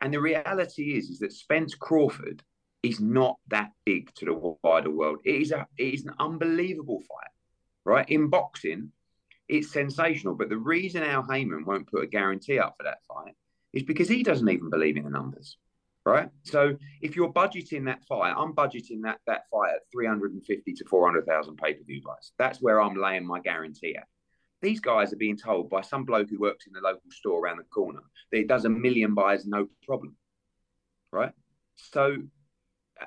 And 0.00 0.12
the 0.12 0.20
reality 0.20 0.96
is, 0.96 1.10
is 1.10 1.18
that 1.20 1.32
Spence 1.32 1.74
Crawford 1.74 2.42
is 2.88 3.00
not 3.00 3.36
that 3.48 3.70
big 3.84 4.12
to 4.14 4.24
the 4.24 4.56
wider 4.62 4.90
world. 4.90 5.18
It 5.24 5.42
is 5.42 5.52
a 5.52 5.66
it 5.76 5.94
is 5.94 6.04
an 6.04 6.14
unbelievable 6.18 7.00
fight, 7.00 7.30
right? 7.84 8.08
In 8.08 8.28
boxing, 8.28 8.92
it's 9.48 9.72
sensational. 9.72 10.34
But 10.34 10.48
the 10.48 10.58
reason 10.58 11.02
Al 11.02 11.22
Haymon 11.22 11.64
won't 11.64 11.90
put 11.90 12.04
a 12.04 12.06
guarantee 12.06 12.58
up 12.58 12.74
for 12.76 12.84
that 12.84 13.04
fight 13.06 13.34
is 13.72 13.82
because 13.82 14.08
he 14.08 14.22
doesn't 14.22 14.48
even 14.48 14.70
believe 14.70 14.96
in 14.96 15.04
the 15.04 15.10
numbers, 15.10 15.58
right? 16.04 16.30
So 16.44 16.76
if 17.02 17.16
you're 17.16 17.32
budgeting 17.32 17.86
that 17.86 18.04
fight, 18.04 18.34
I'm 18.36 18.54
budgeting 18.54 19.02
that 19.02 19.18
that 19.26 19.42
fight 19.50 19.74
at 19.74 19.82
350 19.92 20.72
to 20.72 20.84
400,000 20.84 21.56
pay 21.56 21.74
per 21.74 21.84
view 21.84 22.02
buys. 22.04 22.32
That's 22.38 22.60
where 22.60 22.80
I'm 22.80 23.00
laying 23.00 23.26
my 23.26 23.40
guarantee 23.40 23.96
at. 23.96 24.06
These 24.62 24.80
guys 24.80 25.12
are 25.12 25.16
being 25.16 25.36
told 25.36 25.68
by 25.68 25.82
some 25.82 26.04
bloke 26.04 26.30
who 26.30 26.40
works 26.40 26.66
in 26.66 26.72
the 26.72 26.80
local 26.80 27.10
store 27.10 27.40
around 27.40 27.58
the 27.58 27.64
corner 27.64 28.00
that 28.32 28.38
it 28.38 28.48
does 28.48 28.64
a 28.64 28.70
million 28.70 29.14
buys 29.14 29.46
no 29.46 29.68
problem, 29.84 30.16
right? 31.12 31.32
So 31.76 32.16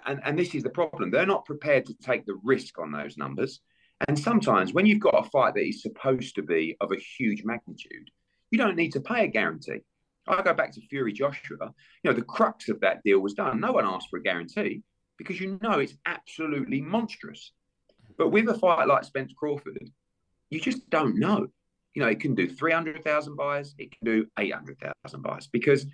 and, 0.05 0.19
and 0.23 0.37
this 0.37 0.55
is 0.55 0.63
the 0.63 0.69
problem. 0.69 1.11
They're 1.11 1.25
not 1.25 1.45
prepared 1.45 1.85
to 1.87 1.93
take 1.95 2.25
the 2.25 2.39
risk 2.43 2.79
on 2.79 2.91
those 2.91 3.17
numbers. 3.17 3.61
And 4.07 4.17
sometimes 4.17 4.73
when 4.73 4.85
you've 4.85 4.99
got 4.99 5.25
a 5.25 5.29
fight 5.29 5.55
that 5.55 5.67
is 5.67 5.81
supposed 5.81 6.35
to 6.35 6.41
be 6.41 6.77
of 6.79 6.91
a 6.91 6.99
huge 7.17 7.43
magnitude, 7.43 8.09
you 8.51 8.57
don't 8.57 8.77
need 8.77 8.93
to 8.93 9.01
pay 9.01 9.25
a 9.25 9.27
guarantee. 9.27 9.79
I 10.27 10.41
go 10.41 10.53
back 10.53 10.73
to 10.73 10.81
Fury 10.87 11.11
Joshua. 11.11 11.73
You 12.03 12.11
know, 12.11 12.13
the 12.13 12.21
crux 12.21 12.69
of 12.69 12.79
that 12.81 13.01
deal 13.03 13.19
was 13.19 13.33
done. 13.33 13.59
No 13.59 13.71
one 13.71 13.85
asked 13.85 14.09
for 14.09 14.19
a 14.19 14.23
guarantee 14.23 14.83
because 15.17 15.39
you 15.39 15.59
know 15.61 15.79
it's 15.79 15.97
absolutely 16.05 16.81
monstrous. 16.81 17.51
But 18.17 18.29
with 18.29 18.47
a 18.47 18.57
fight 18.57 18.87
like 18.87 19.03
Spence 19.03 19.33
Crawford, 19.37 19.89
you 20.49 20.59
just 20.59 20.89
don't 20.89 21.17
know. 21.17 21.47
You 21.95 22.03
know, 22.03 22.07
it 22.07 22.19
can 22.19 22.35
do 22.35 22.47
300,000 22.47 23.35
buys, 23.35 23.73
it 23.77 23.91
can 23.91 24.05
do 24.05 24.27
800,000 24.37 25.21
buys 25.21 25.47
because 25.47 25.85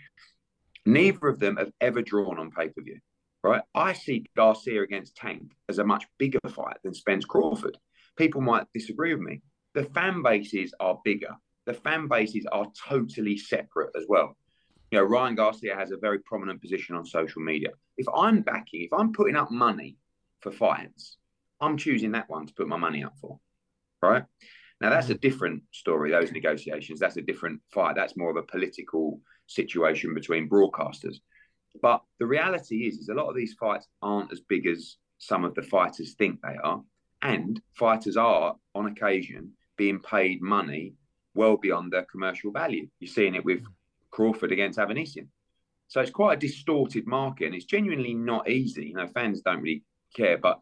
neither 0.85 1.27
of 1.27 1.39
them 1.39 1.55
have 1.57 1.71
ever 1.81 2.01
drawn 2.01 2.37
on 2.37 2.51
pay 2.51 2.69
per 2.69 2.81
view 2.83 2.99
right? 3.45 3.61
I 3.75 3.93
see 3.93 4.25
Garcia 4.35 4.81
against 4.81 5.15
Tank 5.15 5.51
as 5.69 5.77
a 5.77 5.85
much 5.85 6.05
bigger 6.17 6.39
fight 6.49 6.77
than 6.83 6.95
Spence 6.95 7.25
Crawford. 7.25 7.77
People 8.17 8.41
might 8.41 8.65
disagree 8.73 9.13
with 9.13 9.23
me. 9.23 9.41
The 9.75 9.83
fan 9.83 10.23
bases 10.23 10.73
are 10.79 10.99
bigger. 11.05 11.35
The 11.67 11.75
fan 11.75 12.07
bases 12.07 12.47
are 12.51 12.65
totally 12.87 13.37
separate 13.37 13.91
as 13.95 14.05
well. 14.09 14.35
You 14.89 14.99
know, 14.99 15.03
Ryan 15.03 15.35
Garcia 15.35 15.75
has 15.75 15.91
a 15.91 15.97
very 15.97 16.19
prominent 16.19 16.61
position 16.61 16.95
on 16.95 17.05
social 17.05 17.41
media. 17.41 17.69
If 17.97 18.07
I'm 18.15 18.41
backing, 18.41 18.81
if 18.81 18.93
I'm 18.93 19.13
putting 19.13 19.35
up 19.35 19.51
money 19.51 19.97
for 20.41 20.51
fights, 20.51 21.17
I'm 21.61 21.77
choosing 21.77 22.13
that 22.13 22.29
one 22.29 22.47
to 22.47 22.53
put 22.53 22.67
my 22.67 22.77
money 22.77 23.03
up 23.03 23.13
for, 23.21 23.39
right? 24.01 24.23
Now 24.81 24.89
that's 24.89 25.09
a 25.09 25.13
mm-hmm. 25.13 25.27
different 25.27 25.63
story. 25.71 26.11
Those 26.11 26.31
negotiations, 26.31 26.99
that's 26.99 27.17
a 27.17 27.21
different 27.21 27.61
fight. 27.71 27.95
That's 27.95 28.17
more 28.17 28.31
of 28.31 28.37
a 28.37 28.43
political 28.43 29.21
situation 29.47 30.15
between 30.15 30.49
broadcasters. 30.49 31.17
But 31.81 32.01
the 32.19 32.25
reality 32.25 32.87
is, 32.87 32.97
is 32.97 33.09
a 33.09 33.13
lot 33.13 33.29
of 33.29 33.35
these 33.35 33.53
fights 33.53 33.87
aren't 34.01 34.31
as 34.31 34.41
big 34.41 34.67
as 34.67 34.97
some 35.17 35.43
of 35.45 35.55
the 35.55 35.61
fighters 35.61 36.13
think 36.13 36.39
they 36.41 36.57
are, 36.63 36.81
and 37.21 37.61
fighters 37.73 38.17
are 38.17 38.55
on 38.73 38.87
occasion 38.87 39.51
being 39.77 39.99
paid 39.99 40.41
money 40.41 40.93
well 41.33 41.57
beyond 41.57 41.91
their 41.91 42.05
commercial 42.05 42.51
value. 42.51 42.87
You're 42.99 43.11
seeing 43.11 43.35
it 43.35 43.45
with 43.45 43.63
Crawford 44.11 44.51
against 44.51 44.79
Avanesyan. 44.79 45.27
So 45.87 46.01
it's 46.01 46.11
quite 46.11 46.37
a 46.37 46.47
distorted 46.47 47.05
market, 47.05 47.45
and 47.45 47.55
it's 47.55 47.65
genuinely 47.65 48.13
not 48.13 48.49
easy. 48.49 48.87
You 48.87 48.95
know, 48.95 49.07
fans 49.07 49.41
don't 49.41 49.61
really 49.61 49.83
care, 50.15 50.37
but 50.37 50.59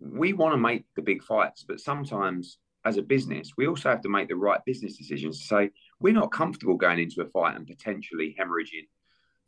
we 0.00 0.32
want 0.32 0.54
to 0.54 0.58
make 0.58 0.84
the 0.96 1.02
big 1.02 1.22
fights, 1.22 1.64
but 1.66 1.80
sometimes 1.80 2.58
as 2.84 2.96
a 2.96 3.02
business, 3.02 3.52
we 3.56 3.66
also 3.66 3.90
have 3.90 4.00
to 4.02 4.08
make 4.08 4.28
the 4.28 4.36
right 4.36 4.64
business 4.64 4.96
decisions 4.96 5.40
to 5.40 5.46
say 5.46 5.70
we're 6.00 6.14
not 6.14 6.32
comfortable 6.32 6.76
going 6.76 6.98
into 6.98 7.20
a 7.20 7.26
fight 7.26 7.56
and 7.56 7.66
potentially 7.66 8.34
hemorrhaging 8.38 8.86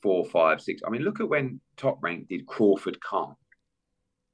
four, 0.02 0.24
five, 0.26 0.60
six. 0.60 0.82
I 0.86 0.90
mean, 0.90 1.02
look 1.02 1.20
at 1.20 1.28
when 1.28 1.60
Top 1.76 2.02
Rank 2.02 2.28
did 2.28 2.46
Crawford 2.46 3.00
Khan. 3.00 3.34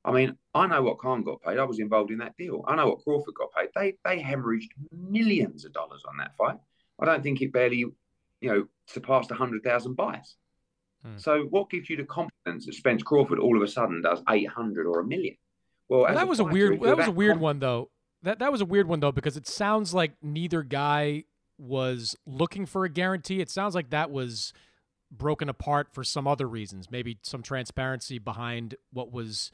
I 0.05 0.13
mean, 0.13 0.37
I 0.55 0.67
know 0.67 0.83
what 0.83 0.99
Khan 0.99 1.25
got 1.25 1.43
paid. 1.43 1.59
I 1.59 1.65
was 1.65 1.81
involved 1.81 2.13
in 2.13 2.19
that 2.19 2.37
deal. 2.37 2.65
I 2.69 2.77
know 2.77 2.89
what 2.89 3.03
Crawford 3.03 3.35
got 3.35 3.53
paid. 3.53 3.71
They 3.75 3.97
they 4.05 4.23
hemorrhaged 4.23 4.71
millions 4.93 5.65
of 5.65 5.73
dollars 5.73 6.03
on 6.09 6.17
that 6.19 6.37
fight. 6.37 6.57
I 7.01 7.05
don't 7.05 7.23
think 7.23 7.43
it 7.43 7.53
barely, 7.53 7.79
you 7.79 7.95
know, 8.43 8.67
surpassed 8.87 9.31
hundred 9.33 9.65
thousand 9.65 9.97
buys. 9.97 10.37
Hmm. 11.05 11.19
So, 11.19 11.43
what 11.51 11.71
gives 11.71 11.91
you 11.91 11.97
the 11.97 12.05
confidence 12.05 12.67
that 12.67 12.75
Spence 12.75 13.03
Crawford 13.03 13.41
all 13.41 13.57
of 13.57 13.63
a 13.63 13.69
sudden 13.69 14.01
does 14.03 14.23
eight 14.31 14.49
hundred 14.49 14.87
or 14.87 15.01
a 15.01 15.05
million? 15.05 15.35
Well, 15.89 16.03
well 16.03 16.15
that 16.15 16.29
was 16.29 16.39
a 16.39 16.45
weird. 16.45 16.81
That 16.83 16.97
was 16.97 17.09
a 17.09 17.13
weird 17.13 17.41
one 17.41 17.59
though. 17.59 17.91
That 18.23 18.39
that 18.39 18.53
was 18.53 18.61
a 18.61 18.67
weird 18.67 18.87
one 18.87 19.01
though 19.01 19.13
because 19.13 19.37
it 19.37 19.49
sounds 19.49 19.93
like 19.93 20.13
neither 20.23 20.63
guy 20.63 21.25
was 21.59 22.17
looking 22.27 22.67
for 22.67 22.85
a 22.85 22.89
guarantee. 22.89 23.41
It 23.41 23.51
sounds 23.51 23.75
like 23.75 23.91
that 23.91 24.11
was 24.11 24.53
broken 25.11 25.49
apart 25.49 25.89
for 25.93 26.05
some 26.05 26.27
other 26.27 26.49
reasons, 26.49 26.91
maybe 26.91 27.19
some 27.23 27.43
transparency 27.43 28.19
behind 28.19 28.75
what 28.93 29.13
was 29.13 29.51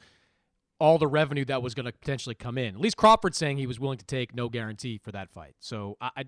all 0.79 0.97
the 0.97 1.07
revenue 1.07 1.45
that 1.45 1.61
was 1.61 1.73
going 1.73 1.85
to 1.85 1.91
potentially 1.91 2.35
come 2.35 2.57
in. 2.57 2.75
At 2.75 2.81
least 2.81 2.97
Crawford 2.97 3.35
saying 3.35 3.57
he 3.57 3.67
was 3.67 3.79
willing 3.79 3.99
to 3.99 4.05
take 4.05 4.35
no 4.35 4.49
guarantee 4.49 4.97
for 4.97 5.11
that 5.11 5.31
fight. 5.31 5.55
So 5.59 5.97
I, 6.01 6.09
I, 6.15 6.23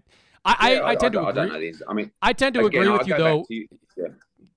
I, 0.46 0.74
yeah, 0.74 0.80
I, 0.80 0.90
I 0.90 0.96
tend 0.96 1.18
I, 1.18 1.22
to 1.22 1.28
agree. 1.28 1.42
I, 1.42 1.48
don't 1.48 1.62
know. 1.62 1.72
I 1.90 1.94
mean, 1.94 2.12
I 2.22 2.34
tend 2.34 2.54
to 2.54 2.66
again, 2.66 2.84
agree 2.84 2.98
with 2.98 3.08
you 3.08 3.18
though. 3.18 3.46
You. 3.50 3.68
Yeah. 3.98 4.08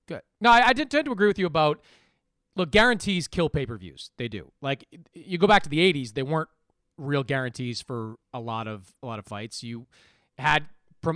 Good. 0.07 0.21
No, 0.39 0.51
I, 0.51 0.69
I 0.69 0.73
did 0.73 0.89
tend 0.89 1.05
to 1.05 1.11
agree 1.11 1.27
with 1.27 1.39
you 1.39 1.45
about. 1.45 1.81
Look, 2.55 2.71
guarantees 2.71 3.27
kill 3.27 3.47
pay 3.49 3.65
per 3.65 3.77
views. 3.77 4.11
They 4.17 4.27
do. 4.27 4.51
Like 4.61 4.85
you 5.13 5.37
go 5.37 5.47
back 5.47 5.63
to 5.63 5.69
the 5.69 5.79
'80s, 5.79 6.13
they 6.13 6.23
weren't 6.23 6.49
real 6.97 7.23
guarantees 7.23 7.81
for 7.81 8.15
a 8.33 8.39
lot 8.39 8.67
of 8.67 8.93
a 9.01 9.05
lot 9.05 9.19
of 9.19 9.25
fights. 9.25 9.63
You 9.63 9.87
had 10.37 10.65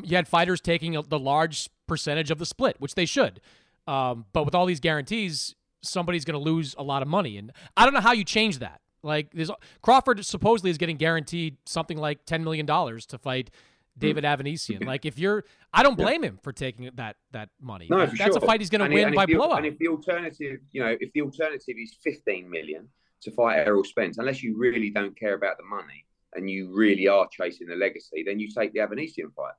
you 0.04 0.16
had 0.16 0.28
fighters 0.28 0.62
taking 0.62 0.93
the 0.93 1.20
large 1.20 1.70
percentage 1.88 2.32
of 2.32 2.39
the 2.39 2.46
split, 2.46 2.76
which 2.80 2.96
they 2.96 3.05
should. 3.05 3.42
Um, 3.88 4.26
but 4.34 4.46
with 4.46 4.55
all 4.55 4.66
these 4.66 4.80
guarantees, 4.80 5.55
somebody's 5.82 6.26
going 6.26 6.42
to 6.42 6.43
lose 6.43 6.76
a 6.78 6.84
lot 6.84 7.01
of 7.01 7.08
money, 7.08 7.38
and 7.38 7.51
I 7.76 7.86
don't 7.86 7.93
know 7.93 8.00
how 8.00 8.14
you 8.14 8.24
change 8.24 8.60
that. 8.60 8.80
Like, 9.04 9.32
there's 9.34 9.51
Crawford 9.82 10.26
supposedly 10.26 10.72
is 10.72 10.78
getting 10.78 10.96
guaranteed 10.96 11.58
something 11.66 11.97
like 11.97 12.26
ten 12.26 12.43
million 12.43 12.66
dollars 12.66 13.05
to 13.08 13.18
fight 13.18 13.50
David 13.97 14.24
Avanesyan. 14.24 14.86
Like, 14.86 15.05
if 15.05 15.20
you're, 15.20 15.43
I 15.74 15.84
don't 15.84 15.97
blame 15.97 16.24
him 16.24 16.39
for 16.42 16.54
taking 16.54 16.89
that 16.96 17.18
that 17.32 17.50
money. 17.60 17.88
No, 17.89 18.05
that's 18.05 18.18
sure. 18.18 18.38
a 18.38 18.39
fight 18.39 18.62
he's 18.62 18.70
going 18.70 18.89
to 18.89 18.96
win 18.96 19.08
and 19.08 19.16
by 19.16 19.26
the, 19.26 19.36
blowout. 19.36 19.58
And 19.58 19.66
if 19.66 19.78
the 19.78 19.89
alternative, 19.89 20.60
you 20.72 20.82
know, 20.82 20.96
if 21.00 21.12
the 21.12 21.22
alternative 21.22 21.76
is 21.78 21.97
fifteen 22.01 22.50
million 22.50 22.88
to 23.24 23.32
fight 23.32 23.58
Errol 23.58 23.84
Spence, 23.84 24.18
unless 24.18 24.42
you 24.42 24.58
really 24.58 24.89
don't 24.89 25.20
care 25.20 25.34
about 25.34 25.58
the 25.58 25.66
money 25.66 26.05
and 26.36 26.50
you 26.50 26.74
really 26.74 27.08
are 27.08 27.28
chasing 27.30 27.68
the 27.68 27.76
legacy, 27.76 28.24
then 28.26 28.39
you 28.39 28.50
take 28.50 28.72
the 28.72 28.80
Avanesyan 28.80 29.34
fight. 29.36 29.54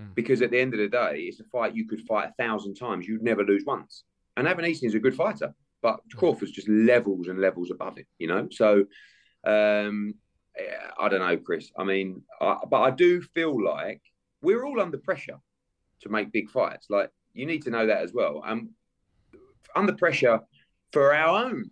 Mm. 0.00 0.14
Because 0.14 0.42
at 0.42 0.50
the 0.50 0.58
end 0.58 0.74
of 0.74 0.80
the 0.80 0.88
day, 0.88 1.26
it's 1.28 1.40
a 1.40 1.44
fight 1.44 1.76
you 1.76 1.86
could 1.86 2.00
fight 2.02 2.30
a 2.30 2.42
thousand 2.42 2.74
times. 2.74 3.06
You'd 3.06 3.22
never 3.22 3.44
lose 3.44 3.64
once. 3.66 4.04
And 4.36 4.46
Avanesyan 4.46 4.84
is 4.84 4.94
a 4.94 5.00
good 5.00 5.14
fighter, 5.14 5.54
but 5.82 5.96
mm. 5.96 6.16
Crawford's 6.16 6.52
just 6.52 6.68
levels 6.68 7.28
and 7.28 7.40
levels 7.40 7.70
above 7.70 7.98
it, 7.98 8.06
you 8.18 8.28
know? 8.28 8.48
So 8.50 8.86
um, 9.44 10.14
I 10.98 11.08
don't 11.08 11.20
know, 11.20 11.36
Chris. 11.36 11.70
I 11.78 11.84
mean, 11.84 12.22
I, 12.40 12.56
but 12.68 12.80
I 12.80 12.90
do 12.90 13.22
feel 13.22 13.62
like 13.62 14.00
we're 14.42 14.64
all 14.64 14.80
under 14.80 14.98
pressure 14.98 15.38
to 16.02 16.08
make 16.08 16.32
big 16.32 16.50
fights. 16.50 16.86
Like, 16.88 17.10
you 17.34 17.46
need 17.46 17.62
to 17.62 17.70
know 17.70 17.86
that 17.86 18.02
as 18.02 18.12
well. 18.12 18.42
Um, 18.44 18.70
under 19.76 19.92
pressure 19.92 20.40
for 20.92 21.14
our 21.14 21.44
own 21.44 21.70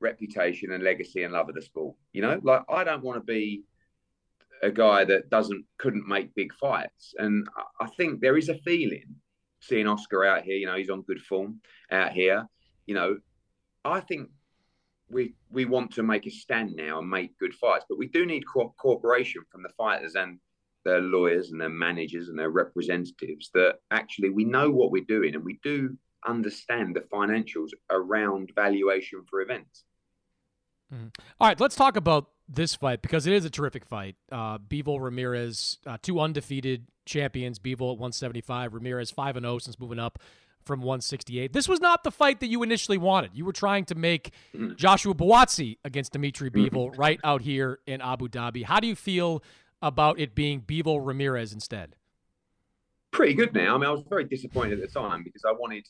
reputation 0.00 0.72
and 0.72 0.82
legacy 0.82 1.22
and 1.22 1.32
love 1.32 1.48
of 1.48 1.54
the 1.54 1.62
sport. 1.62 1.94
You 2.12 2.22
know, 2.22 2.40
like 2.42 2.62
I 2.68 2.84
don't 2.84 3.04
want 3.04 3.18
to 3.18 3.24
be 3.24 3.62
a 4.62 4.70
guy 4.70 5.04
that 5.04 5.30
doesn't 5.30 5.64
couldn't 5.78 6.06
make 6.06 6.34
big 6.34 6.52
fights, 6.54 7.14
and 7.18 7.48
I 7.80 7.86
think 7.96 8.20
there 8.20 8.36
is 8.36 8.48
a 8.48 8.58
feeling 8.58 9.14
seeing 9.60 9.86
Oscar 9.86 10.24
out 10.24 10.42
here. 10.42 10.56
You 10.56 10.66
know, 10.66 10.76
he's 10.76 10.90
on 10.90 11.02
good 11.02 11.20
form 11.20 11.60
out 11.90 12.12
here. 12.12 12.46
You 12.86 12.94
know, 12.94 13.18
I 13.84 14.00
think 14.00 14.28
we 15.08 15.34
we 15.50 15.64
want 15.64 15.92
to 15.92 16.02
make 16.02 16.26
a 16.26 16.30
stand 16.30 16.72
now 16.76 16.98
and 16.98 17.08
make 17.08 17.38
good 17.38 17.54
fights, 17.54 17.84
but 17.88 17.98
we 17.98 18.08
do 18.08 18.26
need 18.26 18.44
co- 18.46 18.74
cooperation 18.78 19.42
from 19.50 19.62
the 19.62 19.70
fighters 19.76 20.14
and 20.14 20.38
their 20.84 21.00
lawyers 21.00 21.50
and 21.50 21.60
their 21.60 21.68
managers 21.68 22.28
and 22.28 22.38
their 22.38 22.50
representatives 22.50 23.50
that 23.52 23.76
actually 23.90 24.30
we 24.30 24.44
know 24.44 24.70
what 24.70 24.90
we're 24.90 25.04
doing 25.04 25.34
and 25.34 25.44
we 25.44 25.58
do 25.62 25.96
understand 26.26 26.94
the 26.94 27.00
financials 27.00 27.70
around 27.90 28.50
valuation 28.54 29.22
for 29.28 29.42
events. 29.42 29.84
Mm. 30.92 31.14
All 31.40 31.48
right, 31.48 31.60
let's 31.60 31.76
talk 31.76 31.96
about 31.96 32.28
this 32.52 32.74
fight 32.74 33.00
because 33.02 33.26
it 33.26 33.32
is 33.32 33.44
a 33.44 33.50
terrific 33.50 33.84
fight. 33.84 34.16
Uh, 34.30 34.58
Bivol 34.58 35.00
Ramirez, 35.00 35.78
uh, 35.86 35.98
two 36.02 36.20
undefeated 36.20 36.86
champions. 37.06 37.58
Bivol 37.58 37.92
at 37.92 37.98
175, 37.98 38.74
Ramirez 38.74 39.10
5 39.10 39.36
and 39.36 39.44
0 39.44 39.58
since 39.58 39.78
moving 39.78 39.98
up 39.98 40.18
from 40.64 40.80
168. 40.80 41.52
This 41.52 41.68
was 41.68 41.80
not 41.80 42.04
the 42.04 42.10
fight 42.10 42.40
that 42.40 42.48
you 42.48 42.62
initially 42.62 42.98
wanted. 42.98 43.30
You 43.34 43.44
were 43.44 43.52
trying 43.52 43.84
to 43.86 43.94
make. 43.94 44.32
Joshua 44.76 45.14
Buatsi 45.14 45.78
against 45.84 46.12
Dimitri 46.12 46.50
mm-hmm. 46.50 47.00
Right 47.00 47.20
out 47.24 47.42
here 47.42 47.78
in 47.86 48.00
Abu 48.00 48.28
Dhabi. 48.28 48.64
How 48.64 48.80
do 48.80 48.86
you 48.86 48.96
feel 48.96 49.42
about 49.80 50.18
it 50.18 50.34
being 50.34 50.60
Bivol 50.60 51.04
Ramirez 51.04 51.52
instead? 51.52 51.96
Pretty 53.12 53.34
good 53.34 53.54
now. 53.54 53.74
I 53.74 53.78
mean, 53.78 53.88
I 53.88 53.92
was 53.92 54.04
very 54.08 54.24
disappointed 54.24 54.80
at 54.80 54.92
the 54.92 55.00
time 55.00 55.22
because 55.24 55.44
I 55.44 55.52
wanted 55.52 55.88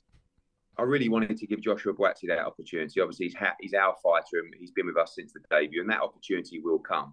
I 0.81 0.85
really 0.85 1.11
wanted 1.11 1.37
to 1.37 1.47
give 1.47 1.61
Joshua 1.61 1.93
Buatsi 1.93 2.27
that 2.29 2.39
opportunity. 2.39 3.01
Obviously, 3.01 3.27
he's, 3.27 3.35
ha- 3.35 3.57
he's 3.61 3.75
our 3.75 3.95
fighter 4.03 4.39
and 4.43 4.55
he's 4.59 4.71
been 4.71 4.87
with 4.87 4.97
us 4.97 5.15
since 5.15 5.33
the 5.33 5.41
debut, 5.51 5.83
and 5.83 5.91
that 5.91 6.01
opportunity 6.01 6.59
will 6.59 6.79
come. 6.79 7.13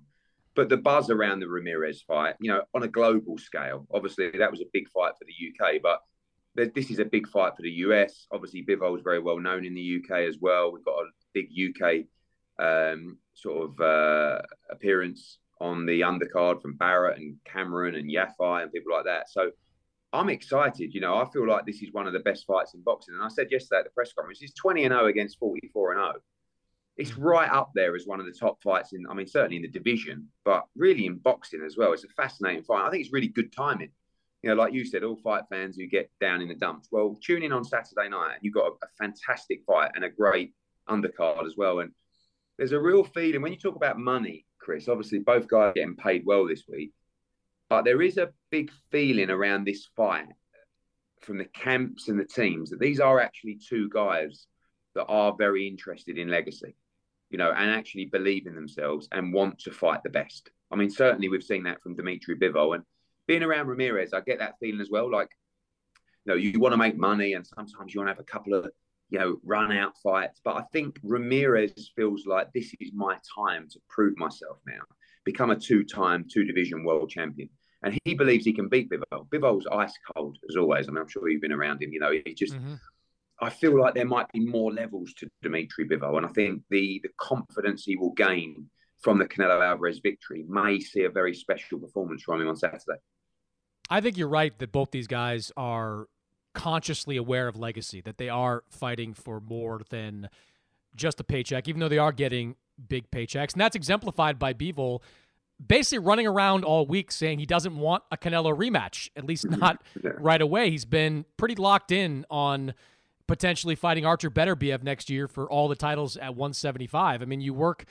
But 0.55 0.69
the 0.69 0.77
buzz 0.77 1.09
around 1.09 1.41
the 1.41 1.49
Ramirez 1.49 2.01
fight, 2.01 2.35
you 2.39 2.49
know, 2.49 2.61
on 2.73 2.83
a 2.83 2.87
global 2.87 3.37
scale, 3.37 3.85
obviously 3.93 4.31
that 4.31 4.49
was 4.49 4.61
a 4.61 4.71
big 4.71 4.89
fight 4.89 5.13
for 5.19 5.25
the 5.25 5.65
UK, 5.65 5.81
but 5.83 5.99
this 6.73 6.89
is 6.89 6.99
a 6.99 7.05
big 7.05 7.27
fight 7.27 7.55
for 7.55 7.61
the 7.61 7.71
US. 7.85 8.25
Obviously, 8.31 8.65
Bivol 8.65 8.97
is 8.97 9.03
very 9.03 9.19
well 9.19 9.39
known 9.39 9.65
in 9.65 9.75
the 9.75 10.01
UK 10.01 10.21
as 10.21 10.37
well. 10.39 10.71
We've 10.71 10.85
got 10.85 11.01
a 11.01 11.09
big 11.33 11.49
UK 11.51 12.05
um, 12.57 13.17
sort 13.33 13.69
of 13.69 13.81
uh, 13.81 14.41
appearance 14.71 15.39
on 15.59 15.85
the 15.85 16.01
undercard 16.01 16.61
from 16.61 16.77
Barrett 16.77 17.19
and 17.19 17.35
Cameron 17.45 17.95
and 17.95 18.09
Yafai 18.09 18.63
and 18.63 18.71
people 18.71 18.93
like 18.93 19.05
that. 19.05 19.29
So 19.29 19.51
I'm 20.13 20.29
excited. 20.29 20.93
You 20.93 21.01
know, 21.01 21.15
I 21.15 21.25
feel 21.31 21.47
like 21.47 21.65
this 21.65 21.81
is 21.81 21.91
one 21.91 22.07
of 22.07 22.13
the 22.13 22.19
best 22.19 22.45
fights 22.45 22.73
in 22.73 22.81
boxing. 22.81 23.15
And 23.15 23.23
I 23.23 23.27
said 23.27 23.47
yesterday 23.51 23.79
at 23.79 23.85
the 23.85 23.91
press 23.91 24.13
conference, 24.13 24.39
he's 24.39 24.53
20 24.53 24.85
and 24.85 24.93
0 24.93 25.07
against 25.07 25.37
44 25.39 25.93
and 25.93 25.99
0. 25.99 26.13
It's 26.97 27.11
mm. 27.11 27.23
right 27.23 27.49
up 27.51 27.71
there 27.75 27.95
as 27.95 28.07
one 28.07 28.19
of 28.19 28.25
the 28.25 28.31
top 28.31 28.61
fights 28.63 28.93
in, 28.93 29.05
I 29.09 29.13
mean, 29.13 29.27
certainly 29.27 29.57
in 29.57 29.61
the 29.61 29.67
division, 29.67 30.27
but 30.45 30.65
really 30.75 31.05
in 31.05 31.17
boxing 31.17 31.61
as 31.65 31.77
well. 31.77 31.93
It's 31.93 32.05
a 32.05 32.09
fascinating 32.09 32.63
fight. 32.63 32.85
I 32.85 32.89
think 32.89 33.03
it's 33.03 33.13
really 33.13 33.27
good 33.27 33.53
timing. 33.53 33.91
You 34.43 34.49
know, 34.49 34.55
like 34.55 34.73
you 34.73 34.85
said, 34.85 35.03
all 35.03 35.17
fight 35.17 35.43
fans 35.49 35.77
who 35.77 35.87
get 35.87 36.09
down 36.21 36.41
in 36.41 36.47
the 36.47 36.55
dumps. 36.55 36.87
Well, 36.91 37.17
tune 37.23 37.43
in 37.43 37.51
on 37.51 37.63
Saturday 37.63 38.07
night. 38.09 38.37
You've 38.41 38.53
got 38.53 38.67
a, 38.67 38.71
a 38.85 38.87
fantastic 38.97 39.61
fight 39.65 39.91
and 39.95 40.05
a 40.05 40.09
great 40.09 40.53
undercard 40.87 41.45
as 41.45 41.55
well. 41.57 41.79
And 41.79 41.91
there's 42.57 42.71
a 42.71 42.79
real 42.79 43.03
feeling 43.03 43.41
when 43.41 43.51
you 43.51 43.59
talk 43.59 43.75
about 43.75 43.99
money, 43.99 44.45
Chris. 44.59 44.87
Obviously, 44.87 45.19
both 45.19 45.47
guys 45.47 45.73
getting 45.75 45.95
paid 45.95 46.23
well 46.25 46.47
this 46.47 46.63
week. 46.67 46.93
But 47.69 47.83
there 47.83 48.01
is 48.01 48.17
a 48.17 48.29
big 48.49 48.71
feeling 48.91 49.29
around 49.29 49.65
this 49.65 49.87
fight 49.95 50.27
from 51.21 51.37
the 51.37 51.45
camps 51.45 52.07
and 52.07 52.19
the 52.19 52.25
teams 52.25 52.69
that 52.69 52.79
these 52.79 52.99
are 52.99 53.19
actually 53.19 53.55
two 53.55 53.89
guys 53.89 54.47
that 54.95 55.05
are 55.05 55.35
very 55.37 55.67
interested 55.67 56.17
in 56.17 56.29
legacy, 56.29 56.75
you 57.29 57.37
know, 57.37 57.51
and 57.51 57.69
actually 57.69 58.05
believe 58.05 58.47
in 58.47 58.55
themselves 58.55 59.07
and 59.11 59.33
want 59.33 59.59
to 59.59 59.71
fight 59.71 60.01
the 60.03 60.09
best. 60.09 60.49
I 60.71 60.75
mean, 60.75 60.89
certainly 60.89 61.29
we've 61.29 61.43
seen 61.43 61.63
that 61.63 61.81
from 61.81 61.95
Dimitri 61.95 62.35
Bivol 62.35 62.75
and 62.75 62.83
being 63.27 63.43
around 63.43 63.67
Ramirez, 63.67 64.13
I 64.13 64.21
get 64.21 64.39
that 64.39 64.55
feeling 64.59 64.81
as 64.81 64.89
well. 64.89 65.11
Like, 65.11 65.29
you 66.25 66.31
know, 66.31 66.37
you 66.37 66.59
want 66.59 66.73
to 66.73 66.77
make 66.77 66.97
money 66.97 67.33
and 67.33 67.45
sometimes 67.45 67.93
you 67.93 67.99
want 67.99 68.07
to 68.07 68.13
have 68.13 68.19
a 68.19 68.23
couple 68.23 68.53
of, 68.53 68.69
you 69.09 69.19
know, 69.19 69.37
run 69.43 69.71
out 69.71 69.97
fights. 70.01 70.39
But 70.43 70.55
I 70.55 70.63
think 70.71 70.97
Ramirez 71.03 71.91
feels 71.95 72.25
like 72.25 72.53
this 72.53 72.73
is 72.79 72.91
my 72.93 73.17
time 73.35 73.67
to 73.71 73.79
prove 73.89 74.17
myself 74.17 74.59
now 74.65 74.81
become 75.31 75.51
a 75.51 75.59
two-time, 75.67 76.25
two-division 76.33 76.85
world 76.85 77.09
champion. 77.09 77.49
And 77.83 77.99
he 78.05 78.15
believes 78.15 78.45
he 78.45 78.53
can 78.53 78.69
beat 78.69 78.89
Bivol. 78.89 79.27
Bivol's 79.29 79.67
ice 79.71 79.93
cold 80.09 80.37
as 80.49 80.55
always. 80.55 80.87
I 80.87 80.91
mean, 80.91 81.01
I'm 81.01 81.07
sure 81.07 81.29
you've 81.29 81.41
been 81.47 81.59
around 81.59 81.83
him. 81.83 81.91
You 81.91 81.99
know, 81.99 82.11
he 82.11 82.33
just. 82.33 82.53
Mm-hmm. 82.53 82.75
I 83.39 83.51
feel 83.51 83.79
like 83.79 83.93
there 83.93 84.13
might 84.15 84.31
be 84.33 84.39
more 84.39 84.71
levels 84.73 85.13
to 85.17 85.27
Dimitri 85.43 85.87
Bivol, 85.87 86.17
and 86.17 86.25
I 86.25 86.29
think 86.29 86.63
the 86.71 86.99
the 87.03 87.11
confidence 87.17 87.83
he 87.83 87.95
will 87.95 88.13
gain 88.13 88.67
from 89.03 89.19
the 89.19 89.25
Canelo 89.25 89.63
Alvarez 89.63 89.99
victory 89.99 90.43
may 90.47 90.79
see 90.79 91.03
a 91.03 91.09
very 91.09 91.35
special 91.35 91.77
performance 91.77 92.23
from 92.23 92.41
him 92.41 92.47
on 92.47 92.55
Saturday. 92.55 92.99
I 93.91 94.01
think 94.01 94.17
you're 94.17 94.27
right 94.41 94.57
that 94.57 94.71
both 94.71 94.89
these 94.89 95.07
guys 95.07 95.51
are 95.55 96.07
consciously 96.55 97.15
aware 97.15 97.47
of 97.47 97.55
legacy, 97.55 98.01
that 98.01 98.17
they 98.17 98.29
are 98.29 98.63
fighting 98.71 99.13
for 99.13 99.39
more 99.39 99.81
than 99.91 100.29
just 100.95 101.19
a 101.19 101.23
paycheck, 101.23 101.67
even 101.67 101.79
though 101.79 101.93
they 101.93 101.99
are 101.99 102.11
getting 102.11 102.55
big 102.87 103.09
paychecks. 103.11 103.53
And 103.53 103.61
that's 103.61 103.75
exemplified 103.75 104.37
by 104.39 104.53
Bivol 104.53 105.01
basically 105.65 106.05
running 106.05 106.27
around 106.27 106.63
all 106.63 106.85
week 106.85 107.11
saying 107.11 107.39
he 107.39 107.45
doesn't 107.45 107.75
want 107.77 108.03
a 108.11 108.17
Canelo 108.17 108.55
rematch, 108.55 109.09
at 109.15 109.25
least 109.25 109.45
not 109.49 109.81
right 110.03 110.41
away. 110.41 110.69
He's 110.69 110.85
been 110.85 111.25
pretty 111.35 111.55
locked 111.55 111.91
in 111.91 112.25
on 112.29 112.73
potentially 113.27 113.75
fighting 113.75 114.05
Artur 114.05 114.29
Beterbiev 114.29 114.83
next 114.83 115.09
year 115.09 115.27
for 115.27 115.49
all 115.49 115.67
the 115.67 115.75
titles 115.75 116.15
at 116.17 116.35
175. 116.35 117.21
I 117.21 117.25
mean, 117.25 117.41
you 117.41 117.53
work 117.53 117.85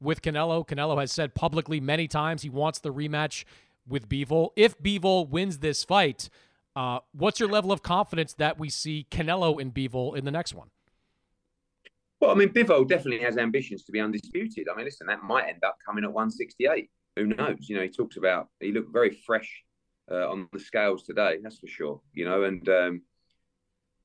with 0.00 0.20
Canelo. 0.20 0.66
Canelo 0.66 0.98
has 1.00 1.12
said 1.12 1.34
publicly 1.34 1.80
many 1.80 2.08
times 2.08 2.42
he 2.42 2.50
wants 2.50 2.80
the 2.80 2.92
rematch 2.92 3.44
with 3.86 4.08
Bivol. 4.08 4.50
If 4.56 4.78
Bivol 4.80 5.28
wins 5.28 5.58
this 5.58 5.84
fight, 5.84 6.28
uh, 6.76 7.00
what's 7.12 7.40
your 7.40 7.48
level 7.48 7.72
of 7.72 7.82
confidence 7.82 8.34
that 8.34 8.58
we 8.58 8.68
see 8.68 9.06
Canelo 9.10 9.60
and 9.60 9.72
Bivol 9.72 10.16
in 10.16 10.24
the 10.24 10.30
next 10.30 10.54
one? 10.54 10.68
Well, 12.22 12.30
I 12.30 12.34
mean, 12.34 12.50
Bivol 12.50 12.86
definitely 12.86 13.18
has 13.24 13.36
ambitions 13.36 13.82
to 13.82 13.90
be 13.90 13.98
undisputed. 13.98 14.68
I 14.72 14.76
mean, 14.76 14.84
listen, 14.84 15.08
that 15.08 15.24
might 15.24 15.48
end 15.48 15.64
up 15.64 15.76
coming 15.84 16.04
at 16.04 16.12
168. 16.12 16.88
Who 17.16 17.26
knows? 17.26 17.68
You 17.68 17.74
know, 17.74 17.82
he 17.82 17.88
talks 17.88 18.16
about 18.16 18.46
he 18.60 18.70
looked 18.70 18.92
very 18.92 19.10
fresh 19.26 19.64
uh, 20.08 20.30
on 20.30 20.46
the 20.52 20.60
scales 20.60 21.02
today. 21.02 21.38
That's 21.42 21.58
for 21.58 21.66
sure. 21.66 22.00
You 22.12 22.26
know, 22.26 22.44
and 22.44 22.68
um, 22.68 23.02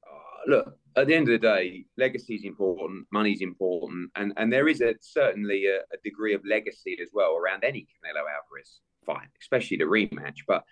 uh, 0.04 0.50
look, 0.50 0.80
at 0.96 1.06
the 1.06 1.14
end 1.14 1.30
of 1.30 1.40
the 1.40 1.48
day, 1.48 1.86
legacy 1.96 2.34
is 2.34 2.44
important, 2.44 3.06
money's 3.12 3.42
important, 3.42 4.10
and 4.16 4.34
and 4.38 4.52
there 4.52 4.68
is 4.68 4.82
a 4.82 4.96
certainly 5.00 5.68
a, 5.68 5.82
a 5.94 5.98
degree 6.04 6.34
of 6.34 6.42
legacy 6.44 6.98
as 7.00 7.10
well 7.14 7.36
around 7.36 7.64
any 7.64 7.82
Canelo 7.82 8.22
Alvarez 8.22 8.80
fight, 9.06 9.28
especially 9.40 9.78
the 9.78 9.84
rematch. 9.84 10.38
But 10.48 10.64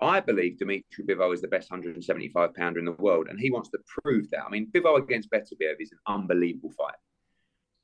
I 0.00 0.20
believe 0.20 0.58
Dimitri 0.58 1.04
Bivol 1.04 1.32
is 1.32 1.40
the 1.40 1.48
best 1.48 1.70
175 1.70 2.54
pounder 2.54 2.78
in 2.78 2.84
the 2.84 2.92
world, 2.92 3.28
and 3.30 3.40
he 3.40 3.50
wants 3.50 3.70
to 3.70 3.78
prove 3.86 4.28
that. 4.30 4.44
I 4.44 4.50
mean, 4.50 4.70
Bivol 4.70 5.02
against 5.02 5.30
Beterbiev 5.30 5.76
is 5.80 5.92
an 5.92 5.98
unbelievable 6.06 6.72
fight. 6.76 6.96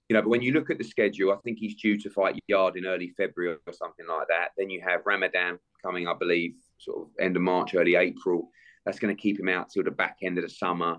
You 0.09 0.15
know, 0.15 0.23
but 0.23 0.29
when 0.29 0.43
you 0.43 0.53
look 0.53 0.69
at 0.69 0.77
the 0.77 0.85
schedule, 0.85 1.33
I 1.33 1.37
think 1.43 1.59
he's 1.59 1.77
due 1.77 1.99
to 1.99 2.11
fight 2.11 2.39
Yarde 2.47 2.77
in 2.77 2.87
early 2.87 3.15
February 3.17 3.57
or 3.67 3.73
something 3.73 4.07
like 4.07 4.29
that. 4.29 4.51
Then 4.59 4.69
you 4.69 4.83
have 4.83 5.07
Ramadan 5.07 5.59
coming, 5.83 6.07
I 6.07 6.13
believe, 6.13 6.55
sort 6.77 7.07
of 7.07 7.09
end 7.19 7.37
of 7.37 7.43
March, 7.43 7.75
early 7.75 7.95
April. 7.95 8.51
That's 8.85 8.99
going 8.99 9.15
to 9.15 9.21
keep 9.21 9.41
him 9.41 9.49
out 9.49 9.71
till 9.71 9.85
the 9.85 9.91
back 9.91 10.19
end 10.23 10.37
of 10.37 10.45
the 10.45 10.51
summer. 10.51 10.99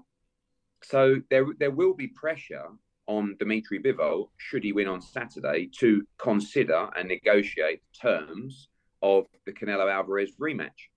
So 0.83 1.17
there, 1.29 1.45
there 1.59 1.69
will 1.69 1.93
be 1.93 2.07
pressure 2.07 2.69
on 3.05 3.35
Dimitri 3.37 3.79
Bivol, 3.79 4.29
should 4.37 4.63
he 4.63 4.71
win 4.71 4.87
on 4.87 5.01
Saturday, 5.01 5.69
to 5.79 6.03
consider 6.17 6.89
and 6.97 7.07
negotiate 7.07 7.81
terms 8.01 8.69
of 9.03 9.25
the 9.45 9.51
Canelo 9.51 9.91
Alvarez 9.93 10.31
rematch. 10.41 10.89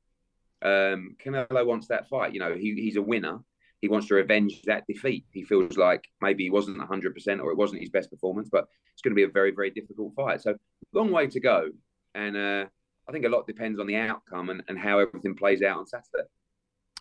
Um, 0.66 1.14
Canelo 1.24 1.64
wants 1.64 1.86
that 1.88 2.08
fight. 2.08 2.34
You 2.34 2.40
know, 2.40 2.54
he, 2.54 2.74
he's 2.74 2.96
a 2.96 3.02
winner. 3.02 3.38
He 3.80 3.88
wants 3.88 4.08
to 4.08 4.14
revenge 4.14 4.62
that 4.62 4.84
defeat. 4.88 5.24
He 5.30 5.44
feels 5.44 5.76
like 5.76 6.02
maybe 6.20 6.42
he 6.42 6.50
wasn't 6.50 6.78
100% 6.78 7.40
or 7.40 7.52
it 7.52 7.56
wasn't 7.56 7.82
his 7.82 7.90
best 7.90 8.10
performance, 8.10 8.48
but 8.50 8.66
it's 8.92 9.02
going 9.02 9.12
to 9.12 9.16
be 9.16 9.22
a 9.22 9.28
very, 9.28 9.52
very 9.52 9.70
difficult 9.70 10.12
fight. 10.16 10.40
So, 10.40 10.56
long 10.92 11.12
way 11.12 11.28
to 11.28 11.40
go. 11.40 11.68
And 12.14 12.36
uh, 12.36 12.64
I 13.08 13.12
think 13.12 13.24
a 13.24 13.28
lot 13.28 13.46
depends 13.46 13.78
on 13.78 13.86
the 13.86 13.96
outcome 13.96 14.50
and, 14.50 14.62
and 14.66 14.76
how 14.76 14.98
everything 14.98 15.36
plays 15.36 15.62
out 15.62 15.78
on 15.78 15.86
Saturday. 15.86 16.28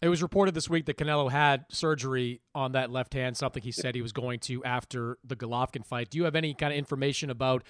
It 0.01 0.09
was 0.09 0.21
reported 0.21 0.53
this 0.53 0.69
week 0.69 0.85
that 0.85 0.97
Canelo 0.97 1.31
had 1.31 1.65
surgery 1.71 2.41
on 2.53 2.73
that 2.73 2.91
left 2.91 3.13
hand, 3.13 3.35
something 3.37 3.63
he 3.63 3.71
said 3.71 3.95
he 3.95 4.01
was 4.01 4.11
going 4.11 4.39
to 4.41 4.63
after 4.63 5.17
the 5.23 5.35
Golovkin 5.35 5.85
fight. 5.85 6.09
Do 6.09 6.17
you 6.17 6.25
have 6.25 6.35
any 6.35 6.53
kind 6.53 6.73
of 6.73 6.77
information 6.77 7.29
about 7.29 7.63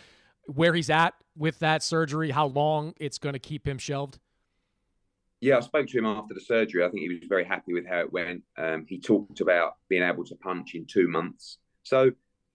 where 0.47 0.73
he's 0.73 0.89
at 0.89 1.13
with 1.37 1.59
that 1.59 1.83
surgery, 1.83 2.31
how 2.31 2.47
long 2.47 2.93
it's 2.97 3.19
going 3.19 3.33
to 3.33 3.39
keep 3.39 3.67
him 3.67 3.77
shelved? 3.77 4.19
Yeah, 5.45 5.57
I 5.57 5.59
spoke 5.59 5.85
to 5.87 5.97
him 5.99 6.07
after 6.07 6.33
the 6.33 6.41
surgery. 6.41 6.83
I 6.83 6.89
think 6.89 7.01
he 7.03 7.09
was 7.09 7.29
very 7.29 7.45
happy 7.45 7.73
with 7.73 7.85
how 7.85 7.99
it 7.99 8.11
went. 8.11 8.41
Um, 8.57 8.83
he 8.87 8.99
talked 8.99 9.41
about 9.41 9.75
being 9.89 10.01
able 10.01 10.25
to 10.25 10.35
punch 10.35 10.73
in 10.73 10.87
two 10.87 11.07
months. 11.07 11.59
So 11.83 12.11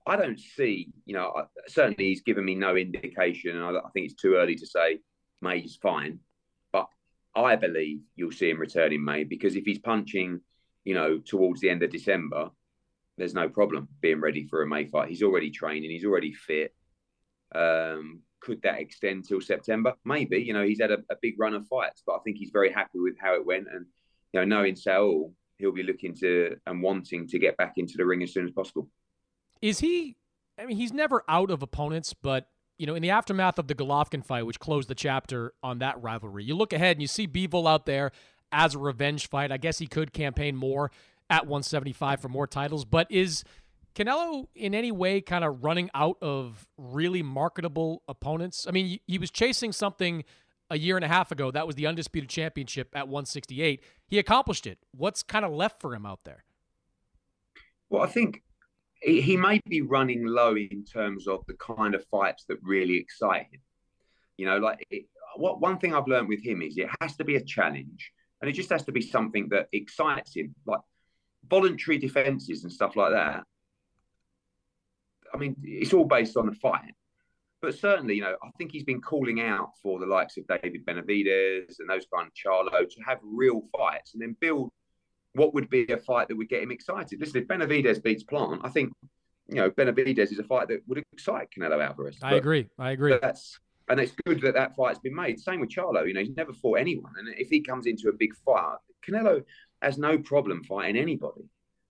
I 0.09 0.17
don't 0.17 0.41
see, 0.41 0.93
you 1.05 1.15
know, 1.15 1.47
certainly 1.69 2.07
he's 2.07 2.23
given 2.23 2.45
me 2.45 2.57
no 2.57 2.75
indication. 2.75 3.57
And 3.57 3.65
I, 3.65 3.89
think 3.95 4.07
it's 4.07 4.21
too 4.21 4.35
early 4.35 4.57
to 4.57 4.67
say 4.67 4.99
May's 5.41 5.79
fine. 5.81 6.19
But 6.73 6.89
I 7.37 7.55
believe 7.55 8.01
you'll 8.17 8.33
see 8.33 8.51
him 8.51 8.59
return 8.59 8.93
in 8.93 9.05
May 9.05 9.23
because 9.23 9.55
if 9.55 9.65
he's 9.65 9.79
punching, 9.79 10.41
you 10.83 10.95
know, 10.95 11.19
towards 11.19 11.61
the 11.61 11.71
end 11.71 11.85
of 11.85 11.91
December, 11.91 12.51
there's 13.17 13.35
no 13.35 13.49
problem 13.49 13.87
being 14.01 14.21
ready 14.21 14.49
for 14.49 14.63
a 14.63 14.67
May 14.67 14.87
fight. 14.87 15.11
He's 15.11 15.23
already 15.23 15.53
training. 15.53 15.91
He's 15.91 16.05
already 16.05 16.33
fit. 16.33 16.75
Um, 17.55 18.23
could 18.41 18.63
that 18.63 18.81
extend 18.81 19.27
till 19.27 19.41
September? 19.41 19.95
Maybe. 20.05 20.39
You 20.39 20.53
know, 20.53 20.65
he's 20.65 20.81
had 20.81 20.91
a, 20.91 20.99
a, 21.11 21.17
big 21.21 21.39
run 21.39 21.55
of 21.55 21.67
fights, 21.69 22.03
but 22.07 22.15
I 22.15 22.19
think 22.21 22.39
he's 22.39 22.51
very 22.51 22.73
happy 22.73 22.99
with 22.99 23.15
how 23.21 23.35
it 23.35 23.45
went. 23.45 23.67
And 23.73 23.87
you 24.33 24.41
know, 24.41 24.45
knowing 24.45 24.77
Saul, 24.77 25.33
he'll 25.59 25.73
be 25.73 25.83
looking 25.83 26.15
to 26.17 26.57
and 26.67 26.83
wanting 26.83 27.29
to 27.29 27.39
get 27.39 27.57
back 27.57 27.75
into 27.77 27.97
the 27.97 28.07
ring 28.07 28.23
as 28.23 28.33
soon 28.33 28.47
as 28.47 28.53
possible. 28.53 28.89
Is 29.61 29.81
he? 29.81 30.17
I 30.59 30.67
mean, 30.67 30.77
he's 30.77 30.93
never 30.93 31.25
out 31.29 31.51
of 31.51 31.63
opponents, 31.63 32.15
but 32.15 32.49
you 32.79 32.87
know, 32.87 32.95
in 32.95 33.03
the 33.03 33.11
aftermath 33.11 33.59
of 33.59 33.69
the 33.69 33.75
Golovkin 33.75 34.25
fight, 34.25 34.47
which 34.47 34.59
closed 34.59 34.89
the 34.89 34.95
chapter 34.95 35.53
on 35.63 35.81
that 35.81 36.01
rivalry, 36.03 36.45
you 36.45 36.57
look 36.57 36.73
ahead 36.73 36.97
and 36.97 37.03
you 37.03 37.09
see 37.09 37.29
Bivol 37.29 37.69
out 37.69 37.85
there 37.85 38.11
as 38.53 38.75
a 38.75 38.79
revenge 38.79 39.29
fight. 39.29 39.53
I 39.53 39.59
guess 39.59 39.79
he 39.79 39.87
could 39.87 40.13
campaign 40.13 40.57
more 40.57 40.91
at 41.29 41.47
175 41.47 42.21
for 42.21 42.29
more 42.29 42.47
titles, 42.47 42.85
but 42.85 43.07
is 43.11 43.45
Canelo 43.95 44.47
in 44.55 44.75
any 44.75 44.93
way 44.93 45.21
kind 45.21 45.45
of 45.45 45.65
running 45.65 45.91
out 45.95 46.17
of 46.21 46.67
really 46.77 47.23
marketable 47.23 48.03
opponents? 48.09 48.67
I 48.69 48.73
mean, 48.73 49.01
he 49.07 49.19
was 49.19 49.31
chasing 49.31 49.73
something 49.73 50.25
a 50.71 50.79
year 50.79 50.97
and 50.97 51.05
a 51.05 51.09
half 51.09 51.33
ago. 51.33 51.51
That 51.51 51.67
was 51.67 51.77
the 51.77 51.87
undisputed 51.87 52.31
championship 52.31 52.89
at 52.95 53.09
168. 53.09 53.83
He 54.07 54.19
accomplished 54.19 54.67
it. 54.67 54.79
What's 54.93 55.23
kind 55.23 55.45
of 55.45 55.53
left 55.53 55.81
for 55.81 55.95
him 55.95 56.07
out 56.07 56.21
there? 56.25 56.45
Well, 57.89 58.03
I 58.03 58.07
think 58.07 58.43
he 59.03 59.37
may 59.37 59.61
be 59.69 59.81
running 59.81 60.27
low 60.27 60.55
in 60.57 60.85
terms 60.85 61.27
of 61.27 61.45
the 61.47 61.55
kind 61.55 61.95
of 61.95 62.05
fights 62.07 62.45
that 62.49 62.59
really 62.63 62.97
excite 62.97 63.47
him. 63.51 63.61
You 64.37 64.47
know, 64.47 64.59
like 64.59 64.87
it, 64.91 65.07
what 65.37 65.61
one 65.61 65.79
thing 65.79 65.95
I've 65.95 66.07
learned 66.07 66.29
with 66.29 66.45
him 66.45 66.63
is 66.63 66.79
it 66.79 66.89
has 67.01 67.17
to 67.17 67.25
be 67.25 67.37
a 67.37 67.45
challenge, 67.45 68.13
and 68.41 68.49
it 68.49 68.53
just 68.53 68.71
has 68.71 68.85
to 68.85 68.93
be 68.93 69.01
something 69.01 69.49
that 69.51 69.69
excites 69.73 70.37
him, 70.37 70.55
like 70.67 70.81
voluntary 71.49 71.99
defenses 71.99 72.63
and 72.63 72.73
stuff 72.73 72.97
like 72.97 73.13
that. 73.13 73.45
I 75.33 75.37
mean, 75.39 75.57
it's 75.63 75.93
all 75.93 76.05
based 76.05 76.37
on 76.37 76.47
the 76.47 76.55
fight, 76.55 76.95
but 77.63 77.79
certainly, 77.79 78.15
you 78.15 78.23
know, 78.23 78.37
I 78.43 78.51
think 78.57 78.73
he's 78.73 78.85
been 78.85 79.01
calling 79.01 79.41
out 79.41 79.71
for 79.83 79.99
the 79.99 80.07
likes 80.07 80.37
of 80.37 80.47
David 80.47 80.85
Benavidez 80.87 81.79
and 81.79 81.89
those 81.89 82.07
kind 82.13 82.27
of 82.27 82.33
Charlo 82.35 82.71
to 82.71 83.03
have 83.07 83.19
real 83.23 83.63
fights 83.77 84.15
and 84.15 84.23
then 84.23 84.37
build 84.41 84.71
what 85.35 85.55
would 85.55 85.69
be 85.69 85.87
a 85.93 85.97
fight 85.97 86.29
that 86.29 86.37
would 86.37 86.49
get 86.49 86.63
him 86.63 86.71
excited. 86.71 87.21
Listen, 87.21 87.43
if 87.43 87.49
Benavidez 87.49 88.03
beats 88.03 88.25
Plant, 88.25 88.63
I 88.65 88.69
think 88.69 88.93
you 89.49 89.57
know 89.57 89.71
Benavidez 89.71 90.33
is 90.33 90.39
a 90.39 90.45
fight 90.45 90.69
that 90.69 90.81
would 90.89 91.03
excite 91.13 91.49
Canelo 91.57 91.85
Alvarez. 91.85 92.19
I 92.23 92.35
agree. 92.35 92.69
I 92.79 92.93
agree. 92.93 93.19
That's 93.21 93.59
and 93.89 94.01
it's 94.01 94.13
good 94.25 94.41
that 94.43 94.55
that 94.55 94.75
fight's 94.77 95.01
been 95.01 95.15
made. 95.15 95.39
Same 95.39 95.61
with 95.61 95.71
Charlo. 95.71 96.07
You 96.07 96.15
know, 96.15 96.21
he's 96.21 96.37
never 96.37 96.53
fought 96.53 96.79
anyone, 96.79 97.13
and 97.19 97.29
if 97.37 97.49
he 97.49 97.61
comes 97.61 97.87
into 97.87 98.09
a 98.09 98.13
big 98.13 98.35
fight, 98.45 98.77
Canelo 99.07 99.43
has 99.83 99.99
no 99.99 100.19
problem 100.19 100.65
fighting 100.65 100.97
anybody. 100.97 101.43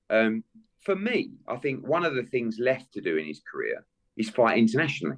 Um, 0.09 0.43
for 0.83 0.97
me, 0.97 1.33
I 1.47 1.57
think 1.57 1.87
one 1.87 2.05
of 2.05 2.15
the 2.15 2.25
things 2.25 2.59
left 2.59 2.93
to 2.95 3.01
do 3.01 3.17
in 3.17 3.27
his 3.27 3.43
career 3.51 3.85
is 4.17 4.31
fight 4.31 4.59
internationally. 4.59 5.17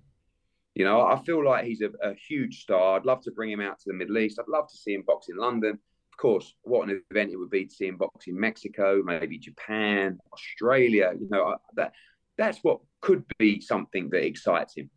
You 0.75 0.85
know, 0.85 1.03
I 1.03 1.23
feel 1.23 1.45
like 1.45 1.65
he's 1.65 1.83
a, 1.83 1.91
a 2.03 2.15
huge 2.15 2.63
star. 2.63 2.97
I'd 2.97 3.05
love 3.05 3.23
to 3.23 3.31
bring 3.31 3.51
him 3.51 3.61
out 3.61 3.79
to 3.79 3.85
the 3.87 3.95
Middle 3.95 4.19
East. 4.19 4.39
I'd 4.39 4.49
love 4.49 4.69
to 4.69 4.77
see 4.77 4.95
him 4.95 5.03
box 5.07 5.29
in 5.29 5.37
London 5.37 5.79
of 6.13 6.19
course, 6.19 6.55
what 6.63 6.89
an 6.89 7.03
event 7.11 7.33
it 7.33 7.37
would 7.37 7.51
be 7.51 7.65
to 7.65 7.75
see 7.75 7.87
him 7.87 7.97
box 7.97 8.27
in 8.27 8.39
Mexico, 8.39 9.03
maybe 9.03 9.39
Japan, 9.39 10.19
Australia. 10.33 11.13
You 11.19 11.29
know, 11.31 11.57
that 11.75 11.93
that's 12.37 12.59
what 12.59 12.81
could 13.01 13.25
be 13.39 13.61
something 13.61 14.11
that 14.11 14.25
excites 14.25 14.77
him. 14.77 14.91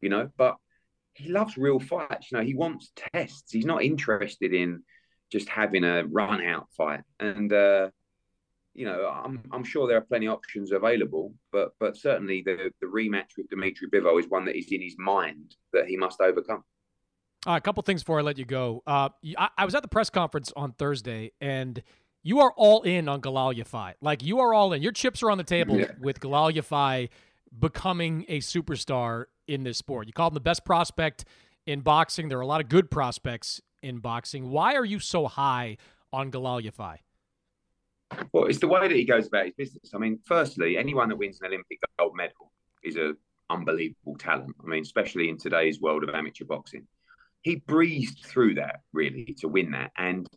You 0.00 0.08
know, 0.08 0.30
but 0.36 0.56
he 1.14 1.30
loves 1.30 1.58
real 1.58 1.80
fights. 1.80 2.30
You 2.30 2.38
know, 2.38 2.44
he 2.44 2.54
wants 2.54 2.92
tests. 3.12 3.50
He's 3.50 3.64
not 3.64 3.82
interested 3.82 4.54
in 4.54 4.82
just 5.32 5.48
having 5.48 5.84
a 5.84 6.04
run 6.04 6.44
out 6.44 6.68
fight. 6.76 7.00
And 7.18 7.52
uh, 7.52 7.90
you 8.74 8.86
know, 8.86 9.06
I'm 9.06 9.42
I'm 9.52 9.64
sure 9.64 9.86
there 9.86 9.98
are 9.98 10.02
plenty 10.02 10.26
of 10.26 10.34
options 10.34 10.72
available, 10.72 11.34
but 11.50 11.74
but 11.78 11.96
certainly 11.96 12.42
the 12.42 12.70
the 12.80 12.86
rematch 12.86 13.36
with 13.36 13.48
Dimitri 13.48 13.88
Bivol 13.88 14.18
is 14.18 14.28
one 14.28 14.44
that 14.46 14.56
is 14.56 14.66
in 14.70 14.80
his 14.80 14.96
mind 14.98 15.56
that 15.72 15.86
he 15.86 15.96
must 15.96 16.20
overcome. 16.20 16.64
Uh, 17.46 17.56
a 17.56 17.60
couple 17.60 17.82
things 17.82 18.02
before 18.02 18.20
I 18.20 18.22
let 18.22 18.38
you 18.38 18.44
go. 18.44 18.82
Uh, 18.86 19.08
I, 19.36 19.48
I, 19.58 19.64
was 19.64 19.74
at 19.74 19.82
the 19.82 19.88
press 19.88 20.10
conference 20.10 20.52
on 20.54 20.72
Thursday, 20.72 21.32
and 21.40 21.82
you 22.22 22.38
are 22.38 22.52
all 22.56 22.82
in 22.82 23.08
on 23.08 23.20
Galal. 23.20 23.94
Like 24.00 24.22
you 24.22 24.38
are 24.38 24.54
all 24.54 24.72
in. 24.72 24.80
Your 24.80 24.92
chips 24.92 25.22
are 25.24 25.30
on 25.30 25.38
the 25.38 25.44
table 25.44 25.76
yeah. 25.76 25.90
with 26.00 26.20
Galal 26.20 27.08
becoming 27.58 28.24
a 28.28 28.38
superstar 28.38 29.24
in 29.48 29.64
this 29.64 29.76
sport. 29.76 30.06
You 30.06 30.12
call 30.12 30.28
him 30.28 30.34
the 30.34 30.40
best 30.40 30.64
prospect 30.64 31.24
in 31.66 31.80
boxing. 31.80 32.28
There 32.28 32.38
are 32.38 32.42
a 32.42 32.46
lot 32.46 32.60
of 32.60 32.68
good 32.68 32.90
prospects 32.90 33.60
in 33.82 33.98
boxing. 33.98 34.48
Why 34.48 34.74
are 34.74 34.84
you 34.84 35.00
so 35.00 35.26
high 35.26 35.78
on 36.12 36.30
Galal? 36.30 36.62
Well, 38.32 38.46
it's 38.46 38.58
the 38.58 38.68
way 38.68 38.88
that 38.88 38.96
he 38.96 39.04
goes 39.04 39.26
about 39.26 39.46
his 39.46 39.54
business. 39.54 39.92
I 39.94 39.98
mean, 39.98 40.18
firstly, 40.24 40.76
anyone 40.76 41.08
that 41.08 41.16
wins 41.16 41.40
an 41.40 41.48
Olympic 41.48 41.78
gold 41.98 42.16
medal 42.16 42.52
is 42.82 42.96
an 42.96 43.16
unbelievable 43.50 44.16
talent. 44.18 44.54
I 44.62 44.66
mean, 44.66 44.82
especially 44.82 45.28
in 45.28 45.38
today's 45.38 45.80
world 45.80 46.02
of 46.02 46.14
amateur 46.14 46.44
boxing 46.44 46.86
he 47.42 47.56
breezed 47.56 48.24
through 48.24 48.54
that 48.54 48.80
really 48.92 49.34
to 49.40 49.48
win 49.48 49.72
that. 49.72 49.90
And 49.96 50.28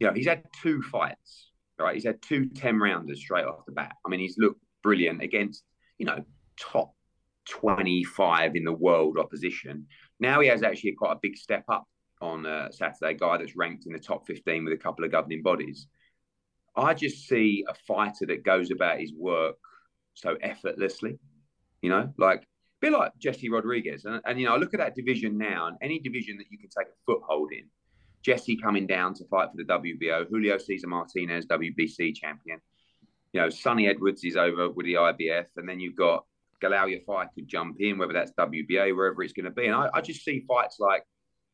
you 0.00 0.06
know, 0.06 0.12
he's 0.12 0.26
had 0.26 0.44
two 0.62 0.82
fights, 0.82 1.50
right? 1.78 1.94
He's 1.94 2.04
had 2.04 2.20
two 2.22 2.48
10 2.48 2.78
rounders 2.78 3.20
straight 3.20 3.44
off 3.44 3.66
the 3.66 3.72
bat. 3.72 3.94
I 4.04 4.08
mean, 4.08 4.20
he's 4.20 4.38
looked 4.38 4.60
brilliant 4.82 5.22
against, 5.22 5.64
you 5.98 6.06
know, 6.06 6.24
top 6.58 6.94
25 7.50 8.56
in 8.56 8.64
the 8.64 8.72
world 8.72 9.18
opposition. 9.18 9.86
Now 10.20 10.40
he 10.40 10.48
has 10.48 10.62
actually 10.62 10.92
quite 10.92 11.12
a 11.12 11.18
big 11.20 11.36
step 11.36 11.64
up 11.68 11.86
on 12.20 12.46
uh, 12.46 12.70
Saturday, 12.70 13.14
guy 13.14 13.38
that's 13.38 13.56
ranked 13.56 13.86
in 13.86 13.92
the 13.92 13.98
top 13.98 14.26
15 14.26 14.64
with 14.64 14.72
a 14.72 14.76
couple 14.76 15.04
of 15.04 15.12
governing 15.12 15.42
bodies. 15.42 15.86
I 16.78 16.94
just 16.94 17.28
see 17.28 17.64
a 17.68 17.74
fighter 17.74 18.26
that 18.26 18.44
goes 18.44 18.70
about 18.70 19.00
his 19.00 19.12
work 19.12 19.56
so 20.14 20.36
effortlessly, 20.42 21.18
you 21.82 21.90
know, 21.90 22.12
like 22.18 22.46
bit 22.80 22.92
like 22.92 23.12
Jesse 23.18 23.48
Rodriguez. 23.48 24.04
And, 24.04 24.20
and, 24.24 24.40
you 24.40 24.46
know, 24.46 24.54
I 24.54 24.56
look 24.56 24.74
at 24.74 24.80
that 24.80 24.94
division 24.94 25.36
now, 25.36 25.66
and 25.66 25.76
any 25.82 25.98
division 25.98 26.36
that 26.38 26.46
you 26.50 26.58
can 26.58 26.68
take 26.68 26.88
a 26.88 26.96
foothold 27.06 27.52
in, 27.52 27.64
Jesse 28.22 28.56
coming 28.56 28.86
down 28.86 29.14
to 29.14 29.24
fight 29.26 29.48
for 29.50 29.56
the 29.56 29.64
WBO, 29.64 30.28
Julio 30.28 30.58
Cesar 30.58 30.88
Martinez, 30.88 31.46
WBC 31.46 32.14
champion. 32.14 32.60
You 33.32 33.40
know, 33.40 33.50
Sunny 33.50 33.88
Edwards 33.88 34.24
is 34.24 34.36
over 34.36 34.70
with 34.70 34.86
the 34.86 34.94
IBF, 34.94 35.46
and 35.56 35.68
then 35.68 35.80
you've 35.80 35.96
got 35.96 36.24
Galal 36.62 36.88
Yafai 36.88 37.28
could 37.34 37.46
jump 37.46 37.76
in, 37.80 37.98
whether 37.98 38.12
that's 38.12 38.32
WBA, 38.32 38.96
wherever 38.96 39.22
it's 39.22 39.32
going 39.32 39.44
to 39.44 39.50
be. 39.50 39.66
And 39.66 39.74
I, 39.74 39.88
I 39.94 40.00
just 40.00 40.24
see 40.24 40.44
fights 40.48 40.78
like 40.80 41.04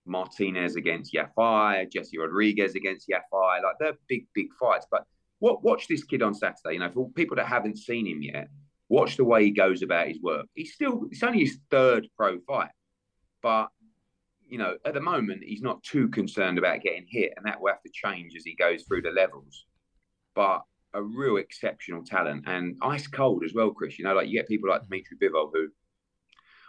Martinez 0.06 0.76
against 0.76 1.12
Yafai, 1.12 1.90
Jesse 1.90 2.18
Rodriguez 2.18 2.74
against 2.74 3.08
Yafai, 3.08 3.62
like 3.62 3.76
they're 3.78 3.98
big, 4.08 4.26
big 4.34 4.48
fights. 4.58 4.86
But 4.90 5.04
what, 5.38 5.62
watch 5.62 5.88
this 5.88 6.04
kid 6.04 6.22
on 6.22 6.34
Saturday. 6.34 6.74
You 6.74 6.78
know, 6.78 6.90
for 6.90 7.10
people 7.10 7.36
that 7.36 7.46
haven't 7.46 7.78
seen 7.78 8.06
him 8.06 8.22
yet, 8.22 8.48
Watch 8.88 9.16
the 9.16 9.24
way 9.24 9.44
he 9.44 9.50
goes 9.50 9.82
about 9.82 10.08
his 10.08 10.20
work. 10.20 10.46
He's 10.54 10.74
still, 10.74 11.06
it's 11.10 11.22
only 11.22 11.40
his 11.40 11.58
third 11.70 12.06
pro 12.16 12.38
fight, 12.40 12.70
but 13.42 13.68
you 14.46 14.58
know, 14.58 14.76
at 14.84 14.92
the 14.92 15.00
moment, 15.00 15.42
he's 15.42 15.62
not 15.62 15.82
too 15.82 16.08
concerned 16.08 16.58
about 16.58 16.82
getting 16.82 17.06
hit, 17.08 17.32
and 17.36 17.46
that 17.46 17.60
will 17.60 17.72
have 17.72 17.82
to 17.82 17.90
change 17.92 18.36
as 18.36 18.44
he 18.44 18.54
goes 18.54 18.82
through 18.82 19.02
the 19.02 19.10
levels. 19.10 19.64
But 20.34 20.62
a 20.92 21.02
real 21.02 21.38
exceptional 21.38 22.04
talent 22.04 22.44
and 22.46 22.76
ice 22.82 23.06
cold 23.06 23.42
as 23.44 23.54
well, 23.54 23.70
Chris. 23.70 23.98
You 23.98 24.04
know, 24.04 24.14
like 24.14 24.28
you 24.28 24.34
get 24.34 24.48
people 24.48 24.68
like 24.68 24.82
Dimitri 24.82 25.16
Bivol, 25.16 25.50
who 25.52 25.68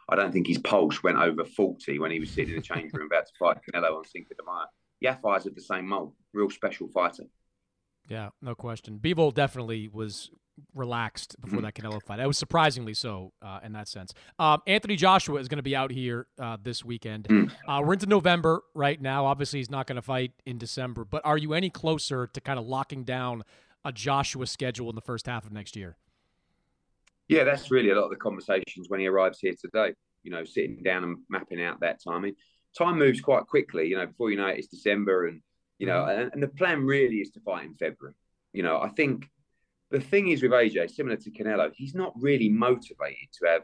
I 0.07 0.15
don't 0.15 0.31
think 0.31 0.47
his 0.47 0.57
pulse 0.57 1.03
went 1.03 1.17
over 1.17 1.43
40 1.43 1.99
when 1.99 2.11
he 2.11 2.19
was 2.21 2.31
sitting 2.31 2.51
in 2.51 2.55
the 2.55 2.61
change 2.61 2.93
room 2.93 3.07
about 3.07 3.25
to 3.27 3.33
fight 3.37 3.57
Canelo 3.57 3.97
on 3.97 4.05
Cinco 4.05 4.35
de 4.35 4.43
Mayo. 4.45 4.65
Yafai's 5.13 5.45
of 5.45 5.53
the 5.53 5.61
same 5.61 5.87
mold, 5.87 6.13
real 6.33 6.49
special 6.49 6.87
fighter. 6.87 7.25
Yeah, 8.07 8.29
no 8.41 8.55
question. 8.55 8.99
Bivol 9.01 9.33
definitely 9.33 9.89
was 9.91 10.29
relaxed 10.73 11.35
before 11.41 11.61
that 11.61 11.73
Canelo 11.73 12.01
fight. 12.01 12.19
It 12.19 12.27
was 12.27 12.37
surprisingly 12.37 12.93
so 12.93 13.33
uh, 13.41 13.59
in 13.63 13.73
that 13.73 13.87
sense. 13.87 14.13
Um, 14.39 14.61
Anthony 14.67 14.95
Joshua 14.95 15.39
is 15.39 15.47
going 15.47 15.57
to 15.57 15.63
be 15.63 15.75
out 15.75 15.91
here 15.91 16.27
uh, 16.39 16.57
this 16.61 16.83
weekend. 16.83 17.27
Mm. 17.27 17.51
Uh, 17.67 17.81
we're 17.83 17.93
into 17.93 18.05
November 18.05 18.63
right 18.73 19.01
now. 19.01 19.25
Obviously, 19.25 19.59
he's 19.59 19.69
not 19.69 19.87
going 19.87 19.97
to 19.97 20.01
fight 20.01 20.31
in 20.45 20.57
December. 20.57 21.03
But 21.03 21.23
are 21.25 21.37
you 21.37 21.53
any 21.53 21.69
closer 21.69 22.27
to 22.27 22.41
kind 22.41 22.59
of 22.59 22.65
locking 22.65 23.03
down 23.03 23.43
a 23.83 23.91
Joshua 23.91 24.47
schedule 24.47 24.89
in 24.89 24.95
the 24.95 25.01
first 25.01 25.27
half 25.27 25.45
of 25.45 25.51
next 25.51 25.75
year? 25.75 25.97
Yeah, 27.27 27.43
that's 27.43 27.71
really 27.71 27.89
a 27.89 27.95
lot 27.95 28.05
of 28.05 28.11
the 28.11 28.17
conversations 28.17 28.87
when 28.87 28.99
he 28.99 29.07
arrives 29.07 29.39
here 29.39 29.55
today. 29.59 29.93
You 30.23 30.31
know, 30.31 30.43
sitting 30.43 30.81
down 30.83 31.03
and 31.03 31.17
mapping 31.29 31.61
out 31.61 31.79
that 31.81 31.99
timing. 32.03 32.35
Time 32.77 32.97
moves 32.97 33.21
quite 33.21 33.45
quickly. 33.47 33.87
You 33.87 33.97
know, 33.97 34.07
before 34.07 34.31
you 34.31 34.37
know 34.37 34.47
it, 34.47 34.59
it's 34.59 34.67
December, 34.67 35.27
and 35.27 35.41
you 35.79 35.87
know, 35.87 36.05
mm. 36.05 36.19
and, 36.19 36.33
and 36.33 36.43
the 36.43 36.47
plan 36.47 36.85
really 36.85 37.17
is 37.17 37.31
to 37.31 37.39
fight 37.41 37.65
in 37.65 37.75
February. 37.75 38.15
You 38.53 38.63
know, 38.63 38.79
I 38.79 38.89
think 38.89 39.29
the 39.91 39.99
thing 39.99 40.29
is 40.29 40.41
with 40.41 40.51
AJ, 40.51 40.91
similar 40.91 41.17
to 41.17 41.31
Canelo, 41.31 41.71
he's 41.73 41.95
not 41.95 42.13
really 42.15 42.49
motivated 42.49 43.29
to 43.39 43.47
have 43.47 43.61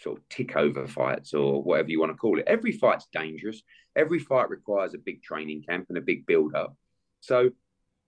sort 0.00 0.18
of 0.18 0.28
tick 0.28 0.56
over 0.56 0.86
fights 0.86 1.34
or 1.34 1.62
whatever 1.62 1.90
you 1.90 2.00
want 2.00 2.12
to 2.12 2.16
call 2.16 2.38
it. 2.38 2.44
Every 2.46 2.72
fight's 2.72 3.06
dangerous. 3.12 3.62
Every 3.96 4.18
fight 4.18 4.50
requires 4.50 4.94
a 4.94 4.98
big 4.98 5.22
training 5.22 5.62
camp 5.68 5.86
and 5.88 5.98
a 5.98 6.02
big 6.02 6.26
build 6.26 6.54
up. 6.54 6.76
So 7.20 7.50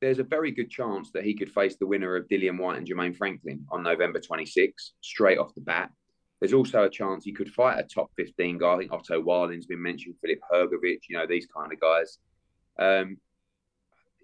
there's 0.01 0.19
a 0.19 0.25
very 0.25 0.51
good 0.51 0.71
chance 0.71 1.11
that 1.13 1.25
he 1.25 1.35
could 1.35 1.51
face 1.51 1.77
the 1.77 1.87
winner 1.87 2.17
of 2.17 2.29
Dillian 2.29 2.59
Whyte 2.59 2.79
and 2.79 2.87
Jermaine 2.87 3.17
Franklin 3.17 3.65
on 3.71 3.83
November 3.83 4.21
26, 4.21 4.93
straight 5.01 5.39
off 5.39 5.55
the 5.55 5.61
bat. 5.61 5.91
There's 6.41 6.53
also 6.53 6.85
a 6.85 6.91
chance 6.91 7.25
he 7.25 7.33
could 7.33 7.51
fight 7.51 7.79
a 7.79 7.83
top 7.83 8.11
15 8.17 8.59
guy. 8.59 8.75
I 8.75 8.79
think 8.79 8.93
Otto 8.93 9.21
Wallin's 9.21 9.67
been 9.67 9.81
mentioned, 9.81 10.17
Filip 10.21 10.41
Hrgovic, 10.53 11.01
you 11.09 11.17
know, 11.17 11.27
these 11.27 11.47
kind 11.47 11.73
of 11.73 11.81
guys. 11.81 12.19
Um, 12.79 13.19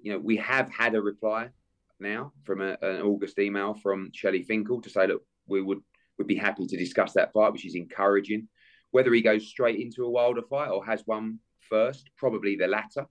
you 0.03 0.13
know, 0.13 0.19
we 0.19 0.37
have 0.37 0.71
had 0.71 0.95
a 0.95 1.03
reply 1.03 1.49
now 2.01 2.33
from 2.45 2.61
a, 2.61 2.77
an 2.83 3.03
August 3.03 3.39
email 3.39 3.75
from 3.75 4.11
Shelly 4.13 4.43
Finkel 4.43 4.83
to 4.83 4.91
say, 4.91 5.07
look, 5.07 5.23
we 5.47 5.63
would 5.63 5.81
would 6.19 6.27
be 6.27 6.37
happy 6.37 6.67
to 6.67 6.77
discuss 6.77 7.15
that 7.15 7.33
fight, 7.33 7.53
which 7.53 7.67
is 7.67 7.75
encouraging. 7.75 8.49
Whether 8.91 9.13
he 9.15 9.23
goes 9.23 9.49
straight 9.49 9.81
into 9.81 10.05
a 10.05 10.11
Wilder 10.11 10.43
fight 10.43 10.69
or 10.69 10.85
has 10.85 11.03
one 11.07 11.39
first, 11.71 12.11
probably 12.19 12.57
the 12.57 12.67
latter, 12.67 13.07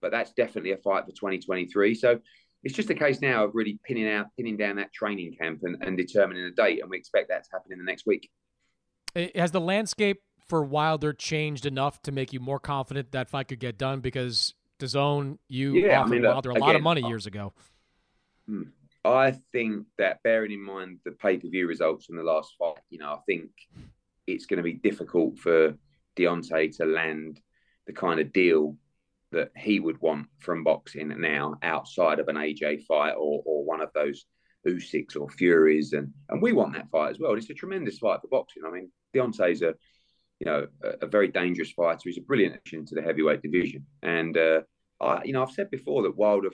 but 0.00 0.10
that's 0.10 0.32
definitely 0.32 0.72
a 0.72 0.78
fight 0.78 1.04
for 1.04 1.10
2023. 1.10 1.94
So 1.94 2.18
it's 2.62 2.74
just 2.74 2.90
a 2.90 2.94
case 2.94 3.20
now 3.20 3.44
of 3.44 3.50
really 3.54 3.78
pinning 3.84 4.08
out, 4.08 4.26
pinning 4.36 4.56
down 4.56 4.76
that 4.76 4.92
training 4.92 5.36
camp 5.38 5.60
and, 5.62 5.76
and 5.82 5.96
determining 5.96 6.44
a 6.44 6.50
date, 6.50 6.80
and 6.80 6.90
we 6.90 6.96
expect 6.96 7.28
that 7.28 7.44
to 7.44 7.50
happen 7.52 7.72
in 7.72 7.78
the 7.78 7.84
next 7.84 8.06
week. 8.06 8.30
Has 9.34 9.50
the 9.50 9.60
landscape 9.60 10.22
for 10.48 10.62
Wilder 10.62 11.12
changed 11.12 11.66
enough 11.66 12.02
to 12.02 12.12
make 12.12 12.32
you 12.32 12.40
more 12.40 12.58
confident 12.58 13.12
that 13.12 13.28
fight 13.28 13.48
could 13.48 13.60
get 13.60 13.78
done? 13.78 14.00
Because 14.00 14.54
DAZN, 14.78 15.38
you 15.48 15.74
yeah, 15.74 16.00
offered 16.00 16.08
I 16.08 16.10
mean, 16.10 16.22
look, 16.22 16.32
Wilder 16.32 16.50
a 16.50 16.54
again, 16.54 16.66
lot 16.66 16.76
of 16.76 16.82
money 16.82 17.02
years 17.02 17.26
ago. 17.26 17.52
Hmm. 18.46 18.62
I 19.04 19.36
think 19.52 19.86
that 19.98 20.22
bearing 20.24 20.52
in 20.52 20.62
mind 20.62 20.98
the 21.04 21.12
pay 21.12 21.38
per 21.38 21.48
view 21.48 21.68
results 21.68 22.06
from 22.06 22.16
the 22.16 22.24
last 22.24 22.54
fight, 22.58 22.78
you 22.90 22.98
know, 22.98 23.12
I 23.12 23.18
think 23.26 23.50
it's 24.26 24.46
going 24.46 24.58
to 24.58 24.62
be 24.62 24.74
difficult 24.74 25.38
for 25.38 25.74
Deontay 26.16 26.76
to 26.78 26.84
land 26.86 27.40
the 27.86 27.92
kind 27.92 28.18
of 28.18 28.32
deal 28.32 28.76
that 29.32 29.50
he 29.56 29.80
would 29.80 30.00
want 30.00 30.26
from 30.38 30.64
boxing 30.64 31.08
now 31.20 31.54
outside 31.62 32.18
of 32.18 32.28
an 32.28 32.36
AJ 32.36 32.84
fight 32.84 33.12
or, 33.12 33.42
or 33.44 33.64
one 33.64 33.80
of 33.80 33.92
those 33.94 34.24
Usyks 34.66 35.16
or 35.16 35.28
Furies. 35.28 35.92
And, 35.92 36.12
and 36.28 36.42
we 36.42 36.52
want 36.52 36.74
that 36.74 36.90
fight 36.90 37.10
as 37.10 37.18
well. 37.18 37.34
It's 37.34 37.50
a 37.50 37.54
tremendous 37.54 37.98
fight 37.98 38.20
for 38.20 38.28
boxing. 38.28 38.64
I 38.66 38.70
mean, 38.70 38.90
Deontay's 39.14 39.62
a, 39.62 39.74
you 40.40 40.46
know, 40.46 40.66
a, 40.82 41.06
a 41.06 41.06
very 41.06 41.28
dangerous 41.28 41.72
fighter. 41.72 42.00
He's 42.04 42.18
a 42.18 42.22
brilliant 42.22 42.56
addition 42.56 42.86
to 42.86 42.94
the 42.94 43.02
heavyweight 43.02 43.42
division. 43.42 43.86
And, 44.02 44.36
uh, 44.36 44.60
I, 45.00 45.24
you 45.24 45.32
know, 45.32 45.42
I've 45.42 45.50
said 45.50 45.70
before 45.70 46.02
that 46.02 46.16
Wilder 46.16 46.50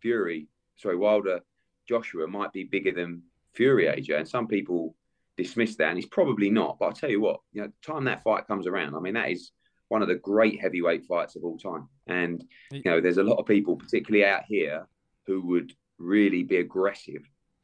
Fury, 0.00 0.48
sorry, 0.76 0.96
Wilder 0.96 1.40
Joshua 1.88 2.26
might 2.26 2.52
be 2.52 2.64
bigger 2.64 2.92
than 2.92 3.22
Fury 3.54 3.86
AJ. 3.86 4.18
And 4.18 4.28
some 4.28 4.46
people 4.46 4.94
dismiss 5.36 5.76
that, 5.76 5.88
and 5.88 5.98
he's 5.98 6.06
probably 6.06 6.50
not. 6.50 6.78
But 6.78 6.86
I'll 6.86 6.92
tell 6.92 7.10
you 7.10 7.20
what, 7.20 7.40
you 7.52 7.62
know, 7.62 7.70
time 7.82 8.04
that 8.04 8.22
fight 8.22 8.46
comes 8.46 8.66
around, 8.66 8.94
I 8.94 9.00
mean, 9.00 9.14
that 9.14 9.30
is 9.30 9.52
one 9.88 10.02
of 10.02 10.08
the 10.08 10.16
great 10.16 10.60
heavyweight 10.60 11.04
fights 11.04 11.36
of 11.36 11.44
all 11.44 11.58
time. 11.58 11.88
And, 12.06 12.44
you 12.72 12.82
know, 12.84 13.00
there's 13.00 13.18
a 13.18 13.22
lot 13.22 13.38
of 13.38 13.46
people, 13.46 13.76
particularly 13.76 14.24
out 14.24 14.42
here, 14.48 14.86
who 15.26 15.42
would 15.46 15.72
really 15.98 16.42
be 16.42 16.56
aggressive 16.56 17.22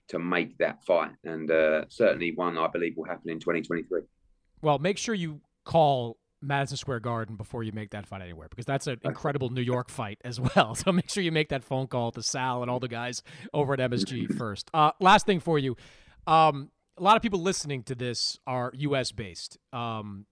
to 0.09 0.19
make 0.19 0.57
that 0.59 0.85
fight. 0.85 1.13
And 1.25 1.51
uh, 1.51 1.85
certainly 1.89 2.33
one 2.35 2.59
I 2.59 2.69
believe 2.69 2.97
will 2.97 3.05
happen 3.05 3.31
in 3.31 3.41
2023. 3.41 4.03
Well, 4.61 4.79
make 4.79 4.99
sure 4.99 5.15
you 5.15 5.41
call 5.65 6.19
Madison 6.43 6.77
Square 6.77 7.01
Garden 7.01 7.37
before 7.37 7.63
you 7.63 7.73
make 7.73 7.91
that 7.91 8.07
fight 8.07 8.21
anywhere 8.21 8.49
because 8.49 8.67
that's 8.67 8.87
an 8.87 8.99
incredible 9.05 9.51
New 9.51 9.63
York 9.63 9.89
fight 9.89 10.19
as 10.25 10.41
well. 10.41 10.75
So 10.83 10.91
make 10.91 11.09
sure 11.09 11.23
you 11.23 11.31
make 11.31 11.51
that 11.51 11.63
phone 11.63 11.87
call 11.87 12.11
to 12.13 12.23
Sal 12.23 12.63
and 12.63 12.71
all 12.71 12.81
the 12.81 12.89
guys 12.89 13.23
over 13.55 13.73
at 13.75 13.79
MSG 13.79 14.35
first. 14.39 14.69
Uh, 14.75 14.91
last 15.01 15.27
thing 15.27 15.39
for 15.39 15.59
you. 15.59 15.77
Um, 16.27 16.71
a 16.99 17.03
lot 17.03 17.17
of 17.17 17.23
people 17.23 17.41
listening 17.41 17.85
to 17.85 17.95
this 17.95 18.39
are 18.47 18.73
U.S. 18.75 19.13
based. 19.13 19.59
Um, 19.73 20.27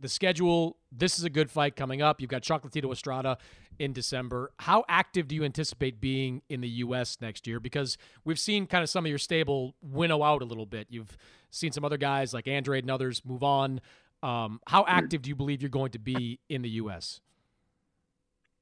the 0.00 0.08
schedule, 0.08 0.76
this 0.92 1.18
is 1.18 1.24
a 1.24 1.30
good 1.30 1.50
fight 1.50 1.74
coming 1.74 2.00
up. 2.00 2.20
You've 2.20 2.30
got 2.30 2.42
Chocolatito 2.42 2.92
Estrada 2.92 3.38
in 3.78 3.92
December. 3.92 4.52
How 4.60 4.84
active 4.88 5.26
do 5.26 5.34
you 5.34 5.44
anticipate 5.44 6.00
being 6.00 6.42
in 6.48 6.60
the 6.60 6.68
U.S. 6.68 7.18
next 7.20 7.46
year? 7.46 7.58
Because 7.58 7.98
we've 8.24 8.38
seen 8.38 8.66
kind 8.66 8.82
of 8.84 8.90
some 8.90 9.04
of 9.04 9.08
your 9.08 9.18
stable 9.18 9.74
winnow 9.82 10.22
out 10.22 10.42
a 10.42 10.44
little 10.44 10.66
bit. 10.66 10.86
You've 10.90 11.16
seen 11.50 11.72
some 11.72 11.84
other 11.84 11.96
guys 11.96 12.32
like 12.32 12.46
Andrade 12.46 12.84
and 12.84 12.90
others 12.90 13.22
move 13.24 13.42
on. 13.42 13.80
Um, 14.22 14.60
how 14.66 14.84
active 14.88 15.22
do 15.22 15.28
you 15.28 15.36
believe 15.36 15.62
you're 15.62 15.68
going 15.68 15.92
to 15.92 15.98
be 15.98 16.40
in 16.48 16.62
the 16.62 16.70
U.S.? 16.70 17.20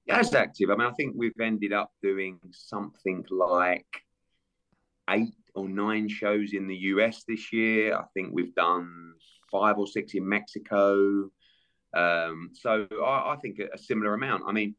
Yeah, 0.06 0.20
it's 0.20 0.34
active. 0.34 0.70
I 0.70 0.76
mean, 0.76 0.86
I 0.86 0.92
think 0.92 1.14
we've 1.16 1.32
ended 1.40 1.72
up 1.72 1.90
doing 2.02 2.38
something 2.52 3.24
like 3.30 3.86
eight 5.10 5.34
or 5.54 5.68
nine 5.68 6.08
shows 6.08 6.52
in 6.52 6.68
the 6.68 6.76
US 6.76 7.24
this 7.26 7.52
year. 7.52 7.96
I 7.96 8.04
think 8.14 8.30
we've 8.32 8.54
done 8.54 9.14
five 9.50 9.78
or 9.78 9.86
six 9.86 10.14
in 10.14 10.28
Mexico. 10.28 11.30
Um, 11.94 12.50
so 12.52 12.86
I, 13.04 13.32
I, 13.32 13.36
think 13.40 13.58
a, 13.58 13.78
similar 13.78 14.14
amount. 14.14 14.44
I 14.46 14.52
mean, 14.52 14.74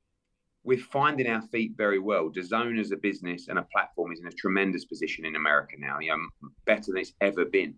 we're 0.64 0.78
finding 0.78 1.28
our 1.28 1.42
feet 1.42 1.74
very 1.76 2.00
well. 2.00 2.30
DAZN 2.30 2.80
as 2.80 2.92
a 2.92 2.98
business 2.98 3.48
and 3.48 3.58
a 3.58 3.68
platform 3.74 4.12
is 4.12 4.20
in 4.20 4.28
a 4.28 4.32
tremendous 4.32 4.86
position 4.86 5.26
in 5.26 5.36
America 5.36 5.76
now. 5.80 6.00
You 6.00 6.12
know, 6.12 6.50
better 6.66 6.92
than 6.92 6.98
it's 6.98 7.14
ever 7.22 7.46
been. 7.46 7.76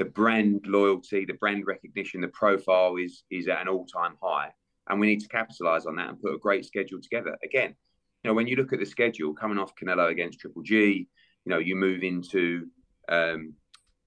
The 0.00 0.06
brand 0.06 0.64
loyalty, 0.66 1.26
the 1.26 1.34
brand 1.42 1.66
recognition, 1.66 2.22
the 2.22 2.28
profile 2.28 2.96
is 2.96 3.22
is 3.30 3.48
at 3.48 3.60
an 3.60 3.68
all 3.68 3.84
time 3.84 4.14
high, 4.22 4.50
and 4.88 4.98
we 4.98 5.06
need 5.06 5.20
to 5.20 5.28
capitalize 5.28 5.84
on 5.84 5.96
that 5.96 6.08
and 6.08 6.22
put 6.22 6.34
a 6.34 6.38
great 6.46 6.64
schedule 6.64 7.00
together. 7.02 7.36
Again, 7.44 7.74
you 8.22 8.30
know, 8.30 8.34
when 8.34 8.48
you 8.48 8.56
look 8.56 8.72
at 8.72 8.80
the 8.80 8.86
schedule 8.86 9.34
coming 9.34 9.58
off 9.58 9.76
Canelo 9.76 10.10
against 10.10 10.40
Triple 10.40 10.62
G, 10.62 11.06
you 11.44 11.50
know, 11.50 11.58
you 11.58 11.76
move 11.76 12.02
into 12.02 12.66
um, 13.10 13.52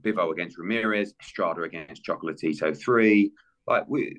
Bivol 0.03 0.31
against 0.31 0.57
Ramirez, 0.57 1.13
Estrada 1.21 1.61
against 1.61 2.03
Chocolatito 2.03 2.75
three. 2.75 3.31
Like 3.67 3.85
we, 3.87 4.17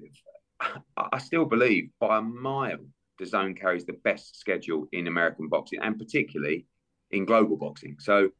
I 0.96 1.18
still 1.18 1.44
believe 1.44 1.90
by 1.98 2.18
a 2.18 2.22
mile, 2.22 2.84
DAZN 3.20 3.58
carries 3.60 3.84
the 3.84 3.98
best 4.04 4.38
schedule 4.38 4.86
in 4.92 5.08
American 5.08 5.48
boxing 5.48 5.80
and 5.82 5.98
particularly 5.98 6.66
in 7.10 7.24
global 7.24 7.56
boxing. 7.56 7.96
So 7.98 8.30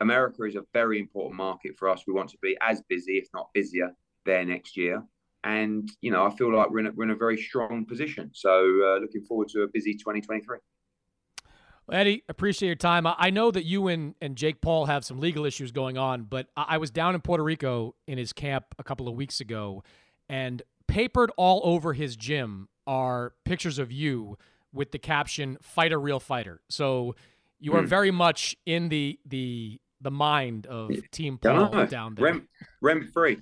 America 0.00 0.44
is 0.44 0.56
a 0.56 0.62
very 0.72 0.98
important 0.98 1.36
market 1.36 1.76
for 1.76 1.88
us. 1.88 2.04
We 2.06 2.12
want 2.12 2.30
to 2.30 2.38
be 2.40 2.56
as 2.60 2.82
busy, 2.88 3.18
if 3.18 3.28
not 3.34 3.48
busier, 3.52 3.92
there 4.24 4.44
next 4.44 4.76
year. 4.76 5.02
And 5.44 5.90
you 6.00 6.10
know, 6.10 6.26
I 6.26 6.30
feel 6.30 6.54
like 6.54 6.70
we're 6.70 6.80
in 6.80 6.86
a, 6.86 6.92
we're 6.92 7.04
in 7.04 7.10
a 7.10 7.16
very 7.16 7.40
strong 7.40 7.84
position. 7.84 8.30
So 8.34 8.50
uh, 8.50 9.00
looking 9.00 9.22
forward 9.22 9.48
to 9.50 9.62
a 9.62 9.68
busy 9.68 9.94
2023. 9.94 10.58
Eddie, 11.90 12.22
appreciate 12.28 12.66
your 12.66 12.76
time. 12.76 13.06
I 13.06 13.30
know 13.30 13.50
that 13.50 13.64
you 13.64 13.88
and, 13.88 14.14
and 14.20 14.36
Jake 14.36 14.60
Paul 14.60 14.86
have 14.86 15.06
some 15.06 15.20
legal 15.20 15.46
issues 15.46 15.72
going 15.72 15.96
on, 15.96 16.24
but 16.24 16.48
I 16.54 16.76
was 16.76 16.90
down 16.90 17.14
in 17.14 17.22
Puerto 17.22 17.42
Rico 17.42 17.94
in 18.06 18.18
his 18.18 18.34
camp 18.34 18.66
a 18.78 18.84
couple 18.84 19.08
of 19.08 19.14
weeks 19.14 19.40
ago, 19.40 19.82
and 20.28 20.62
papered 20.86 21.30
all 21.38 21.62
over 21.64 21.94
his 21.94 22.14
gym 22.14 22.68
are 22.86 23.32
pictures 23.44 23.78
of 23.78 23.90
you 23.90 24.36
with 24.70 24.90
the 24.92 24.98
caption 24.98 25.56
"Fight 25.62 25.92
a 25.92 25.98
real 25.98 26.20
fighter." 26.20 26.60
So 26.68 27.14
you 27.58 27.74
are 27.74 27.80
hmm. 27.80 27.86
very 27.86 28.10
much 28.10 28.54
in 28.66 28.90
the 28.90 29.18
the 29.24 29.80
the 30.00 30.10
mind 30.10 30.66
of 30.66 30.90
Team 31.10 31.38
Paul 31.38 31.86
down 31.86 32.14
there. 32.14 32.24
Rent, 32.24 32.44
rent 32.80 33.12
free. 33.12 33.38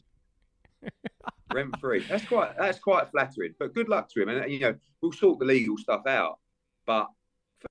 rent 1.52 1.78
free. 1.80 2.04
That's 2.08 2.24
quite 2.24 2.56
that's 2.56 2.78
quite 2.78 3.10
flattering. 3.10 3.54
But 3.58 3.74
good 3.74 3.88
luck 3.88 4.08
to 4.10 4.22
him, 4.22 4.28
and 4.28 4.52
you 4.52 4.60
know 4.60 4.74
we'll 5.02 5.12
sort 5.12 5.38
the 5.38 5.44
legal 5.44 5.76
stuff 5.76 6.06
out. 6.06 6.38
But 6.86 7.08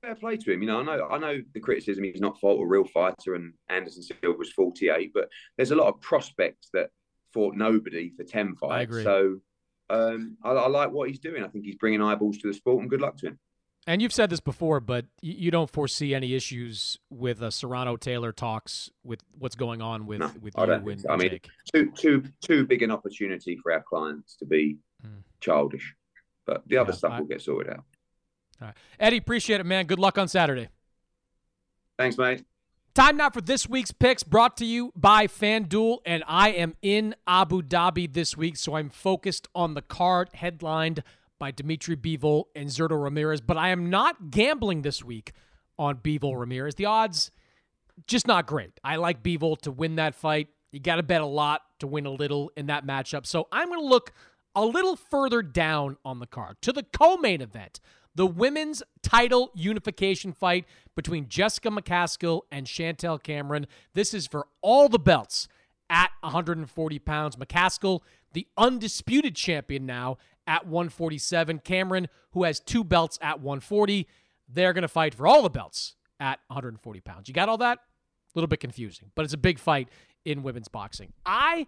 fair 0.02 0.16
play 0.16 0.38
to 0.38 0.52
him. 0.52 0.62
You 0.62 0.68
know, 0.68 0.80
I 0.80 0.84
know 0.84 1.08
I 1.10 1.18
know 1.18 1.42
the 1.54 1.60
criticism 1.60 2.04
he's 2.04 2.22
not 2.22 2.40
fought 2.40 2.62
a 2.62 2.66
real 2.66 2.86
fighter, 2.86 3.36
and 3.36 3.54
Anderson 3.70 4.04
Silva 4.04 4.38
was 4.38 4.52
forty 4.52 4.90
eight, 4.90 5.12
but 5.14 5.30
there's 5.58 5.72
a 5.72 5.76
lot 5.76 5.88
of 5.88 6.02
prospects 6.02 6.70
that 6.74 6.90
fought 7.34 7.56
nobody 7.56 8.12
for 8.16 8.24
ten 8.24 8.56
fights. 8.56 8.92
So 9.04 9.38
um, 9.90 10.38
I, 10.44 10.52
I, 10.52 10.68
like 10.68 10.92
what 10.92 11.10
he's 11.10 11.20
doing. 11.20 11.44
I 11.44 11.48
think 11.48 11.66
he's 11.66 11.76
bringing 11.76 12.02
eyeballs 12.02 12.38
to 12.40 12.48
the 12.48 12.54
sport, 12.54 12.82
and 12.82 12.90
good 12.90 13.02
luck 13.02 13.18
to 13.18 13.28
him. 13.28 13.40
And 13.88 14.02
you've 14.02 14.14
said 14.14 14.32
this 14.32 14.40
before, 14.40 14.80
but 14.80 15.06
you 15.22 15.52
don't 15.52 15.70
foresee 15.70 16.16
any 16.16 16.34
issues 16.34 16.98
with 17.12 17.42
uh, 17.42 17.52
Serrano 17.52 17.98
Taylor 17.98 18.32
talks 18.32 18.90
with 19.04 19.22
what's 19.38 19.56
going 19.56 19.82
on 19.82 20.08
with 20.08 20.20
no, 20.22 20.32
with 20.42 20.58
I 20.58 20.66
you 20.66 20.72
and, 20.74 21.02
so. 21.02 21.10
I 21.10 21.18
mean, 21.18 21.30
Jake. 21.30 21.48
too 21.72 21.92
too 21.92 22.24
too 22.42 22.66
big 22.66 22.82
an 22.82 22.90
opportunity 22.90 23.58
for 23.62 23.72
our 23.72 23.84
clients 23.84 24.38
to 24.38 24.46
be 24.46 24.78
hmm. 25.02 25.20
childish, 25.40 25.94
but 26.48 26.64
the 26.68 26.78
other 26.78 26.94
yeah, 26.94 26.98
stuff 26.98 27.12
I, 27.12 27.20
will 27.20 27.28
get 27.28 27.42
sorted 27.42 27.74
out. 27.74 27.84
All 28.60 28.68
right. 28.68 28.78
Eddie, 29.00 29.18
appreciate 29.18 29.62
it, 29.62 29.66
man. 29.66 29.86
Good 29.86 30.00
luck 30.00 30.18
on 30.18 30.28
Saturday. 30.28 30.70
Thanks, 31.98 32.18
mate. 32.18 32.44
Time 32.96 33.18
now 33.18 33.30
for 33.30 33.42
this 33.42 33.68
week's 33.68 33.92
picks 33.92 34.24
brought 34.24 34.56
to 34.58 34.66
you 34.66 34.94
by 34.96 35.28
FanDuel, 35.28 35.98
and 36.06 36.24
I 36.28 36.52
am 36.52 36.76
in 36.82 37.14
Abu 37.28 37.62
Dhabi 37.62 38.12
this 38.12 38.38
week, 38.38 38.56
so 38.56 38.76
I'm 38.76 38.90
focused 38.90 39.50
on 39.54 39.74
the 39.74 39.82
card 39.82 40.30
headlined 40.34 41.04
by 41.40 41.52
Dimitri 41.52 41.96
Bivol 41.96 42.46
and 42.56 42.70
Zurdo 42.70 43.02
Ramirez, 43.02 43.42
but 43.42 43.58
I 43.58 43.70
am 43.70 43.90
not 43.90 44.32
gambling 44.32 44.82
this 44.82 45.04
week 45.04 45.34
on 45.78 45.98
Bivol 45.98 46.40
Ramirez. 46.40 46.76
The 46.76 46.86
odds 46.86 47.32
just 48.08 48.28
not 48.28 48.46
great. 48.46 48.72
I 48.84 48.98
like 48.98 49.24
Bivol 49.24 49.60
to 49.62 49.72
win 49.72 49.96
that 49.96 50.16
fight. 50.16 50.48
You 50.72 50.80
got 50.80 50.96
to 50.98 51.04
bet 51.04 51.22
a 51.22 51.26
lot 51.26 51.62
to 51.80 51.88
win 51.88 52.06
a 52.06 52.12
little 52.12 52.52
in 52.58 52.68
that 52.68 52.86
matchup. 52.86 53.26
So 53.26 53.48
I'm 53.52 53.70
going 53.70 53.80
to 53.80 53.86
look 53.86 54.12
a 54.56 54.66
little 54.66 54.96
further 54.96 55.42
down 55.42 55.98
on 56.04 56.20
the 56.20 56.28
card 56.28 56.58
to 56.62 56.72
the 56.72 56.84
co-main 56.84 57.42
event 57.42 57.80
the 58.16 58.26
women's 58.26 58.82
title 59.04 59.52
unification 59.54 60.32
fight 60.32 60.66
between 60.96 61.28
Jessica 61.28 61.70
McCaskill 61.70 62.42
and 62.52 62.66
Chantel 62.66 63.22
Cameron. 63.22 63.68
This 63.94 64.14
is 64.14 64.26
for 64.26 64.48
all 64.62 64.90
the 64.90 64.98
belts 64.98 65.48
at 65.90 66.12
140 66.22 67.00
pounds. 67.00 67.36
McCaskill, 67.36 68.00
the 68.34 68.48
undisputed 68.58 69.36
champion 69.36 69.86
now 69.86 70.18
at 70.48 70.66
147. 70.66 71.60
Cameron, 71.60 72.08
who 72.32 72.44
has 72.44 72.60
two 72.60 72.84
belts 72.84 73.18
at 73.22 73.40
140, 73.40 74.08
they're 74.48 74.74
going 74.74 74.84
to 74.84 74.88
fight 74.88 75.14
for 75.14 75.28
all 75.28 75.42
the 75.42 75.50
belts 75.50 75.96
at 76.20 76.40
140 76.48 77.00
pounds. 77.02 77.28
You 77.28 77.34
got 77.34 77.50
all 77.50 77.58
that? 77.58 77.78
A 77.80 77.82
little 78.36 78.48
bit 78.48 78.60
confusing, 78.60 79.12
but 79.16 79.26
it's 79.26 79.34
a 79.34 79.38
big 79.38 79.60
fight 79.60 79.90
in 80.26 80.44
women's 80.44 80.68
boxing. 80.68 81.14
I 81.26 81.68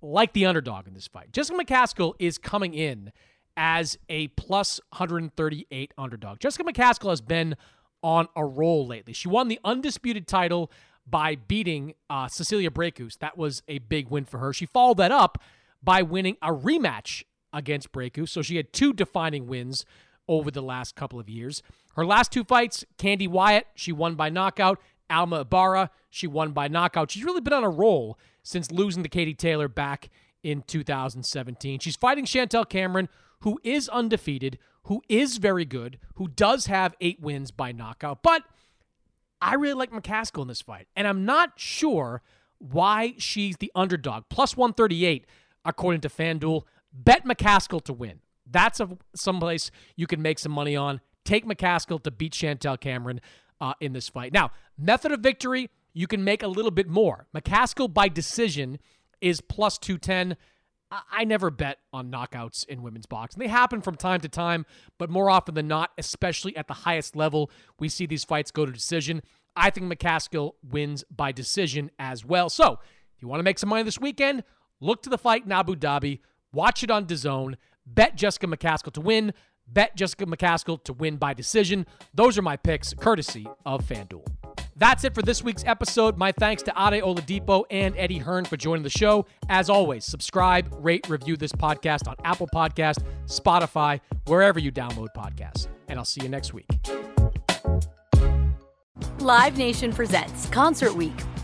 like 0.00 0.32
the 0.32 0.46
underdog 0.46 0.86
in 0.86 0.94
this 0.94 1.06
fight. 1.06 1.32
Jessica 1.32 1.58
McCaskill 1.58 2.14
is 2.18 2.38
coming 2.38 2.74
in 2.74 3.12
as 3.56 3.98
a 4.08 4.28
plus 4.28 4.80
138 4.90 5.94
underdog. 5.98 6.38
Jessica 6.38 6.64
McCaskill 6.64 7.10
has 7.10 7.20
been 7.20 7.56
on 8.02 8.28
a 8.36 8.44
roll 8.44 8.86
lately. 8.86 9.12
She 9.12 9.28
won 9.28 9.48
the 9.48 9.58
undisputed 9.64 10.26
title 10.26 10.70
by 11.06 11.36
beating 11.36 11.94
uh, 12.08 12.28
Cecilia 12.28 12.70
Braekhus. 12.70 13.18
That 13.18 13.36
was 13.36 13.62
a 13.66 13.78
big 13.78 14.08
win 14.08 14.24
for 14.24 14.38
her. 14.38 14.52
She 14.52 14.66
followed 14.66 14.98
that 14.98 15.10
up 15.10 15.38
by 15.82 16.02
winning 16.02 16.36
a 16.42 16.52
rematch 16.52 17.24
against 17.52 17.92
Braekhus. 17.92 18.28
So 18.30 18.42
she 18.42 18.56
had 18.56 18.72
two 18.72 18.92
defining 18.92 19.46
wins 19.46 19.84
over 20.28 20.50
the 20.50 20.62
last 20.62 20.94
couple 20.94 21.18
of 21.18 21.28
years. 21.28 21.62
Her 21.94 22.04
last 22.04 22.30
two 22.30 22.44
fights, 22.44 22.84
Kandi 22.98 23.28
Wyatt, 23.28 23.66
she 23.74 23.92
won 23.92 24.14
by 24.14 24.28
knockout. 24.28 24.80
Alma 25.10 25.40
Ibarra, 25.40 25.90
she 26.10 26.26
won 26.26 26.52
by 26.52 26.68
knockout. 26.68 27.10
She's 27.10 27.24
really 27.24 27.40
been 27.40 27.54
on 27.54 27.64
a 27.64 27.70
roll 27.70 28.18
since 28.42 28.70
losing 28.70 29.02
to 29.02 29.08
Katie 29.08 29.34
Taylor 29.34 29.68
back 29.68 30.10
in 30.42 30.62
2017. 30.66 31.80
She's 31.80 31.96
fighting 31.96 32.24
Chantel 32.24 32.68
Cameron, 32.68 33.08
who 33.40 33.58
is 33.64 33.88
undefeated, 33.88 34.58
who 34.84 35.02
is 35.08 35.38
very 35.38 35.64
good, 35.64 35.98
who 36.14 36.28
does 36.28 36.66
have 36.66 36.94
eight 37.00 37.20
wins 37.20 37.50
by 37.50 37.72
knockout. 37.72 38.22
But 38.22 38.42
I 39.40 39.54
really 39.54 39.74
like 39.74 39.90
McCaskill 39.90 40.42
in 40.42 40.48
this 40.48 40.62
fight, 40.62 40.88
and 40.96 41.06
I'm 41.06 41.24
not 41.24 41.52
sure 41.56 42.22
why 42.58 43.14
she's 43.18 43.56
the 43.58 43.70
underdog. 43.74 44.24
Plus 44.28 44.56
138, 44.56 45.26
according 45.64 46.00
to 46.02 46.08
FanDuel. 46.08 46.64
Bet 46.92 47.24
McCaskill 47.24 47.82
to 47.84 47.92
win. 47.92 48.20
That's 48.50 48.80
a 48.80 48.88
someplace 49.14 49.70
you 49.96 50.06
can 50.06 50.22
make 50.22 50.38
some 50.38 50.52
money 50.52 50.76
on. 50.76 51.00
Take 51.24 51.44
McCaskill 51.44 52.02
to 52.04 52.10
beat 52.10 52.32
Chantel 52.32 52.80
Cameron 52.80 53.20
uh, 53.60 53.74
in 53.80 53.92
this 53.92 54.08
fight. 54.08 54.32
Now, 54.32 54.50
method 54.78 55.12
of 55.12 55.20
victory, 55.20 55.70
you 55.92 56.06
can 56.06 56.24
make 56.24 56.42
a 56.42 56.48
little 56.48 56.70
bit 56.70 56.88
more. 56.88 57.26
McCaskill 57.34 57.92
by 57.92 58.08
decision 58.08 58.78
is 59.20 59.40
plus 59.40 59.78
210. 59.78 60.36
I 60.90 61.24
never 61.24 61.50
bet 61.50 61.78
on 61.92 62.10
knockouts 62.10 62.66
in 62.66 62.82
women's 62.82 63.04
boxing. 63.04 63.40
They 63.40 63.48
happen 63.48 63.82
from 63.82 63.96
time 63.96 64.20
to 64.22 64.28
time, 64.28 64.64
but 64.96 65.10
more 65.10 65.28
often 65.28 65.54
than 65.54 65.68
not, 65.68 65.90
especially 65.98 66.56
at 66.56 66.66
the 66.66 66.74
highest 66.74 67.14
level, 67.14 67.50
we 67.78 67.90
see 67.90 68.06
these 68.06 68.24
fights 68.24 68.50
go 68.50 68.64
to 68.64 68.72
decision. 68.72 69.20
I 69.54 69.68
think 69.68 69.92
McCaskill 69.92 70.52
wins 70.62 71.04
by 71.14 71.32
decision 71.32 71.90
as 71.98 72.24
well. 72.24 72.48
So, 72.48 72.78
if 73.14 73.22
you 73.22 73.28
want 73.28 73.40
to 73.40 73.44
make 73.44 73.58
some 73.58 73.68
money 73.68 73.82
this 73.82 74.00
weekend, 74.00 74.44
look 74.80 75.02
to 75.02 75.10
the 75.10 75.18
fight 75.18 75.44
in 75.44 75.52
Abu 75.52 75.74
Dhabi, 75.76 76.20
watch 76.52 76.82
it 76.82 76.90
on 76.90 77.06
DAZN, 77.06 77.54
bet 77.86 78.16
Jessica 78.16 78.46
McCaskill 78.46 78.92
to 78.92 79.00
win, 79.00 79.32
bet 79.66 79.96
Jessica 79.96 80.26
McCaskill 80.26 80.82
to 80.84 80.92
win 80.92 81.16
by 81.16 81.34
decision. 81.34 81.86
Those 82.14 82.38
are 82.38 82.42
my 82.42 82.56
picks, 82.56 82.94
courtesy 82.94 83.46
of 83.66 83.84
FanDuel. 83.84 84.26
That's 84.76 85.02
it 85.02 85.12
for 85.12 85.22
this 85.22 85.42
week's 85.42 85.64
episode. 85.64 86.16
My 86.16 86.30
thanks 86.30 86.62
to 86.62 86.70
Ade 86.70 87.02
Oladipo 87.02 87.64
and 87.68 87.96
Eddie 87.96 88.18
Hearn 88.18 88.44
for 88.44 88.56
joining 88.56 88.84
the 88.84 88.90
show. 88.90 89.26
As 89.48 89.68
always, 89.68 90.04
subscribe, 90.04 90.72
rate, 90.78 91.08
review 91.08 91.36
this 91.36 91.52
podcast 91.52 92.06
on 92.06 92.14
Apple 92.24 92.48
Podcast, 92.54 93.02
Spotify, 93.26 94.00
wherever 94.26 94.60
you 94.60 94.70
download 94.70 95.08
podcasts. 95.16 95.66
And 95.88 95.98
I'll 95.98 96.04
see 96.04 96.22
you 96.22 96.28
next 96.28 96.54
week. 96.54 96.68
Live 99.18 99.58
Nation 99.58 99.92
presents 99.92 100.46
Concert 100.46 100.94
Week. 100.94 101.14